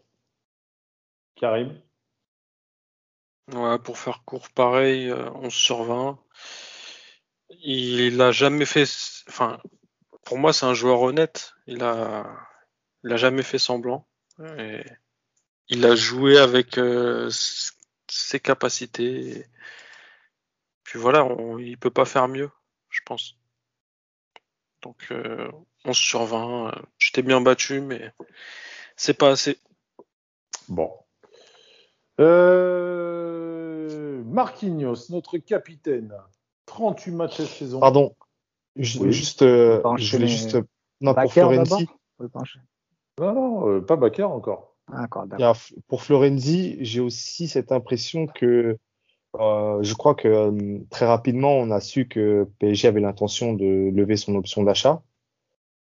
Karim? 1.35 1.81
Ouais, 3.53 3.77
pour 3.79 3.97
faire 3.97 4.23
court, 4.25 4.49
pareil, 4.49 5.11
11 5.11 5.45
euh, 5.45 5.49
sur 5.49 5.83
20. 5.83 6.19
Il 7.61 8.21
a 8.21 8.31
jamais 8.31 8.65
fait. 8.65 8.85
Enfin, 9.29 9.59
pour 10.25 10.37
moi, 10.37 10.51
c'est 10.53 10.65
un 10.65 10.73
joueur 10.73 11.01
honnête. 11.01 11.53
Il 11.67 11.83
a, 11.83 12.25
il 13.03 13.13
a 13.13 13.17
jamais 13.17 13.43
fait 13.43 13.59
semblant. 13.59 14.07
Et 14.57 14.83
il 15.69 15.85
a 15.85 15.95
joué 15.95 16.37
avec 16.37 16.77
euh, 16.77 17.29
ses 18.09 18.39
capacités. 18.39 19.45
Puis 20.83 20.99
voilà, 20.99 21.23
on, 21.25 21.57
il 21.59 21.77
peut 21.77 21.91
pas 21.91 22.05
faire 22.05 22.27
mieux, 22.27 22.49
je 22.89 23.01
pense. 23.05 23.37
Donc, 24.81 25.07
euh, 25.11 25.51
11 25.85 25.95
sur 25.95 26.25
20. 26.25 26.67
Euh, 26.67 26.81
J'étais 26.99 27.21
bien 27.21 27.41
battu, 27.41 27.81
mais 27.81 28.11
c'est 28.95 29.15
pas 29.15 29.29
assez. 29.29 29.59
Bon. 30.67 30.91
Euh, 32.19 34.23
Marquinhos, 34.25 35.09
notre 35.09 35.37
capitaine, 35.37 36.13
38 36.65 37.11
matchs 37.11 37.37
cette 37.37 37.47
saison. 37.47 37.79
Pardon, 37.79 38.15
juste, 38.75 39.41
euh, 39.41 39.81
je 39.97 40.15
voulais 40.15 40.27
juste, 40.27 40.57
non, 41.01 41.13
pour 41.13 41.31
Florenzi. 41.31 41.87
Non, 43.19 43.33
non, 43.33 43.69
euh, 43.69 43.81
pas 43.81 43.95
Bakar 43.95 44.31
encore. 44.31 44.75
Ah, 44.91 45.07
pour 45.87 46.03
Florenzi, 46.03 46.77
j'ai 46.81 46.99
aussi 46.99 47.47
cette 47.47 47.71
impression 47.71 48.27
que 48.27 48.77
euh, 49.39 49.83
je 49.83 49.93
crois 49.95 50.15
que 50.15 50.27
euh, 50.27 50.79
très 50.89 51.05
rapidement, 51.05 51.53
on 51.53 51.71
a 51.71 51.79
su 51.79 52.07
que 52.07 52.47
PSG 52.59 52.87
avait 52.87 53.01
l'intention 53.01 53.53
de 53.53 53.91
lever 53.93 54.15
son 54.15 54.35
option 54.35 54.63
d'achat. 54.63 55.01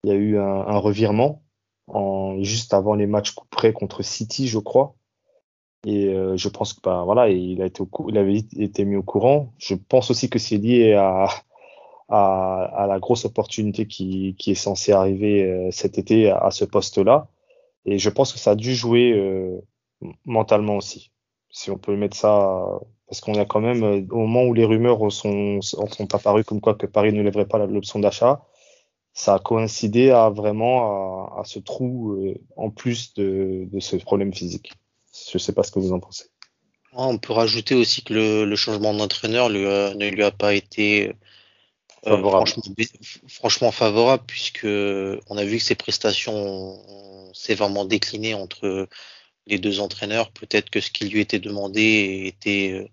Il 0.04 0.10
y 0.10 0.14
a 0.14 0.16
eu 0.16 0.38
un, 0.38 0.44
un 0.44 0.78
revirement 0.78 1.44
en, 1.88 2.42
juste 2.42 2.74
avant 2.74 2.96
les 2.96 3.06
matchs 3.06 3.32
couperés 3.32 3.74
contre 3.74 4.02
City, 4.02 4.48
je 4.48 4.60
crois. 4.60 4.96
Et 5.86 6.08
euh, 6.08 6.36
je 6.36 6.50
pense 6.50 6.74
que 6.74 6.82
bah, 6.82 7.04
voilà, 7.06 7.30
il 7.30 7.62
a 7.62 7.68
été 7.68 7.84
il 8.10 8.18
avait 8.18 8.38
été 8.58 8.86
mis 8.86 8.96
au 8.96 9.04
courant. 9.04 9.54
Je 9.60 9.76
pense 9.76 10.10
aussi 10.12 10.30
que 10.30 10.40
c'est 10.40 10.58
lié 10.58 10.94
à, 10.94 11.28
à, 12.10 12.88
la 12.90 13.00
grosse 13.00 13.26
opportunité 13.26 13.88
qui, 13.88 14.36
qui 14.40 14.52
est 14.52 14.56
censée 14.56 14.94
arriver 14.94 15.44
euh, 15.44 15.70
cet 15.72 15.98
été 16.00 16.32
à, 16.32 16.50
ce 16.52 16.66
poste-là. 16.66 17.28
Et 17.86 18.00
je 18.00 18.10
pense 18.10 18.34
que 18.34 18.40
ça 18.40 18.52
a 18.52 18.56
dû 18.56 18.74
jouer 18.76 19.14
euh, 19.14 19.62
mentalement 20.26 20.78
aussi, 20.78 21.12
si 21.52 21.70
on 21.72 21.78
peut 21.78 21.96
mettre 21.96 22.18
ça, 22.18 22.66
parce 23.08 23.22
qu'on 23.22 23.36
a 23.36 23.46
quand 23.46 23.62
même 23.62 24.08
au 24.12 24.18
moment 24.18 24.44
où 24.46 24.54
les 24.56 24.66
rumeurs 24.66 25.12
sont, 25.12 25.62
sont 25.62 26.16
apparues 26.16 26.44
comme 26.44 26.62
quoi 26.62 26.76
que 26.76 26.88
Paris 26.88 27.14
ne 27.14 27.22
lèverait 27.22 27.48
pas 27.48 27.66
l'option 27.68 28.00
d'achat, 28.00 28.44
ça 29.14 29.36
a 29.36 29.40
coïncidé 29.40 30.10
à 30.12 30.30
vraiment 30.30 31.28
à, 31.38 31.42
à 31.42 31.44
ce 31.46 31.60
trou 31.60 32.18
en 32.58 32.72
plus 32.72 33.14
de, 33.14 33.68
de 33.72 33.80
ce 33.80 33.98
problème 33.98 34.34
physique. 34.34 34.74
Je 35.32 35.38
ne 35.38 35.40
sais 35.40 35.54
pas 35.54 35.64
ce 35.64 35.72
que 35.72 35.80
vous 35.80 35.94
en 35.94 36.00
pensez. 36.00 36.26
On 36.94 37.18
peut 37.18 37.34
rajouter 37.34 37.76
aussi 37.76 38.04
que 38.04 38.14
le, 38.14 38.46
le 38.46 38.56
changement 38.56 38.94
d'entraîneur 38.94 39.50
ne 39.50 40.10
lui 40.10 40.24
a 40.24 40.32
pas 40.32 40.54
été 40.54 41.10
euh, 41.10 41.14
favorable. 42.04 42.48
Franchement, 42.48 42.74
franchement, 43.28 43.72
favorable 43.72 44.24
puisque 44.28 44.66
on 44.66 45.38
a 45.38 45.44
vu 45.44 45.58
que 45.58 45.64
ses 45.64 45.76
prestations 45.76 46.80
s'est 47.34 47.56
vraiment 47.56 47.86
décliné 47.86 48.34
entre 48.34 48.88
les 49.48 49.58
deux 49.58 49.80
entraîneurs. 49.80 50.32
Peut-être 50.32 50.70
que 50.70 50.80
ce 50.80 50.90
qui 50.90 51.10
lui 51.10 51.20
était 51.20 51.40
demandé 51.40 52.24
était 52.26 52.72
euh, 52.74 52.88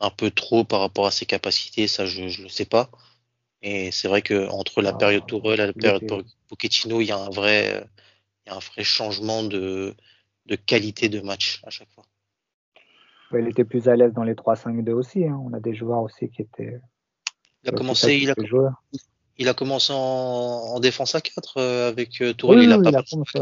un 0.00 0.10
peu 0.10 0.30
trop 0.30 0.64
par 0.64 0.80
rapport 0.80 1.06
à 1.06 1.10
ses 1.10 1.26
capacités, 1.26 1.86
ça 1.86 2.06
je 2.06 2.22
ne 2.22 2.42
le 2.42 2.48
sais 2.48 2.64
pas. 2.64 2.90
Et 3.62 3.90
c'est 3.92 4.08
vrai 4.08 4.20
que 4.20 4.48
entre 4.48 4.82
la 4.82 4.90
ah, 4.90 4.94
période 4.94 5.26
Tourelle 5.26 5.60
et 5.60 5.66
la 5.66 5.72
période 5.72 6.26
Pochettino, 6.48 7.00
il 7.00 7.06
y 7.06 7.12
a 7.12 7.18
un 7.18 7.30
vrai, 7.30 7.86
il 8.44 8.50
y 8.50 8.52
a 8.52 8.56
un 8.56 8.60
vrai 8.60 8.84
changement 8.84 9.42
de, 9.42 9.94
de 10.46 10.56
qualité 10.56 11.08
de 11.08 11.20
match 11.20 11.62
à 11.64 11.70
chaque 11.70 11.90
fois. 11.90 12.04
il 13.38 13.48
était 13.48 13.64
plus 13.64 13.88
à 13.88 13.96
l'aise 13.96 14.12
dans 14.12 14.24
les 14.24 14.34
3-5-2 14.34 14.90
aussi. 14.92 15.24
Hein. 15.24 15.40
On 15.44 15.52
a 15.52 15.60
des 15.60 15.74
joueurs 15.74 16.02
aussi 16.02 16.28
qui 16.28 16.42
étaient. 16.42 16.80
Il 17.62 17.70
a 17.70 17.72
commencé, 17.72 18.16
il 18.16 18.30
a, 18.30 18.34
il 19.38 19.48
a, 19.48 19.54
commencé 19.54 19.92
en, 19.92 19.96
en, 19.96 20.80
défense 20.80 21.14
à 21.14 21.20
4 21.22 21.56
euh, 21.56 21.88
avec 21.88 22.20
euh, 22.20 22.34
Tourelle. 22.34 22.58
Oui, 22.58 22.64
il 22.66 22.72
a 22.72 22.78
pas 22.78 23.02
commencé. 23.10 23.38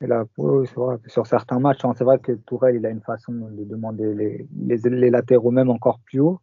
Il 0.00 0.12
a, 0.12 0.24
oui, 0.36 0.68
vrai. 0.76 0.96
Sur 1.08 1.26
certains 1.26 1.58
matchs, 1.58 1.84
hein, 1.84 1.92
c'est 1.96 2.04
vrai 2.04 2.18
que 2.18 2.32
Tourelle, 2.32 2.76
il 2.76 2.86
a 2.86 2.90
une 2.90 3.00
façon 3.00 3.32
de 3.32 3.64
demander 3.64 4.14
les, 4.14 4.46
les, 4.56 4.76
les 4.88 5.10
latéraux 5.10 5.50
même 5.50 5.70
encore 5.70 5.98
plus 6.00 6.20
haut. 6.20 6.40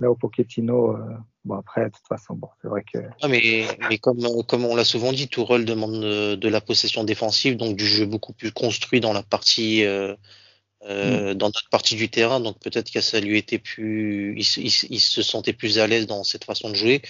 Là, 0.00 0.10
au 0.10 0.14
Pochettino, 0.14 0.96
euh, 0.96 0.98
bon, 1.44 1.56
après, 1.56 1.84
de 1.84 1.90
toute 1.90 2.06
façon, 2.08 2.34
bon, 2.34 2.48
c'est 2.62 2.68
vrai 2.68 2.82
que. 2.90 2.98
Ah, 3.20 3.28
mais, 3.28 3.66
mais 3.90 3.98
comme, 3.98 4.18
comme 4.48 4.64
on 4.64 4.74
l'a 4.74 4.84
souvent 4.84 5.12
dit, 5.12 5.28
Tourelle 5.28 5.66
demande 5.66 6.00
de, 6.00 6.48
la 6.48 6.62
possession 6.62 7.04
défensive, 7.04 7.58
donc 7.58 7.76
du 7.76 7.86
jeu 7.86 8.06
beaucoup 8.06 8.32
plus 8.32 8.50
construit 8.50 9.00
dans 9.00 9.12
la 9.12 9.22
partie, 9.22 9.84
euh, 9.84 10.16
euh, 10.84 11.34
mm. 11.34 11.34
dans 11.34 11.48
notre 11.48 11.68
partie 11.68 11.96
du 11.96 12.08
terrain. 12.08 12.40
Donc 12.40 12.58
peut-être 12.60 12.90
que 12.90 13.02
ça 13.02 13.20
lui 13.20 13.36
était 13.36 13.58
plus, 13.58 14.34
il, 14.38 14.66
il, 14.90 15.00
se 15.00 15.20
sentait 15.20 15.52
plus 15.52 15.78
à 15.78 15.86
l'aise 15.86 16.06
dans 16.06 16.24
cette 16.24 16.44
façon 16.44 16.70
de 16.70 16.74
jouer 16.74 17.02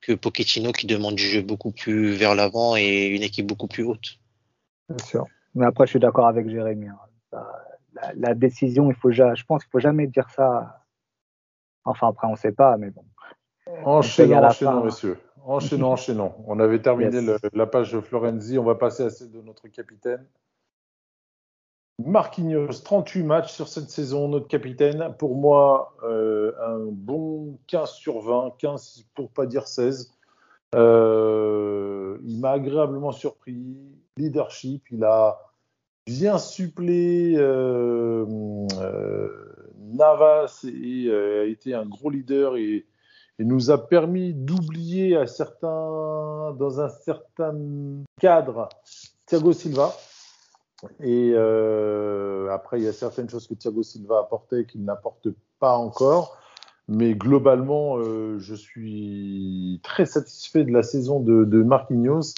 que 0.00 0.12
Pochettino 0.12 0.70
qui 0.70 0.86
demande 0.86 1.16
du 1.16 1.28
jeu 1.28 1.42
beaucoup 1.42 1.72
plus 1.72 2.12
vers 2.12 2.36
l'avant 2.36 2.76
et 2.76 3.06
une 3.06 3.24
équipe 3.24 3.48
beaucoup 3.48 3.66
plus 3.66 3.82
haute. 3.82 4.20
Bien 4.88 5.04
sûr. 5.04 5.26
Mais 5.56 5.66
après, 5.66 5.86
je 5.86 5.90
suis 5.90 5.98
d'accord 5.98 6.28
avec 6.28 6.48
Jérémy. 6.48 6.86
Hein. 6.86 7.42
La, 7.94 8.12
la, 8.14 8.34
décision, 8.34 8.90
il 8.90 8.94
faut, 8.94 9.10
je 9.10 9.42
pense 9.44 9.64
qu'il 9.64 9.70
faut 9.72 9.80
jamais 9.80 10.06
dire 10.06 10.30
ça 10.30 10.84
Enfin, 11.88 12.08
après, 12.08 12.26
on 12.26 12.32
ne 12.32 12.36
sait 12.36 12.52
pas, 12.52 12.76
mais 12.76 12.90
bon. 12.90 13.04
Enchaînons, 13.84 14.44
enchaînons, 14.44 14.84
messieurs. 14.84 15.18
Enchaînons, 15.44 15.92
enchaînons. 15.92 16.34
On 16.46 16.60
avait 16.60 16.80
terminé 16.80 17.20
la 17.52 17.66
page 17.66 17.92
de 17.92 18.00
Florenzi. 18.00 18.58
On 18.58 18.64
va 18.64 18.74
passer 18.74 19.04
à 19.04 19.10
celle 19.10 19.30
de 19.30 19.40
notre 19.40 19.68
capitaine. 19.68 20.26
Marquinhos, 22.04 22.82
38 22.84 23.22
matchs 23.24 23.52
sur 23.52 23.66
cette 23.66 23.90
saison, 23.90 24.28
notre 24.28 24.46
capitaine. 24.46 25.14
Pour 25.18 25.34
moi, 25.34 25.94
euh, 26.04 26.52
un 26.64 26.86
bon 26.90 27.58
15 27.66 27.90
sur 27.90 28.20
20, 28.20 28.54
15 28.58 29.06
pour 29.14 29.30
pas 29.30 29.46
dire 29.46 29.66
16. 29.66 30.12
Euh, 30.74 32.18
il 32.24 32.40
m'a 32.40 32.52
agréablement 32.52 33.10
surpris. 33.10 33.78
Leadership, 34.16 34.84
il 34.90 35.02
a 35.04 35.38
bien 36.06 36.38
supplé 36.38 37.34
euh, 37.36 38.26
Navas 39.92 40.64
euh, 40.64 41.42
a 41.42 41.46
été 41.46 41.74
un 41.74 41.86
gros 41.86 42.10
leader 42.10 42.56
et, 42.56 42.86
nous 43.40 43.70
a 43.70 43.86
permis 43.86 44.34
d'oublier 44.34 45.16
à 45.16 45.28
certains, 45.28 46.56
dans 46.58 46.80
un 46.80 46.88
certain 46.88 47.54
cadre 48.20 48.68
Thiago 49.26 49.52
Silva. 49.52 49.94
Et 51.00 51.30
euh, 51.34 52.50
après, 52.50 52.80
il 52.80 52.84
y 52.84 52.88
a 52.88 52.92
certaines 52.92 53.30
choses 53.30 53.46
que 53.46 53.54
Thiago 53.54 53.84
Silva 53.84 54.16
a 54.16 54.20
apportées 54.22 54.66
qu'il 54.66 54.84
n'apporte 54.84 55.28
pas 55.60 55.76
encore. 55.76 56.36
Mais 56.88 57.14
globalement, 57.14 57.98
euh, 57.98 58.40
je 58.40 58.56
suis 58.56 59.78
très 59.84 60.06
satisfait 60.06 60.64
de 60.64 60.72
la 60.72 60.82
saison 60.82 61.20
de, 61.20 61.44
de 61.44 61.62
Marquinhos. 61.62 62.34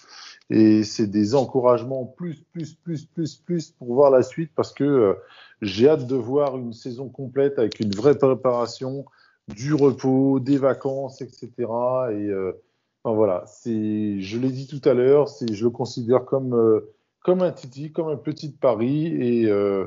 Et 0.51 0.83
c'est 0.83 1.07
des 1.07 1.35
encouragements 1.35 2.05
plus, 2.05 2.43
plus, 2.53 2.75
plus, 2.75 3.07
plus, 3.07 3.37
plus 3.37 3.71
pour 3.71 3.95
voir 3.95 4.11
la 4.11 4.23
suite 4.23 4.51
parce 4.55 4.75
que 4.75 5.17
j'ai 5.63 5.89
hâte 5.89 6.07
de 6.07 6.17
voir 6.17 6.57
une 6.57 6.73
saison 6.73 7.09
complète 7.09 7.59
avec 7.59 7.81
une 7.81 7.95
vraie 7.95 8.17
préparation, 8.17 9.05
du 9.49 9.75
repos, 9.75 10.41
des 10.41 10.59
vacances, 10.59 11.21
etc. 11.23 11.51
Et 11.59 11.65
euh, 11.65 12.53
voilà, 13.05 13.45
c'est, 13.47 14.21
je 14.21 14.39
l'ai 14.39 14.51
dit 14.51 14.67
tout 14.67 14.87
à 14.89 14.95
l'heure, 14.95 15.29
c'est, 15.29 15.53
je 15.53 15.65
le 15.65 15.71
considère 15.71 16.25
comme 16.25 16.55
euh, 16.55 16.93
comme 17.23 17.43
un 17.43 17.53
Titi, 17.53 17.93
comme 17.93 18.09
un 18.09 18.17
petit 18.17 18.51
pari. 18.51 19.07
Et, 19.07 19.47
euh, 19.47 19.87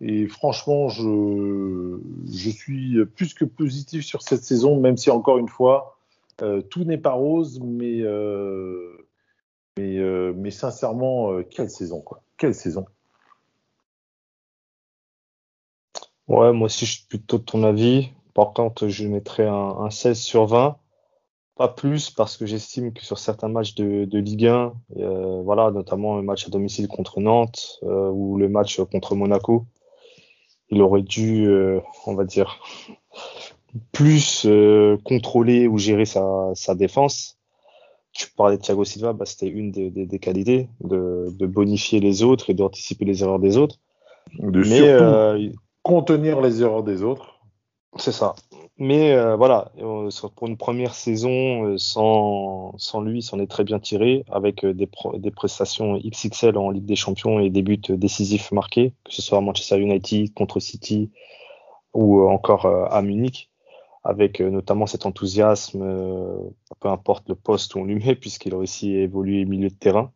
et 0.00 0.26
franchement, 0.26 0.88
je, 0.88 1.98
je 2.26 2.50
suis 2.50 3.04
plus 3.14 3.34
que 3.34 3.44
positif 3.44 4.04
sur 4.04 4.22
cette 4.22 4.42
saison, 4.42 4.80
même 4.80 4.96
si 4.96 5.10
encore 5.10 5.38
une 5.38 5.48
fois, 5.48 5.96
tout 6.70 6.82
n'est 6.82 6.98
pas 6.98 7.12
rose, 7.12 7.60
mais, 7.62 8.02
mais, 9.78 10.00
mais 10.34 10.50
sincèrement, 10.50 11.40
quelle 11.44 11.70
saison, 11.70 12.00
quoi. 12.00 12.24
Quelle 12.36 12.54
saison. 12.54 12.84
Ouais, 16.32 16.50
moi 16.54 16.64
aussi, 16.64 16.86
je 16.86 16.92
suis 16.92 17.06
plutôt 17.06 17.36
de 17.36 17.42
ton 17.42 17.62
avis. 17.62 18.08
Par 18.32 18.54
contre, 18.54 18.88
je 18.88 19.06
mettrais 19.06 19.46
un, 19.46 19.76
un 19.80 19.90
16 19.90 20.18
sur 20.18 20.46
20. 20.46 20.78
Pas 21.56 21.68
plus 21.68 22.08
parce 22.08 22.38
que 22.38 22.46
j'estime 22.46 22.94
que 22.94 23.04
sur 23.04 23.18
certains 23.18 23.48
matchs 23.48 23.74
de, 23.74 24.06
de 24.06 24.18
Ligue 24.18 24.46
1, 24.46 24.72
euh, 24.96 25.42
voilà, 25.42 25.70
notamment 25.70 26.16
le 26.16 26.22
match 26.22 26.46
à 26.46 26.50
domicile 26.50 26.88
contre 26.88 27.20
Nantes 27.20 27.80
euh, 27.82 28.08
ou 28.08 28.38
le 28.38 28.48
match 28.48 28.80
contre 28.80 29.14
Monaco, 29.14 29.66
il 30.70 30.80
aurait 30.80 31.02
dû, 31.02 31.46
euh, 31.46 31.80
on 32.06 32.14
va 32.14 32.24
dire, 32.24 32.58
plus 33.92 34.46
contrôler 35.04 35.66
ou 35.66 35.76
gérer 35.76 36.06
sa, 36.06 36.50
sa 36.54 36.74
défense. 36.74 37.38
Tu 38.12 38.30
parlais 38.30 38.56
de 38.56 38.62
Thiago 38.62 38.84
Silva, 38.84 39.12
bah, 39.12 39.26
c'était 39.26 39.48
une 39.48 39.70
des, 39.70 39.90
des, 39.90 40.06
des 40.06 40.18
qualités 40.18 40.70
de, 40.80 41.28
de 41.30 41.46
bonifier 41.46 42.00
les 42.00 42.22
autres 42.22 42.48
et 42.48 42.54
d'anticiper 42.54 43.04
les 43.04 43.22
erreurs 43.22 43.38
des 43.38 43.58
autres. 43.58 43.76
De 44.38 44.60
Mais 44.60 44.80
euh, 44.80 45.50
contenir 45.82 46.40
les 46.40 46.62
erreurs 46.62 46.82
des 46.82 47.02
autres. 47.02 47.40
C'est 47.96 48.12
ça. 48.12 48.34
Mais 48.78 49.12
euh, 49.12 49.36
voilà, 49.36 49.70
euh, 49.78 50.10
pour 50.34 50.48
une 50.48 50.56
première 50.56 50.94
saison, 50.94 51.66
euh, 51.66 51.78
sans, 51.78 53.00
lui, 53.02 53.22
s'en 53.22 53.38
est 53.38 53.46
très 53.46 53.64
bien 53.64 53.78
tiré, 53.78 54.24
avec 54.30 54.64
des, 54.64 54.86
prestations 55.30 55.98
XXL 55.98 56.56
en 56.56 56.70
Ligue 56.70 56.86
des 56.86 56.96
Champions 56.96 57.38
et 57.38 57.50
des 57.50 57.62
buts 57.62 57.78
décisifs 57.90 58.50
marqués, 58.50 58.94
que 59.04 59.12
ce 59.12 59.20
soit 59.20 59.38
à 59.38 59.40
Manchester 59.42 59.78
United, 59.78 60.32
contre 60.34 60.58
City 60.58 61.10
ou 61.92 62.22
encore 62.22 62.64
à 62.66 63.02
Munich, 63.02 63.50
avec 64.02 64.40
notamment 64.40 64.86
cet 64.86 65.04
enthousiasme, 65.04 65.80
peu 66.80 66.88
importe 66.88 67.28
le 67.28 67.34
poste 67.34 67.74
où 67.74 67.80
on 67.80 67.84
lui 67.84 67.96
met, 67.96 68.14
puisqu'il 68.14 68.54
a 68.54 68.56
aussi 68.56 68.94
évolué 68.94 69.44
milieu 69.44 69.68
de 69.68 69.74
terrain. 69.74 70.10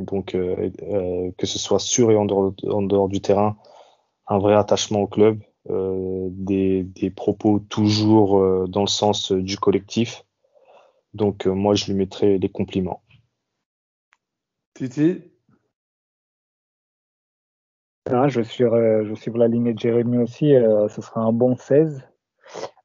Donc, 0.00 0.32
que 0.32 1.46
ce 1.46 1.58
soit 1.58 1.78
sur 1.78 2.10
et 2.10 2.16
en 2.16 2.24
dehors 2.24 3.08
du 3.08 3.20
terrain, 3.20 3.58
un 4.28 4.38
vrai 4.38 4.54
attachement 4.54 5.00
au 5.00 5.06
club 5.06 5.42
euh, 5.70 6.28
des, 6.30 6.82
des 6.82 7.10
propos 7.10 7.58
toujours 7.58 8.38
euh, 8.40 8.66
dans 8.68 8.82
le 8.82 8.86
sens 8.86 9.32
euh, 9.32 9.42
du 9.42 9.58
collectif. 9.58 10.24
Donc 11.14 11.46
euh, 11.46 11.52
moi, 11.52 11.74
je 11.74 11.86
lui 11.86 11.94
mettrai 11.94 12.38
des 12.38 12.48
compliments. 12.48 13.02
Titi, 14.74 15.22
Ah, 18.10 18.28
je 18.28 18.40
suis, 18.40 18.64
euh, 18.64 19.04
je 19.06 19.14
suis 19.14 19.30
pour 19.30 19.38
la 19.38 19.48
lignée 19.48 19.74
de 19.74 19.78
Jérémy 19.78 20.18
aussi. 20.18 20.54
euh, 20.54 20.88
ce 20.88 21.02
sera 21.02 21.20
un 21.20 21.32
bon 21.32 21.56
16. 21.56 22.02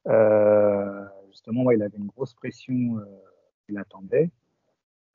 Euh, 0.06 1.04
justement, 1.30 1.62
ouais, 1.64 1.76
il 1.76 1.82
avait 1.82 1.96
une 1.96 2.06
grosse 2.08 2.34
pression. 2.34 2.98
Euh, 2.98 3.04
il 3.68 3.78
attendait. 3.78 4.30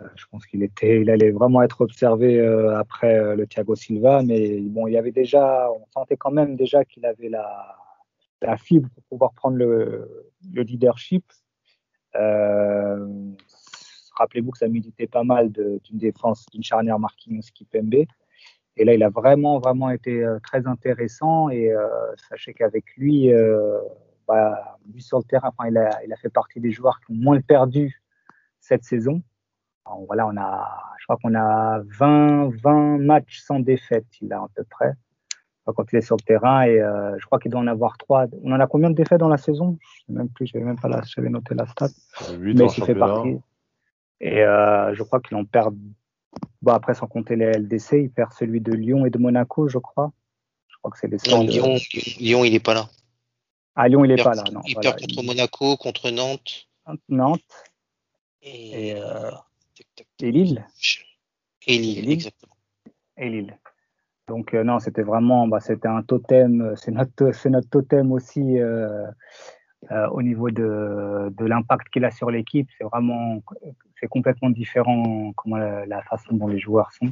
Euh, 0.01 0.07
je 0.15 0.25
pense 0.31 0.45
qu'il 0.45 0.63
était, 0.63 1.01
il 1.01 1.09
allait 1.09 1.31
vraiment 1.31 1.61
être 1.61 1.81
observé 1.81 2.39
euh, 2.39 2.77
après 2.77 3.19
euh, 3.19 3.35
le 3.35 3.47
Thiago 3.47 3.75
Silva, 3.75 4.23
mais 4.23 4.59
bon, 4.61 4.87
il 4.87 4.93
y 4.93 4.97
avait 4.97 5.11
déjà, 5.11 5.69
on 5.71 5.85
sentait 5.91 6.17
quand 6.17 6.31
même 6.31 6.55
déjà 6.55 6.85
qu'il 6.85 7.05
avait 7.05 7.29
la, 7.29 7.75
fibre 8.57 8.89
pour 8.93 9.03
pouvoir 9.03 9.33
prendre 9.33 9.57
le, 9.57 10.33
le 10.53 10.61
leadership. 10.63 11.25
Rappelez-vous 12.13 14.51
que 14.51 14.57
ça 14.57 14.67
militait 14.67 15.07
pas 15.07 15.23
mal 15.23 15.51
d'une 15.51 15.97
défense, 15.97 16.45
d'une 16.51 16.63
charnière 16.63 16.99
Marquinhos 16.99 17.51
Kipembe. 17.53 18.05
Et 18.77 18.85
là, 18.85 18.93
il 18.93 19.03
a 19.03 19.09
vraiment, 19.09 19.59
vraiment 19.59 19.89
été 19.89 20.25
très 20.43 20.67
intéressant. 20.67 21.49
Et 21.49 21.73
sachez 22.29 22.53
qu'avec 22.53 22.85
lui, 22.95 23.33
euh, 23.33 23.79
bah, 24.27 24.77
lui 24.93 25.01
sur 25.01 25.17
le 25.17 25.23
terrain, 25.23 25.49
enfin, 25.49 25.69
il, 25.69 25.77
a, 25.77 26.03
il 26.05 26.13
a 26.13 26.15
fait 26.15 26.29
partie 26.29 26.59
des 26.59 26.71
joueurs 26.71 26.99
qui 26.99 27.11
ont 27.11 27.15
moins 27.15 27.41
perdu 27.41 28.01
cette 28.59 28.83
saison. 28.83 29.21
Voilà, 30.07 30.27
on 30.27 30.37
a, 30.37 30.93
je 30.99 31.05
crois 31.05 31.17
qu'on 31.17 31.35
a 31.35 31.81
20, 31.99 32.49
20 32.61 32.97
matchs 32.99 33.39
sans 33.39 33.59
défaite, 33.59 34.05
il 34.21 34.31
a 34.33 34.37
à 34.37 34.47
peu 34.55 34.63
près, 34.63 34.93
quand 35.65 35.85
il 35.91 35.97
est 35.97 36.01
sur 36.01 36.15
le 36.17 36.23
terrain. 36.23 36.63
Et 36.63 36.79
euh, 36.81 37.17
je 37.19 37.25
crois 37.25 37.39
qu'il 37.39 37.51
doit 37.51 37.59
en 37.61 37.67
avoir 37.67 37.97
trois. 37.97 38.25
On 38.43 38.51
en 38.51 38.59
a 38.59 38.67
combien 38.67 38.89
de 38.89 38.95
défaites 38.95 39.19
dans 39.19 39.29
la 39.29 39.37
saison? 39.37 39.77
Je 39.81 39.99
sais 40.05 40.13
même 40.13 40.29
plus, 40.29 40.47
j'avais 40.47 40.65
même 40.65 40.79
pas 40.79 40.87
la, 40.87 41.01
j'avais 41.01 41.29
noté 41.29 41.55
la 41.55 41.65
stat. 41.67 41.89
8 42.37 42.53
mais 42.57 42.65
il 42.65 42.83
fait 42.83 42.95
partie. 42.95 43.37
Et 44.21 44.43
euh, 44.43 44.93
je 44.93 45.03
crois 45.03 45.19
qu'il 45.21 45.37
en 45.37 45.45
perd. 45.45 45.75
Bon, 46.61 46.73
après, 46.73 46.93
sans 46.93 47.07
compter 47.07 47.35
les 47.35 47.51
LDC, 47.53 47.93
il 47.93 48.11
perd 48.11 48.33
celui 48.33 48.61
de 48.61 48.73
Lyon 48.73 49.05
et 49.05 49.09
de 49.09 49.17
Monaco, 49.17 49.67
je 49.67 49.77
crois. 49.77 50.11
Je 50.67 50.77
crois 50.77 50.91
que 50.91 50.97
c'est 50.99 51.07
les 51.07 51.17
Non. 51.31 51.41
Lyon, 51.43 51.75
Lyon, 52.19 52.43
il 52.43 52.53
est 52.53 52.59
pas 52.63 52.73
là. 52.73 52.85
Ah, 53.75 53.87
Lyon, 53.87 54.03
il 54.03 54.11
Il 54.11 54.13
est 54.13 54.15
perd, 54.23 54.35
pas 54.35 54.35
là. 54.35 54.43
Non, 54.51 54.61
il 54.65 54.73
voilà. 54.73 54.91
perd 54.91 55.01
contre 55.01 55.23
Monaco, 55.23 55.77
contre 55.77 56.11
Nantes 56.11 56.67
Nantes 57.07 57.63
et, 58.41 58.95
euh, 58.95 59.31
et 60.21 60.31
Lille. 60.31 60.65
et 61.67 61.77
Lille, 61.77 61.97
et 61.97 62.01
Lille. 62.01 62.11
exactement. 62.11 62.55
Et 63.17 63.29
Lille. 63.29 63.57
Donc, 64.27 64.53
euh, 64.53 64.63
non, 64.63 64.79
c'était 64.79 65.01
vraiment. 65.01 65.47
Bah, 65.47 65.59
c'était 65.59 65.87
un 65.87 66.03
totem. 66.03 66.61
euh, 66.61 66.75
C'est 66.75 66.91
notre, 66.91 67.31
c'est 67.31 67.49
notre 67.49 67.69
totem 67.69 68.11
aussi 68.11 68.59
euh, 68.59 69.05
euh, 69.91 70.07
au 70.09 70.21
niveau 70.21 70.51
de, 70.51 71.29
de 71.35 71.45
l'impact 71.45 71.89
qu'il 71.89 72.05
a 72.05 72.11
sur 72.11 72.29
l'équipe. 72.29 72.69
C'est 72.77 72.83
vraiment. 72.83 73.41
C'est 73.99 74.07
complètement 74.07 74.49
différent 74.51 75.33
comment 75.35 75.57
la, 75.57 75.85
la 75.85 76.03
façon 76.03 76.35
dont 76.35 76.47
les 76.47 76.59
joueurs 76.59 76.91
sont. 76.93 77.11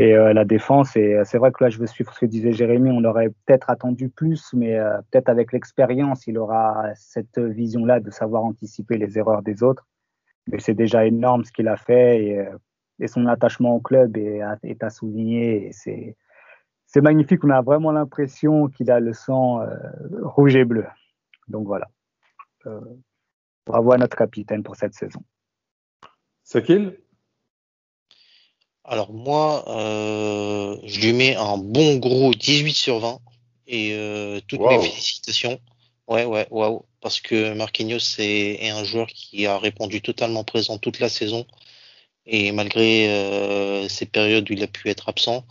Et 0.00 0.12
la 0.14 0.44
défense, 0.44 0.94
et 0.96 1.20
c'est 1.24 1.38
vrai 1.38 1.50
que 1.50 1.64
là, 1.64 1.70
je 1.70 1.78
veux 1.80 1.88
suivre 1.88 2.14
ce 2.14 2.20
que 2.20 2.26
disait 2.26 2.52
Jérémy, 2.52 2.92
on 2.92 3.02
aurait 3.02 3.30
peut-être 3.30 3.68
attendu 3.68 4.08
plus, 4.08 4.52
mais 4.54 4.78
peut-être 5.10 5.28
avec 5.28 5.52
l'expérience, 5.52 6.28
il 6.28 6.38
aura 6.38 6.94
cette 6.94 7.40
vision-là 7.40 7.98
de 7.98 8.08
savoir 8.12 8.44
anticiper 8.44 8.96
les 8.96 9.18
erreurs 9.18 9.42
des 9.42 9.64
autres. 9.64 9.88
Mais 10.50 10.58
c'est 10.60 10.74
déjà 10.74 11.04
énorme 11.06 11.44
ce 11.44 11.52
qu'il 11.52 11.68
a 11.68 11.76
fait 11.76 12.24
et, 12.24 12.38
euh, 12.38 12.56
et 13.00 13.06
son 13.06 13.26
attachement 13.26 13.74
au 13.76 13.80
club 13.80 14.16
est, 14.16 14.40
à- 14.40 14.58
est 14.62 14.82
à 14.82 14.90
souligner. 14.90 15.68
Et 15.68 15.72
c'est, 15.72 16.16
c'est 16.86 17.00
magnifique, 17.00 17.44
on 17.44 17.50
a 17.50 17.60
vraiment 17.62 17.92
l'impression 17.92 18.68
qu'il 18.68 18.90
a 18.90 18.98
le 19.00 19.12
sang 19.12 19.60
euh, 19.60 19.68
rouge 20.22 20.56
et 20.56 20.64
bleu. 20.64 20.86
Donc 21.48 21.66
voilà. 21.66 21.88
Euh, 22.66 22.80
bravo 23.66 23.92
à 23.92 23.98
notre 23.98 24.16
capitaine 24.16 24.62
pour 24.62 24.76
cette 24.76 24.94
saison. 24.94 25.20
Sakil 26.44 26.98
Alors 28.84 29.12
moi, 29.12 29.64
euh, 29.68 30.76
je 30.84 31.00
lui 31.00 31.12
mets 31.12 31.36
un 31.36 31.58
bon 31.58 31.96
gros 31.98 32.32
18 32.32 32.72
sur 32.72 33.00
20 33.00 33.18
et 33.66 33.92
euh, 33.94 34.40
toutes 34.48 34.60
mes 34.60 34.78
félicitations. 34.80 35.60
Ouais, 36.08 36.24
ouais, 36.24 36.48
waouh. 36.50 36.86
Parce 37.00 37.20
que 37.20 37.54
Marquinhos 37.54 38.18
est, 38.18 38.64
est 38.64 38.70
un 38.70 38.84
joueur 38.84 39.06
qui 39.08 39.46
a 39.46 39.58
répondu 39.58 40.02
totalement 40.02 40.44
présent 40.44 40.78
toute 40.78 40.98
la 41.00 41.08
saison. 41.08 41.46
Et 42.26 42.52
malgré 42.52 43.08
euh, 43.08 43.88
ces 43.88 44.06
périodes 44.06 44.50
où 44.50 44.52
il 44.52 44.62
a 44.62 44.66
pu 44.66 44.90
être 44.90 45.08
absent, 45.08 45.46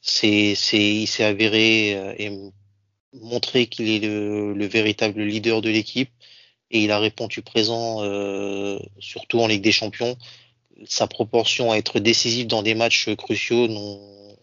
c'est, 0.00 0.54
il 0.72 1.06
s'est 1.06 1.24
avéré 1.24 1.94
euh, 1.94 2.14
et 2.18 2.30
montré 3.14 3.66
qu'il 3.66 3.88
est 3.88 4.00
le, 4.00 4.52
le 4.52 4.66
véritable 4.66 5.22
leader 5.22 5.62
de 5.62 5.70
l'équipe. 5.70 6.10
Et 6.70 6.80
il 6.84 6.90
a 6.90 6.98
répondu 6.98 7.42
présent 7.42 8.02
euh, 8.02 8.78
surtout 8.98 9.40
en 9.40 9.46
Ligue 9.46 9.62
des 9.62 9.72
Champions. 9.72 10.16
Sa 10.86 11.06
proportion 11.06 11.72
à 11.72 11.76
être 11.78 11.98
décisif 11.98 12.46
dans 12.46 12.62
des 12.62 12.74
matchs 12.74 13.14
cruciaux 13.16 13.68
non, 13.68 14.36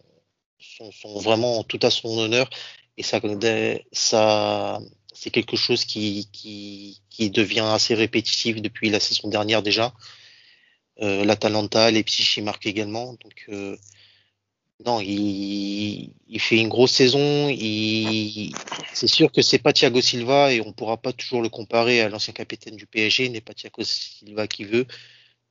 sont, 0.59 0.91
sont 0.91 1.19
vraiment 1.19 1.63
tout 1.63 1.79
à 1.83 1.91
son 1.91 2.17
honneur. 2.17 2.49
Et 2.97 3.03
ça, 3.03 3.21
ça 3.91 4.79
c'est 5.15 5.31
quelque 5.31 5.57
chose 5.57 5.85
qui, 5.85 6.29
devient 7.19 7.67
assez 7.71 7.95
répétitif 7.95 8.61
depuis 8.61 8.89
la 8.89 8.99
saison 8.99 9.29
dernière 9.29 9.63
déjà. 9.63 9.93
Euh, 11.01 11.25
L'Atalanta, 11.25 11.89
il 11.89 12.43
marque 12.43 12.65
également. 12.67 13.13
Donc, 13.13 13.45
euh, 13.49 13.75
non, 14.85 14.99
il, 14.99 16.13
il 16.27 16.39
fait 16.39 16.57
une 16.57 16.67
grosse 16.67 16.91
saison. 16.91 17.49
Il, 17.49 18.53
c'est 18.93 19.07
sûr 19.07 19.31
que 19.31 19.41
c'est 19.41 19.59
pas 19.59 19.73
Thiago 19.73 20.01
Silva 20.01 20.53
et 20.53 20.61
on 20.61 20.73
pourra 20.73 20.97
pas 20.97 21.13
toujours 21.13 21.41
le 21.41 21.49
comparer 21.49 22.01
à 22.01 22.09
l'ancien 22.09 22.33
capitaine 22.33 22.75
du 22.75 22.85
PSG. 22.85 23.29
N'est 23.29 23.41
pas 23.41 23.53
Thiago 23.53 23.83
Silva 23.83 24.47
qui 24.47 24.65
veut. 24.65 24.85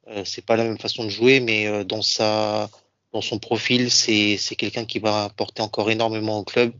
Euh, 0.09 0.25
c'est 0.25 0.45
pas 0.45 0.57
la 0.57 0.65
même 0.65 0.79
façon 0.79 1.05
de 1.05 1.09
jouer, 1.09 1.41
mais 1.41 1.67
euh, 1.67 1.85
dans 1.85 2.01
dans 3.13 3.21
son 3.23 3.39
profil, 3.39 3.91
c'est 3.91 4.39
quelqu'un 4.59 4.85
qui 4.85 4.99
va 4.99 5.25
apporter 5.25 5.63
encore 5.63 5.91
énormément 5.91 6.39
au 6.39 6.45
club. 6.45 6.73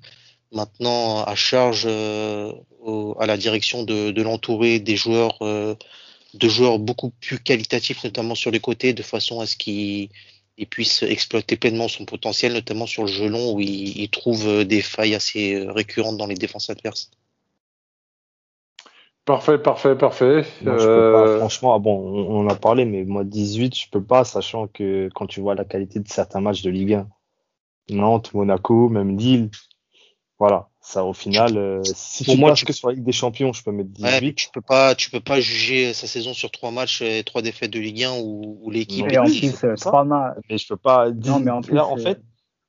Maintenant, 0.55 1.23
à 1.25 1.35
charge 1.35 1.85
euh, 1.87 2.53
au- 2.81 3.17
à 3.21 3.27
la 3.27 3.37
direction 3.37 3.83
de, 3.85 4.11
de 4.13 4.23
l'entourer 4.23 4.79
des 4.81 4.97
joueurs, 4.97 5.37
euh, 5.43 5.75
de 6.35 6.49
joueurs 6.49 6.79
beaucoup 6.79 7.11
plus 7.11 7.39
qualitatifs, 7.43 8.05
notamment 8.05 8.35
sur 8.37 8.51
les 8.53 8.61
côtés, 8.61 8.93
de 8.95 9.03
façon 9.03 9.41
à 9.41 9.47
ce 9.47 9.57
qu'il 9.57 10.11
il 10.57 10.69
puisse 10.69 11.03
exploiter 11.03 11.57
pleinement 11.57 11.89
son 11.89 12.05
potentiel, 12.07 12.53
notamment 12.55 12.87
sur 12.87 13.03
le 13.03 13.09
jeu 13.09 13.29
long 13.29 13.55
où 13.55 13.61
il, 13.61 13.99
il 14.01 14.09
trouve 14.11 14.47
euh, 14.49 14.65
des 14.65 14.83
failles 14.83 15.15
assez 15.17 15.67
récurrentes 15.69 16.17
dans 16.19 16.27
les 16.29 16.37
défenses 16.37 16.71
adverses. 16.71 17.11
Parfait, 19.25 19.59
parfait, 19.59 19.97
parfait. 19.97 20.43
Moi, 20.61 20.77
je 20.79 20.89
peux 20.89 21.03
pas, 21.03 21.27
franchement, 21.27 21.75
ah 21.75 21.79
bon, 21.79 21.97
on, 21.99 22.37
on 22.37 22.47
en 22.47 22.49
a 22.49 22.57
parlé, 22.57 22.85
mais 22.85 23.05
moi 23.05 23.25
18, 23.25 23.75
je 23.75 23.89
peux 23.91 24.03
pas, 24.05 24.25
sachant 24.25 24.69
que 24.69 25.09
quand 25.15 25.27
tu 25.27 25.41
vois 25.41 25.55
la 25.55 25.65
qualité 25.65 25.99
de 26.01 26.09
certains 26.09 26.41
matchs 26.41 26.63
de 26.63 26.71
Ligue 26.71 26.95
1, 26.95 27.09
Nantes, 27.91 28.35
Monaco, 28.35 28.89
même 28.91 29.17
Lille. 29.19 29.51
Voilà, 30.47 30.69
ça 30.83 31.05
au 31.05 31.15
final, 31.15 31.57
euh, 31.57 31.81
si 31.85 32.23
Pour 32.23 32.35
tu 32.35 32.41
moi, 32.41 32.53
tu- 32.53 32.67
que 32.67 32.75
sur 32.75 32.89
la 32.89 32.95
Ligue 32.97 33.05
des 33.05 33.13
Champions, 33.13 33.55
je 33.55 33.65
peux 33.65 33.73
mettre 33.73 33.89
Ouais, 33.99 34.21
18. 34.21 34.27
mais 34.27 34.33
tu 34.35 34.49
peux 34.53 34.61
pas, 34.61 34.95
tu 34.95 35.11
peux 35.11 35.21
pas 35.21 35.41
juger 35.41 35.95
sa 35.95 36.07
saison 36.07 36.35
sur 36.35 36.51
trois 36.51 36.71
matchs 36.71 37.01
et 37.01 37.25
trois 37.25 37.41
défaites 37.41 37.71
de 37.71 37.81
Ligue 37.81 38.05
1 38.05 38.19
où, 38.21 38.59
où 38.61 38.71
l'équipe. 38.71 39.07
Et 39.11 39.17
en 39.19 39.25
plus, 39.25 39.65
euh, 39.65 39.75
trois 39.77 40.05
matchs. 40.05 40.37
Mais 40.51 40.59
je 40.59 40.69
peux 40.69 40.77
pas. 40.77 41.11
Non, 41.11 41.41
mais 41.41 41.51
en 41.51 41.63
plus, 41.63 41.73
là, 41.73 41.87
en 41.87 41.97
euh, 41.97 42.03
fait, 42.03 42.21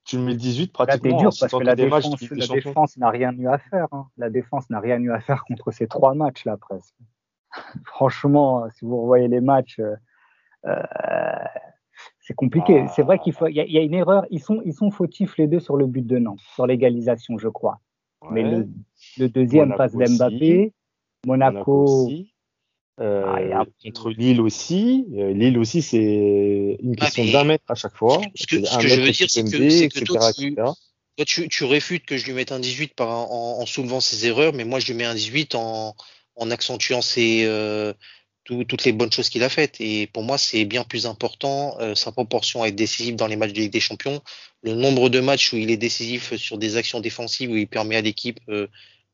tu 0.06 0.18
me 0.18 0.24
mets 0.28 0.36
18 0.36 0.62
Là, 0.62 0.68
t'es 0.68 0.72
pratiquement 0.72 1.20
dur 1.20 1.28
en 1.28 1.32
parce 1.38 1.52
que 1.52 1.64
la 1.64 1.76
matchs 1.76 2.06
défense, 2.06 2.22
la 2.32 2.48
défense 2.48 2.96
n'a 2.96 3.10
rien 3.10 3.34
eu 3.38 3.48
à 3.50 3.58
faire. 3.58 3.88
hein. 3.92 4.08
La 4.16 4.30
défense 4.30 4.70
n'a 4.70 4.80
rien 4.80 4.98
eu 5.02 5.12
à 5.12 5.20
faire 5.20 5.44
contre 5.44 5.72
ces 5.72 5.88
trois 5.88 6.14
matchs 6.14 6.46
là 6.46 6.56
presque. 6.56 6.96
Franchement, 7.84 8.70
si 8.78 8.86
vous 8.86 9.02
revoyez 9.02 9.28
les 9.28 9.42
matchs, 9.42 9.80
euh, 9.80 9.96
euh, 10.66 11.44
c'est 12.28 12.34
compliqué. 12.34 12.82
Ah. 12.86 12.92
C'est 12.96 13.04
vrai 13.04 13.20
qu'il 13.20 13.34
faut, 13.34 13.48
il 13.48 13.56
y, 13.56 13.60
a- 13.60 13.66
il 13.66 13.72
y 13.72 13.78
a 13.78 13.82
une 13.82 13.94
erreur. 13.94 14.26
Ils 14.32 14.42
sont, 14.42 14.62
ils 14.66 14.74
sont 14.74 14.92
fautifs 14.92 15.38
les 15.38 15.48
deux 15.48 15.60
sur 15.60 15.78
le 15.78 15.86
but 15.86 16.06
de 16.06 16.18
Nantes, 16.18 16.40
sur 16.56 16.66
l'égalisation, 16.68 17.38
je 17.38 17.48
crois. 17.48 17.80
Mais 18.32 18.42
le, 18.44 18.68
le 19.18 19.30
deuxième 19.30 19.70
Monaco 19.70 19.78
passe 19.78 19.94
d'Mbappé, 19.96 20.36
aussi. 20.66 20.74
Monaco. 21.28 21.54
Monaco 21.56 21.84
aussi. 21.84 22.32
Euh, 23.02 23.24
Ah, 23.28 23.42
et 23.42 23.52
après- 23.52 23.72
contre 23.84 24.10
Lille 24.10 24.42
aussi. 24.42 25.06
Euh, 25.16 25.34
Lille 25.34 25.58
aussi, 25.60 25.82
c'est 25.82 26.78
une 26.82 26.96
question 26.96 27.24
mais- 27.26 27.32
d'un 27.34 27.44
mètre 27.44 27.66
à 27.70 27.76
chaque 27.76 27.96
fois. 27.96 28.22
Ce 28.36 28.48
que- 28.48 28.64
ce 28.66 28.74
un 28.74 28.78
que 28.80 28.88
je 28.88 28.96
mètre 28.96 29.06
veux 29.06 29.12
dire, 29.12 29.30
c'est 29.30 29.44
que- 29.44 30.00
que 30.00 30.06
toi, 30.06 30.32
tu- 30.34 30.48
etc. 30.48 30.56
Toi, 31.18 31.26
tu, 31.26 31.48
tu 31.50 31.64
réfutes 31.66 32.06
que 32.06 32.18
je 32.18 32.26
lui 32.26 32.34
mette 32.34 32.52
un 32.52 32.60
18 32.60 32.94
par, 32.96 33.10
en, 33.10 33.60
en 33.62 33.66
soulevant 33.66 34.00
ses 34.00 34.26
erreurs, 34.28 34.54
mais 34.54 34.64
moi, 34.66 34.80
je 34.80 34.88
lui 34.88 34.94
mets 34.96 35.04
un 35.06 35.14
18 35.14 35.56
en, 35.56 35.94
en 36.38 36.52
accentuant 36.52 37.02
ses, 37.02 37.44
euh, 37.46 37.94
tout- 38.46 38.64
toutes 38.66 38.86
les 38.86 38.94
bonnes 38.94 39.12
choses 39.12 39.30
qu'il 39.30 39.44
a 39.44 39.50
faites. 39.50 39.78
Et 39.82 40.08
pour 40.08 40.24
moi, 40.24 40.38
c'est 40.38 40.66
bien 40.66 40.84
plus 40.86 41.06
important 41.08 41.78
euh, 41.82 41.96
sa 41.96 42.12
proportion 42.14 42.64
à 42.64 42.68
être 42.70 42.76
décisif 42.76 43.16
dans 43.16 43.28
les 43.28 43.36
matchs 43.38 43.54
de 43.54 43.60
Ligue 43.62 43.74
des 43.74 43.80
Champions. 43.82 44.22
Le 44.64 44.74
nombre 44.76 45.10
de 45.10 45.20
matchs 45.20 45.54
où 45.54 45.58
il 45.58 45.72
est 45.72 45.78
décisif 45.78 46.36
sur 46.38 46.58
des 46.58 46.78
actions 46.78 47.00
défensives, 47.02 47.52
où 47.52 47.58
il 47.58 47.68
permet 47.68 47.98
à 47.98 48.02
l'équipe 48.02 48.40
euh, 48.50 48.68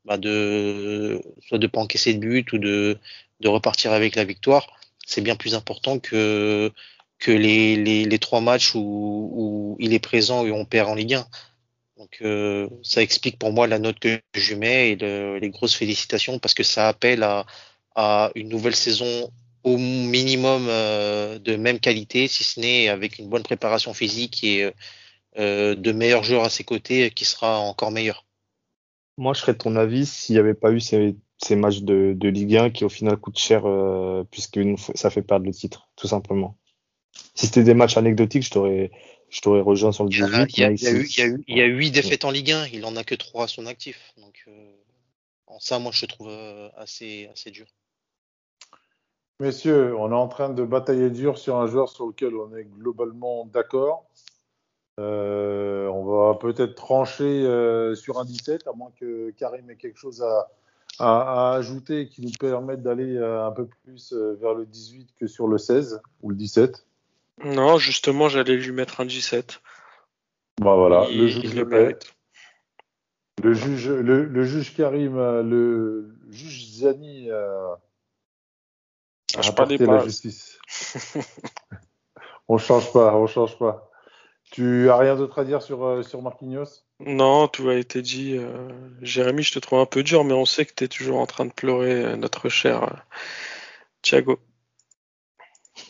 bah, 0.06 0.18
de 0.18 1.22
soit 1.48 1.58
de 1.60 1.68
pas 1.68 1.80
encaisser 1.82 2.14
de 2.14 2.20
but 2.20 2.52
ou 2.54 2.58
de, 2.60 2.98
de 3.40 3.48
repartir 3.48 3.94
avec 3.94 4.16
la 4.16 4.26
victoire, 4.26 4.68
c'est 5.06 5.22
bien 5.22 5.36
plus 5.36 5.56
important 5.56 6.00
que 6.00 6.72
que 7.20 7.32
les, 7.32 7.76
les, 7.76 8.18
trois 8.20 8.42
matchs 8.42 8.74
où, 8.76 9.78
il 9.80 9.94
est 9.94 10.00
présent 10.00 10.44
et 10.46 10.52
on 10.52 10.66
perd 10.66 10.90
en 10.90 10.96
Ligue 10.96 11.14
1. 11.16 11.28
Donc 11.98 12.18
euh, 12.24 12.68
ça 12.84 13.02
explique 13.04 13.38
pour 13.40 13.54
moi 13.54 13.68
la 13.68 13.78
note 13.80 14.00
que 14.00 14.20
je 14.34 14.56
mets 14.56 14.92
et 14.92 14.96
le- 14.96 15.38
les 15.40 15.50
grosses 15.52 15.76
félicitations 15.76 16.40
parce 16.40 16.54
que 16.56 16.64
ça 16.64 16.88
appelle 16.88 17.22
à, 17.24 17.46
à 17.96 18.32
une 18.36 18.50
nouvelle 18.50 18.76
saison 18.76 19.32
au 19.64 19.78
minimum 19.78 20.68
euh, 20.70 21.40
de 21.40 21.56
même 21.56 21.80
qualité, 21.80 22.28
si 22.28 22.44
ce 22.44 22.60
n'est 22.60 22.90
avec 22.90 23.20
une 23.20 23.30
bonne 23.30 23.44
préparation 23.44 23.94
physique 23.94 24.44
et 24.44 24.72
euh, 25.38 25.76
de 25.76 25.92
meilleurs 25.92 26.24
joueurs 26.24 26.46
à 26.46 26.50
ses 26.50 26.64
côtés 26.64 27.12
qui 27.12 27.26
sera 27.26 27.60
encore 27.60 27.92
meilleur. 27.92 28.26
Moi, 29.18 29.34
je 29.34 29.42
serais 29.42 29.54
de 29.54 29.58
ton 29.58 29.76
avis 29.76 30.06
s'il 30.06 30.36
n'y 30.36 30.40
avait 30.40 30.54
pas 30.54 30.72
eu 30.72 30.80
ces, 30.80 31.16
ces 31.38 31.56
matchs 31.56 31.82
de, 31.82 32.14
de 32.16 32.30
Ligue 32.30 32.56
1 32.58 32.70
qui, 32.72 32.86
au 32.86 32.90
final, 32.90 33.18
coûtent 33.18 33.38
cher 33.38 33.66
euh, 33.66 34.24
puisque 34.32 34.60
ça 34.96 35.10
fait 35.10 35.22
perdre 35.22 35.46
le 35.46 35.54
titre, 35.54 35.90
tout 35.96 36.08
simplement. 36.08 36.58
Si 37.36 37.48
c'était 37.48 37.64
des 37.64 37.74
matchs 37.74 37.98
anecdotiques, 37.98 38.44
je 38.44 38.52
t'aurais, 38.52 38.92
je 39.30 39.42
t'aurais 39.42 39.62
rejoint 39.62 39.92
sur 39.92 40.06
le 40.06 40.10
Il 40.10 40.18
y, 40.18 40.22
a, 40.24 40.28
18. 40.28 40.58
il 40.58 40.60
y 40.60 40.64
a- 40.64 40.72
il 40.72 40.82
y 40.84 40.88
a 40.88 40.92
eu, 40.92 41.06
il 41.06 41.18
y 41.18 41.22
a 41.22 41.26
eu- 41.28 41.44
il 41.48 41.58
y 41.58 41.62
a 41.62 41.66
c'est- 41.66 41.68
eu 41.68 41.76
huit 41.78 41.92
défaites 41.92 42.26
en 42.26 42.32
Ligue 42.32 42.52
1, 42.52 42.68
il 42.68 42.86
en 42.86 42.96
a 42.96 43.04
que 43.04 43.16
trois 43.16 43.46
à 43.46 43.48
son 43.48 43.66
actif. 43.66 44.14
Donc 44.18 44.44
euh, 44.48 44.76
en 45.48 45.60
ça, 45.60 45.80
moi, 45.80 45.92
je 45.94 46.06
trouve 46.06 46.30
euh, 46.30 46.70
assez, 46.78 47.30
assez 47.34 47.52
dur. 47.52 47.68
Messieurs, 49.42 49.96
on 49.98 50.12
est 50.12 50.16
en 50.16 50.28
train 50.28 50.50
de 50.50 50.64
batailler 50.64 51.10
dur 51.10 51.40
sur 51.40 51.56
un 51.58 51.66
joueur 51.66 51.90
sur 51.90 52.06
lequel 52.06 52.36
on 52.36 52.56
est 52.56 52.64
globalement 52.64 53.48
d'accord. 53.48 54.06
Euh, 55.00 55.88
on 55.88 56.06
va 56.06 56.36
peut-être 56.36 56.76
trancher 56.76 57.24
euh, 57.44 57.96
sur 57.96 58.20
un 58.20 58.26
17, 58.26 58.68
à 58.68 58.74
moins 58.74 58.92
que 59.00 59.32
Karim 59.32 59.68
ait 59.72 59.78
quelque 59.78 59.98
chose 59.98 60.22
à, 60.22 60.48
à- 61.00 61.54
à 61.54 61.56
ajouter 61.56 62.08
qui 62.08 62.22
nous 62.22 62.30
permette 62.40 62.84
d'aller 62.84 63.16
euh, 63.16 63.44
un 63.44 63.52
peu 63.52 63.66
plus 63.84 64.14
vers 64.14 64.54
le 64.54 64.68
18 64.68 65.10
que 65.20 65.26
sur 65.26 65.48
le 65.48 65.58
16 65.58 66.00
ou 66.22 66.30
le 66.30 66.36
17. 66.36 66.86
Non, 67.44 67.80
justement, 67.80 68.30
j'allais 68.30 68.58
lui 68.58 68.72
mettre 68.72 69.02
un 69.02 69.06
17. 69.06 69.60
Bah 70.62 70.76
voilà, 70.76 71.08
il, 71.10 71.20
le 71.20 71.28
juge 71.28 71.56
le 71.56 71.64
le 71.64 71.70
fait. 71.70 71.82
mérite. 71.82 72.14
Le 73.42 73.54
juge, 73.56 73.90
le, 73.90 74.26
le 74.26 74.44
juge 74.44 74.76
Karim, 74.76 75.16
le 75.18 76.14
juge 76.30 76.64
Ziani 76.74 77.30
euh, 79.36 79.40
a 79.40 79.44
Change 79.44 79.56
pas 79.56 79.66
la 79.66 80.04
justice. 80.04 80.60
on 82.48 82.58
change 82.58 82.92
pas, 82.92 83.16
on 83.16 83.28
change 83.28 83.58
pas. 83.58 83.90
Tu 84.52 84.90
as 84.90 84.98
rien 84.98 85.16
d'autre 85.16 85.40
à 85.40 85.46
dire 85.46 85.62
sur, 85.62 85.86
euh, 85.86 86.04
sur 86.04 86.22
Marquinhos? 86.22 86.84
Non, 87.00 87.48
tout 87.48 87.70
a 87.70 87.76
été 87.76 88.02
dit. 88.02 88.36
euh, 88.38 88.68
Jérémy, 89.02 89.44
je 89.44 89.54
te 89.54 89.60
trouve 89.60 89.80
un 89.80 89.86
peu 89.86 90.04
dur, 90.04 90.26
mais 90.26 90.34
on 90.34 90.46
sait 90.46 90.66
que 90.66 90.74
tu 90.76 90.84
es 90.84 90.88
toujours 90.90 91.20
en 91.20 91.26
train 91.26 91.46
de 91.46 91.54
pleurer 91.54 92.04
euh, 92.04 92.16
notre 92.18 92.50
cher 92.50 92.84
euh, 92.84 92.98
Thiago. 94.02 94.40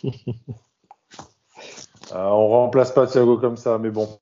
Euh, 0.04 0.12
On 2.14 2.48
remplace 2.50 2.92
pas 2.92 3.08
Thiago 3.08 3.38
comme 3.38 3.58
ça, 3.58 3.80
mais 3.80 3.90
bon. 3.90 4.20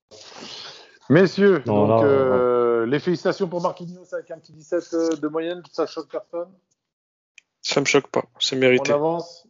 Messieurs, 1.10 1.64
Non, 1.66 1.88
donc, 1.88 2.04
euh, 2.04 2.86
les 2.86 3.00
félicitations 3.00 3.48
pour 3.48 3.62
Marquinhos 3.62 4.14
avec 4.14 4.32
un 4.32 4.38
petit 4.38 4.54
17 4.54 4.94
euh, 4.94 5.16
de 5.16 5.28
moyenne, 5.28 5.62
ça 5.72 5.86
choque 5.86 6.10
personne? 6.10 6.52
Ça 7.62 7.82
me 7.82 7.86
choque 7.86 8.10
pas, 8.10 8.26
c'est 8.40 8.56
On 8.56 8.60
mérité. 8.60 8.92
avance. 8.92 9.48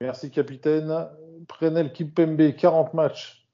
Merci 0.00 0.30
capitaine. 0.30 1.08
Prenel 1.48 1.92
Kimpembe, 1.92 2.54
40 2.54 2.94
matchs. 2.94 3.46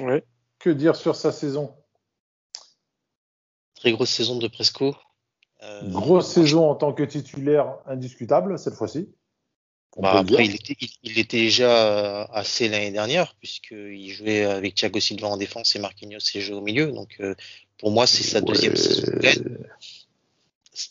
Ouais. 0.00 0.24
Que 0.58 0.70
dire 0.70 0.96
sur 0.96 1.16
sa 1.16 1.32
saison? 1.32 1.74
Très 3.74 3.92
grosse 3.92 4.10
saison 4.10 4.38
de 4.38 4.48
Presco. 4.48 4.94
Euh, 5.62 5.88
Grosse 5.90 6.32
saison 6.32 6.68
en 6.68 6.74
tant 6.74 6.92
que 6.92 7.02
titulaire 7.02 7.78
indiscutable 7.86 8.58
cette 8.58 8.74
fois-ci. 8.74 9.12
On 9.96 10.02
Bah, 10.02 10.18
après, 10.18 10.46
il 10.46 10.54
était, 10.54 10.76
il, 10.80 10.88
il 11.02 11.18
était 11.18 11.36
déjà 11.38 12.24
assez 12.24 12.68
l'année 12.68 12.90
dernière, 12.90 13.36
puisqu'il 13.36 14.10
jouait 14.10 14.44
avec 14.44 14.74
Thiago 14.74 14.98
Silva 15.00 15.28
en 15.28 15.36
défense 15.36 15.76
et 15.76 15.78
Marquinhos 15.78 16.20
s'est 16.20 16.40
joué 16.40 16.56
au 16.56 16.62
milieu. 16.62 16.90
Donc, 16.90 17.16
euh, 17.20 17.34
pour 17.82 17.90
moi, 17.90 18.06
c'est 18.06 18.22
sa 18.22 18.40
deuxième 18.40 18.76
saison 18.76 19.10
pleine. 19.18 19.58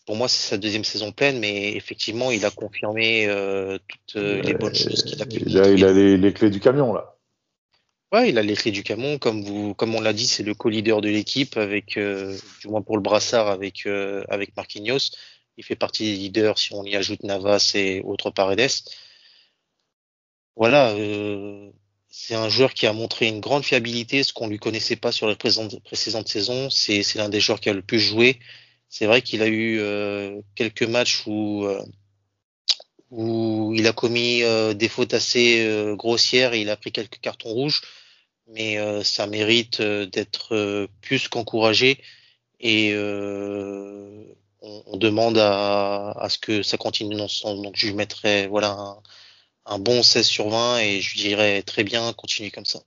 Pour 0.05 0.17
moi, 0.17 0.27
c'est 0.27 0.49
sa 0.49 0.57
deuxième 0.57 0.83
saison 0.83 1.13
pleine, 1.13 1.39
mais 1.39 1.71
effectivement, 1.73 2.31
il 2.31 2.43
a 2.43 2.51
confirmé 2.51 3.27
euh, 3.27 3.79
toutes 3.87 4.17
euh, 4.17 4.41
les 4.41 4.53
bonnes 4.53 4.75
choses 4.75 5.03
qu'il 5.03 5.21
a 5.21 5.25
pu 5.25 5.41
Il 5.45 5.57
a, 5.57 5.69
il 5.69 5.85
a 5.85 5.93
les, 5.93 6.17
les 6.17 6.33
clés 6.33 6.49
du 6.49 6.59
camion 6.59 6.93
là. 6.93 7.15
Ouais, 8.11 8.27
il 8.27 8.37
a 8.37 8.43
les 8.43 8.55
clés 8.55 8.71
du 8.71 8.83
camion, 8.83 9.17
comme 9.17 9.41
vous, 9.41 9.73
comme 9.73 9.95
on 9.95 10.01
l'a 10.01 10.11
dit, 10.11 10.27
c'est 10.27 10.43
le 10.43 10.53
co-leader 10.53 10.99
de 10.99 11.07
l'équipe, 11.07 11.55
avec, 11.55 11.95
euh, 11.95 12.37
du 12.59 12.67
moins 12.67 12.81
pour 12.81 12.97
le 12.97 13.01
brassard, 13.01 13.47
avec, 13.47 13.87
avec 14.27 14.53
Marquinhos. 14.57 15.15
Il 15.55 15.63
fait 15.63 15.77
partie 15.77 16.03
des 16.03 16.17
leaders 16.17 16.59
si 16.59 16.73
on 16.73 16.83
y 16.83 16.97
ajoute 16.97 17.23
Navas 17.23 17.71
et 17.73 18.01
autres 18.01 18.31
Paredes. 18.31 18.69
Voilà, 20.57 20.91
euh, 20.91 21.71
c'est 22.11 22.35
un 22.35 22.49
joueur 22.49 22.73
qui 22.73 22.85
a 22.87 22.93
montré 22.93 23.27
une 23.27 23.39
grande 23.39 23.63
fiabilité, 23.63 24.23
ce 24.23 24.33
qu'on 24.33 24.47
lui 24.47 24.59
connaissait 24.59 24.97
pas 24.97 25.13
sur 25.13 25.27
les 25.29 25.35
précédentes, 25.35 26.27
saisons. 26.27 26.69
C'est, 26.69 27.03
l'un 27.15 27.29
des 27.29 27.39
joueurs 27.39 27.61
qui 27.61 27.69
a 27.69 27.73
le 27.73 27.81
plus 27.81 28.01
joué. 28.01 28.37
C'est 28.89 29.05
vrai 29.05 29.21
qu'il 29.21 29.41
a 29.41 29.47
eu 29.47 29.79
euh, 29.79 30.41
quelques 30.55 30.83
matchs 30.83 31.25
où, 31.25 31.63
euh, 31.65 31.81
où 33.11 33.73
il 33.75 33.87
a 33.87 33.93
commis 33.93 34.43
euh, 34.43 34.73
des 34.73 34.89
fautes 34.89 35.13
assez 35.13 35.65
euh, 35.65 35.95
grossières 35.95 36.53
et 36.53 36.61
il 36.61 36.69
a 36.69 36.75
pris 36.75 36.91
quelques 36.91 37.19
cartons 37.21 37.49
rouges, 37.49 37.81
mais 38.47 38.77
euh, 38.77 39.03
ça 39.03 39.25
mérite 39.25 39.81
d'être 39.81 40.87
plus 41.01 41.29
qu'encouragé 41.29 41.97
et 42.59 42.93
on, 42.93 44.83
on 44.85 44.97
demande 44.97 45.37
à, 45.37 46.11
à 46.11 46.29
ce 46.29 46.37
que 46.37 46.61
ça 46.61 46.77
continue 46.77 47.15
dans 47.15 47.29
ce 47.29 47.39
sens. 47.39 47.61
Donc 47.61 47.75
je 47.77 47.87
lui 47.87 47.93
mettrais 47.93 48.47
voilà 48.47 48.71
un, 48.71 49.01
un 49.71 49.79
bon 49.79 50.03
16 50.03 50.25
sur 50.25 50.49
20 50.49 50.79
et 50.79 51.01
je 51.01 51.17
dirais 51.17 51.61
très 51.61 51.83
bien, 51.83 52.11
continue 52.13 52.51
comme 52.51 52.65
ça. 52.65 52.79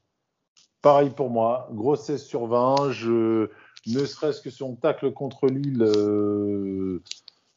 Pareil 0.83 1.11
pour 1.11 1.31
moi, 1.31 1.69
gros 1.73 1.97
16 1.97 2.23
sur 2.23 2.47
20. 2.47 2.91
Je, 2.93 3.49
ne 3.87 4.05
serait-ce 4.05 4.41
que 4.41 4.51
son 4.51 4.77
tacle 4.77 5.13
contre 5.13 5.47
Lille, 5.47 5.83
euh, 5.83 7.03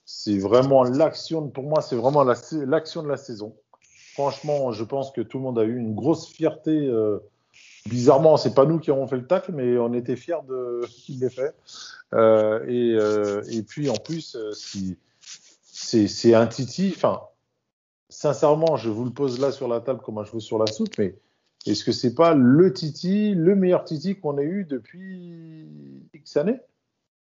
c'est 0.05 0.37
vraiment 0.37 0.83
l'action, 0.83 1.49
pour 1.49 1.65
moi, 1.65 1.81
c'est 1.81 1.95
vraiment 1.95 2.23
la- 2.23 2.35
l'action 2.65 3.03
de 3.03 3.09
la 3.09 3.17
saison. 3.17 3.55
Franchement, 4.13 4.71
je 4.71 4.83
pense 4.83 5.11
que 5.11 5.21
tout 5.21 5.37
le 5.37 5.43
monde 5.43 5.59
a 5.59 5.63
eu 5.63 5.77
une 5.77 5.93
grosse 5.93 6.27
fierté. 6.27 6.71
euh, 6.71 7.19
bizarrement, 7.85 8.37
c'est 8.37 8.53
pas 8.53 8.65
nous 8.65 8.79
qui 8.79 8.91
avons 8.91 9.07
fait 9.07 9.17
le 9.17 9.27
tacle, 9.27 9.51
mais 9.53 9.77
on 9.77 9.93
était 9.93 10.15
fiers 10.15 10.43
de 10.47 10.81
qu'il 10.89 11.19
l'ait 11.19 11.29
fait. 11.29 11.53
Euh, 12.13 13.43
et, 13.49 13.61
puis 13.63 13.89
en 13.89 13.95
plus, 13.95 14.37
c'est 15.63 16.33
un 16.33 16.47
titi. 16.47 16.95
Sincèrement, 18.17 18.77
je 18.77 18.89
vous 18.89 19.05
le 19.05 19.11
pose 19.11 19.39
là 19.39 19.51
sur 19.51 19.67
la 19.67 19.79
table 19.79 20.01
comme 20.01 20.17
un 20.17 20.25
cheveu 20.25 20.39
sur 20.39 20.57
la 20.57 20.65
soupe, 20.65 20.97
mais 20.97 21.13
est-ce 21.67 21.83
que 21.83 21.91
c'est 21.91 22.15
pas 22.15 22.33
le 22.33 22.73
Titi, 22.73 23.35
le 23.35 23.55
meilleur 23.55 23.83
Titi 23.83 24.19
qu'on 24.19 24.39
ait 24.39 24.43
eu 24.43 24.65
depuis 24.65 25.67
X 26.15 26.35
années? 26.37 26.59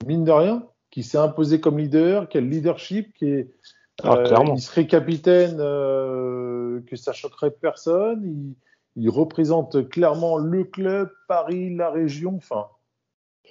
Mine 0.07 0.25
de 0.25 0.31
rien, 0.31 0.65
qui 0.93 1.03
s'est 1.03 1.19
imposé 1.19 1.61
comme 1.61 1.79
leader, 1.79 2.29
qui 2.29 2.39
a 2.39 2.41
le 2.41 2.47
leadership, 2.47 3.13
qui 3.15 3.27
est, 3.27 3.51
Ah, 4.05 4.17
Euh, 4.19 4.45
il 4.55 4.61
serait 4.61 4.87
capitaine, 4.87 5.57
euh, 5.59 6.81
que 6.87 6.95
ça 6.95 7.13
choquerait 7.13 7.51
personne. 7.51 8.23
Il, 8.25 8.55
il 9.03 9.11
représente 9.11 9.89
clairement 9.89 10.37
le 10.37 10.63
club, 10.65 11.11
Paris, 11.27 11.75
la 11.75 11.91
région. 11.91 12.37
Enfin, 12.37 12.67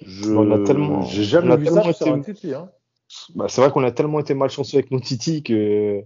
je 0.00 0.30
on 0.30 1.02
jamais 1.02 1.56
vu 1.56 1.66
ça 1.66 1.92
sur 1.92 2.14
un 2.14 2.20
Titi. 2.20 2.54
Hein. 2.54 2.70
Bah, 3.34 3.46
c'est 3.48 3.60
vrai 3.60 3.70
qu'on 3.70 3.84
a 3.84 3.92
tellement 3.92 4.20
été 4.20 4.32
malchanceux 4.32 4.78
avec 4.78 4.90
Montiti 4.90 5.42
que 5.42 6.02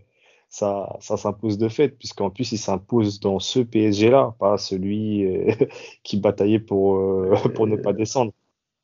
ça, 0.51 0.97
ça 1.01 1.17
s'impose 1.17 1.59
de 1.59 1.69
fait, 1.69 1.89
puisqu'en 1.91 2.29
plus 2.29 2.51
il 2.53 2.59
s'impose 2.59 3.21
dans 3.21 3.39
ce 3.39 3.61
PSG-là, 3.61 4.35
pas 4.39 4.59
celui 4.59 5.25
euh, 5.25 5.53
qui 6.03 6.19
bataillait 6.19 6.59
pour, 6.59 6.97
euh, 6.97 7.35
pour 7.55 7.67
ne 7.69 7.77
pas 7.77 7.93
descendre. 7.93 8.33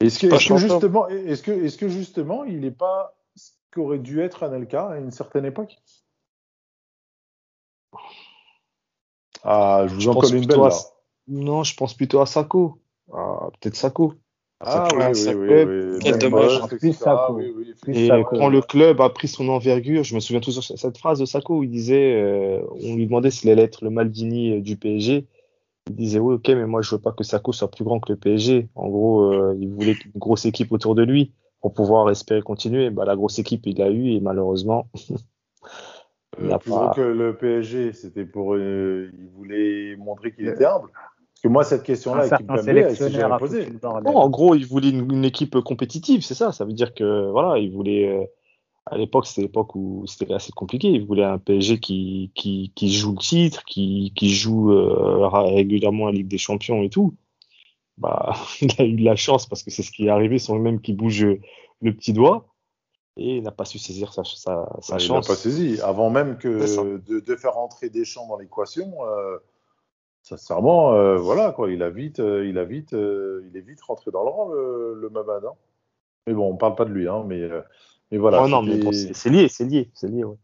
Est-ce 0.01 0.18
que, 0.20 0.36
justement, 0.59 1.09
est-ce 1.09 1.43
que, 1.43 1.51
est-ce 1.51 1.76
que 1.76 1.88
justement, 1.88 2.44
il 2.44 2.60
n'est 2.60 2.70
pas 2.70 3.16
ce 3.34 3.51
qu'aurait 3.72 3.98
dû 3.98 4.20
être 4.20 4.43
Anelka 4.44 4.90
à 4.90 4.98
une 4.98 5.10
certaine 5.10 5.44
époque? 5.44 5.76
Ah, 9.43 9.84
je 9.88 9.94
vous 9.94 10.01
Je 10.01 10.10
en 10.10 10.14
pense 10.14 10.30
colle 10.30 10.38
une 10.38 10.47
belle 10.47 10.60
à- 10.60 10.68
là. 10.68 10.74
Non, 11.28 11.64
je 11.64 11.74
pense 11.76 11.94
plutôt 11.94 12.20
à 12.20 12.26
Sako. 12.26 12.78
Ah, 13.12 13.48
peut-être 13.60 13.76
Sako. 13.76 14.14
Ah 14.61 14.89
oui, 14.95 15.35
oui, 15.35 15.65
oui. 15.65 15.99
Quel 16.03 16.19
dommage. 16.19 16.61
Plus 16.69 16.95
Et 17.89 18.09
quand 18.31 18.49
le 18.49 18.62
club 18.62 19.01
a 19.01 19.11
pris 19.11 19.28
son 19.28 19.49
envergure, 19.49 20.03
je 20.03 20.15
me 20.15 20.20
souviens 20.20 20.41
toujours 20.41 20.65
de 20.70 20.77
cette 20.77 20.99
phrase 20.99 21.19
de 21.19 21.24
Sako 21.24 21.59
où 21.59 21.62
il 21.62 21.70
disait, 21.70 22.15
euh, 22.15 22.62
on 22.83 22.97
lui 22.97 23.07
demandait 23.07 23.31
s'il 23.31 23.51
allait 23.51 23.62
être 23.62 23.85
le 23.85 23.91
Maldini 23.91 24.57
euh, 24.57 24.61
du 24.61 24.77
PSG. 24.77 25.27
Il 25.89 25.95
disait 25.95 26.19
oui, 26.19 26.35
ok, 26.35 26.49
mais 26.49 26.66
moi 26.66 26.83
je 26.83 26.95
veux 26.95 27.01
pas 27.01 27.12
que 27.12 27.23
Sako 27.23 27.53
soit 27.53 27.70
plus 27.70 27.85
grand 27.85 28.01
que 28.01 28.12
le 28.12 28.19
PSG. 28.19 28.69
En 28.74 28.89
gros, 28.89 29.33
euh, 29.33 29.57
il 29.61 29.69
voulait 29.69 29.93
une 29.93 30.19
grosse 30.19 30.47
équipe 30.47 30.73
autour 30.73 30.95
de 30.95 31.03
lui 31.03 31.33
pour 31.61 31.74
pouvoir 31.74 32.11
espérer 32.11 32.43
continuer. 32.43 32.91
Bah, 32.91 33.05
la 33.05 33.15
grosse 33.15 33.39
équipe, 33.39 33.66
il 33.66 33.78
l'a 33.78 33.91
eu 33.91 34.11
et 34.12 34.20
malheureusement, 34.20 34.89
il 36.41 36.53
Euh, 36.53 36.59
plus 36.59 36.70
pas. 36.70 36.93
que 36.95 37.01
le 37.01 37.37
PSG, 37.37 37.93
c'était 37.93 38.24
pour. 38.24 38.55
euh, 38.55 39.11
il 39.19 39.28
voulait 39.28 39.97
montrer 39.97 40.33
qu'il 40.33 40.49
était 40.49 40.65
humble. 40.65 40.91
Que 41.47 41.52
moi, 41.52 41.64
cette 41.64 41.82
question-là, 41.82 42.27
bordel. 43.81 44.12
Non, 44.12 44.16
en 44.16 44.28
gros, 44.31 44.55
il 44.55 44.66
voulait 44.66 44.90
une, 44.90 45.10
une 45.12 45.24
équipe 45.24 45.59
compétitive, 45.60 46.23
c'est 46.23 46.35
ça. 46.35 46.52
Ça 46.52 46.64
veut 46.64 46.73
dire 46.73 46.94
que 46.94 47.31
voilà, 47.31 47.59
il 47.59 47.70
voulait. 47.70 48.09
euh, 48.09 48.24
à 48.89 48.97
l'époque, 48.97 49.27
c'était 49.27 49.43
l'époque 49.43 49.74
où 49.74 50.05
c'était 50.06 50.32
assez 50.32 50.52
compliqué. 50.52 50.89
Il 50.89 51.05
voulait 51.05 51.24
un 51.24 51.39
PSG 51.39 51.81
qui, 51.81 52.31
qui, 52.36 52.70
qui 52.77 52.93
joue 52.93 53.12
le 53.12 53.18
titre, 53.18 53.64
qui, 53.64 54.12
qui 54.14 54.31
joue 54.32 54.73
euh, 54.73 55.27
régulièrement 55.28 56.06
la 56.06 56.12
Ligue 56.12 56.28
des 56.28 56.39
Champions 56.39 56.82
et 56.85 56.89
tout. 56.89 57.14
Bah, 57.98 58.35
il 58.60 58.68
a 58.78 58.85
eu 58.85 58.93
de 58.94 59.05
la 59.05 59.16
chance 59.16 59.47
parce 59.47 59.62
que 59.64 59.70
c'est 59.73 59.82
ce 59.82 59.90
qui 59.90 60.06
est 60.06 60.10
arrivé, 60.10 60.39
sans 60.39 60.56
même 60.59 60.81
qu'il 60.81 60.97
bouge 60.97 61.27
le 61.82 61.93
petit 61.94 62.12
doigt. 62.12 62.47
Et 63.16 63.39
il 63.39 63.43
n'a 63.43 63.51
pas 63.51 63.64
su 63.64 63.78
saisir 63.78 64.12
sa, 64.12 64.23
sa, 64.24 64.35
sa 64.35 64.56
Bah, 64.56 64.68
il 64.89 64.93
n'a 64.93 64.98
chance. 64.98 65.27
pas 65.27 65.35
saisi. 65.35 65.81
Avant 65.82 66.10
même 66.10 66.39
que 66.39 67.01
de 67.20 67.36
faire 67.36 67.56
entrer 67.59 67.89
Deschamps 67.89 68.28
dans 68.28 68.36
l'équation, 68.39 68.93
euh, 69.05 69.39
sincèrement, 70.27 70.93
euh, 70.94 71.16
voilà 71.16 71.53
quoi. 71.53 71.70
Il 71.70 71.82
a 71.82 71.90
vite, 71.90 72.20
euh, 72.20 72.47
il 72.47 72.59
a 72.59 72.65
vite, 72.65 72.93
euh, 72.93 73.47
il 73.48 73.57
est 73.57 73.61
vite 73.61 73.81
rentré 73.81 74.11
dans 74.11 74.24
le 74.24 74.31
rang 74.31 74.48
le, 74.48 74.94
le 75.01 75.09
Mamad. 75.09 75.44
hein. 75.44 75.55
Mais 76.27 76.35
bon, 76.35 76.53
on 76.53 76.57
parle 76.57 76.74
pas 76.74 76.85
de 76.85 76.90
lui, 76.93 77.09
hein. 77.09 77.24
Mais, 77.27 77.40
euh, 77.40 77.62
mais 78.11 78.19
voilà. 78.19 78.43
Oh 78.43 78.48
non, 78.48 78.62
mais 78.62 78.77
bon, 78.78 78.90
c'est 78.93 79.31
lié, 79.31 79.48
c'est 79.48 79.65
lié, 79.65 79.90
c'est 79.94 80.09
lié, 80.09 80.24
ouais. 80.24 80.36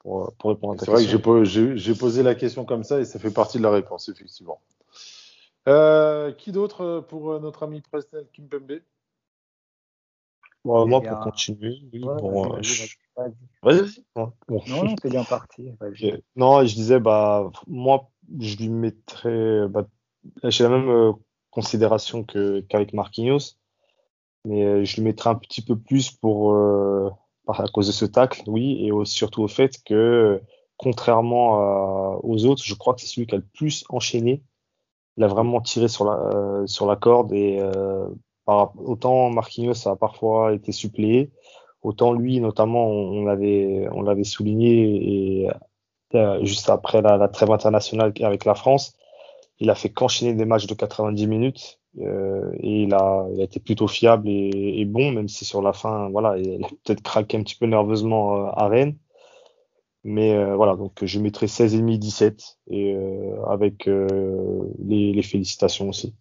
Pour, 0.00 0.32
pour 0.34 0.50
répondre 0.50 0.74
à 0.74 0.76
ta 0.76 0.84
C'est 0.84 0.90
vrai 0.90 1.00
que 1.00 1.08
question. 1.08 1.18
j'ai 1.18 1.22
po- 1.22 1.44
j'ai 1.44 1.76
j'ai 1.76 1.94
posé 1.94 2.22
la 2.22 2.34
question 2.34 2.64
comme 2.64 2.84
ça 2.84 3.00
et 3.00 3.04
ça 3.04 3.18
fait 3.18 3.30
partie 3.32 3.58
de 3.58 3.62
la 3.62 3.70
réponse, 3.70 4.08
effectivement. 4.08 4.60
Euh, 5.68 6.32
qui 6.32 6.50
d'autre 6.52 7.04
pour 7.08 7.38
notre 7.40 7.62
ami 7.62 7.80
Presnel 7.80 8.26
Kimpembe? 8.32 8.80
Bon, 10.64 10.86
moi, 10.86 11.02
pour 11.02 11.18
continuer, 11.20 11.80
oui, 11.92 12.00
Ouais, 12.04 12.20
bon, 12.20 12.52
vas-y, 13.62 14.04
bon. 14.14 14.32
Non, 14.66 14.84
non, 14.84 14.94
c'est 15.02 15.10
bien 15.10 15.24
parti. 15.24 15.70
Non, 16.36 16.64
je 16.64 16.74
disais, 16.74 17.00
bah, 17.00 17.50
moi, 17.66 18.11
je 18.40 18.56
lui 18.56 18.68
mettrais, 18.68 19.68
bah, 19.68 19.86
j'ai 20.44 20.64
la 20.64 20.70
même 20.70 20.88
euh, 20.88 21.12
considération 21.50 22.24
que, 22.24 22.60
qu'avec 22.60 22.92
Marquinhos, 22.92 23.56
mais 24.44 24.64
euh, 24.64 24.84
je 24.84 24.96
lui 24.96 25.02
mettrais 25.02 25.30
un 25.30 25.34
petit 25.34 25.62
peu 25.62 25.76
plus 25.76 26.10
pour, 26.10 26.52
euh, 26.54 27.10
à 27.48 27.66
cause 27.68 27.88
de 27.88 27.92
ce 27.92 28.04
tacle, 28.04 28.42
oui, 28.46 28.86
et 28.86 28.90
surtout 29.04 29.42
au 29.42 29.48
fait 29.48 29.82
que, 29.84 30.40
contrairement 30.76 32.18
aux 32.24 32.44
autres, 32.46 32.62
je 32.64 32.74
crois 32.74 32.94
que 32.94 33.00
c'est 33.00 33.06
celui 33.06 33.26
qui 33.26 33.34
a 33.34 33.38
le 33.38 33.46
plus 33.54 33.84
enchaîné. 33.88 34.42
Il 35.16 35.24
a 35.24 35.28
vraiment 35.28 35.60
tiré 35.60 35.88
sur 35.88 36.04
la, 36.04 36.66
sur 36.66 36.86
la 36.86 36.96
corde 36.96 37.32
et, 37.32 37.60
par, 38.44 38.72
autant 38.80 39.30
Marquinhos 39.30 39.86
a 39.86 39.96
parfois 39.96 40.54
été 40.54 40.72
suppléé, 40.72 41.30
autant 41.82 42.12
lui, 42.12 42.40
notamment, 42.40 42.86
on, 42.88 43.24
l'avait, 43.24 43.88
on 43.92 44.02
l'avait 44.02 44.24
souligné 44.24 45.44
et 45.44 45.50
juste 46.42 46.68
après 46.70 47.02
la, 47.02 47.16
la 47.16 47.28
trêve 47.28 47.50
internationale 47.50 48.12
avec 48.22 48.44
la 48.44 48.54
France. 48.54 48.94
Il 49.58 49.70
a 49.70 49.74
fait 49.74 49.90
qu'enchaîner 49.90 50.34
des 50.34 50.44
matchs 50.44 50.66
de 50.66 50.74
90 50.74 51.26
minutes 51.26 51.78
euh, 52.00 52.50
et 52.58 52.82
il 52.82 52.94
a, 52.94 53.26
il 53.32 53.40
a 53.40 53.44
été 53.44 53.60
plutôt 53.60 53.86
fiable 53.86 54.28
et, 54.28 54.80
et 54.80 54.84
bon, 54.84 55.12
même 55.12 55.28
si 55.28 55.44
sur 55.44 55.62
la 55.62 55.72
fin, 55.72 56.08
voilà, 56.10 56.38
il 56.38 56.64
a 56.64 56.68
peut-être 56.84 57.02
craqué 57.02 57.36
un 57.36 57.42
petit 57.42 57.56
peu 57.56 57.66
nerveusement 57.66 58.46
euh, 58.46 58.50
à 58.54 58.68
Rennes. 58.68 58.96
Mais 60.04 60.34
euh, 60.34 60.56
voilà, 60.56 60.74
donc 60.74 61.04
je 61.04 61.20
mettrai 61.20 61.46
16,5, 61.46 61.98
17 61.98 62.58
et 62.68 62.94
euh, 62.94 63.44
avec 63.46 63.86
euh, 63.86 64.68
les, 64.80 65.12
les 65.12 65.22
félicitations 65.22 65.88
aussi. 65.88 66.14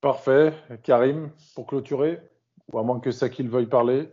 Parfait. 0.00 0.52
Karim, 0.82 1.30
pour 1.54 1.66
clôturer 1.66 2.20
Ou 2.72 2.78
à 2.78 2.82
moins 2.82 2.98
que 2.98 3.10
Sakil 3.10 3.48
veuille 3.48 3.66
parler 3.66 4.08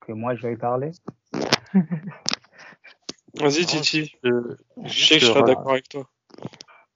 Que 0.00 0.12
moi, 0.12 0.34
je 0.34 0.46
vais 0.46 0.54
y 0.54 0.56
parler. 0.56 0.92
Vas-y, 3.40 3.66
Titi. 3.66 4.16
Je, 4.22 5.04
sais 5.04 5.14
que 5.14 5.20
je 5.20 5.26
serai 5.26 5.42
d'accord 5.42 5.72
avec 5.72 5.88
toi. 5.88 6.08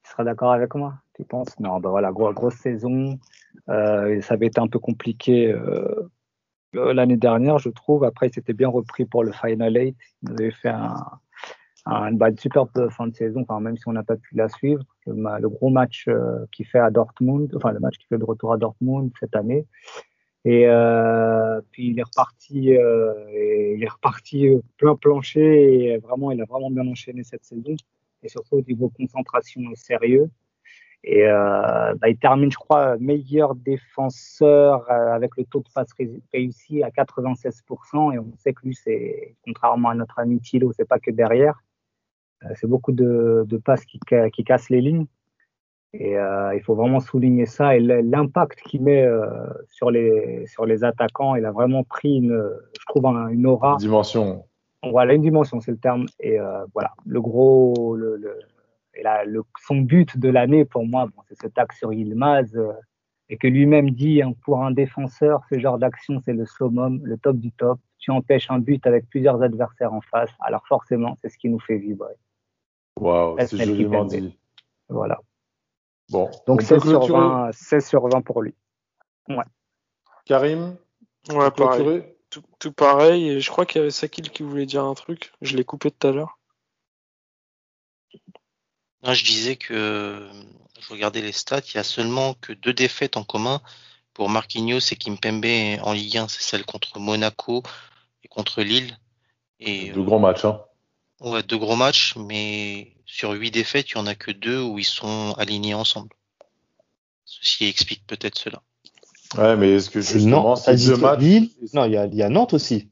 Tu 0.02 0.10
seras 0.10 0.24
d'accord 0.24 0.52
avec 0.52 0.74
moi, 0.74 0.94
tu 1.14 1.24
penses? 1.24 1.58
Non, 1.60 1.78
ben 1.80 1.90
voilà, 1.90 2.10
gros- 2.12 2.32
grosse 2.32 2.56
saison. 2.56 3.18
Euh, 3.68 4.20
ça 4.22 4.34
avait 4.34 4.46
été 4.46 4.60
un 4.60 4.68
peu 4.68 4.78
compliqué 4.78 5.52
euh, 5.52 6.10
euh, 6.76 6.92
l'année 6.92 7.16
dernière, 7.16 7.58
je 7.58 7.68
trouve. 7.68 8.04
Après, 8.04 8.28
il 8.28 8.32
s'était 8.32 8.52
bien 8.52 8.68
repris 8.68 9.04
pour 9.04 9.24
le 9.24 9.32
Final 9.32 9.76
8. 9.76 9.96
Il 10.22 10.30
avait 10.32 10.50
fait 10.50 10.68
un, 10.68 10.94
un, 11.86 12.12
bah, 12.12 12.30
une 12.30 12.38
superbe 12.38 12.90
fin 12.90 13.06
de 13.06 13.14
saison, 13.14 13.42
enfin, 13.42 13.60
même 13.60 13.76
si 13.76 13.86
on 13.88 13.92
n'a 13.92 14.02
pas 14.02 14.16
pu 14.16 14.34
la 14.36 14.48
suivre. 14.48 14.82
Le 15.06 15.48
gros 15.48 15.70
match 15.70 16.06
euh, 16.08 16.46
qu'il 16.52 16.66
fait 16.66 16.78
à 16.78 16.90
Dortmund, 16.90 17.52
enfin 17.56 17.72
le 17.72 17.80
match 17.80 17.98
qu'il 17.98 18.06
fait 18.08 18.18
de 18.18 18.24
retour 18.24 18.52
à 18.52 18.56
Dortmund 18.56 19.10
cette 19.18 19.36
année. 19.36 19.66
Et 20.44 20.66
euh, 20.66 21.60
puis 21.70 21.88
il 21.88 21.98
est 21.98 22.02
reparti, 22.02 22.76
euh, 22.76 23.12
il 23.76 23.82
est 23.82 23.88
reparti 23.88 24.48
euh, 24.48 24.60
plein 24.78 24.96
plancher 24.96 25.92
et 25.92 25.98
vraiment, 25.98 26.30
il 26.30 26.40
a 26.40 26.44
vraiment 26.46 26.70
bien 26.70 26.86
enchaîné 26.86 27.24
cette 27.24 27.44
saison. 27.44 27.74
Et 28.22 28.28
surtout 28.28 28.56
au 28.56 28.62
niveau 28.62 28.88
concentration 28.90 29.60
et 29.70 29.76
sérieux. 29.76 30.30
Et 31.02 31.26
euh, 31.26 31.94
bah, 31.96 32.08
il 32.10 32.18
termine, 32.18 32.50
je 32.52 32.58
crois, 32.58 32.98
meilleur 32.98 33.54
défenseur 33.54 34.90
euh, 34.90 35.12
avec 35.14 35.36
le 35.38 35.44
taux 35.44 35.60
de 35.60 35.68
passe 35.74 35.92
ré- 35.98 36.22
réussi 36.32 36.82
à 36.82 36.90
96%. 36.90 38.14
Et 38.14 38.18
on 38.18 38.32
sait 38.36 38.52
que 38.52 38.60
lui, 38.66 38.74
c'est 38.74 39.34
contrairement 39.44 39.90
à 39.90 39.94
notre 39.94 40.18
ami 40.18 40.40
Thilo, 40.40 40.72
c'est 40.72 40.86
pas 40.88 40.98
que 40.98 41.10
derrière. 41.10 41.62
Euh, 42.44 42.48
c'est 42.56 42.66
beaucoup 42.66 42.92
de, 42.92 43.44
de 43.46 43.56
passes 43.56 43.84
qui, 43.86 43.98
qui 44.32 44.44
cassent 44.44 44.70
les 44.70 44.80
lignes. 44.82 45.06
Et 45.92 46.16
euh, 46.16 46.54
il 46.54 46.62
faut 46.62 46.74
vraiment 46.76 47.00
souligner 47.00 47.46
ça 47.46 47.76
et 47.76 47.80
l'impact 47.80 48.60
qu'il 48.60 48.82
met 48.82 49.02
euh, 49.04 49.26
sur 49.68 49.90
les 49.90 50.46
sur 50.46 50.64
les 50.64 50.84
attaquants. 50.84 51.34
Il 51.34 51.44
a 51.44 51.50
vraiment 51.50 51.82
pris 51.82 52.18
une, 52.18 52.40
je 52.78 52.84
trouve, 52.86 53.06
un- 53.06 53.26
une 53.28 53.46
aura. 53.46 53.76
Dimension. 53.76 54.44
Voilà, 54.88 55.14
une 55.14 55.22
dimension, 55.22 55.60
c'est 55.60 55.72
le 55.72 55.78
terme. 55.78 56.06
Et 56.20 56.38
euh, 56.38 56.64
voilà, 56.74 56.92
le 57.04 57.20
gros, 57.20 57.96
le, 57.96 58.16
le, 58.16 58.38
et 58.94 59.02
là, 59.02 59.24
le, 59.24 59.42
son 59.66 59.78
but 59.78 60.16
de 60.16 60.28
l'année 60.28 60.64
pour 60.64 60.86
moi, 60.86 61.06
bon, 61.06 61.22
c'est 61.28 61.38
ce 61.40 61.48
tac 61.48 61.72
sur 61.72 61.92
Yilmaz, 61.92 62.56
euh, 62.56 62.72
et 63.28 63.36
que 63.36 63.46
lui-même 63.48 63.90
dit, 63.90 64.22
hein, 64.22 64.32
pour 64.44 64.62
un 64.64 64.70
défenseur, 64.70 65.42
ce 65.50 65.58
genre 65.58 65.78
d'action, 65.78 66.20
c'est 66.24 66.32
le 66.32 66.46
summum, 66.46 67.00
le 67.04 67.18
top 67.18 67.36
du 67.36 67.50
top. 67.52 67.78
Tu 67.98 68.10
empêches 68.10 68.50
un 68.50 68.58
but 68.58 68.86
avec 68.86 69.08
plusieurs 69.10 69.42
adversaires 69.42 69.92
en 69.92 70.00
face, 70.00 70.30
alors 70.40 70.66
forcément, 70.66 71.18
c'est 71.20 71.28
ce 71.28 71.36
qui 71.36 71.48
nous 71.48 71.60
fait 71.60 71.76
vibrer. 71.76 72.14
Waouh, 72.98 73.36
c'est 73.38 73.56
joliment 73.66 74.04
dit. 74.06 74.38
Voilà. 74.88 75.18
Bon, 76.10 76.30
Donc 76.46 76.48
on 76.48 76.56
peut 76.56 76.64
16 76.64 76.82
sur, 76.82 76.90
clôturer. 77.00 77.20
20, 77.20 77.52
16 77.52 77.86
sur 77.86 78.08
20 78.08 78.20
pour 78.22 78.42
lui. 78.42 78.54
Karim, 80.24 80.76
Ouais, 81.28 81.50
pareil. 81.50 82.02
Tout, 82.30 82.42
tout 82.58 82.72
pareil. 82.72 83.28
Et 83.28 83.40
je 83.40 83.50
crois 83.50 83.66
qu'il 83.66 83.80
y 83.80 83.82
avait 83.82 83.90
Sakil 83.90 84.30
qui 84.30 84.42
voulait 84.42 84.66
dire 84.66 84.84
un 84.84 84.94
truc. 84.94 85.32
Je 85.40 85.56
l'ai 85.56 85.64
coupé 85.64 85.90
tout 85.90 86.06
à 86.06 86.12
l'heure. 86.12 86.38
Non, 89.02 89.14
je 89.14 89.24
disais 89.24 89.56
que 89.56 90.28
je 90.80 90.88
regardais 90.92 91.22
les 91.22 91.32
stats, 91.32 91.60
il 91.60 91.76
y 91.76 91.78
a 91.78 91.84
seulement 91.84 92.34
que 92.34 92.52
deux 92.52 92.72
défaites 92.72 93.16
en 93.16 93.24
commun 93.24 93.60
pour 94.12 94.28
Marquinhos 94.28 94.80
et 94.90 94.96
Kimpembe 94.96 95.80
en 95.82 95.92
Ligue 95.92 96.18
1, 96.18 96.28
c'est 96.28 96.42
celle 96.42 96.66
contre 96.66 96.98
Monaco 96.98 97.62
et 98.22 98.28
contre 98.28 98.62
Lille. 98.62 98.98
Et 99.58 99.90
De 99.90 100.00
grands 100.00 100.18
matchs. 100.18 100.44
Hein. 100.44 100.60
Euh, 101.22 101.30
ouais, 101.32 101.42
deux 101.42 101.58
gros 101.58 101.76
matchs, 101.76 102.16
mais 102.16 102.94
sur 103.06 103.30
huit 103.32 103.50
défaites, 103.50 103.90
il 103.90 103.94
y 103.96 103.98
en 103.98 104.06
a 104.06 104.14
que 104.14 104.30
deux 104.30 104.60
où 104.62 104.78
ils 104.78 104.84
sont 104.84 105.34
alignés 105.38 105.74
ensemble. 105.74 106.10
Ceci 107.24 107.64
explique 107.66 108.06
peut-être 108.06 108.38
cela. 108.38 108.62
Ouais, 109.38 109.56
mais 109.56 109.74
est-ce 109.74 109.90
que 109.90 110.02
C'est 110.02 110.14
justement, 110.14 110.42
Nantes, 110.42 110.58
ces 110.58 110.76
deux 110.86 110.96
matchs. 110.96 111.20
Lille 111.20 111.50
Non, 111.72 111.84
il 111.84 111.92
y 111.92 111.96
a, 111.96 112.06
il 112.06 112.14
y 112.14 112.22
a 112.22 112.28
Nantes 112.28 112.52
aussi. 112.54 112.90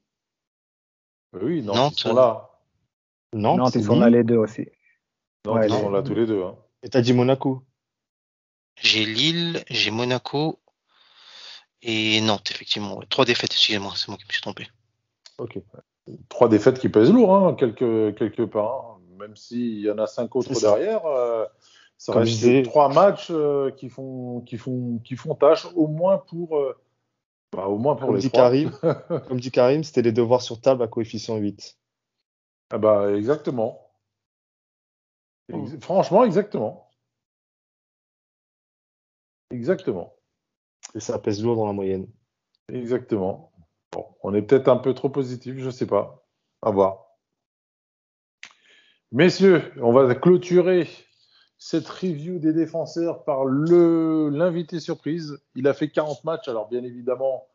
Oui, 1.32 1.62
non, 1.62 1.74
Nantes, 1.74 1.94
ils 1.98 2.02
sont 2.02 2.14
là. 2.14 2.50
Nantes, 3.32 3.58
Nantes, 3.58 3.72
c'est 3.72 3.80
ils 3.80 3.84
sont 3.84 3.92
Lille. 3.94 4.00
là 4.02 4.10
les 4.10 4.24
deux 4.24 4.36
aussi. 4.36 4.66
Nantes, 5.44 5.56
Ouais, 5.56 5.66
ils 5.66 5.70
non. 5.72 5.80
sont 5.80 5.90
là 5.90 6.02
tous 6.02 6.14
les 6.14 6.26
deux. 6.26 6.42
hein. 6.42 6.56
Et 6.82 6.88
t'as 6.88 7.00
dit 7.00 7.12
Monaco. 7.12 7.64
J'ai 8.80 9.04
Lille, 9.04 9.64
j'ai 9.68 9.90
Monaco 9.90 10.60
et 11.82 12.20
Nantes, 12.20 12.50
effectivement. 12.52 13.00
Trois 13.10 13.24
défaites, 13.24 13.50
excusez-moi, 13.52 13.92
c'est 13.96 14.06
moi 14.08 14.16
qui 14.16 14.24
me 14.26 14.32
suis 14.32 14.40
trompé. 14.42 14.68
Ok. 15.38 15.58
Trois 16.28 16.48
défaites 16.48 16.78
qui 16.78 16.88
pèsent 16.88 17.12
lourd, 17.12 17.34
hein, 17.34 17.54
quelque, 17.54 18.10
quelque 18.12 18.42
part. 18.42 18.84
hein. 18.90 18.94
Même 19.18 19.36
s'il 19.36 19.80
y 19.80 19.90
en 19.90 19.98
a 19.98 20.06
cinq 20.06 20.34
autres 20.36 20.54
ça. 20.54 20.76
derrière, 20.76 21.04
euh, 21.06 21.44
ça 21.96 22.12
Comme 22.12 22.22
reste 22.22 22.32
disais- 22.32 22.62
trois 22.62 22.88
matchs 22.88 23.28
euh, 23.30 23.70
qui, 23.72 23.88
font, 23.88 24.40
qui, 24.42 24.56
font, 24.58 24.98
qui 25.04 25.16
font 25.16 25.34
tâche, 25.34 25.66
au 25.74 25.88
moins 25.88 26.18
pour, 26.18 26.56
euh, 26.56 26.76
bah, 27.52 27.66
au 27.66 27.78
moins 27.78 27.96
pour 27.96 28.06
Comme 28.06 28.14
les 28.16 28.22
dit 28.22 28.28
trois. 28.30 28.42
Karim, 28.44 28.70
comme 29.28 29.40
dit 29.40 29.50
Karim, 29.50 29.82
c'était 29.82 30.02
les 30.02 30.12
devoirs 30.12 30.42
sur 30.42 30.60
table 30.60 30.82
à 30.84 30.86
coefficient 30.86 31.36
8. 31.36 31.76
Ah 32.70 32.78
bah, 32.78 33.10
exactement. 33.12 33.80
Ex- 35.52 35.78
Franchement, 35.80 36.24
exactement. 36.24 36.88
Exactement. 39.50 40.14
Et 40.94 41.00
ça 41.00 41.18
pèse 41.18 41.42
lourd 41.42 41.56
dans 41.56 41.66
la 41.66 41.72
moyenne. 41.72 42.06
Exactement. 42.72 43.50
On 44.22 44.34
est 44.34 44.42
peut-être 44.42 44.68
un 44.68 44.76
peu 44.76 44.94
trop 44.94 45.08
positif, 45.08 45.56
je 45.58 45.70
sais 45.70 45.86
pas. 45.86 46.24
À 46.62 46.70
voir. 46.70 47.06
Messieurs, 49.12 49.62
on 49.80 49.92
va 49.92 50.14
clôturer 50.14 50.88
cette 51.56 51.88
review 51.88 52.38
des 52.38 52.52
défenseurs 52.52 53.24
par 53.24 53.44
l'invité 53.44 54.80
surprise. 54.80 55.38
Il 55.54 55.66
a 55.66 55.74
fait 55.74 55.88
40 55.88 56.24
matchs, 56.24 56.48
alors 56.48 56.68
bien 56.68 56.84
évidemment, 56.84 57.46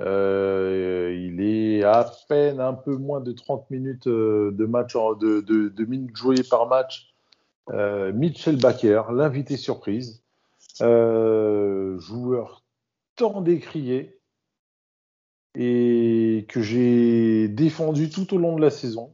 euh, 0.00 1.12
il 1.16 1.40
est 1.40 1.82
à 1.82 2.08
peine 2.28 2.60
un 2.60 2.74
peu 2.74 2.96
moins 2.96 3.20
de 3.20 3.32
30 3.32 3.68
minutes 3.70 4.06
euh, 4.06 4.52
de 4.52 4.64
match 4.64 4.94
de, 4.94 5.84
minutes 5.84 6.16
jouées 6.16 6.44
par 6.48 6.68
match. 6.68 7.14
Euh, 7.70 8.12
Mitchell 8.12 8.56
Baker, 8.56 9.04
l'invité 9.12 9.56
surprise, 9.56 10.22
joueur 10.80 12.62
tant 13.16 13.40
décrié 13.40 14.17
et 15.54 16.46
que 16.48 16.60
j'ai 16.60 17.48
défendu 17.48 18.10
tout 18.10 18.34
au 18.34 18.38
long 18.38 18.56
de 18.56 18.60
la 18.60 18.70
saison. 18.70 19.12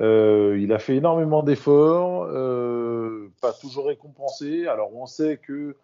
Euh, 0.00 0.58
il 0.60 0.72
a 0.72 0.78
fait 0.78 0.96
énormément 0.96 1.42
d'efforts, 1.42 2.26
euh, 2.30 3.30
pas 3.40 3.52
toujours 3.52 3.86
récompensé. 3.86 4.66
Alors 4.66 4.94
on 4.94 5.06
sait 5.06 5.36
que 5.36 5.76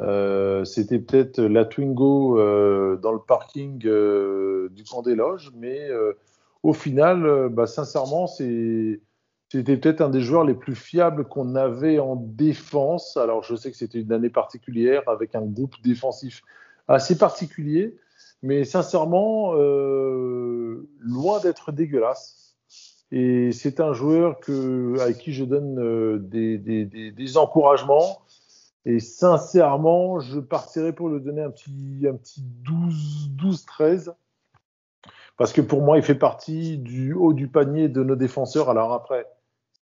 euh, 0.00 0.64
c'était 0.64 0.98
peut-être 0.98 1.40
la 1.40 1.64
Twingo 1.64 2.36
dans 2.96 3.12
le 3.12 3.18
parking 3.18 3.78
du 3.78 4.84
camp 4.84 5.02
des 5.02 5.14
loges, 5.14 5.50
mais 5.56 5.88
au 6.62 6.72
final, 6.72 7.48
bah, 7.50 7.66
sincèrement, 7.66 8.26
c'était 8.26 9.00
peut-être 9.76 10.00
un 10.00 10.08
des 10.08 10.20
joueurs 10.20 10.44
les 10.44 10.54
plus 10.54 10.74
fiables 10.74 11.24
qu'on 11.24 11.54
avait 11.54 11.98
en 11.98 12.16
défense. 12.16 13.16
Alors 13.16 13.42
je 13.42 13.54
sais 13.54 13.70
que 13.70 13.76
c'était 13.76 14.00
une 14.00 14.12
année 14.12 14.30
particulière 14.30 15.02
avec 15.08 15.34
un 15.34 15.44
groupe 15.44 15.74
défensif 15.82 16.42
assez 16.86 17.18
particulier, 17.18 17.96
mais 18.42 18.64
sincèrement, 18.64 19.54
euh, 19.54 20.88
loin 21.00 21.40
d'être 21.40 21.72
dégueulasse. 21.72 22.56
Et 23.10 23.52
c'est 23.52 23.80
un 23.80 23.92
joueur 23.92 24.38
à 25.00 25.12
qui 25.12 25.32
je 25.32 25.44
donne 25.44 25.78
euh, 25.78 26.18
des, 26.18 27.36
encouragements. 27.36 28.20
Et 28.84 29.00
sincèrement, 29.00 30.20
je 30.20 30.40
partirais 30.40 30.92
pour 30.92 31.08
le 31.08 31.20
donner 31.20 31.42
un 31.42 31.50
petit, 31.50 32.06
un 32.08 32.14
petit 32.14 32.42
12, 32.42 33.30
12, 33.30 33.64
13. 33.64 34.14
Parce 35.36 35.52
que 35.52 35.60
pour 35.60 35.82
moi, 35.82 35.96
il 35.96 36.02
fait 36.02 36.14
partie 36.14 36.78
du 36.78 37.14
haut 37.14 37.32
du 37.32 37.48
panier 37.48 37.88
de 37.88 38.02
nos 38.02 38.16
défenseurs. 38.16 38.70
Alors 38.70 38.92
après, 38.92 39.26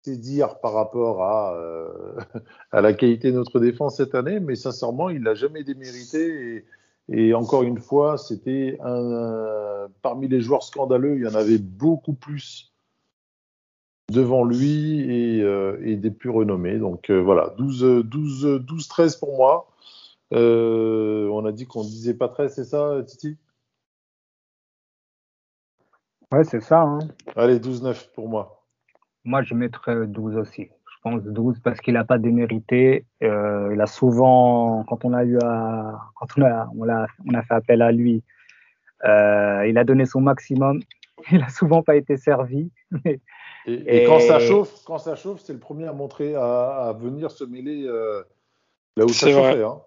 c'est 0.02 0.18
dire 0.18 0.59
par 0.60 0.74
rapport 0.74 1.22
à, 1.22 1.55
euh, 1.55 2.14
la 2.72 2.93
qualité 2.93 3.32
de 3.32 3.36
notre 3.36 3.59
défense 3.59 3.97
cette 3.97 4.14
année, 4.14 4.39
mais 4.39 4.55
sincèrement, 4.55 5.09
il 5.09 5.22
l'a 5.22 5.35
jamais 5.35 5.64
démérité. 5.64 6.66
Et 7.09 7.35
encore 7.35 7.62
une 7.62 7.78
fois, 7.78 8.16
c'était 8.18 8.78
un, 8.82 9.89
parmi 10.02 10.28
les 10.28 10.40
joueurs 10.40 10.62
scandaleux, 10.62 11.16
il 11.16 11.24
y 11.24 11.28
en 11.28 11.35
avait 11.35 11.59
beaucoup 11.59 12.14
plus 12.14 12.72
devant 14.10 14.44
lui 14.44 15.01
et, 15.10 15.43
euh, 15.43 15.78
et 15.82 15.97
des 15.97 16.10
plus 16.10 16.31
renommés. 16.31 16.78
Donc 16.78 17.10
euh, 17.10 17.20
voilà, 17.20 17.55
12, 17.59 18.05
12, 18.05 18.60
12, 18.64 18.89
13 18.89 19.16
pour 19.16 19.36
moi. 19.36 19.68
Euh, 20.32 21.28
on 21.28 21.44
a 21.44 21.52
dit 21.52 21.66
qu'on 21.66 21.82
disait 21.82 22.14
pas 22.14 22.28
13, 22.28 22.55
c'est 22.55 22.64
ça, 22.64 23.02
Titi? 23.06 23.36
Ouais, 26.32 26.44
c'est 26.44 26.60
ça. 26.60 26.81
hein. 26.81 26.98
Allez, 27.36 27.59
12, 27.60 27.82
9 27.82 28.12
pour 28.12 28.28
moi. 28.28 28.64
Moi, 29.24 29.43
je 29.43 29.55
mettrais 29.55 30.06
12 30.06 30.36
aussi. 30.36 30.68
Je 31.06 31.10
pense 31.10 31.22
12 31.22 31.60
parce 31.60 31.81
qu'il 31.81 31.94
n'a 31.94 32.05
pas 32.05 32.16
démérité. 32.18 33.05
Euh, 33.22 33.72
il 33.74 33.81
a 33.81 33.86
souvent, 33.86 34.85
quand 34.89 35.05
on 35.05 35.12
a 35.12 35.22
eu 35.24 35.36
à, 35.43 36.01
quand 36.14 36.26
on 36.39 36.43
a, 36.43 36.68
on 36.78 36.89
a, 36.89 37.06
on 37.31 37.35
a 37.35 37.43
fait 37.43 37.55
appel 37.55 37.82
à 37.82 37.93
lui, 37.93 38.22
euh, 39.05 39.66
il 39.68 39.76
a 39.76 39.85
donné 39.85 40.06
son 40.06 40.20
maximum. 40.20 40.81
Il 41.31 41.43
a 41.43 41.48
souvent 41.48 41.82
pas 41.82 41.94
été 41.97 42.16
servi. 42.18 42.70
Et, 43.06 43.20
et 43.66 44.02
Et- 44.02 44.05
quand 44.05 44.18
ça 44.18 44.40
chauffe, 44.40 44.82
quand 44.85 44.98
ça 44.98 45.14
chauffe, 45.14 45.40
c'est 45.40 45.52
le 45.55 45.59
premier 45.59 45.86
à 45.86 45.93
montrer 45.93 46.35
à, 46.35 46.89
à 46.89 46.93
venir 46.93 47.31
se 47.31 47.44
mêler 47.44 47.85
euh, 47.86 48.22
là 48.97 49.05
où 49.05 49.09
ça 49.09 49.26
C'est 49.26 49.32
vrai. 49.32 49.52
chauffait. 49.52 49.64
Hein. 49.64 49.81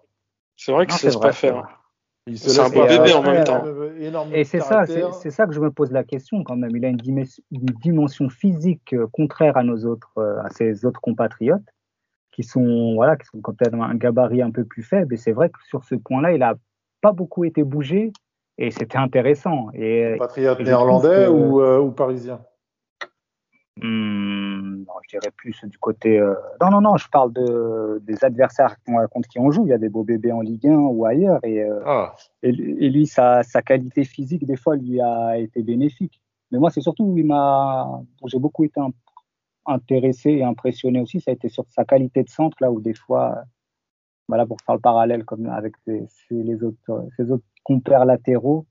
C'est 0.56 0.72
vrai 0.72 0.86
qu'il 0.86 0.94
Non, 1.06 1.12
c'est 1.12 1.20
pas 1.20 1.32
faire. 1.32 1.80
Il 2.28 2.38
se 2.38 2.50
C'est 2.50 2.60
un 2.60 2.68
beau 2.68 2.86
bébé 2.86 3.12
en 3.14 3.22
même 3.22 3.44
temps. 3.44 3.64
Et 4.32 4.44
c'est 4.44 4.60
ça, 4.60 4.82
c'est 5.12 5.30
ça 5.30 5.46
que 5.46 5.54
je 5.54 5.60
me 5.60 5.70
pose 5.70 5.90
la 5.90 6.04
question 6.04 6.44
quand 6.44 6.56
même. 6.56 6.76
Il 6.76 6.84
a 6.84 6.88
une, 6.88 6.96
dimension- 6.98 7.42
une 7.50 7.64
dimension 7.64 8.28
physique 8.28 8.92
euh, 8.92 9.06
contraire 9.10 9.56
à 9.56 9.62
nos 9.64 9.84
autres, 9.86 10.12
euh, 10.18 10.40
à 10.42 10.50
ses 10.50 10.84
autres 10.84 11.00
compatriotes, 11.00 11.62
qui 12.30 12.42
sont 12.42 12.94
voilà, 12.94 13.16
qui 13.16 13.26
sont 13.26 13.40
complètement 13.40 13.84
un 13.84 13.94
gabarit 13.94 14.42
un 14.42 14.50
peu 14.50 14.64
plus 14.64 14.82
faible. 14.82 15.14
Et 15.14 15.16
c'est 15.16 15.32
vrai 15.32 15.48
que 15.48 15.58
sur 15.66 15.82
ce 15.84 15.94
point-là, 15.94 16.32
il 16.32 16.42
a 16.42 16.54
pas 17.00 17.12
beaucoup 17.12 17.44
été 17.44 17.62
bougé 17.64 18.12
et 18.58 18.70
c'était 18.70 18.98
intéressant. 18.98 19.68
Et 19.72 20.04
euh, 20.04 20.16
Patriote 20.18 20.60
néerlandais 20.60 21.08
trouve 21.08 21.24
que- 21.24 21.30
ou, 21.30 21.60
euh, 21.62 21.78
ou 21.80 21.90
parisien? 21.90 22.40
Hmm, 23.80 24.78
non, 24.86 24.94
je 25.04 25.08
dirais 25.16 25.30
plus 25.36 25.56
du 25.64 25.78
côté. 25.78 26.18
euh, 26.18 26.34
Non, 26.60 26.70
non, 26.70 26.80
non, 26.80 26.96
je 26.96 27.08
parle 27.08 27.32
de, 27.32 28.00
des 28.04 28.24
adversaires 28.24 28.76
contre 28.84 29.28
qui 29.28 29.38
on 29.38 29.50
joue. 29.50 29.66
Il 29.66 29.70
y 29.70 29.72
a 29.72 29.78
des 29.78 29.88
beaux 29.88 30.04
bébés 30.04 30.32
en 30.32 30.40
Ligue 30.40 30.66
1 30.68 30.76
ou 30.76 31.04
ailleurs. 31.06 31.40
Et, 31.44 31.62
euh, 31.62 31.80
Ah, 31.86 32.14
et, 32.42 32.52
lui- 32.52 32.76
et 32.84 32.90
lui, 32.90 33.06
sa, 33.06 33.42
sa 33.42 33.62
qualité 33.62 34.04
physique, 34.04 34.44
des 34.46 34.56
fois, 34.56 34.76
lui 34.76 35.00
a 35.00 35.38
été 35.38 35.62
bénéfique. 35.62 36.20
Mais 36.50 36.58
moi, 36.58 36.70
c'est 36.70 36.80
surtout 36.80 37.04
où 37.04 37.18
il 37.18 37.26
m'a. 37.26 38.00
J'ai 38.26 38.38
beaucoup 38.38 38.64
été 38.64 38.80
in- 38.80 38.90
intéressé 39.66 40.30
et 40.30 40.44
impressionné 40.44 41.00
aussi. 41.00 41.20
Ça 41.20 41.30
a 41.30 41.34
été 41.34 41.48
sur 41.48 41.64
sa 41.68 41.84
qualité 41.84 42.22
de 42.22 42.28
centre, 42.28 42.56
là 42.60 42.70
où 42.72 42.80
des 42.80 42.94
fois. 42.94 43.34
euh, 43.38 43.42
Voilà, 44.28 44.44
pour 44.46 44.58
faire 44.66 44.74
le 44.74 44.80
parallèle 44.80 45.24
comme 45.24 45.46
avec 45.46 45.74
ses, 45.86 46.06
ses- 46.08 46.42
les 46.42 46.62
autres, 46.62 47.06
ses 47.16 47.30
autres 47.30 47.44
compères 47.64 48.04
latéraux. 48.04 48.66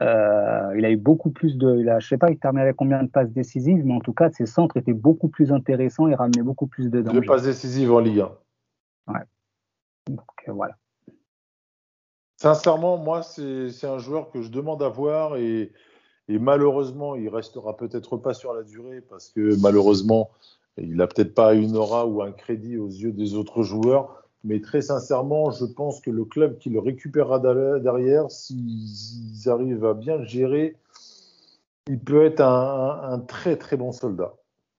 Euh, 0.00 0.74
il 0.76 0.84
a 0.84 0.90
eu 0.90 0.96
beaucoup 0.96 1.30
plus 1.30 1.56
de. 1.56 1.76
Il 1.78 1.88
a, 1.88 1.98
je 1.98 2.06
sais 2.06 2.18
pas, 2.18 2.30
il 2.30 2.38
terminait 2.38 2.62
avec 2.62 2.76
combien 2.76 3.02
de 3.02 3.08
passes 3.08 3.32
décisives, 3.32 3.84
mais 3.84 3.94
en 3.94 4.00
tout 4.00 4.12
cas, 4.12 4.30
ses 4.30 4.46
centres 4.46 4.76
étaient 4.76 4.92
beaucoup 4.92 5.28
plus 5.28 5.52
intéressants 5.52 6.06
et 6.08 6.14
ramenaient 6.14 6.42
beaucoup 6.42 6.66
plus 6.66 6.84
de 6.84 7.00
deux 7.00 7.02
danger. 7.02 7.26
passes 7.26 7.42
décisives 7.42 7.92
en 7.92 8.00
Ligue 8.00 8.20
1. 8.20 8.30
Donc 10.08 10.20
euh, 10.48 10.52
voilà. 10.52 10.76
Sincèrement, 12.36 12.96
moi, 12.98 13.22
c'est 13.22 13.84
un 13.84 13.98
joueur 13.98 14.30
que 14.30 14.42
je 14.42 14.50
demande 14.50 14.82
à 14.82 14.88
voir 14.88 15.36
et, 15.36 15.72
et 16.28 16.38
malheureusement, 16.38 17.16
il 17.16 17.28
restera 17.28 17.76
peut-être 17.76 18.16
pas 18.16 18.32
sur 18.32 18.54
la 18.54 18.62
durée 18.62 19.00
parce 19.00 19.28
que 19.28 19.60
malheureusement, 19.60 20.30
il 20.76 21.00
a 21.02 21.08
peut-être 21.08 21.34
pas 21.34 21.54
une 21.54 21.76
aura 21.76 22.06
ou 22.06 22.22
un 22.22 22.30
crédit 22.30 22.78
aux 22.78 22.88
yeux 22.88 23.12
des 23.12 23.34
autres 23.34 23.64
joueurs. 23.64 24.27
Mais 24.48 24.62
très 24.62 24.80
sincèrement, 24.80 25.50
je 25.50 25.66
pense 25.66 26.00
que 26.00 26.10
le 26.10 26.24
club 26.24 26.56
qui 26.56 26.70
le 26.70 26.78
récupérera 26.80 27.38
derrière- 27.38 28.30
s'ils 28.30 29.46
arrivent 29.46 29.84
à 29.84 29.92
bien 29.92 30.16
le 30.16 30.24
gérer, 30.24 30.74
il 31.86 32.00
peut 32.00 32.24
être 32.24 32.40
un, 32.40 33.22
très 33.28 33.56
très 33.56 33.76
bon 33.76 33.92
soldat. 33.92 34.34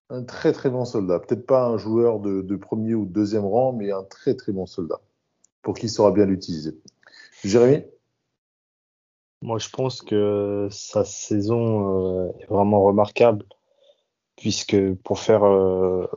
Un 0.10 0.24
très 0.24 0.54
très 0.54 0.72
bon 0.72 0.86
soldat. 0.86 1.20
Peut-être 1.20 1.46
pas 1.46 1.68
un 1.68 1.78
joueur 1.78 2.20
de, 2.20 2.56
premier 2.56 2.96
ou 2.96 3.06
de 3.06 3.12
deuxième 3.12 3.46
rang, 3.46 3.72
mais 3.72 3.91
un 3.91 4.04
très 4.04 4.34
très 4.34 4.52
bon 4.52 4.66
soldat 4.66 5.00
pour 5.62 5.76
qui 5.78 5.88
saura 5.88 6.12
bien 6.12 6.26
l'utiliser. 6.26 6.76
Jérémy? 7.44 7.84
Moi, 9.44 9.60
je 9.60 9.70
pense 9.70 10.02
que 10.02 10.68
sa 10.72 11.06
saison 11.06 12.26
euh, 12.26 12.32
est 12.40 12.48
vraiment 12.48 12.82
remarquable, 12.82 13.46
puisque 14.36 14.96
pour 15.04 15.20
faire 15.20 15.44
euh, 15.44 16.08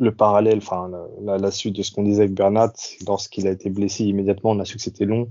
le 0.00 0.14
parallèle, 0.14 0.58
enfin 0.58 0.90
la, 1.22 1.50
suite 1.50 1.76
de 1.76 1.82
ce 1.82 1.92
qu'on 1.92 2.02
disait 2.02 2.22
avec 2.22 2.34
Bernat, 2.34 2.72
lorsqu'il 3.06 3.46
a 3.46 3.50
été 3.50 3.70
blessé 3.70 4.04
immédiatement, 4.04 4.50
on 4.50 4.58
a 4.58 4.64
su 4.64 4.76
que 4.76 4.82
c'était 4.82 5.04
long. 5.04 5.30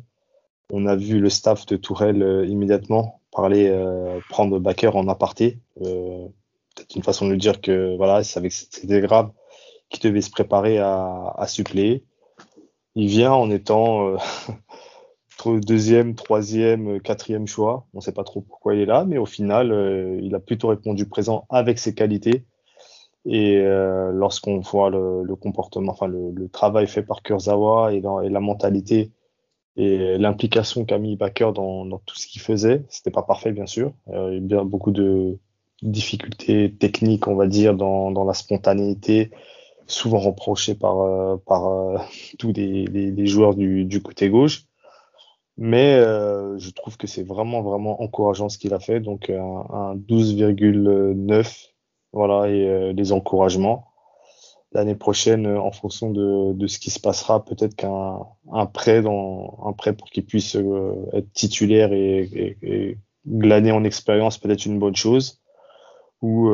On 0.72 0.86
a 0.86 0.96
vu 0.96 1.20
le 1.20 1.30
staff 1.30 1.66
de 1.66 1.76
Tourelle 1.76 2.22
euh, 2.22 2.46
immédiatement 2.46 3.20
parler, 3.32 3.68
euh, 3.70 4.20
prendre 4.30 4.60
Baker 4.60 4.92
en 4.96 5.08
aparté. 5.08 5.60
Euh, 5.82 6.28
Peut-être 6.76 6.96
une 6.96 7.04
façon 7.04 7.26
de 7.26 7.32
lui 7.32 7.40
dire 7.40 7.60
que 7.60 7.98
voilà, 7.98 8.24
c'était 8.24 9.02
grave, 9.02 9.32
qu'il 9.90 10.02
devait 10.10 10.22
se 10.22 10.30
préparer 10.30 10.78
à, 10.78 11.34
à 11.38 11.48
suppléer. 11.48 12.06
Il 12.96 13.08
vient 13.08 13.34
en 13.34 13.52
étant 13.52 14.08
euh, 14.08 14.18
deuxième, 15.60 16.16
troisième, 16.16 17.02
quatrième 17.02 17.48
choix. 17.48 17.86
On 17.94 17.98
ne 17.98 18.02
sait 18.02 18.14
pas 18.14 18.24
trop 18.24 18.42
pourquoi 18.42 18.76
il 18.76 18.82
est 18.82 18.86
là, 18.86 19.04
mais 19.06 19.18
au 19.18 19.26
final, 19.26 20.20
il 20.22 20.34
a 20.36 20.40
plutôt 20.40 20.70
répondu 20.70 21.06
présent 21.06 21.46
avec 21.50 21.80
ses 21.80 21.94
qualités. 21.94 22.46
Et 23.26 23.58
euh, 23.58 24.12
lorsqu'on 24.12 24.60
voit 24.60 24.90
le, 24.90 25.36
comportement, 25.36 25.92
enfin 25.92 26.08
le, 26.08 26.50
travail 26.50 26.88
fait 26.88 27.04
par 27.04 27.22
Kurzawa 27.22 27.94
et, 27.94 28.02
la 28.02 28.40
mentalité 28.40 29.12
et 29.76 30.18
l'implication 30.18 30.86
qu'a 30.86 30.98
mis 30.98 31.16
Baker 31.16 31.52
dans, 31.54 31.86
tout 32.06 32.16
ce 32.16 32.28
qu'il 32.28 32.42
faisait, 32.42 32.84
c'était 32.90 33.12
pas 33.12 33.24
parfait 33.24 33.52
bien 33.52 33.66
sûr. 33.66 33.94
Euh, 34.10 34.30
il 34.32 34.36
y 34.36 34.38
a 34.38 34.42
bien 34.42 34.66
beaucoup 34.66 34.92
de 34.92 35.38
difficultés 35.82 36.74
techniques, 36.74 37.28
on 37.28 37.36
va 37.36 37.48
dire, 37.48 37.76
dans, 37.76 38.26
la 38.26 38.34
spontanéité, 38.34 39.32
souvent 39.88 40.20
reprochées 40.20 40.76
par, 40.76 41.40
par 41.42 42.08
tous 42.40 42.54
les, 42.54 43.26
joueurs 43.28 43.56
du, 43.56 43.86
du 43.86 44.02
côté 44.02 44.30
gauche. 44.30 44.66
Mais 45.62 45.96
euh, 45.96 46.58
je 46.58 46.70
trouve 46.70 46.96
que 46.96 47.06
c'est 47.06 47.24
vraiment, 47.24 47.62
vraiment 47.62 48.02
encourageant 48.02 48.48
ce 48.48 48.58
qu'il 48.58 48.74
a 48.74 48.80
fait. 48.80 49.02
Donc, 49.02 49.30
un, 49.30 49.66
un 49.70 49.96
12,9, 49.98 51.70
voilà, 52.14 52.50
et 52.50 52.68
euh, 52.68 52.94
les 52.94 53.12
encouragements. 53.12 53.86
L'année 54.72 54.96
prochaine, 54.96 55.48
euh, 55.48 55.60
en 55.60 55.72
fonction 55.72 56.12
de, 56.12 56.54
de, 56.54 56.68
ce 56.68 56.80
qui 56.80 56.92
se 56.92 57.00
passera, 57.00 57.44
peut-être 57.44 57.76
qu'un 57.76 58.20
un 58.52 58.66
prêt, 58.66 59.02
dans, 59.02 59.60
un 59.66 59.74
prêt 59.74 59.94
pour 59.94 60.10
qu'il 60.10 60.26
puisse 60.26 60.56
être 61.14 61.32
titulaire 61.34 61.92
et, 61.94 62.98
glaner 63.28 63.72
en 63.72 63.84
expérience 63.84 64.38
peut 64.38 64.50
être 64.50 64.66
une 64.66 64.80
bonne 64.80 64.96
chose. 64.96 65.42
Ou 66.22 66.50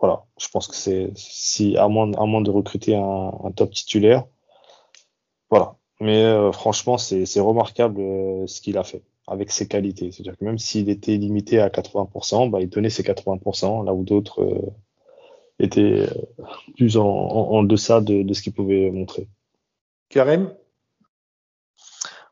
voilà, 0.00 0.24
je 0.38 0.48
pense 0.48 0.68
que 0.68 0.74
c'est 0.74 1.10
si 1.16 1.76
à 1.76 1.88
moins, 1.88 2.12
à 2.14 2.24
moins 2.24 2.40
de 2.40 2.50
recruter 2.50 2.96
un, 2.96 3.32
un 3.44 3.50
top 3.52 3.72
titulaire, 3.72 4.24
voilà, 5.50 5.76
mais 6.00 6.24
euh, 6.24 6.52
franchement, 6.52 6.98
c'est 6.98 7.40
remarquable 7.40 8.00
euh, 8.00 8.46
ce 8.46 8.60
qu'il 8.60 8.78
a 8.78 8.84
fait 8.84 9.02
avec 9.26 9.50
ses 9.50 9.68
qualités. 9.68 10.12
C'est-à-dire 10.12 10.36
que 10.36 10.44
même 10.44 10.58
s'il 10.58 10.88
était 10.88 11.16
limité 11.16 11.60
à 11.60 11.68
80%, 11.68 12.50
bah, 12.50 12.60
il 12.60 12.68
donnait 12.68 12.90
ses 12.90 13.02
80%, 13.02 13.84
là 13.84 13.94
où 13.94 14.04
d'autres 14.04 14.42
euh, 14.42 14.70
étaient 15.58 16.08
plus 16.76 16.96
en, 16.96 17.06
en, 17.06 17.62
deçà 17.64 18.00
de, 18.00 18.22
de 18.22 18.34
ce 18.34 18.42
qu'il 18.42 18.52
pouvait 18.52 18.90
montrer. 18.90 19.28
Karim? 20.08 20.54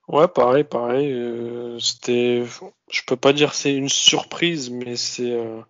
Ouais, 0.07 0.29
pareil, 0.29 0.65
pareil. 0.65 1.11
Euh, 1.11 1.79
c'était, 1.79 2.45
je 2.91 3.03
peux 3.07 3.17
pas 3.17 3.33
dire 3.33 3.55
c'est 3.55 3.75
une 3.75 3.89
surprise, 3.89 4.71
mais 4.71 4.97
c'est, 4.97 5.33
euh, 5.33 5.61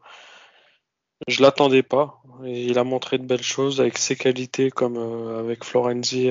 je 1.29 1.41
l'attendais 1.41 1.85
pas. 1.85 2.23
Et 2.45 2.65
il 2.65 2.79
a 2.79 2.85
montré 2.85 3.19
de 3.19 3.25
belles 3.25 3.43
choses 3.43 3.81
avec 3.81 3.97
ses 3.97 4.17
qualités, 4.17 4.71
comme 4.71 4.99
avec 4.99 5.65
Florenzi 5.65 6.31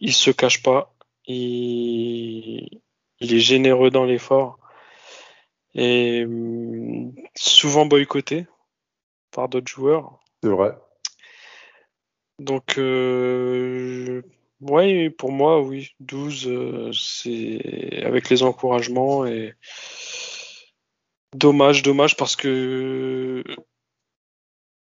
il 0.00 0.12
se 0.12 0.30
cache 0.30 0.62
pas, 0.62 0.94
il, 1.26 2.80
est 3.20 3.38
généreux 3.38 3.90
dans 3.90 4.04
l'effort 4.04 4.58
et 5.74 6.24
hum, 6.24 7.12
souvent 7.34 7.86
boycotté 7.86 8.46
par 9.30 9.48
d'autres 9.48 9.70
joueurs. 9.70 10.18
C'est 10.42 10.48
vrai. 10.48 10.72
Donc, 12.38 12.78
euh, 12.78 14.22
ouais, 14.60 15.10
pour 15.10 15.32
moi, 15.32 15.60
oui, 15.60 15.94
12, 16.00 16.48
euh, 16.48 16.90
c'est 16.92 18.02
avec 18.04 18.28
les 18.28 18.42
encouragements 18.42 19.26
et 19.26 19.54
dommage, 21.34 21.82
dommage 21.82 22.16
parce 22.16 22.36
que 22.36 23.42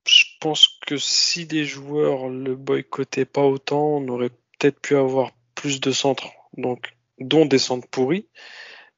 je 0.07 0.25
pense 0.41 0.79
que 0.87 0.97
si 0.97 1.47
des 1.47 1.65
joueurs 1.65 2.29
le 2.29 2.55
boycottaient 2.55 3.25
pas 3.25 3.45
autant, 3.45 3.97
on 3.97 4.09
aurait 4.09 4.31
peut-être 4.31 4.81
pu 4.81 4.97
avoir 4.97 5.33
plus 5.55 5.81
de 5.81 5.91
centres, 5.93 6.31
donc 6.57 6.96
dont 7.19 7.47
des 7.47 7.59
centres 7.59 7.89
pourris, 7.89 8.29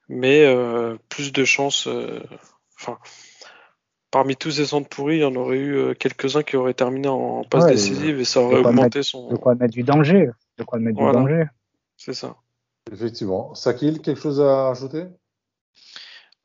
mais 0.09 0.45
euh, 0.45 0.97
plus 1.09 1.33
de 1.33 1.45
chances. 1.45 1.87
Euh, 1.87 2.21
enfin, 2.79 2.99
parmi 4.11 4.37
tous 4.37 4.53
ces 4.53 4.67
centres 4.67 4.89
pourris, 4.89 5.17
il 5.17 5.21
y 5.21 5.25
en 5.25 5.35
aurait 5.35 5.59
eu 5.59 5.77
euh, 5.77 5.95
quelques-uns 5.95 6.43
qui 6.43 6.57
auraient 6.57 6.75
terminé 6.75 7.09
en 7.09 7.45
passe 7.45 7.67
décisive 7.67 8.21
et 8.21 8.25
ça 8.25 8.41
aurait 8.41 8.61
augmenté 8.61 9.03
son. 9.03 9.29
De 9.29 9.37
quoi 9.37 9.55
mettre 9.55 9.75
du 9.75 9.83
danger. 9.83 10.31
De 10.59 10.65
quoi 10.65 10.79
mettre 10.79 10.99
du 10.99 11.13
danger. 11.13 11.45
C'est 11.97 12.15
ça. 12.15 12.37
Effectivement. 12.93 13.55
Sakil, 13.55 14.01
quelque 14.01 14.21
chose 14.21 14.41
à 14.41 14.71
ajouter 14.71 15.05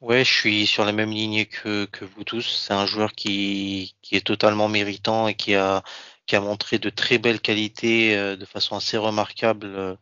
Ouais, 0.02 0.26
je 0.26 0.34
suis 0.34 0.68
sur 0.68 0.84
la 0.84 0.92
même 0.92 1.12
ligne 1.12 1.46
que, 1.46 1.86
que 1.86 2.04
vous 2.04 2.26
tous. 2.26 2.42
C'est 2.42 2.74
un 2.74 2.86
joueur 2.86 3.14
qui, 3.14 3.96
qui 4.02 4.18
est 4.18 4.26
totalement 4.26 4.68
méritant 4.68 5.30
et 5.30 5.36
qui 5.36 5.56
a 5.56 5.82
qui 6.26 6.36
a 6.36 6.42
montré 6.42 6.80
de 6.80 6.90
très 6.90 7.18
belles 7.18 7.42
qualités 7.42 8.18
euh, 8.18 8.36
de 8.36 8.46
façon 8.46 8.76
assez 8.76 8.98
remarquable, 8.98 9.98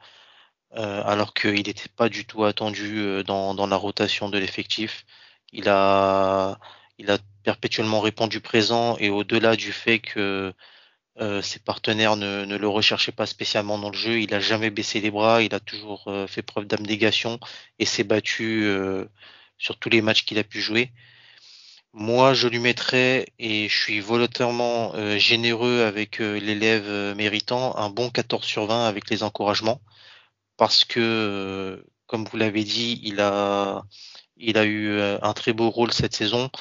euh, 0.76 0.80
euh, 0.80 1.04
alors 1.06 1.34
qu'il 1.34 1.54
n'était 1.68 1.90
pas 1.96 2.10
du 2.10 2.26
tout 2.26 2.44
attendu 2.46 3.24
dans, 3.26 3.54
dans 3.54 3.68
la 3.68 3.76
rotation 3.76 4.30
de 4.30 4.38
l'effectif. 4.38 5.06
Il 5.54 5.70
a, 5.70 6.60
perpétuellement 7.44 8.02
répondu 8.02 8.40
présent 8.40 8.98
et 9.00 9.10
au-delà 9.10 9.56
du 9.56 9.72
fait 9.72 10.00
que 10.00 10.54
ses 11.42 11.60
partenaires 11.60 12.16
ne, 12.16 12.58
le 12.58 12.68
recherchaient 12.68 13.12
pas 13.12 13.26
spécialement 13.26 13.78
dans 13.80 13.90
le 13.90 13.98
jeu, 13.98 14.22
il 14.22 14.34
a 14.34 14.40
jamais 14.40 14.70
baissé 14.70 15.02
les 15.02 15.12
bras, 15.12 15.42
il 15.42 15.54
a 15.54 15.60
toujours 15.60 16.12
fait 16.28 16.42
preuve 16.42 16.66
d'abnégation 16.66 17.40
et 17.80 17.86
s'est 17.86 18.04
battu 18.04 18.68
sur 19.58 19.78
tous 19.78 19.90
les 19.90 20.02
matchs 20.02 20.26
qu'il 20.26 20.40
a 20.40 20.44
pu 20.44 20.62
jouer. 20.62 20.92
Moi, 21.94 22.34
je 22.34 22.48
lui 22.48 22.60
mettrais, 22.60 23.28
et 23.38 23.68
je 23.68 23.78
suis 23.78 24.00
volontairement 24.00 24.94
euh, 24.96 25.18
généreux 25.18 25.82
avec 25.82 26.22
euh, 26.22 26.40
l'élève 26.40 26.86
euh, 26.88 27.14
méritant, 27.16 27.76
un 27.76 27.90
bon 27.90 28.10
14 28.10 28.46
sur 28.46 28.66
20 28.66 28.88
avec 28.88 29.10
les 29.10 29.24
encouragements, 29.24 29.82
parce 30.62 30.86
que, 30.86 31.84
comme 32.06 32.24
vous 32.26 32.38
l'avez 32.38 32.64
dit, 32.64 33.02
il 33.04 33.20
a, 33.20 33.84
eu 34.38 35.02
un 35.02 35.34
très 35.34 35.54
beau 35.54 35.72
rôle 35.72 35.92
cette 35.92 36.14
saison. 36.14 36.52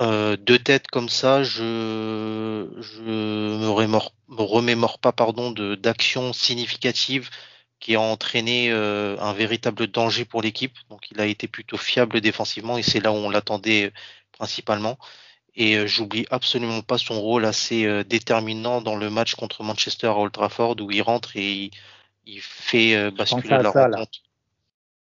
deux 0.00 0.58
têtes 0.58 0.88
comme 0.88 1.08
ça, 1.08 1.44
je, 1.44 2.68
je 2.80 3.00
me, 3.00 3.68
remémore, 3.68 4.98
pas 4.98 5.12
pardon 5.12 5.52
de 5.52 5.76
d'actions 5.76 6.32
significatives 6.32 7.30
qui 7.78 7.94
a 7.94 8.00
entraîné 8.00 8.72
un 8.72 9.32
véritable 9.34 9.86
danger 9.86 10.24
pour 10.24 10.42
l'équipe. 10.42 10.76
Donc, 10.90 11.08
il 11.12 11.20
a 11.20 11.26
été 11.26 11.46
plutôt 11.46 11.76
fiable 11.76 12.20
défensivement 12.20 12.76
et 12.76 12.82
c'est 12.82 12.98
là 12.98 13.12
où 13.12 13.16
on 13.16 13.30
l'attendait 13.30 13.92
principalement. 14.32 14.98
Et 15.54 15.76
euh, 15.76 15.86
j'oublie 15.86 16.26
absolument 16.30 16.82
pas 16.82 16.98
son 16.98 17.20
rôle 17.20 17.44
assez 17.44 17.84
euh, 17.84 18.04
déterminant 18.04 18.80
dans 18.80 18.96
le 18.96 19.10
match 19.10 19.34
contre 19.36 19.62
Manchester 19.64 20.08
à 20.08 20.16
Old 20.16 20.32
Trafford 20.32 20.76
où 20.80 20.90
il 20.90 21.02
rentre 21.02 21.36
et 21.36 21.52
il, 21.52 21.70
fait 22.36 22.94
euh, 22.94 23.10
basculer 23.10 23.48
la 23.48 23.70
rencontre. 23.70 24.20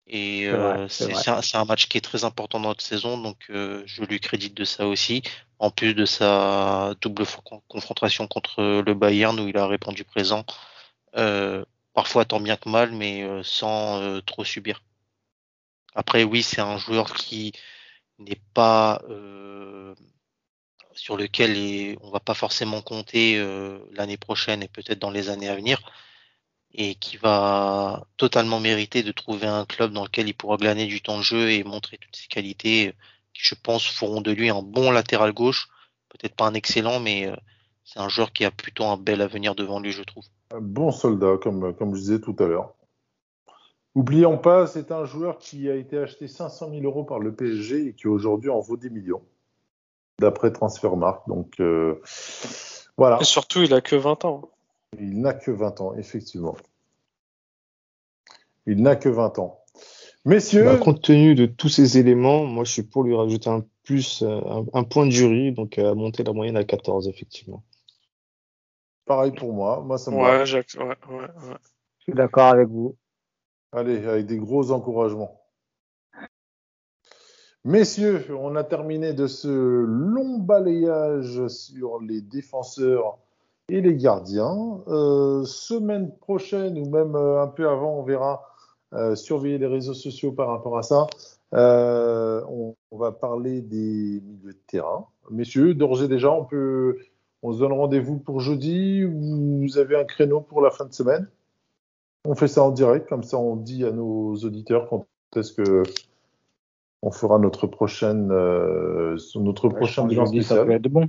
Et 0.07 0.51
c'est 0.89 1.57
un, 1.57 1.65
match 1.65 1.89
qui 1.89 1.97
est 1.97 2.03
très 2.03 2.25
important 2.25 2.61
dans 2.61 2.69
notre 2.69 2.85
saison, 2.85 3.17
donc 3.17 3.39
je 3.49 4.05
lui 4.05 4.21
crédite 4.21 4.55
de 4.55 4.65
ça 4.65 4.87
aussi. 4.87 5.23
En 5.59 5.71
plus 5.71 5.95
de 5.95 6.05
sa 6.05 6.93
double 7.01 7.25
confrontation 7.69 8.27
contre 8.27 8.83
le 8.85 8.95
Bayern 8.95 9.41
où 9.41 9.49
il 9.49 9.57
a 9.57 9.67
répondu 9.67 10.05
présent, 10.05 10.45
parfois 11.95 12.27
tant 12.27 12.39
bien 12.39 12.57
que 12.59 12.69
mal, 12.69 12.93
mais 12.93 13.27
sans 13.43 14.21
trop 14.27 14.45
subir. 14.45 14.83
Après, 15.95 16.25
oui, 16.25 16.43
c'est 16.43 16.61
un 16.61 16.77
joueur 16.77 17.15
qui 17.15 17.53
n'est 18.19 18.41
pas 18.53 19.03
euh, 19.09 19.95
sur 20.93 21.17
lequel 21.17 21.97
on 22.01 22.09
on 22.09 22.11
va 22.11 22.21
pas 22.21 22.35
forcément 22.35 22.83
compter 22.83 23.39
euh, 23.39 23.79
l'année 23.93 24.17
prochaine 24.17 24.63
et 24.63 24.69
peut-être 24.69 24.99
dans 24.99 25.11
les 25.11 25.29
années 25.29 25.49
à 25.49 25.57
venir 25.57 25.81
et 26.75 26.97
qui 26.97 27.17
va 27.17 28.07
totalement 28.17 28.61
mériter 28.61 29.03
de 29.03 29.13
trouver 29.13 29.47
un 29.47 29.65
club 29.65 29.93
dans 29.93 30.05
lequel 30.05 30.29
il 30.29 30.35
pourra 30.35 30.57
glaner 30.57 30.87
du 30.87 31.01
temps 31.01 31.19
de 31.19 31.23
jeu 31.23 31.51
et 31.51 31.65
montrer 31.65 31.99
toutes 31.99 32.17
ses 32.17 32.27
qualités 32.27 32.95
qui 33.33 33.43
je 33.45 33.55
pense 33.55 33.87
feront 33.87 34.21
de 34.21 34.33
lui 34.33 34.51
un 34.51 34.63
bon 34.63 34.91
latéral 34.91 35.33
gauche 35.33 35.69
peut-être 36.09 36.35
pas 36.35 36.47
un 36.47 36.55
excellent 36.55 37.01
mais 37.01 37.27
euh, 37.27 37.37
c'est 37.85 38.01
un 38.01 38.09
joueur 38.09 38.33
qui 38.33 38.45
a 38.45 38.51
plutôt 38.51 38.85
un 38.85 38.97
bel 38.97 39.23
avenir 39.23 39.55
devant 39.55 39.81
lui 39.81 39.93
je 39.93 40.03
trouve 40.03 40.25
un 40.53 40.61
bon 40.61 40.91
soldat 40.91 41.37
comme, 41.43 41.75
comme 41.75 41.95
je 41.95 42.01
disais 42.01 42.21
tout 42.21 42.37
à 42.39 42.47
l'heure 42.47 42.75
Oublions 43.95 44.39
pas, 44.39 44.67
c'est 44.67 44.91
un 44.91 45.05
joueur 45.05 45.39
qui 45.39 45.71
a 45.71 45.77
été 45.77 45.99
acheté 45.99 46.27
500 46.27 46.71
000 46.71 46.83
euros 46.83 47.05
par 47.05 47.21
le 47.21 47.33
PSG 47.33 47.89
et 47.89 47.93
qui 47.93 48.09
aujourd'hui 48.09 48.51
en 48.51 48.59
vaut 48.59 48.77
des 48.77 48.91
millions, 48.91 49.23
d'après 50.19 50.53
Transfermarkt. 50.53 51.29
Donc 51.29 51.61
euh, 51.61 52.01
voilà. 52.97 53.19
Et 53.21 53.25
surtout, 53.25 53.63
il 53.63 53.73
a 53.73 53.81
que 53.81 53.95
20 53.95 54.25
ans. 54.25 54.51
Il 55.01 55.21
n'a 55.21 55.35
que 55.35 55.51
20 55.51 55.81
ans, 55.81 55.95
effectivement. 55.95 56.57
Il 58.66 58.83
n'a 58.83 58.97
que 58.97 59.09
20 59.09 59.39
ans. 59.39 59.61
Messieurs. 60.25 60.65
Bah, 60.65 60.77
compte 60.79 61.03
tenu 61.03 61.35
de 61.35 61.47
tous 61.47 61.69
ces 61.69 61.99
éléments, 61.99 62.45
moi 62.45 62.65
je 62.65 62.73
suis 62.73 62.83
pour 62.83 63.03
lui 63.03 63.15
rajouter 63.15 63.51
un 63.51 63.62
plus, 63.83 64.23
euh, 64.23 64.41
un, 64.73 64.85
point 64.85 65.05
de 65.05 65.11
jury, 65.11 65.53
donc 65.53 65.79
à 65.79 65.95
monter 65.95 66.25
la 66.25 66.33
moyenne 66.33 66.57
à 66.57 66.65
14, 66.65 67.09
effectivement. 67.09 67.62
Pareil 69.05 69.33
pour 69.33 69.53
moi. 69.53 69.83
Moi, 69.85 69.99
ça 69.99 70.11
me 70.11 70.16
ouais, 70.16 70.47
Jacques, 70.47 70.77
ouais, 70.79 70.87
ouais, 70.87 71.27
Je 71.99 72.05
suis 72.05 72.15
d'accord 72.15 72.49
avec 72.49 72.69
vous. 72.69 72.97
Allez, 73.73 74.07
avec 74.07 74.25
des 74.25 74.39
gros 74.39 74.71
encouragements. 74.71 75.39
Messieurs, 77.65 78.27
on 78.31 78.57
a 78.57 78.65
terminé 78.65 79.12
de 79.12 79.27
ce 79.27 79.49
long 79.49 80.39
balayage 80.39 81.47
sur 81.49 82.01
les 82.01 82.23
défenseurs 82.23 83.19
et 83.69 83.81
les 83.81 83.97
gardiens. 83.97 84.81
Euh, 84.89 85.45
semaine 85.45 86.12
prochaine 86.20 86.78
ou 86.78 86.89
même 86.91 87.16
euh, 87.16 87.43
un 87.43 87.49
peu 87.49 87.69
avant, 87.69 87.99
on 87.99 88.03
verra 88.03 88.43
Euh, 88.95 89.16
surveillez 89.16 89.59
les 89.59 89.66
réseaux 89.66 89.93
sociaux 89.95 90.31
par 90.31 90.47
rapport 90.47 90.78
à 90.78 90.82
ça. 90.85 91.09
Euh, 91.53 92.41
on, 92.49 92.77
on 92.93 92.97
va 92.97 93.11
parler 93.11 93.61
des 93.61 94.23
milieux 94.23 94.53
de 94.53 94.59
terrain. 94.69 95.07
Messieurs, 95.32 95.74
d'ores 95.74 96.05
et 96.05 96.07
déjà, 96.09 96.31
on 96.31 96.45
peut, 96.45 96.99
on 97.43 97.53
se 97.53 97.59
donne 97.59 97.73
rendez-vous 97.73 98.19
pour 98.19 98.39
jeudi. 98.39 99.03
Vous 99.03 99.78
avez 99.78 99.97
un 99.97 100.05
créneau 100.05 100.41
pour 100.41 100.61
la 100.61 100.70
fin 100.70 100.85
de 100.85 100.93
semaine? 100.93 101.27
On 102.24 102.36
fait 102.36 102.47
ça 102.47 102.62
en 102.62 102.70
direct, 102.70 103.09
comme 103.09 103.24
ça 103.24 103.36
on 103.36 103.57
dit 103.57 103.85
à 103.85 103.91
nos 103.91 104.36
auditeurs 104.36 104.89
quand 104.89 105.07
est-ce 105.35 105.53
que 105.53 105.82
on 107.03 107.11
fera 107.11 107.41
notre 107.41 107.66
prochaine, 107.66 108.31
euh, 108.31 109.16
notre 109.35 109.69
Ouais, 109.69 109.74
prochain 109.74 110.07
bilan 110.07 110.27
ça 110.41 110.65
peut 110.65 110.70
être 110.70 110.89
bon. 110.89 111.09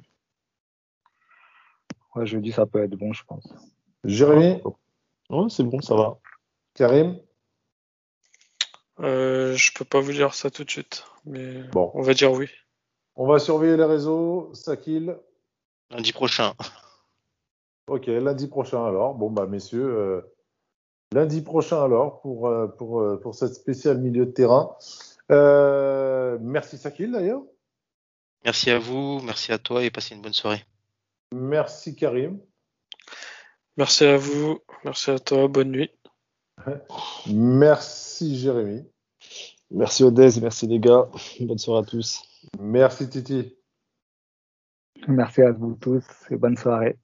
Ouais, 2.16 2.26
jeudi, 2.26 2.52
ça 2.52 2.66
peut 2.66 2.84
être 2.84 2.96
bon, 2.96 3.12
je 3.14 3.24
pense. 3.26 3.48
Jérémy, 4.04 4.62
Ouais, 5.30 5.50
c'est 5.50 5.64
bon, 5.64 5.82
ça 5.82 5.96
va. 5.96 6.18
Karim, 6.76 7.20
Euh, 9.00 9.56
je 9.56 9.72
peux 9.74 9.84
pas 9.86 10.00
vous 10.00 10.14
dire 10.14 10.34
ça 10.34 10.50
tout 10.50 10.64
de 10.64 10.70
suite, 10.72 11.04
mais 11.26 11.64
Bon. 11.72 11.92
on 11.96 12.02
va 12.02 12.14
dire 12.14 12.32
oui. 12.32 12.48
on 13.16 13.28
va 13.28 13.40
surveiller 13.40 13.76
les 13.76 13.84
réseaux. 13.84 14.52
Sakil, 14.54 15.18
Lundi 15.92 16.14
prochain. 16.14 16.54
ok, 17.88 18.06
lundi 18.08 18.48
prochain 18.48 18.86
alors. 18.86 19.16
Bon 19.16 19.30
bah 19.32 19.48
messieurs, 19.48 19.84
euh, 19.86 20.22
lundi 21.14 21.42
prochain 21.42 21.84
alors 21.84 22.22
pour 22.22 22.48
euh, 22.48 22.68
pour 22.68 23.02
euh, 23.02 23.20
pour 23.20 23.36
cette 23.36 23.54
spéciale 23.56 23.98
milieu 24.00 24.26
de 24.26 24.32
terrain. 24.32 24.76
Euh, 25.32 26.38
merci 26.40 26.78
Sakil 26.78 27.12
d'ailleurs. 27.12 27.42
Merci 28.46 28.70
à 28.72 28.80
vous, 28.80 29.20
merci 29.24 29.52
à 29.52 29.58
toi 29.58 29.84
et 29.84 29.90
passez 29.92 30.16
une 30.16 30.22
bonne 30.22 30.34
soirée. 30.34 30.64
Merci 31.32 31.96
Karim. 31.96 32.40
Merci 33.78 34.06
à 34.06 34.18
vous, 34.18 34.60
merci 34.84 35.12
à 35.12 35.20
toi, 35.20 35.48
bonne 35.48 35.72
nuit. 35.72 35.92
Merci 37.28 38.38
Jérémy. 38.38 38.86
Merci 39.72 40.04
Odez, 40.04 40.40
merci 40.42 40.68
les 40.68 40.80
gars. 40.80 41.10
Bonne 41.42 41.58
soirée 41.58 41.82
à 41.82 41.86
tous. 41.86 42.22
Merci 42.60 43.10
Titi. 43.10 43.58
Merci 45.08 45.42
à 45.42 45.52
vous 45.52 45.76
tous 45.76 46.06
et 46.30 46.38
bonne 46.38 46.56
soirée. 46.56 46.98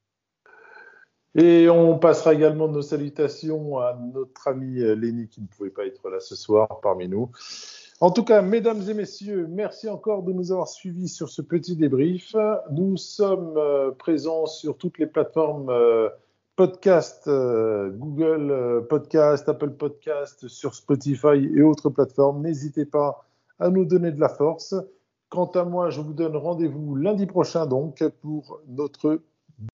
Et 1.35 1.69
on 1.69 1.97
passera 1.97 2.33
également 2.33 2.67
nos 2.67 2.81
salutations 2.81 3.79
à 3.79 3.97
notre 4.13 4.47
ami 4.47 4.79
euh, 4.79 4.95
Lenny 4.95 5.27
qui 5.27 5.41
ne 5.41 5.47
pouvait 5.47 5.69
pas 5.69 5.85
être 5.85 6.09
là 6.09 6.19
ce 6.19 6.35
soir 6.35 6.79
parmi 6.81 7.07
nous. 7.07 7.31
En 8.01 8.09
tout 8.09 8.23
cas, 8.23 8.41
mesdames 8.41 8.81
et 8.89 8.95
messieurs, 8.95 9.45
merci 9.47 9.87
encore 9.87 10.23
de 10.23 10.33
nous 10.33 10.51
avoir 10.51 10.67
suivis 10.67 11.07
sur 11.07 11.29
ce 11.29 11.43
petit 11.43 11.75
débrief. 11.75 12.35
Nous 12.71 12.97
sommes 12.97 13.53
euh, 13.57 13.91
présents 13.91 14.47
sur 14.47 14.75
toutes 14.75 14.97
les 14.97 15.05
plateformes 15.05 15.69
euh, 15.69 16.09
podcast, 16.55 17.27
euh, 17.27 17.91
Google 17.91 18.87
Podcast, 18.89 19.47
Apple 19.47 19.73
Podcast, 19.73 20.47
sur 20.47 20.73
Spotify 20.73 21.47
et 21.55 21.61
autres 21.61 21.91
plateformes. 21.91 22.41
N'hésitez 22.41 22.85
pas 22.85 23.23
à 23.59 23.69
nous 23.69 23.85
donner 23.85 24.11
de 24.11 24.19
la 24.19 24.29
force. 24.29 24.73
Quant 25.29 25.51
à 25.51 25.63
moi, 25.63 25.91
je 25.91 26.01
vous 26.01 26.13
donne 26.13 26.35
rendez-vous 26.35 26.95
lundi 26.95 27.27
prochain 27.27 27.67
donc 27.67 28.03
pour 28.23 28.61
notre 28.67 29.21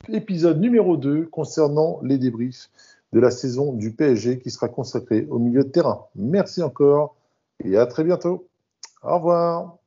épisode 0.09 0.59
numéro 0.59 0.97
2 0.97 1.27
concernant 1.27 2.01
les 2.03 2.17
débriefs 2.17 2.69
de 3.13 3.21
la 3.21 3.31
saison 3.31 3.71
du 3.71 3.93
PSG 3.93 4.39
qui 4.39 4.51
sera 4.51 4.67
consacré 4.67 5.25
au 5.29 5.39
milieu 5.39 5.63
de 5.63 5.69
terrain. 5.69 6.07
Merci 6.13 6.61
encore 6.61 7.16
et 7.63 7.77
à 7.77 7.85
très 7.85 8.03
bientôt. 8.03 8.49
Au 9.03 9.15
revoir. 9.17 9.77